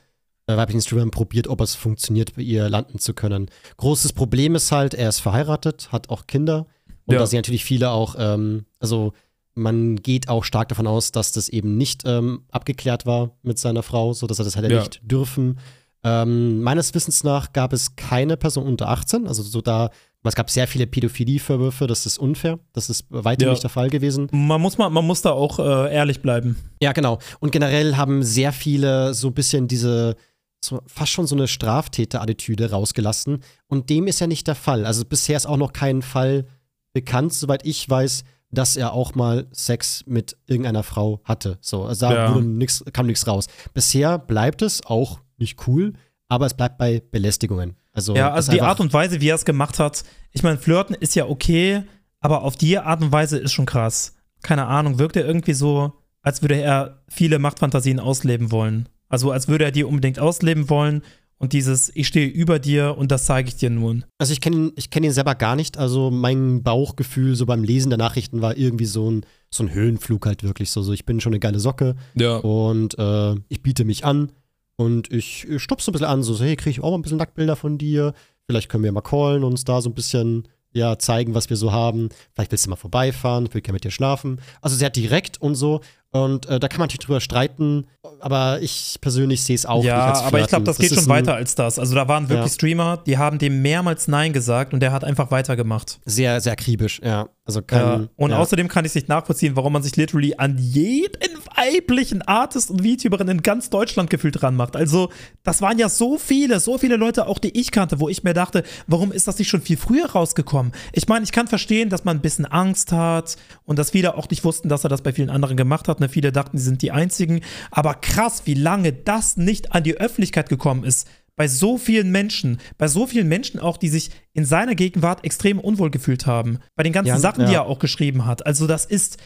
weiblichen 0.47 0.81
Streamerin 0.81 1.11
probiert, 1.11 1.47
ob 1.47 1.61
es 1.61 1.75
funktioniert, 1.75 2.35
bei 2.35 2.41
ihr 2.41 2.67
landen 2.69 2.99
zu 2.99 3.13
können. 3.13 3.49
Großes 3.77 4.13
Problem 4.13 4.55
ist 4.55 4.71
halt, 4.71 4.93
er 4.93 5.09
ist 5.09 5.19
verheiratet, 5.21 5.91
hat 5.91 6.09
auch 6.09 6.27
Kinder. 6.27 6.67
Und 7.05 7.13
Ja. 7.13 7.19
da 7.19 7.27
sind 7.27 7.37
natürlich 7.39 7.63
viele 7.63 7.91
auch, 7.91 8.15
ähm, 8.17 8.65
also 8.79 9.13
man 9.55 9.97
geht 9.97 10.29
auch 10.29 10.43
stark 10.43 10.69
davon 10.69 10.87
aus, 10.87 11.11
dass 11.11 11.31
das 11.31 11.47
eben 11.49 11.77
nicht 11.77 12.03
ähm, 12.05 12.43
abgeklärt 12.51 13.05
war 13.05 13.31
mit 13.43 13.59
seiner 13.59 13.83
Frau, 13.83 14.13
sodass 14.13 14.39
er 14.39 14.45
das 14.45 14.55
hätte 14.55 14.73
Ja. 14.73 14.79
nicht 14.79 14.99
dürfen. 15.03 15.59
Ähm, 16.03 16.61
meines 16.61 16.93
Wissens 16.93 17.23
nach 17.23 17.53
gab 17.53 17.71
es 17.71 17.95
keine 17.95 18.35
Person 18.35 18.65
unter 18.65 18.89
18, 18.89 19.27
also 19.27 19.41
so 19.43 19.61
da, 19.61 19.89
es 20.23 20.35
gab 20.35 20.49
sehr 20.49 20.67
viele 20.67 20.87
Pädophilie-Vorwürfe, 20.87 21.87
das 21.87 22.05
ist 22.05 22.17
unfair, 22.17 22.59
das 22.73 22.89
ist 22.89 23.03
bei 23.09 23.23
weitem 23.23 23.45
Ja. 23.47 23.51
nicht 23.51 23.63
der 23.63 23.69
Fall 23.69 23.89
gewesen. 23.89 24.27
Man 24.31 24.59
muss, 24.59 24.77
mal, 24.77 24.89
man 24.89 25.05
muss 25.05 25.21
da 25.21 25.31
auch 25.31 25.59
äh, 25.59 25.93
ehrlich 25.93 26.21
bleiben. 26.21 26.57
Ja, 26.81 26.91
genau. 26.91 27.19
Und 27.39 27.51
generell 27.51 27.95
haben 27.95 28.23
sehr 28.23 28.51
viele 28.53 29.13
so 29.13 29.27
ein 29.27 29.33
bisschen 29.33 29.67
diese, 29.67 30.15
so 30.63 30.81
fast 30.87 31.11
schon 31.11 31.27
so 31.27 31.35
eine 31.35 31.47
Straftäter-Attitüde 31.47 32.71
rausgelassen. 32.71 33.39
Und 33.67 33.89
dem 33.89 34.07
ist 34.07 34.19
ja 34.19 34.27
nicht 34.27 34.47
der 34.47 34.55
Fall. 34.55 34.85
Also 34.85 35.05
bisher 35.05 35.37
ist 35.37 35.45
auch 35.45 35.57
noch 35.57 35.73
kein 35.73 36.01
Fall 36.01 36.45
bekannt, 36.93 37.33
soweit 37.33 37.65
ich 37.65 37.89
weiß, 37.89 38.23
dass 38.51 38.77
er 38.77 38.93
auch 38.93 39.15
mal 39.15 39.47
Sex 39.51 40.03
mit 40.05 40.37
irgendeiner 40.45 40.83
Frau 40.83 41.21
hatte. 41.23 41.57
So, 41.61 41.85
also 41.85 42.07
da 42.07 42.13
Ja. 42.13 42.39
nix, 42.39 42.83
kam 42.93 43.07
nichts 43.07 43.27
raus. 43.27 43.47
Bisher 43.73 44.19
bleibt 44.19 44.61
es 44.61 44.85
auch 44.85 45.19
nicht 45.37 45.67
cool, 45.67 45.93
aber 46.27 46.45
es 46.45 46.53
bleibt 46.53 46.77
bei 46.77 47.01
Belästigungen. 47.11 47.75
Also, 47.91 48.15
Ja, 48.15 48.31
also 48.31 48.51
die 48.51 48.61
Art 48.61 48.79
und 48.79 48.93
Weise, 48.93 49.21
wie 49.21 49.29
er 49.29 49.35
es 49.35 49.45
gemacht 49.45 49.79
hat. 49.79 50.03
Ich 50.31 50.43
meine, 50.43 50.57
Flirten 50.57 50.95
ist 50.95 51.15
ja 51.15 51.27
okay, 51.27 51.83
aber 52.19 52.43
auf 52.43 52.55
die 52.55 52.77
Art 52.77 53.01
und 53.01 53.11
Weise 53.11 53.37
ist 53.37 53.51
schon 53.53 53.65
krass. 53.65 54.13
Keine 54.43 54.65
Ahnung, 54.67 54.99
wirkt 54.99 55.15
er 55.15 55.25
irgendwie 55.25 55.53
so, 55.53 55.93
als 56.21 56.41
würde 56.41 56.55
er 56.61 57.03
viele 57.09 57.39
Machtfantasien 57.39 57.99
ausleben 57.99 58.51
wollen. 58.51 58.87
Also 59.13 59.29
als 59.29 59.47
würde 59.47 59.63
er 59.63 59.71
die 59.71 59.83
unbedingt 59.83 60.17
ausleben 60.17 60.71
wollen 60.71 61.03
und 61.37 61.53
dieses, 61.53 61.91
ich 61.93 62.07
stehe 62.07 62.27
über 62.27 62.57
dir 62.57 62.97
und 62.97 63.11
das 63.11 63.25
zeige 63.25 63.47
ich 63.47 63.55
dir 63.55 63.69
nun. 63.69 64.05
Also 64.17 64.33
ich 64.33 64.41
kenne 64.41 64.55
ihn, 64.55 64.71
ich 64.75 64.89
kenn 64.89 65.03
ihn 65.03 65.11
selber 65.11 65.35
gar 65.35 65.55
nicht. 65.55 65.77
Also 65.77 66.09
mein 66.09 66.63
Bauchgefühl 66.63 67.35
so 67.35 67.45
beim 67.45 67.63
Lesen 67.63 67.91
der 67.91 67.99
Nachrichten 67.99 68.41
war 68.41 68.57
irgendwie 68.57 68.85
so 68.85 69.11
ein, 69.11 69.23
so 69.51 69.61
ein 69.61 69.71
Höhenflug 69.71 70.25
halt 70.25 70.41
wirklich 70.41 70.71
so. 70.71 70.81
so 70.81 70.93
ich 70.93 71.05
bin 71.05 71.21
schon 71.21 71.31
eine 71.31 71.39
geile 71.39 71.59
Socke 71.59 71.95
Ja. 72.15 72.37
und 72.37 72.97
äh, 72.97 73.35
ich 73.49 73.61
biete 73.61 73.85
mich 73.85 74.03
an 74.03 74.31
und 74.77 75.13
ich, 75.13 75.47
ich 75.47 75.61
stupse 75.61 75.85
so 75.85 75.91
ein 75.91 75.93
bisschen 75.93 76.07
an, 76.07 76.23
so, 76.23 76.33
so 76.33 76.43
hey, 76.43 76.55
kriege 76.55 76.71
ich 76.71 76.81
auch 76.81 76.89
mal 76.89 76.97
ein 76.97 77.03
bisschen 77.03 77.19
Nacktbilder 77.19 77.55
von 77.55 77.77
dir? 77.77 78.13
Vielleicht 78.47 78.67
können 78.67 78.83
wir 78.83 78.91
mal 78.91 79.01
callen 79.01 79.43
und 79.43 79.51
uns 79.51 79.63
da 79.63 79.79
so 79.79 79.91
ein 79.91 79.93
bisschen 79.93 80.47
ja, 80.71 80.97
zeigen, 80.97 81.35
was 81.35 81.51
wir 81.51 81.57
so 81.57 81.71
haben. 81.71 82.09
Vielleicht 82.33 82.51
willst 82.51 82.65
du 82.65 82.71
mal 82.71 82.77
vorbeifahren, 82.77 83.45
ich 83.45 83.53
will 83.53 83.61
gerne 83.61 83.75
mit 83.75 83.83
dir 83.83 83.91
schlafen. 83.91 84.41
Also 84.59 84.75
sehr 84.75 84.89
direkt 84.89 85.39
und 85.39 85.53
so. 85.53 85.81
Und 86.09 86.47
äh, 86.47 86.59
da 86.59 86.67
kann 86.67 86.79
man 86.79 86.85
natürlich 86.87 87.05
drüber 87.05 87.21
streiten, 87.21 87.85
aber 88.23 88.61
ich 88.61 88.97
persönlich 89.01 89.43
sehe 89.43 89.55
es 89.55 89.65
auch 89.65 89.77
nicht 89.79 89.87
ja, 89.87 90.13
aber 90.13 90.39
ich 90.39 90.47
glaube, 90.47 90.63
Flirten. 90.63 90.65
das 90.65 90.77
geht 90.77 90.93
schon 90.93 91.07
weiter 91.07 91.35
als 91.35 91.55
das. 91.55 91.77
Also 91.79 91.93
da 91.95 92.07
waren 92.07 92.29
wirklich 92.29 92.51
Ja. 92.51 92.53
Streamer, 92.55 92.97
die 93.05 93.17
haben 93.17 93.37
dem 93.39 93.61
mehrmals 93.61 94.07
Nein 94.07 94.33
gesagt 94.33 94.73
und 94.73 94.79
der 94.79 94.91
hat 94.91 95.03
einfach 95.03 95.29
weitergemacht. 95.31 95.99
Sehr, 96.05 96.39
sehr 96.41 96.53
akribisch, 96.53 97.01
ja. 97.03 97.27
Also 97.45 97.59
Ja. 97.59 97.65
kann, 97.65 98.09
Und 98.15 98.31
ja. 98.31 98.37
außerdem 98.37 98.69
kann 98.69 98.85
ich 98.85 98.91
es 98.91 98.95
nicht 98.95 99.09
nachvollziehen, 99.09 99.55
warum 99.57 99.73
man 99.73 99.83
sich 99.83 99.95
literally 99.97 100.35
an 100.37 100.57
jeden 100.57 101.19
weiblichen 101.57 102.21
Artist 102.21 102.71
und 102.71 102.81
VTuberin 102.87 103.27
in 103.27 103.41
ganz 103.41 103.69
Deutschland 103.69 104.09
gefühlt 104.09 104.41
dran 104.41 104.55
macht. 104.55 104.75
Also, 104.77 105.09
das 105.43 105.61
waren 105.61 105.77
ja 105.77 105.89
so 105.89 106.17
viele, 106.17 106.59
so 106.61 106.77
viele 106.77 106.95
Leute, 106.95 107.27
auch 107.27 107.39
die 107.39 107.59
ich 107.59 107.71
kannte, 107.71 107.99
wo 107.99 108.07
ich 108.09 108.23
mir 108.23 108.33
dachte, 108.33 108.63
warum 108.87 109.11
ist 109.11 109.27
das 109.27 109.37
nicht 109.39 109.49
schon 109.49 109.61
viel 109.61 109.75
früher 109.77 110.05
rausgekommen? 110.09 110.71
Ich 110.93 111.07
meine, 111.07 111.23
ich 111.25 111.31
kann 111.33 111.47
verstehen, 111.47 111.89
dass 111.89 112.05
man 112.05 112.17
ein 112.17 112.21
bisschen 112.21 112.45
Angst 112.45 112.91
hat 112.93 113.35
und 113.65 113.77
dass 113.77 113.91
viele 113.91 114.15
auch 114.15 114.29
nicht 114.29 114.43
wussten, 114.45 114.69
dass 114.69 114.83
er 114.85 114.89
das 114.89 115.01
bei 115.01 115.11
vielen 115.11 115.29
anderen 115.29 115.57
gemacht 115.57 115.87
hat. 115.89 115.99
Ne? 115.99 116.07
Viele 116.09 116.31
dachten, 116.31 116.57
sie 116.57 116.63
sind 116.63 116.81
die 116.81 116.91
Einzigen. 116.91 117.41
Aber 117.71 117.93
krass, 117.95 118.12
wie 118.45 118.53
lange 118.53 118.93
das 118.93 119.37
nicht 119.37 119.71
an 119.73 119.83
die 119.83 119.95
Öffentlichkeit 119.97 120.49
gekommen 120.49 120.83
ist. 120.83 121.07
Bei 121.35 121.47
so 121.47 121.77
vielen 121.79 122.11
Menschen, 122.11 122.59
bei 122.77 122.87
so 122.87 123.07
vielen 123.07 123.27
Menschen 123.27 123.59
auch, 123.59 123.77
die 123.77 123.89
sich 123.89 124.11
in 124.33 124.45
seiner 124.45 124.75
Gegenwart 124.75 125.23
extrem 125.25 125.59
unwohl 125.59 125.89
gefühlt 125.89 126.27
haben. 126.27 126.59
Bei 126.75 126.83
den 126.83 126.93
ganzen 126.93 127.07
Ja, 127.09 127.17
Sachen, 127.19 127.47
die 127.47 127.51
ja. 127.53 127.61
er 127.61 127.65
auch 127.65 127.79
geschrieben 127.79 128.25
hat. 128.25 128.45
Also, 128.45 128.67
das 128.67 128.85
ist 128.85 129.17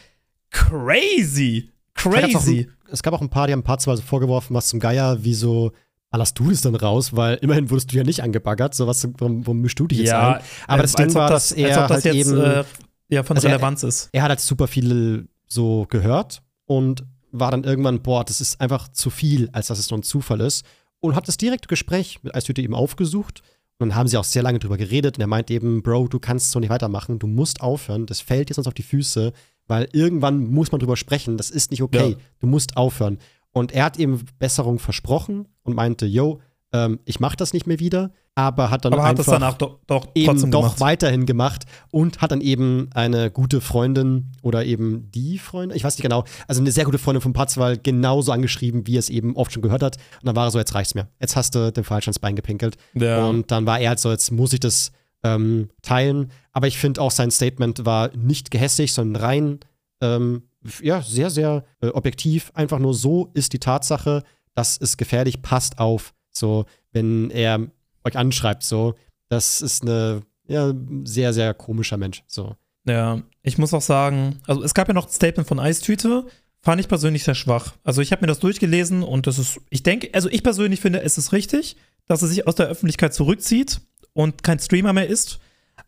crazy. 0.50 1.70
Auch 1.96 2.02
Crazy. 2.12 2.68
ein, 2.70 2.72
es 2.92 3.02
gab 3.02 3.12
auch 3.14 3.20
ein 3.20 3.28
paar, 3.28 3.46
die 3.46 3.52
haben 3.52 3.60
ein 3.60 3.64
paar 3.64 3.78
zwar 3.78 3.96
so 3.96 4.02
vorgeworfen, 4.02 4.54
was 4.54 4.68
zum 4.68 4.78
Geier, 4.80 5.18
wieso 5.22 5.72
ballerst 6.10 6.38
du 6.38 6.48
das 6.50 6.60
denn 6.62 6.74
raus? 6.76 7.14
Weil 7.16 7.36
immerhin 7.42 7.70
wurdest 7.70 7.92
du 7.92 7.96
ja 7.96 8.04
nicht 8.04 8.22
angebaggert, 8.22 8.74
so 8.74 8.86
was, 8.86 9.06
warum, 9.18 9.44
warum 9.46 9.60
mischst 9.60 9.78
du 9.80 9.86
dich 9.88 9.98
jetzt 9.98 10.12
ein? 10.12 10.40
Aber 10.66 10.82
das 10.82 10.94
Ding 10.94 11.12
war, 11.14 11.28
das, 11.28 11.48
dass 11.50 11.58
er 11.58 11.68
das 11.88 11.90
halt 11.90 12.04
jetzt 12.04 12.14
eben, 12.28 12.40
äh, 12.40 12.64
ja, 13.10 13.22
von 13.24 13.36
Also 13.36 13.48
er- 13.48 13.54
Relevanz 13.54 13.82
ist. 13.82 14.08
er 14.12 14.22
hat 14.22 14.28
halt 14.30 14.40
super 14.40 14.68
viel 14.68 15.28
so 15.46 15.86
gehört 15.90 16.42
und 16.66 17.04
war 17.32 17.50
dann 17.50 17.64
irgendwann, 17.64 18.02
boah, 18.02 18.24
das 18.24 18.40
ist 18.40 18.60
einfach 18.60 18.88
zu 18.88 19.10
viel, 19.10 19.48
als 19.52 19.68
dass 19.68 19.78
es 19.78 19.90
nur 19.90 19.98
ein 19.98 20.02
Zufall 20.04 20.40
ist. 20.40 20.64
Und 21.00 21.14
hat 21.14 21.28
das 21.28 21.36
direkte 21.36 21.68
Gespräch 21.68 22.22
mit 22.22 22.34
Eistüte 22.34 22.62
eben 22.62 22.74
aufgesucht. 22.74 23.42
Und 23.78 23.90
dann 23.90 23.94
haben 23.96 24.08
sie 24.08 24.16
auch 24.16 24.24
sehr 24.24 24.42
lange 24.42 24.58
drüber 24.58 24.76
geredet. 24.76 25.16
Und 25.16 25.20
er 25.20 25.28
meint 25.28 25.50
eben, 25.50 25.82
Bro, 25.82 26.08
du 26.08 26.18
kannst 26.18 26.50
so 26.50 26.58
nicht 26.58 26.70
weitermachen. 26.70 27.18
Du 27.18 27.28
musst 27.28 27.60
aufhören. 27.60 28.06
Das 28.06 28.20
fällt 28.20 28.48
dir 28.48 28.54
sonst 28.54 28.66
auf 28.66 28.74
die 28.74 28.82
Füße. 28.82 29.32
Weil 29.68 29.88
irgendwann 29.92 30.50
muss 30.50 30.72
man 30.72 30.80
drüber 30.80 30.96
sprechen. 30.96 31.36
Das 31.36 31.50
ist 31.50 31.70
nicht 31.70 31.82
okay. 31.82 32.10
Ja. 32.10 32.16
Du 32.40 32.46
musst 32.46 32.76
aufhören. 32.76 33.18
Und 33.52 33.72
er 33.72 33.84
hat 33.84 33.98
eben 33.98 34.24
Besserung 34.38 34.78
versprochen 34.78 35.46
und 35.62 35.74
meinte, 35.74 36.06
yo, 36.06 36.40
ähm, 36.72 37.00
ich 37.04 37.20
mach 37.20 37.34
das 37.36 37.52
nicht 37.52 37.66
mehr 37.66 37.78
wieder. 37.78 38.10
Aber 38.34 38.70
hat 38.70 38.84
dann 38.84 38.92
Aber 38.92 39.02
hat 39.02 39.10
einfach 39.10 39.24
es 39.24 39.30
danach 39.32 39.54
doch, 39.54 39.80
doch 39.88 40.06
eben 40.14 40.50
doch 40.52 40.62
gemacht. 40.62 40.80
weiterhin 40.80 41.26
gemacht 41.26 41.64
und 41.90 42.20
hat 42.20 42.30
dann 42.30 42.40
eben 42.40 42.88
eine 42.94 43.32
gute 43.32 43.60
Freundin 43.60 44.30
oder 44.42 44.64
eben 44.64 45.10
die 45.10 45.38
Freundin, 45.38 45.76
ich 45.76 45.82
weiß 45.82 45.96
nicht 45.96 46.04
genau, 46.04 46.22
also 46.46 46.60
eine 46.60 46.70
sehr 46.70 46.84
gute 46.84 46.98
Freundin 46.98 47.20
von 47.20 47.32
Patzwal 47.32 47.78
genauso 47.78 48.30
angeschrieben, 48.30 48.86
wie 48.86 48.94
er 48.94 49.00
es 49.00 49.10
eben 49.10 49.34
oft 49.34 49.52
schon 49.52 49.62
gehört 49.62 49.82
hat. 49.82 49.96
Und 50.20 50.26
dann 50.26 50.36
war 50.36 50.46
er 50.46 50.50
so, 50.52 50.58
jetzt 50.60 50.72
reicht's 50.72 50.94
mir. 50.94 51.08
Jetzt 51.20 51.34
hast 51.34 51.56
du 51.56 51.72
den 51.72 51.82
Falschen 51.82 52.10
ans 52.10 52.20
Bein 52.20 52.36
gepinkelt. 52.36 52.76
Ja. 52.94 53.26
Und 53.26 53.50
dann 53.50 53.66
war 53.66 53.80
er 53.80 53.88
halt 53.88 53.98
so, 53.98 54.10
jetzt 54.12 54.30
muss 54.30 54.52
ich 54.52 54.60
das 54.60 54.92
ähm, 55.24 55.70
teilen. 55.82 56.30
Aber 56.52 56.68
ich 56.68 56.78
finde 56.78 57.00
auch 57.00 57.10
sein 57.10 57.32
Statement 57.32 57.84
war 57.86 58.14
nicht 58.16 58.52
gehässig, 58.52 58.92
sondern 58.92 59.20
rein, 59.20 59.58
ähm, 60.00 60.42
ja, 60.80 61.02
sehr, 61.02 61.30
sehr 61.30 61.64
äh, 61.80 61.88
objektiv. 61.88 62.52
Einfach 62.54 62.78
nur 62.78 62.94
so 62.94 63.30
ist 63.34 63.52
die 63.52 63.58
Tatsache, 63.58 64.22
das 64.54 64.76
ist 64.76 64.96
gefährlich, 64.96 65.42
passt 65.42 65.80
auf. 65.80 66.14
So, 66.38 66.66
wenn 66.92 67.30
er 67.30 67.66
euch 68.04 68.16
anschreibt, 68.16 68.62
so, 68.62 68.94
das 69.28 69.60
ist 69.60 69.82
eine, 69.82 70.22
ja, 70.46 70.72
sehr, 71.04 71.32
sehr 71.32 71.54
komischer 71.54 71.96
Mensch. 71.96 72.22
So. 72.26 72.56
Ja, 72.86 73.22
ich 73.42 73.58
muss 73.58 73.74
auch 73.74 73.82
sagen, 73.82 74.40
also 74.46 74.62
es 74.62 74.74
gab 74.74 74.88
ja 74.88 74.94
noch 74.94 75.06
ein 75.06 75.12
Statement 75.12 75.46
von 75.46 75.60
Eistüte, 75.60 76.26
fand 76.62 76.80
ich 76.80 76.88
persönlich 76.88 77.24
sehr 77.24 77.34
schwach. 77.34 77.74
Also 77.84 78.00
ich 78.00 78.12
habe 78.12 78.22
mir 78.22 78.28
das 78.28 78.38
durchgelesen 78.38 79.02
und 79.02 79.26
das 79.26 79.38
ist, 79.38 79.60
ich 79.70 79.82
denke, 79.82 80.10
also 80.14 80.28
ich 80.30 80.42
persönlich 80.42 80.80
finde, 80.80 81.02
es 81.02 81.18
ist 81.18 81.32
richtig, 81.32 81.76
dass 82.06 82.22
er 82.22 82.28
sich 82.28 82.46
aus 82.46 82.54
der 82.54 82.66
Öffentlichkeit 82.66 83.12
zurückzieht 83.12 83.80
und 84.14 84.42
kein 84.42 84.58
Streamer 84.58 84.92
mehr 84.92 85.06
ist. 85.06 85.38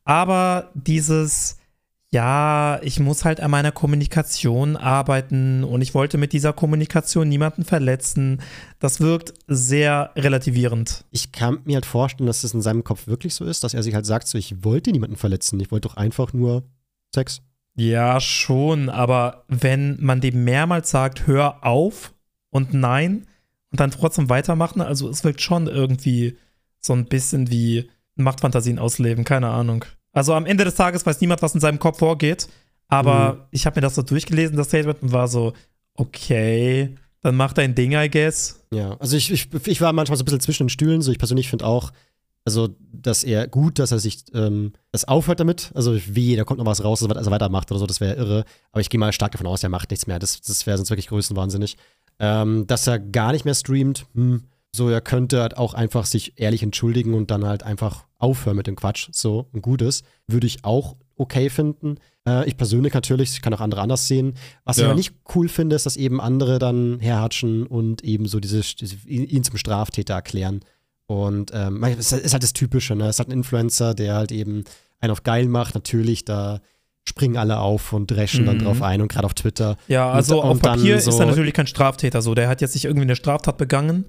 Aber 0.05 0.71
dieses, 0.75 1.57
ja, 2.13 2.81
ich 2.83 2.99
muss 2.99 3.25
halt 3.25 3.41
an 3.41 3.53
meiner 3.53 3.71
Kommunikation 3.71 4.77
arbeiten 4.77 5.63
und 5.63 5.81
ich 5.81 5.95
wollte 5.95 6.19
mit 6.19 6.33
dieser 6.33 6.53
Kommunikation 6.53 7.29
niemanden 7.29 7.65
verletzen, 7.65 8.43
das 8.81 9.01
wirkt 9.01 9.33
sehr 9.47 10.11
relativierend. 10.17 11.05
Ich 11.13 11.31
kann 11.31 11.61
mir 11.65 11.75
halt 11.75 11.87
vorstellen, 11.87 12.27
dass 12.27 12.43
es 12.43 12.53
in 12.53 12.63
seinem 12.63 12.83
Kopf 12.83 13.07
wirklich 13.07 13.35
so 13.35 13.45
ist, 13.45 13.63
dass 13.63 13.75
er 13.75 13.85
sich 13.85 13.95
halt 13.95 14.07
sagt, 14.07 14.27
so, 14.27 14.39
ich 14.39 14.65
wollte 14.65 14.91
niemanden 14.91 15.17
verletzen, 15.17 15.61
ich 15.61 15.71
wollte 15.71 15.89
doch 15.89 15.97
einfach 15.97 16.33
nur 16.33 16.65
Sex. 17.15 17.43
Ja, 17.77 18.21
schon, 18.21 18.89
aber 18.89 19.45
wenn 19.47 19.97
man 20.01 20.21
dem 20.21 20.43
mehrmals 20.43 20.91
sagt, 20.91 21.29
hör 21.29 21.65
auf 21.65 22.13
und 22.51 22.75
nein 22.75 23.27
und 23.71 23.79
dann 23.79 23.93
trotzdem 23.93 24.29
weitermachen, 24.29 24.81
also 24.81 25.09
es 25.09 25.23
wirkt 25.23 25.41
schon 25.41 25.69
irgendwie 25.69 26.37
so 26.81 26.93
ein 26.93 27.07
bisschen 27.07 27.51
wie 27.51 27.89
Machtfantasien 28.17 28.81
ausleben, 28.81 29.25
keine 29.25 29.49
Ahnung. 29.49 29.85
Also 30.13 30.35
am 30.35 30.47
Ende 30.47 30.65
des 30.65 30.75
Tages 30.75 31.05
weiß 31.07 31.21
niemand, 31.21 31.43
was 31.43 31.55
in 31.55 31.61
seinem 31.61 31.79
Kopf 31.79 31.99
vorgeht, 31.99 32.49
aber 32.89 33.35
Mhm. 33.35 33.41
ich 33.53 33.67
habe 33.67 33.77
mir 33.77 33.83
das 33.83 33.95
so 33.95 34.03
durchgelesen, 34.03 34.57
das 34.57 34.69
Statement, 34.69 35.03
und 35.03 35.13
war 35.13 35.29
so, 35.29 35.53
okay, 35.95 36.95
dann 37.23 37.37
mach 37.37 37.53
dein 37.53 37.75
Ding, 37.75 37.93
I 37.93 38.09
guess. 38.11 38.61
Ja, 38.73 38.97
also 38.99 39.17
ich, 39.17 39.31
ich, 39.31 39.49
ich 39.67 39.81
war 39.81 39.93
manchmal 39.93 40.17
so 40.17 40.23
ein 40.23 40.25
bisschen 40.25 40.41
zwischen 40.41 40.65
den 40.65 40.71
Stühlen. 40.71 41.03
So, 41.03 41.13
ich 41.13 41.19
persönlich 41.19 41.49
finde 41.51 41.67
auch, 41.67 41.93
also, 42.47 42.71
dass 42.93 43.23
er 43.23 43.47
gut, 43.47 43.79
dass 43.79 43.93
er 43.93 43.99
sich 43.99 44.25
ähm, 44.33 44.73
das 44.93 45.05
aufhört 45.07 45.41
damit. 45.41 45.71
Also, 45.75 45.99
wie, 46.07 46.35
da 46.37 46.45
kommt 46.45 46.59
noch 46.59 46.65
was 46.67 46.83
raus, 46.83 47.01
dass 47.01 47.27
er 47.27 47.31
weitermacht 47.31 47.71
oder 47.71 47.79
so, 47.79 47.87
das 47.87 48.01
wäre 48.01 48.15
irre. 48.15 48.45
Aber 48.73 48.81
ich 48.81 48.89
gehe 48.89 48.99
mal 48.99 49.13
stark 49.13 49.33
davon 49.33 49.47
aus, 49.47 49.63
er 49.63 49.69
macht 49.69 49.91
nichts 49.91 50.07
mehr. 50.07 50.19
Das, 50.19 50.41
das 50.41 50.67
wäre 50.67 50.79
sonst 50.79 50.89
wirklich 50.91 51.09
größenwahnsinnig. 51.09 51.77
Ähm, 52.19 52.67
dass 52.67 52.87
er 52.87 52.99
gar 52.99 53.33
nicht 53.33 53.45
mehr 53.45 53.55
streamt, 53.55 54.07
hm, 54.15 54.45
so, 54.73 54.89
er 54.89 55.01
könnte 55.01 55.41
halt 55.43 55.57
auch 55.57 55.75
einfach 55.75 56.05
sich 56.07 56.35
ehrlich 56.37 56.63
entschuldigen 56.63 57.15
und 57.15 57.31
dann 57.31 57.45
halt 57.45 57.63
einfach 57.63 58.05
aufhören 58.19 58.57
mit 58.57 58.67
dem 58.67 58.77
Quatsch. 58.77 59.09
So, 59.13 59.49
ein 59.53 59.63
gutes. 59.63 60.03
Würde 60.29 60.47
ich 60.47 60.65
auch 60.65 60.97
okay 61.17 61.51
finden. 61.51 61.97
Äh, 62.27 62.49
ich 62.49 62.57
persönlich 62.57 62.95
natürlich, 62.95 63.33
ich 63.33 63.43
kann 63.43 63.53
auch 63.53 63.61
andere 63.61 63.81
anders 63.81 64.07
sehen. 64.07 64.35
Was 64.65 64.77
ich 64.79 64.83
Ja. 64.83 64.89
aber 64.89 64.97
nicht 64.97 65.13
cool 65.35 65.49
finde, 65.49 65.75
ist, 65.77 65.87
dass 65.87 65.97
eben 65.97 66.21
andere 66.21 66.59
dann 66.59 66.99
herhatschen 67.01 67.67
und 67.67 68.05
eben 68.05 68.27
so 68.27 68.39
diese, 68.41 68.61
diese 68.61 68.97
ihn 69.09 69.43
zum 69.45 69.57
Straftäter 69.57 70.15
erklären. 70.15 70.61
Und 71.07 71.51
ähm, 71.53 71.83
es 71.83 72.13
ist 72.13 72.33
halt 72.33 72.43
das 72.45 72.53
Typische, 72.53 72.95
ne? 72.95 73.05
Es 73.09 73.17
ist 73.17 73.19
halt 73.19 73.29
ein 73.31 73.33
Influencer, 73.33 73.95
der 73.95 74.15
halt 74.15 74.31
eben 74.31 74.63
einen 75.01 75.11
auf 75.11 75.25
geil 75.25 75.47
macht. 75.49 75.75
Natürlich, 75.75 76.25
da 76.25 76.61
springen 77.09 77.37
alle 77.37 77.59
auf 77.59 77.93
und 77.93 78.09
dreschen 78.11 78.47
dann 78.47 78.59
Mhm. 78.59 78.65
drauf 78.65 78.83
ein 78.83 79.01
und 79.03 79.11
gerade 79.11 79.27
auf 79.27 79.35
Twitter. 79.35 79.77
Ja, 79.89 80.11
Und- 80.11 80.17
also 80.17 80.43
auf 80.43 80.51
und 80.53 80.65
dann 80.65 80.79
Papier 80.79 81.01
so- 81.01 81.11
ist 81.11 81.19
er 81.19 81.27
natürlich 81.27 81.55
kein 81.55 81.67
Straftäter 81.67 82.23
so. 82.23 82.35
Der 82.37 82.49
hat 82.49 82.61
jetzt 82.61 82.75
nicht 82.75 82.85
irgendwie 82.85 83.03
eine 83.07 83.17
Straftat 83.17 83.57
begangen. 83.59 84.05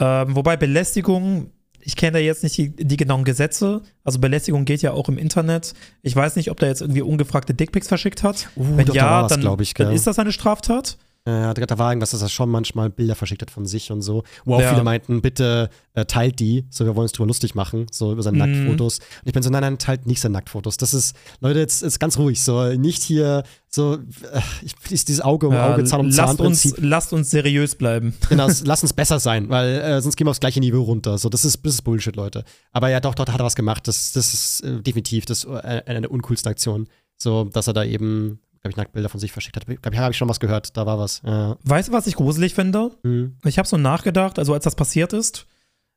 Ähm, 0.00 0.34
wobei 0.34 0.56
Belästigung, 0.56 1.50
ich 1.80 1.96
kenne 1.96 2.12
da 2.12 2.18
jetzt 2.18 2.42
nicht 2.42 2.56
die, 2.56 2.74
die 2.74 2.96
genauen 2.96 3.24
Gesetze. 3.24 3.82
Also 4.02 4.18
Belästigung 4.18 4.64
geht 4.64 4.82
ja 4.82 4.92
auch 4.92 5.08
im 5.08 5.18
Internet. 5.18 5.74
Ich 6.02 6.16
weiß 6.16 6.36
nicht, 6.36 6.50
ob 6.50 6.58
der 6.58 6.68
jetzt 6.68 6.80
irgendwie 6.80 7.02
ungefragte 7.02 7.54
Dickpics 7.54 7.88
verschickt 7.88 8.22
hat. 8.22 8.48
Uh, 8.56 8.76
Wenn 8.76 8.86
doch, 8.86 8.94
da 8.94 9.00
ja, 9.00 9.22
was, 9.22 9.38
dann, 9.38 9.60
ich, 9.60 9.74
dann 9.74 9.92
ist 9.92 10.06
das 10.06 10.18
eine 10.18 10.32
Straftat. 10.32 10.98
Äh, 11.26 11.54
da 11.54 11.78
war 11.78 11.90
irgendwas, 11.90 12.10
dass 12.10 12.20
er 12.20 12.28
schon 12.28 12.50
manchmal 12.50 12.90
Bilder 12.90 13.14
verschickt 13.14 13.40
hat 13.40 13.50
von 13.50 13.64
sich 13.64 13.90
und 13.90 14.02
so. 14.02 14.24
Wo 14.44 14.56
auch 14.56 14.60
Ja. 14.60 14.70
viele 14.72 14.84
meinten, 14.84 15.22
bitte 15.22 15.70
äh, 15.94 16.04
teilt 16.04 16.38
die. 16.38 16.66
So, 16.68 16.84
wir 16.84 16.94
wollen 16.96 17.04
uns 17.04 17.12
drüber 17.12 17.26
lustig 17.28 17.54
machen, 17.54 17.86
so 17.90 18.12
über 18.12 18.22
seine 18.22 18.36
Mhm. 18.44 18.52
Nacktfotos. 18.64 18.98
Und 18.98 19.06
ich 19.26 19.32
bin 19.32 19.42
so, 19.42 19.48
nein, 19.48 19.62
nein, 19.62 19.78
teilt 19.78 20.06
nicht 20.06 20.20
seine 20.20 20.34
Nacktfotos. 20.34 20.76
Das 20.76 20.92
ist, 20.92 21.16
Leute, 21.40 21.60
jetzt 21.60 21.82
ist 21.82 21.98
ganz 21.98 22.18
ruhig. 22.18 22.42
So, 22.42 22.64
nicht 22.74 23.02
hier 23.02 23.42
so, 23.70 23.94
äh, 23.94 24.40
ich, 24.62 24.74
ist 24.90 25.08
dieses 25.08 25.22
Auge 25.22 25.48
um 25.48 25.54
Ja, 25.54 25.72
Auge, 25.72 25.84
Zahn 25.84 26.00
um 26.00 26.10
Zahn 26.10 26.26
lasst, 26.36 26.40
uns, 26.40 26.74
lasst 26.76 27.12
uns 27.14 27.30
seriös 27.30 27.74
bleiben. 27.74 28.12
Genau, 28.28 28.46
s- 28.48 28.62
lass 28.66 28.82
uns 28.82 28.92
besser 28.92 29.18
sein, 29.18 29.48
weil 29.48 29.76
äh, 29.80 30.02
sonst 30.02 30.16
gehen 30.16 30.26
wir 30.26 30.30
aufs 30.30 30.40
gleiche 30.40 30.60
Niveau 30.60 30.82
runter. 30.82 31.16
So, 31.16 31.30
das 31.30 31.46
ist, 31.46 31.64
das 31.64 31.72
ist 31.74 31.82
Bullshit, 31.82 32.16
Leute. 32.16 32.44
Aber 32.72 32.90
ja, 32.90 33.00
doch, 33.00 33.14
dort 33.14 33.32
hat 33.32 33.40
er 33.40 33.46
was 33.46 33.56
gemacht. 33.56 33.88
Das, 33.88 34.12
das 34.12 34.34
ist 34.34 34.60
äh, 34.60 34.82
definitiv 34.82 35.24
das, 35.24 35.44
äh, 35.44 35.82
eine 35.86 36.02
der 36.02 36.10
uncoolsten 36.10 36.50
Aktionen. 36.50 36.86
So, 37.16 37.44
dass 37.44 37.66
er 37.66 37.72
da 37.72 37.84
eben 37.84 38.40
glaube 38.64 38.72
ich, 38.72 38.76
Nacktbilder 38.76 39.08
von 39.10 39.20
sich 39.20 39.30
verschickt 39.30 39.56
hat. 39.56 39.68
Ich 39.68 39.82
glaube, 39.82 39.98
habe 39.98 40.12
ich 40.12 40.16
schon 40.16 40.28
was 40.28 40.40
gehört. 40.40 40.76
Da 40.76 40.86
war 40.86 40.98
was. 40.98 41.20
Ja. 41.24 41.56
Weißt 41.64 41.88
du, 41.88 41.92
was 41.92 42.06
ich 42.06 42.16
gruselig 42.16 42.54
finde? 42.54 42.92
Mhm. 43.02 43.36
Ich 43.44 43.58
habe 43.58 43.68
so 43.68 43.76
nachgedacht, 43.76 44.38
also 44.38 44.54
als 44.54 44.64
das 44.64 44.74
passiert 44.74 45.12
ist. 45.12 45.46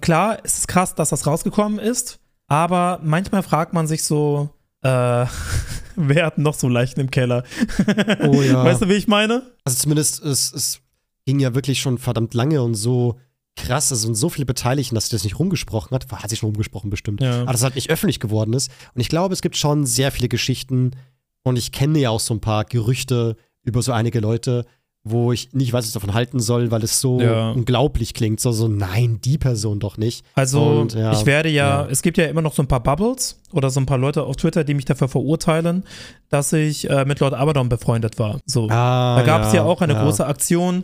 Klar, 0.01 0.39
es 0.43 0.59
ist 0.59 0.67
krass, 0.67 0.93
dass 0.93 1.09
das 1.09 1.25
rausgekommen 1.25 1.79
ist, 1.79 2.19
aber 2.47 2.99
manchmal 3.01 3.41
fragt 3.41 3.73
man 3.73 3.87
sich 3.87 4.03
so, 4.03 4.49
äh, 4.83 5.25
wer 5.95 6.25
hat 6.25 6.37
noch 6.37 6.53
so 6.53 6.67
Leichen 6.67 6.99
im 6.99 7.09
Keller? 7.09 7.43
Oh 8.21 8.41
ja. 8.41 8.63
Weißt 8.65 8.81
du, 8.81 8.89
wie 8.89 8.93
ich 8.93 9.07
meine? 9.07 9.43
Also 9.63 9.77
zumindest, 9.77 10.23
es, 10.23 10.53
es 10.53 10.81
ging 11.25 11.39
ja 11.39 11.55
wirklich 11.55 11.79
schon 11.79 11.97
verdammt 11.97 12.33
lange 12.33 12.61
und 12.61 12.75
so 12.75 13.17
krass, 13.55 13.91
also 13.91 14.05
sind 14.05 14.15
so 14.15 14.29
viele 14.29 14.45
Beteiligten, 14.45 14.93
dass 14.93 15.05
sie 15.05 15.15
das 15.15 15.23
nicht 15.23 15.39
rumgesprochen 15.39 15.95
hat. 15.95 16.11
Hat 16.11 16.29
sie 16.29 16.35
schon 16.35 16.47
rumgesprochen 16.47 16.89
bestimmt. 16.89 17.21
Ja. 17.21 17.41
Aber 17.41 17.53
das 17.53 17.63
halt 17.63 17.75
nicht 17.75 17.89
öffentlich 17.89 18.19
geworden 18.19 18.53
ist. 18.53 18.69
Und 18.93 19.01
ich 19.01 19.09
glaube, 19.09 19.33
es 19.33 19.41
gibt 19.41 19.57
schon 19.57 19.85
sehr 19.85 20.11
viele 20.11 20.27
Geschichten 20.27 20.91
und 21.43 21.57
ich 21.57 21.71
kenne 21.71 21.99
ja 21.99 22.09
auch 22.09 22.19
so 22.19 22.33
ein 22.33 22.41
paar 22.41 22.65
Gerüchte 22.65 23.35
über 23.63 23.81
so 23.81 23.91
einige 23.91 24.19
Leute, 24.19 24.65
wo 25.09 25.31
ich 25.31 25.53
nicht 25.53 25.71
weiß, 25.71 25.83
was 25.83 25.87
ich 25.87 25.93
davon 25.93 26.13
halten 26.13 26.39
soll, 26.41 26.69
weil 26.69 26.83
es 26.83 26.99
so 26.99 27.21
Ja. 27.21 27.51
unglaublich 27.51 28.13
klingt. 28.13 28.41
So, 28.41 28.51
so, 28.51 28.67
nein, 28.67 29.19
die 29.23 29.37
Person 29.37 29.79
doch 29.79 29.97
nicht. 29.97 30.25
Also, 30.35 30.61
Und, 30.61 30.95
ja, 30.95 31.13
ich 31.13 31.25
werde 31.25 31.47
ja, 31.47 31.83
ja. 31.83 31.87
es 31.89 32.01
gibt 32.01 32.17
ja 32.17 32.25
immer 32.25 32.41
noch 32.41 32.53
so 32.53 32.61
ein 32.61 32.67
paar 32.67 32.83
Bubbles 32.83 33.39
oder 33.53 33.69
so 33.69 33.79
ein 33.79 33.85
paar 33.85 33.97
Leute 33.99 34.23
auf 34.23 34.35
Twitter, 34.35 34.65
die 34.65 34.73
mich 34.73 34.83
dafür 34.83 35.07
verurteilen, 35.07 35.85
dass 36.29 36.51
ich 36.51 36.89
äh, 36.89 37.05
mit 37.05 37.21
Lord 37.21 37.33
Abaddon 37.35 37.69
befreundet 37.69 38.19
war. 38.19 38.39
So. 38.45 38.67
Ah, 38.69 39.15
Da 39.17 39.23
gab 39.25 39.43
es 39.43 39.53
ja 39.53 39.63
auch 39.63 39.79
eine 39.81 39.95
große 39.95 40.25
Aktion, 40.25 40.83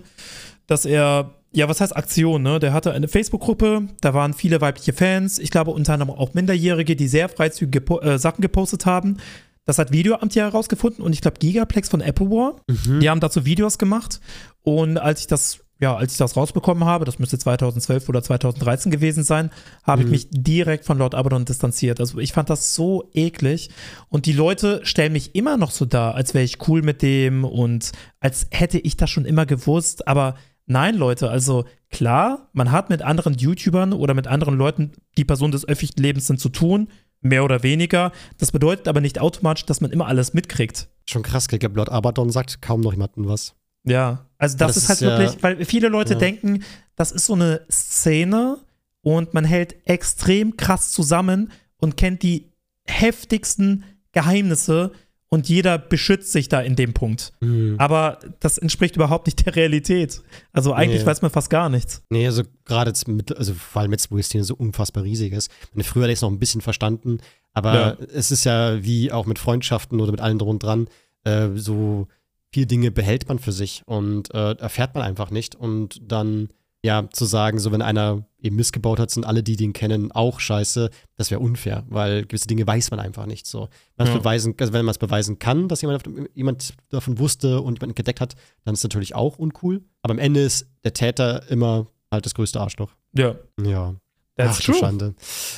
dass 0.67 0.85
er, 0.85 1.31
ja, 1.51 1.67
was 1.67 1.81
heißt 1.81 1.95
Aktion, 1.95 2.43
ne? 2.43 2.59
Der 2.59 2.71
hatte 2.71 2.93
eine 2.93 3.09
Facebook-Gruppe, 3.09 3.89
da 3.99 4.13
waren 4.13 4.33
viele 4.33 4.61
weibliche 4.61 4.93
Fans, 4.93 5.37
ich 5.37 5.51
glaube 5.51 5.71
unter 5.71 5.93
anderem 5.93 6.11
auch 6.15 6.33
Minderjährige, 6.33 6.95
die 6.95 7.09
sehr 7.09 7.27
freizügige 7.27 7.83
äh, 8.01 8.17
Sachen 8.17 8.41
gepostet 8.41 8.85
haben. 8.85 9.17
Das 9.66 9.78
hat 9.80 9.91
Videoamt 9.91 10.36
ja 10.36 10.45
herausgefunden 10.45 11.03
und 11.03 11.14
ich 11.14 11.22
glaube 11.22 11.38
Gigaplex 11.39 11.89
von 11.89 12.01
Apple 12.01 12.30
War, 12.30 12.57
Mhm. 12.68 12.99
die 12.99 13.09
haben 13.09 13.20
dazu 13.20 13.45
Videos 13.45 13.78
gemacht 13.78 14.20
und 14.61 14.97
als 14.97 15.22
ich 15.22 15.28
das 15.28 15.59
ja, 15.80 15.95
als 15.97 16.14
ich 16.14 16.18
das 16.18 16.38
rausbekommen 16.38 16.86
habe, 16.86 17.03
das 17.03 17.20
müsste 17.20 17.38
2012 17.38 18.07
oder 18.07 18.24
2013 18.24 18.89
gewesen 18.89 19.26
sein, 19.26 19.49
habe 19.84 20.01
ich 20.03 20.05
Mhm. 20.05 20.11
mich 20.11 20.28
direkt 20.32 20.86
von 20.86 20.97
Lord 20.97 21.14
Abaddon 21.14 21.43
distanziert. 21.43 21.99
Also 21.99 22.20
ich 22.20 22.32
fand 22.32 22.49
das 22.49 22.74
so 22.74 23.09
eklig. 23.14 23.70
Und 24.07 24.26
die 24.26 24.32
Leute 24.32 24.80
stellen 24.84 25.11
mich 25.11 25.36
immer 25.36 25.57
noch 25.57 25.72
so 25.72 25.84
dar, 25.84 26.16
als 26.16 26.34
wäre 26.34 26.45
ich 26.45 26.66
cool 26.70 26.84
mit 26.84 27.01
dem 27.01 27.43
und 27.43 27.91
als 28.22 28.47
hätte 28.51 28.80
ich 28.80 28.95
das 28.95 29.09
schon 29.09 29.26
immer 29.26 29.45
gewusst. 29.45 30.07
Aber 30.07 30.36
nein, 30.68 30.95
Leute, 30.95 31.30
also 31.30 31.66
klar, 31.89 32.49
man 32.53 32.72
hat 32.72 32.89
mit 32.89 33.01
anderen 33.01 33.34
YouTubern 33.34 33.91
oder 33.91 34.14
mit 34.14 34.28
anderen 34.28 34.55
Leuten, 34.55 34.93
die 35.18 35.26
Personen 35.26 35.51
des 35.51 35.68
öffentlichen 35.68 36.01
Lebens 36.01 36.28
sind, 36.28 36.39
zu 36.39 36.47
tun. 36.49 36.88
Mehr 37.24 37.43
oder 37.43 37.63
weniger. 37.63 38.11
Das 38.38 38.51
bedeutet 38.51 38.88
aber 38.88 39.01
nicht 39.01 39.19
automatisch, 39.19 39.65
dass 39.65 39.82
man 39.82 39.91
immer 39.91 40.07
alles 40.07 40.34
mitkriegt. 40.34 40.88
Schon 41.05 41.24
krass, 41.24 41.47
ich 41.51 41.59
glaube, 41.59 41.76
Lord 41.76 41.89
Abaddon 41.89 42.30
sagt 42.30 42.61
kaum 42.61 42.82
noch 42.82 42.93
jemandem 42.93 43.28
was. 43.28 43.55
Ja, 43.86 44.28
also 44.38 44.57
das, 44.57 44.76
Das 44.76 44.78
ist 44.84 44.89
halt 44.89 44.97
ist 44.97 45.01
ja- 45.01 45.17
wirklich, 45.19 45.43
weil 45.43 45.65
viele 45.65 45.89
Leute 45.89 46.13
Ja. 46.13 46.19
denken, 46.19 46.63
das 46.95 47.11
ist 47.11 47.26
so 47.26 47.34
eine 47.34 47.61
Szene 47.71 48.57
und 49.01 49.34
man 49.34 49.43
hält 49.45 49.76
extrem 49.88 50.55
krass 50.55 50.91
zusammen 50.91 51.51
und 51.78 51.97
kennt 51.97 52.24
die 52.24 52.51
heftigsten 52.86 53.84
Geheimnisse 54.13 54.91
und 55.34 55.49
jeder 55.49 55.79
beschützt 55.79 56.31
sich 56.31 56.47
da 56.47 56.61
in 56.61 56.75
dem 56.75 56.93
Punkt. 56.93 57.34
Mhm. 57.41 57.75
Aber 57.79 58.19
das 58.39 58.57
entspricht 58.59 58.95
überhaupt 58.95 59.25
nicht 59.25 59.45
der 59.45 59.55
Realität. 59.55 60.21
Also 60.51 60.73
eigentlich 60.73 61.01
Nee. 61.01 61.07
weiß 61.07 61.21
man 61.23 61.31
fast 61.31 61.49
gar 61.49 61.69
nichts. 61.69 62.03
Nee, 62.09 62.25
also 62.27 62.43
gerade 62.65 62.91
jetzt 62.91 63.07
mit, 63.07 63.36
also 63.36 63.53
vor 63.55 63.81
allem 63.81 63.91
jetzt, 63.91 64.11
wo 64.11 64.17
die 64.17 64.21
Szene 64.23 64.43
so 64.43 64.55
unfassbar 64.55 65.03
riesig 65.03 65.34
ist. 65.34 65.49
Meine, 65.73 65.84
früher 65.84 66.03
hätte 66.03 66.11
ich 66.13 66.17
es 66.19 66.21
noch 66.21 66.29
ein 66.31 66.39
bisschen 66.39 66.61
verstanden, 66.61 67.17
aber 67.53 67.73
Ja. 67.73 67.97
es 68.13 68.29
ist 68.31 68.43
ja 68.43 68.84
wie 68.84 69.11
auch 69.11 69.25
mit 69.25 69.39
Freundschaften 69.39 69.99
oder 69.99 70.11
mit 70.11 70.21
allem 70.21 70.38
drum 70.38 70.49
und 70.49 70.63
dran, 70.63 70.88
äh, 71.23 71.49
so 71.55 72.07
viele 72.51 72.67
Dinge 72.67 72.91
behält 72.91 73.27
man 73.27 73.39
für 73.39 73.51
sich 73.51 73.81
und 73.86 74.31
äh, 74.36 74.51
erfährt 74.53 74.93
man 74.93 75.03
einfach 75.03 75.31
nicht. 75.31 75.55
Und 75.55 75.99
dann, 76.11 76.49
ja, 76.86 77.09
zu 77.11 77.23
sagen, 77.25 77.59
so 77.59 77.71
wenn 77.71 77.81
einer 77.81 78.25
eben 78.41 78.57
missgebaut 78.57 78.99
hat, 78.99 79.09
sind 79.09 79.25
alle, 79.25 79.41
die 79.41 79.55
den 79.55 79.71
kennen, 79.71 80.11
auch 80.11 80.39
scheiße, 80.41 80.89
das 81.15 81.31
wäre 81.31 81.39
unfair, 81.39 81.86
weil 81.88 82.25
gewisse 82.25 82.47
Dinge 82.47 82.67
weiß 82.67 82.91
man 82.91 82.99
einfach 82.99 83.25
nicht 83.25 83.47
so. 83.47 83.69
Wenn, 83.95 84.07
Ja. 84.07 84.17
beweisen, 84.17 84.53
also 84.59 84.73
wenn 84.73 84.84
man 84.84 84.91
es 84.91 84.97
beweisen 84.97 85.39
kann, 85.39 85.69
dass 85.69 85.81
jemand, 85.81 86.03
jemand 86.34 86.73
davon 86.89 87.19
wusste 87.19 87.61
und 87.61 87.75
jemanden 87.79 87.95
gedeckt 87.95 88.19
hat, 88.19 88.36
dann 88.65 88.73
ist 88.73 88.81
es 88.81 88.84
natürlich 88.84 89.15
auch 89.15 89.38
uncool. 89.39 89.81
Aber 90.01 90.11
am 90.11 90.19
Ende 90.19 90.41
ist 90.41 90.67
der 90.84 90.93
Täter 90.93 91.49
immer 91.49 91.88
halt 92.11 92.25
das 92.25 92.34
größte 92.36 92.59
Arschloch. 92.59 92.91
Ja, 93.17 93.36
Ja. 93.65 93.95
that's 94.36 94.57
Ach 94.59 94.63
true. 94.65 94.75
Schande. 94.75 95.15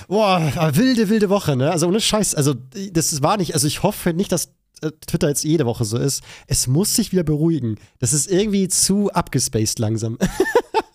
Boah, 0.07 0.41
wilde, 0.76 1.09
wilde 1.09 1.30
Woche, 1.32 1.55
ne? 1.55 1.71
Also 1.71 1.88
ohne 1.88 2.01
Scheiß. 2.01 2.36
Also, 2.36 2.53
das 2.91 3.23
war 3.23 3.38
nicht, 3.38 3.55
also 3.55 3.65
ich 3.65 3.82
hoffe 3.82 4.13
nicht, 4.13 4.32
dass 4.32 4.51
äh, 4.82 4.91
Twitter 5.07 5.30
jetzt 5.30 5.43
jede 5.43 5.65
Woche 5.65 5.86
so 5.86 5.97
ist. 5.97 6.21
Es 6.47 6.67
muss 6.67 6.93
sich 6.95 7.11
wieder 7.13 7.23
beruhigen. 7.23 7.78
Das 7.99 8.13
ist 8.13 8.30
irgendwie 8.30 8.67
zu 8.67 9.09
abgespaced 9.11 9.80
langsam. 9.80 10.17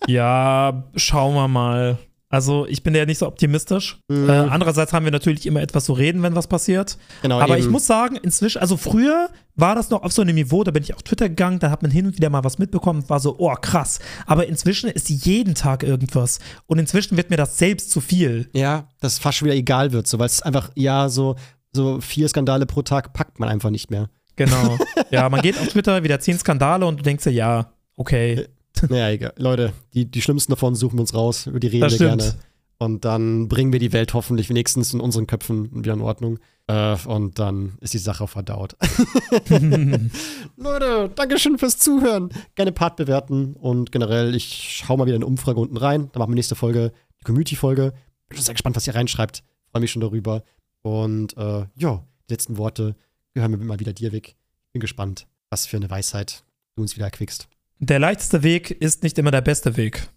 Ja, 0.07 0.83
schauen 0.95 1.35
wir 1.35 1.47
mal. 1.47 1.97
Also 2.31 2.65
ich 2.65 2.81
bin 2.81 2.95
ja 2.95 3.05
nicht 3.05 3.17
so 3.17 3.27
optimistisch. 3.27 3.99
Mhm. 4.07 4.29
Äh, 4.29 4.31
andererseits 4.31 4.93
haben 4.93 5.03
wir 5.03 5.11
natürlich 5.11 5.45
immer 5.45 5.61
etwas 5.61 5.83
zu 5.83 5.93
reden, 5.93 6.23
wenn 6.23 6.33
was 6.33 6.47
passiert. 6.47 6.97
genau, 7.21 7.41
Aber 7.41 7.57
eben. 7.57 7.65
ich 7.65 7.69
muss 7.69 7.85
sagen, 7.85 8.15
inzwischen, 8.15 8.61
also 8.61 8.77
früher 8.77 9.29
war 9.55 9.75
das 9.75 9.89
noch 9.89 10.01
auf 10.03 10.13
so 10.13 10.21
einem 10.21 10.35
Niveau, 10.35 10.63
da 10.63 10.71
bin 10.71 10.81
ich 10.81 10.95
auf 10.95 11.03
Twitter 11.03 11.27
gegangen, 11.27 11.59
da 11.59 11.69
hat 11.69 11.81
man 11.81 11.91
hin 11.91 12.05
und 12.05 12.15
wieder 12.15 12.29
mal 12.29 12.45
was 12.45 12.57
mitbekommen, 12.57 13.07
war 13.09 13.19
so, 13.19 13.35
oh 13.37 13.53
krass. 13.55 13.99
Aber 14.25 14.47
inzwischen 14.47 14.89
ist 14.89 15.09
jeden 15.09 15.55
Tag 15.55 15.83
irgendwas. 15.83 16.39
Und 16.67 16.79
inzwischen 16.79 17.17
wird 17.17 17.29
mir 17.29 17.37
das 17.37 17.57
selbst 17.57 17.91
zu 17.91 17.99
viel. 17.99 18.49
Ja, 18.53 18.87
dass 19.01 19.13
es 19.13 19.19
fast 19.19 19.37
schon 19.37 19.47
wieder 19.47 19.57
egal 19.57 19.91
wird, 19.91 20.07
so, 20.07 20.17
weil 20.17 20.27
es 20.27 20.41
einfach, 20.41 20.71
ja, 20.75 21.09
so, 21.09 21.35
so 21.73 21.99
vier 21.99 22.29
Skandale 22.29 22.65
pro 22.65 22.81
Tag 22.81 23.11
packt 23.11 23.41
man 23.41 23.49
einfach 23.49 23.71
nicht 23.71 23.91
mehr. 23.91 24.09
Genau. 24.37 24.77
ja, 25.11 25.27
man 25.27 25.41
geht 25.41 25.59
auf 25.59 25.67
Twitter, 25.67 26.01
wieder 26.03 26.21
zehn 26.21 26.39
Skandale 26.39 26.85
und 26.85 26.99
du 26.99 27.03
denkst 27.03 27.25
dir, 27.25 27.31
ja, 27.31 27.73
okay. 27.97 28.47
Naja, 28.89 29.09
egal. 29.11 29.33
Leute, 29.37 29.73
die, 29.93 30.05
die 30.05 30.21
schlimmsten 30.21 30.51
davon 30.51 30.75
suchen 30.75 30.97
wir 30.97 31.01
uns 31.01 31.13
raus, 31.13 31.47
über 31.47 31.59
die 31.59 31.67
reden 31.67 31.81
Das 31.81 31.93
wir 31.93 32.07
stimmt. 32.07 32.21
gerne. 32.21 32.35
Und 32.77 33.05
dann 33.05 33.47
bringen 33.47 33.71
wir 33.71 33.79
die 33.79 33.93
Welt 33.93 34.15
hoffentlich 34.15 34.49
wenigstens 34.49 34.91
in 34.91 35.01
unseren 35.01 35.27
Köpfen 35.27 35.83
wieder 35.83 35.93
in 35.93 36.01
Ordnung. 36.01 36.39
Äh, 36.65 36.97
und 37.05 37.37
dann 37.37 37.77
ist 37.79 37.93
die 37.93 37.99
Sache 37.99 38.27
verdaut. 38.27 38.75
Leute, 40.57 41.11
Dankeschön 41.15 41.59
fürs 41.59 41.77
Zuhören. 41.77 42.29
Gerne 42.55 42.71
Part 42.71 42.95
bewerten 42.95 43.53
und 43.53 43.91
generell, 43.91 44.33
ich 44.33 44.81
schau 44.83 44.97
mal 44.97 45.05
wieder 45.05 45.15
eine 45.15 45.27
Umfrage 45.27 45.59
unten 45.59 45.77
rein. 45.77 46.09
Dann 46.11 46.19
machen 46.19 46.31
wir 46.31 46.35
nächste 46.35 46.55
Folge, 46.55 46.91
die 47.19 47.23
Community-Folge. 47.23 47.93
Bin 48.29 48.37
schon 48.37 48.45
sehr 48.45 48.55
gespannt, 48.55 48.75
was 48.75 48.87
ihr 48.87 48.95
reinschreibt. 48.95 49.43
Freue 49.71 49.81
mich 49.81 49.91
schon 49.91 50.01
darüber. 50.01 50.43
Und 50.81 51.37
äh, 51.37 51.65
ja, 51.75 52.03
die 52.29 52.33
letzten 52.33 52.57
Worte 52.57 52.95
gehören 53.33 53.51
mir 53.51 53.57
mal 53.57 53.79
wieder 53.79 53.93
dir 53.93 54.11
weg. 54.11 54.35
Bin 54.73 54.79
gespannt, 54.79 55.27
was 55.51 55.67
für 55.67 55.77
eine 55.77 55.89
Weisheit 55.89 56.43
du 56.75 56.81
uns 56.81 56.95
wieder 56.95 57.05
erquickst. 57.05 57.47
Der 57.83 57.97
leichteste 57.99 58.43
Weg 58.43 58.69
ist 58.71 59.01
nicht 59.03 59.17
immer 59.17 59.31
der 59.31 59.41
beste 59.41 59.75
Weg. 59.75 60.07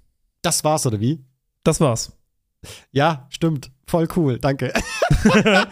Das 0.42 0.62
war's, 0.64 0.86
oder 0.86 1.00
wie? 1.00 1.24
Das 1.64 1.80
war's. 1.80 2.12
Ja, 2.92 3.26
stimmt. 3.30 3.70
Voll 3.86 4.06
cool, 4.16 4.38
danke. 4.38 4.72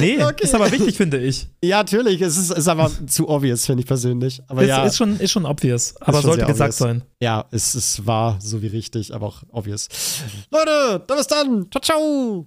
Nee, 0.00 0.22
Okay. 0.22 0.44
ist 0.44 0.54
aber 0.54 0.70
wichtig, 0.72 0.96
finde 0.96 1.18
ich. 1.18 1.48
ja, 1.62 1.78
natürlich. 1.78 2.20
Es 2.20 2.36
ist, 2.36 2.50
ist 2.50 2.68
aber 2.68 2.90
zu 3.06 3.28
obvious, 3.28 3.64
finde 3.66 3.80
ich 3.82 3.86
persönlich. 3.86 4.42
Aber 4.48 4.62
ist, 4.62 4.68
ja, 4.68 4.84
ist, 4.84 4.96
schon, 4.96 5.18
ist 5.20 5.30
schon 5.30 5.46
obvious, 5.46 5.94
aber 6.00 6.20
schon 6.20 6.30
sollte 6.32 6.46
gesagt 6.46 6.74
obvious. 6.74 6.78
sein. 6.78 7.02
ja 7.22 7.44
es, 7.52 7.74
es 7.74 8.04
war 8.06 8.40
so 8.40 8.60
wie 8.62 8.66
richtig, 8.66 9.14
aber 9.14 9.26
auch 9.26 9.42
obvious. 9.50 9.88
Leute, 10.50 11.04
dann 11.06 11.16
bis 11.16 11.26
dann. 11.28 11.66
Ciao, 11.70 11.80
ciao. 11.80 12.46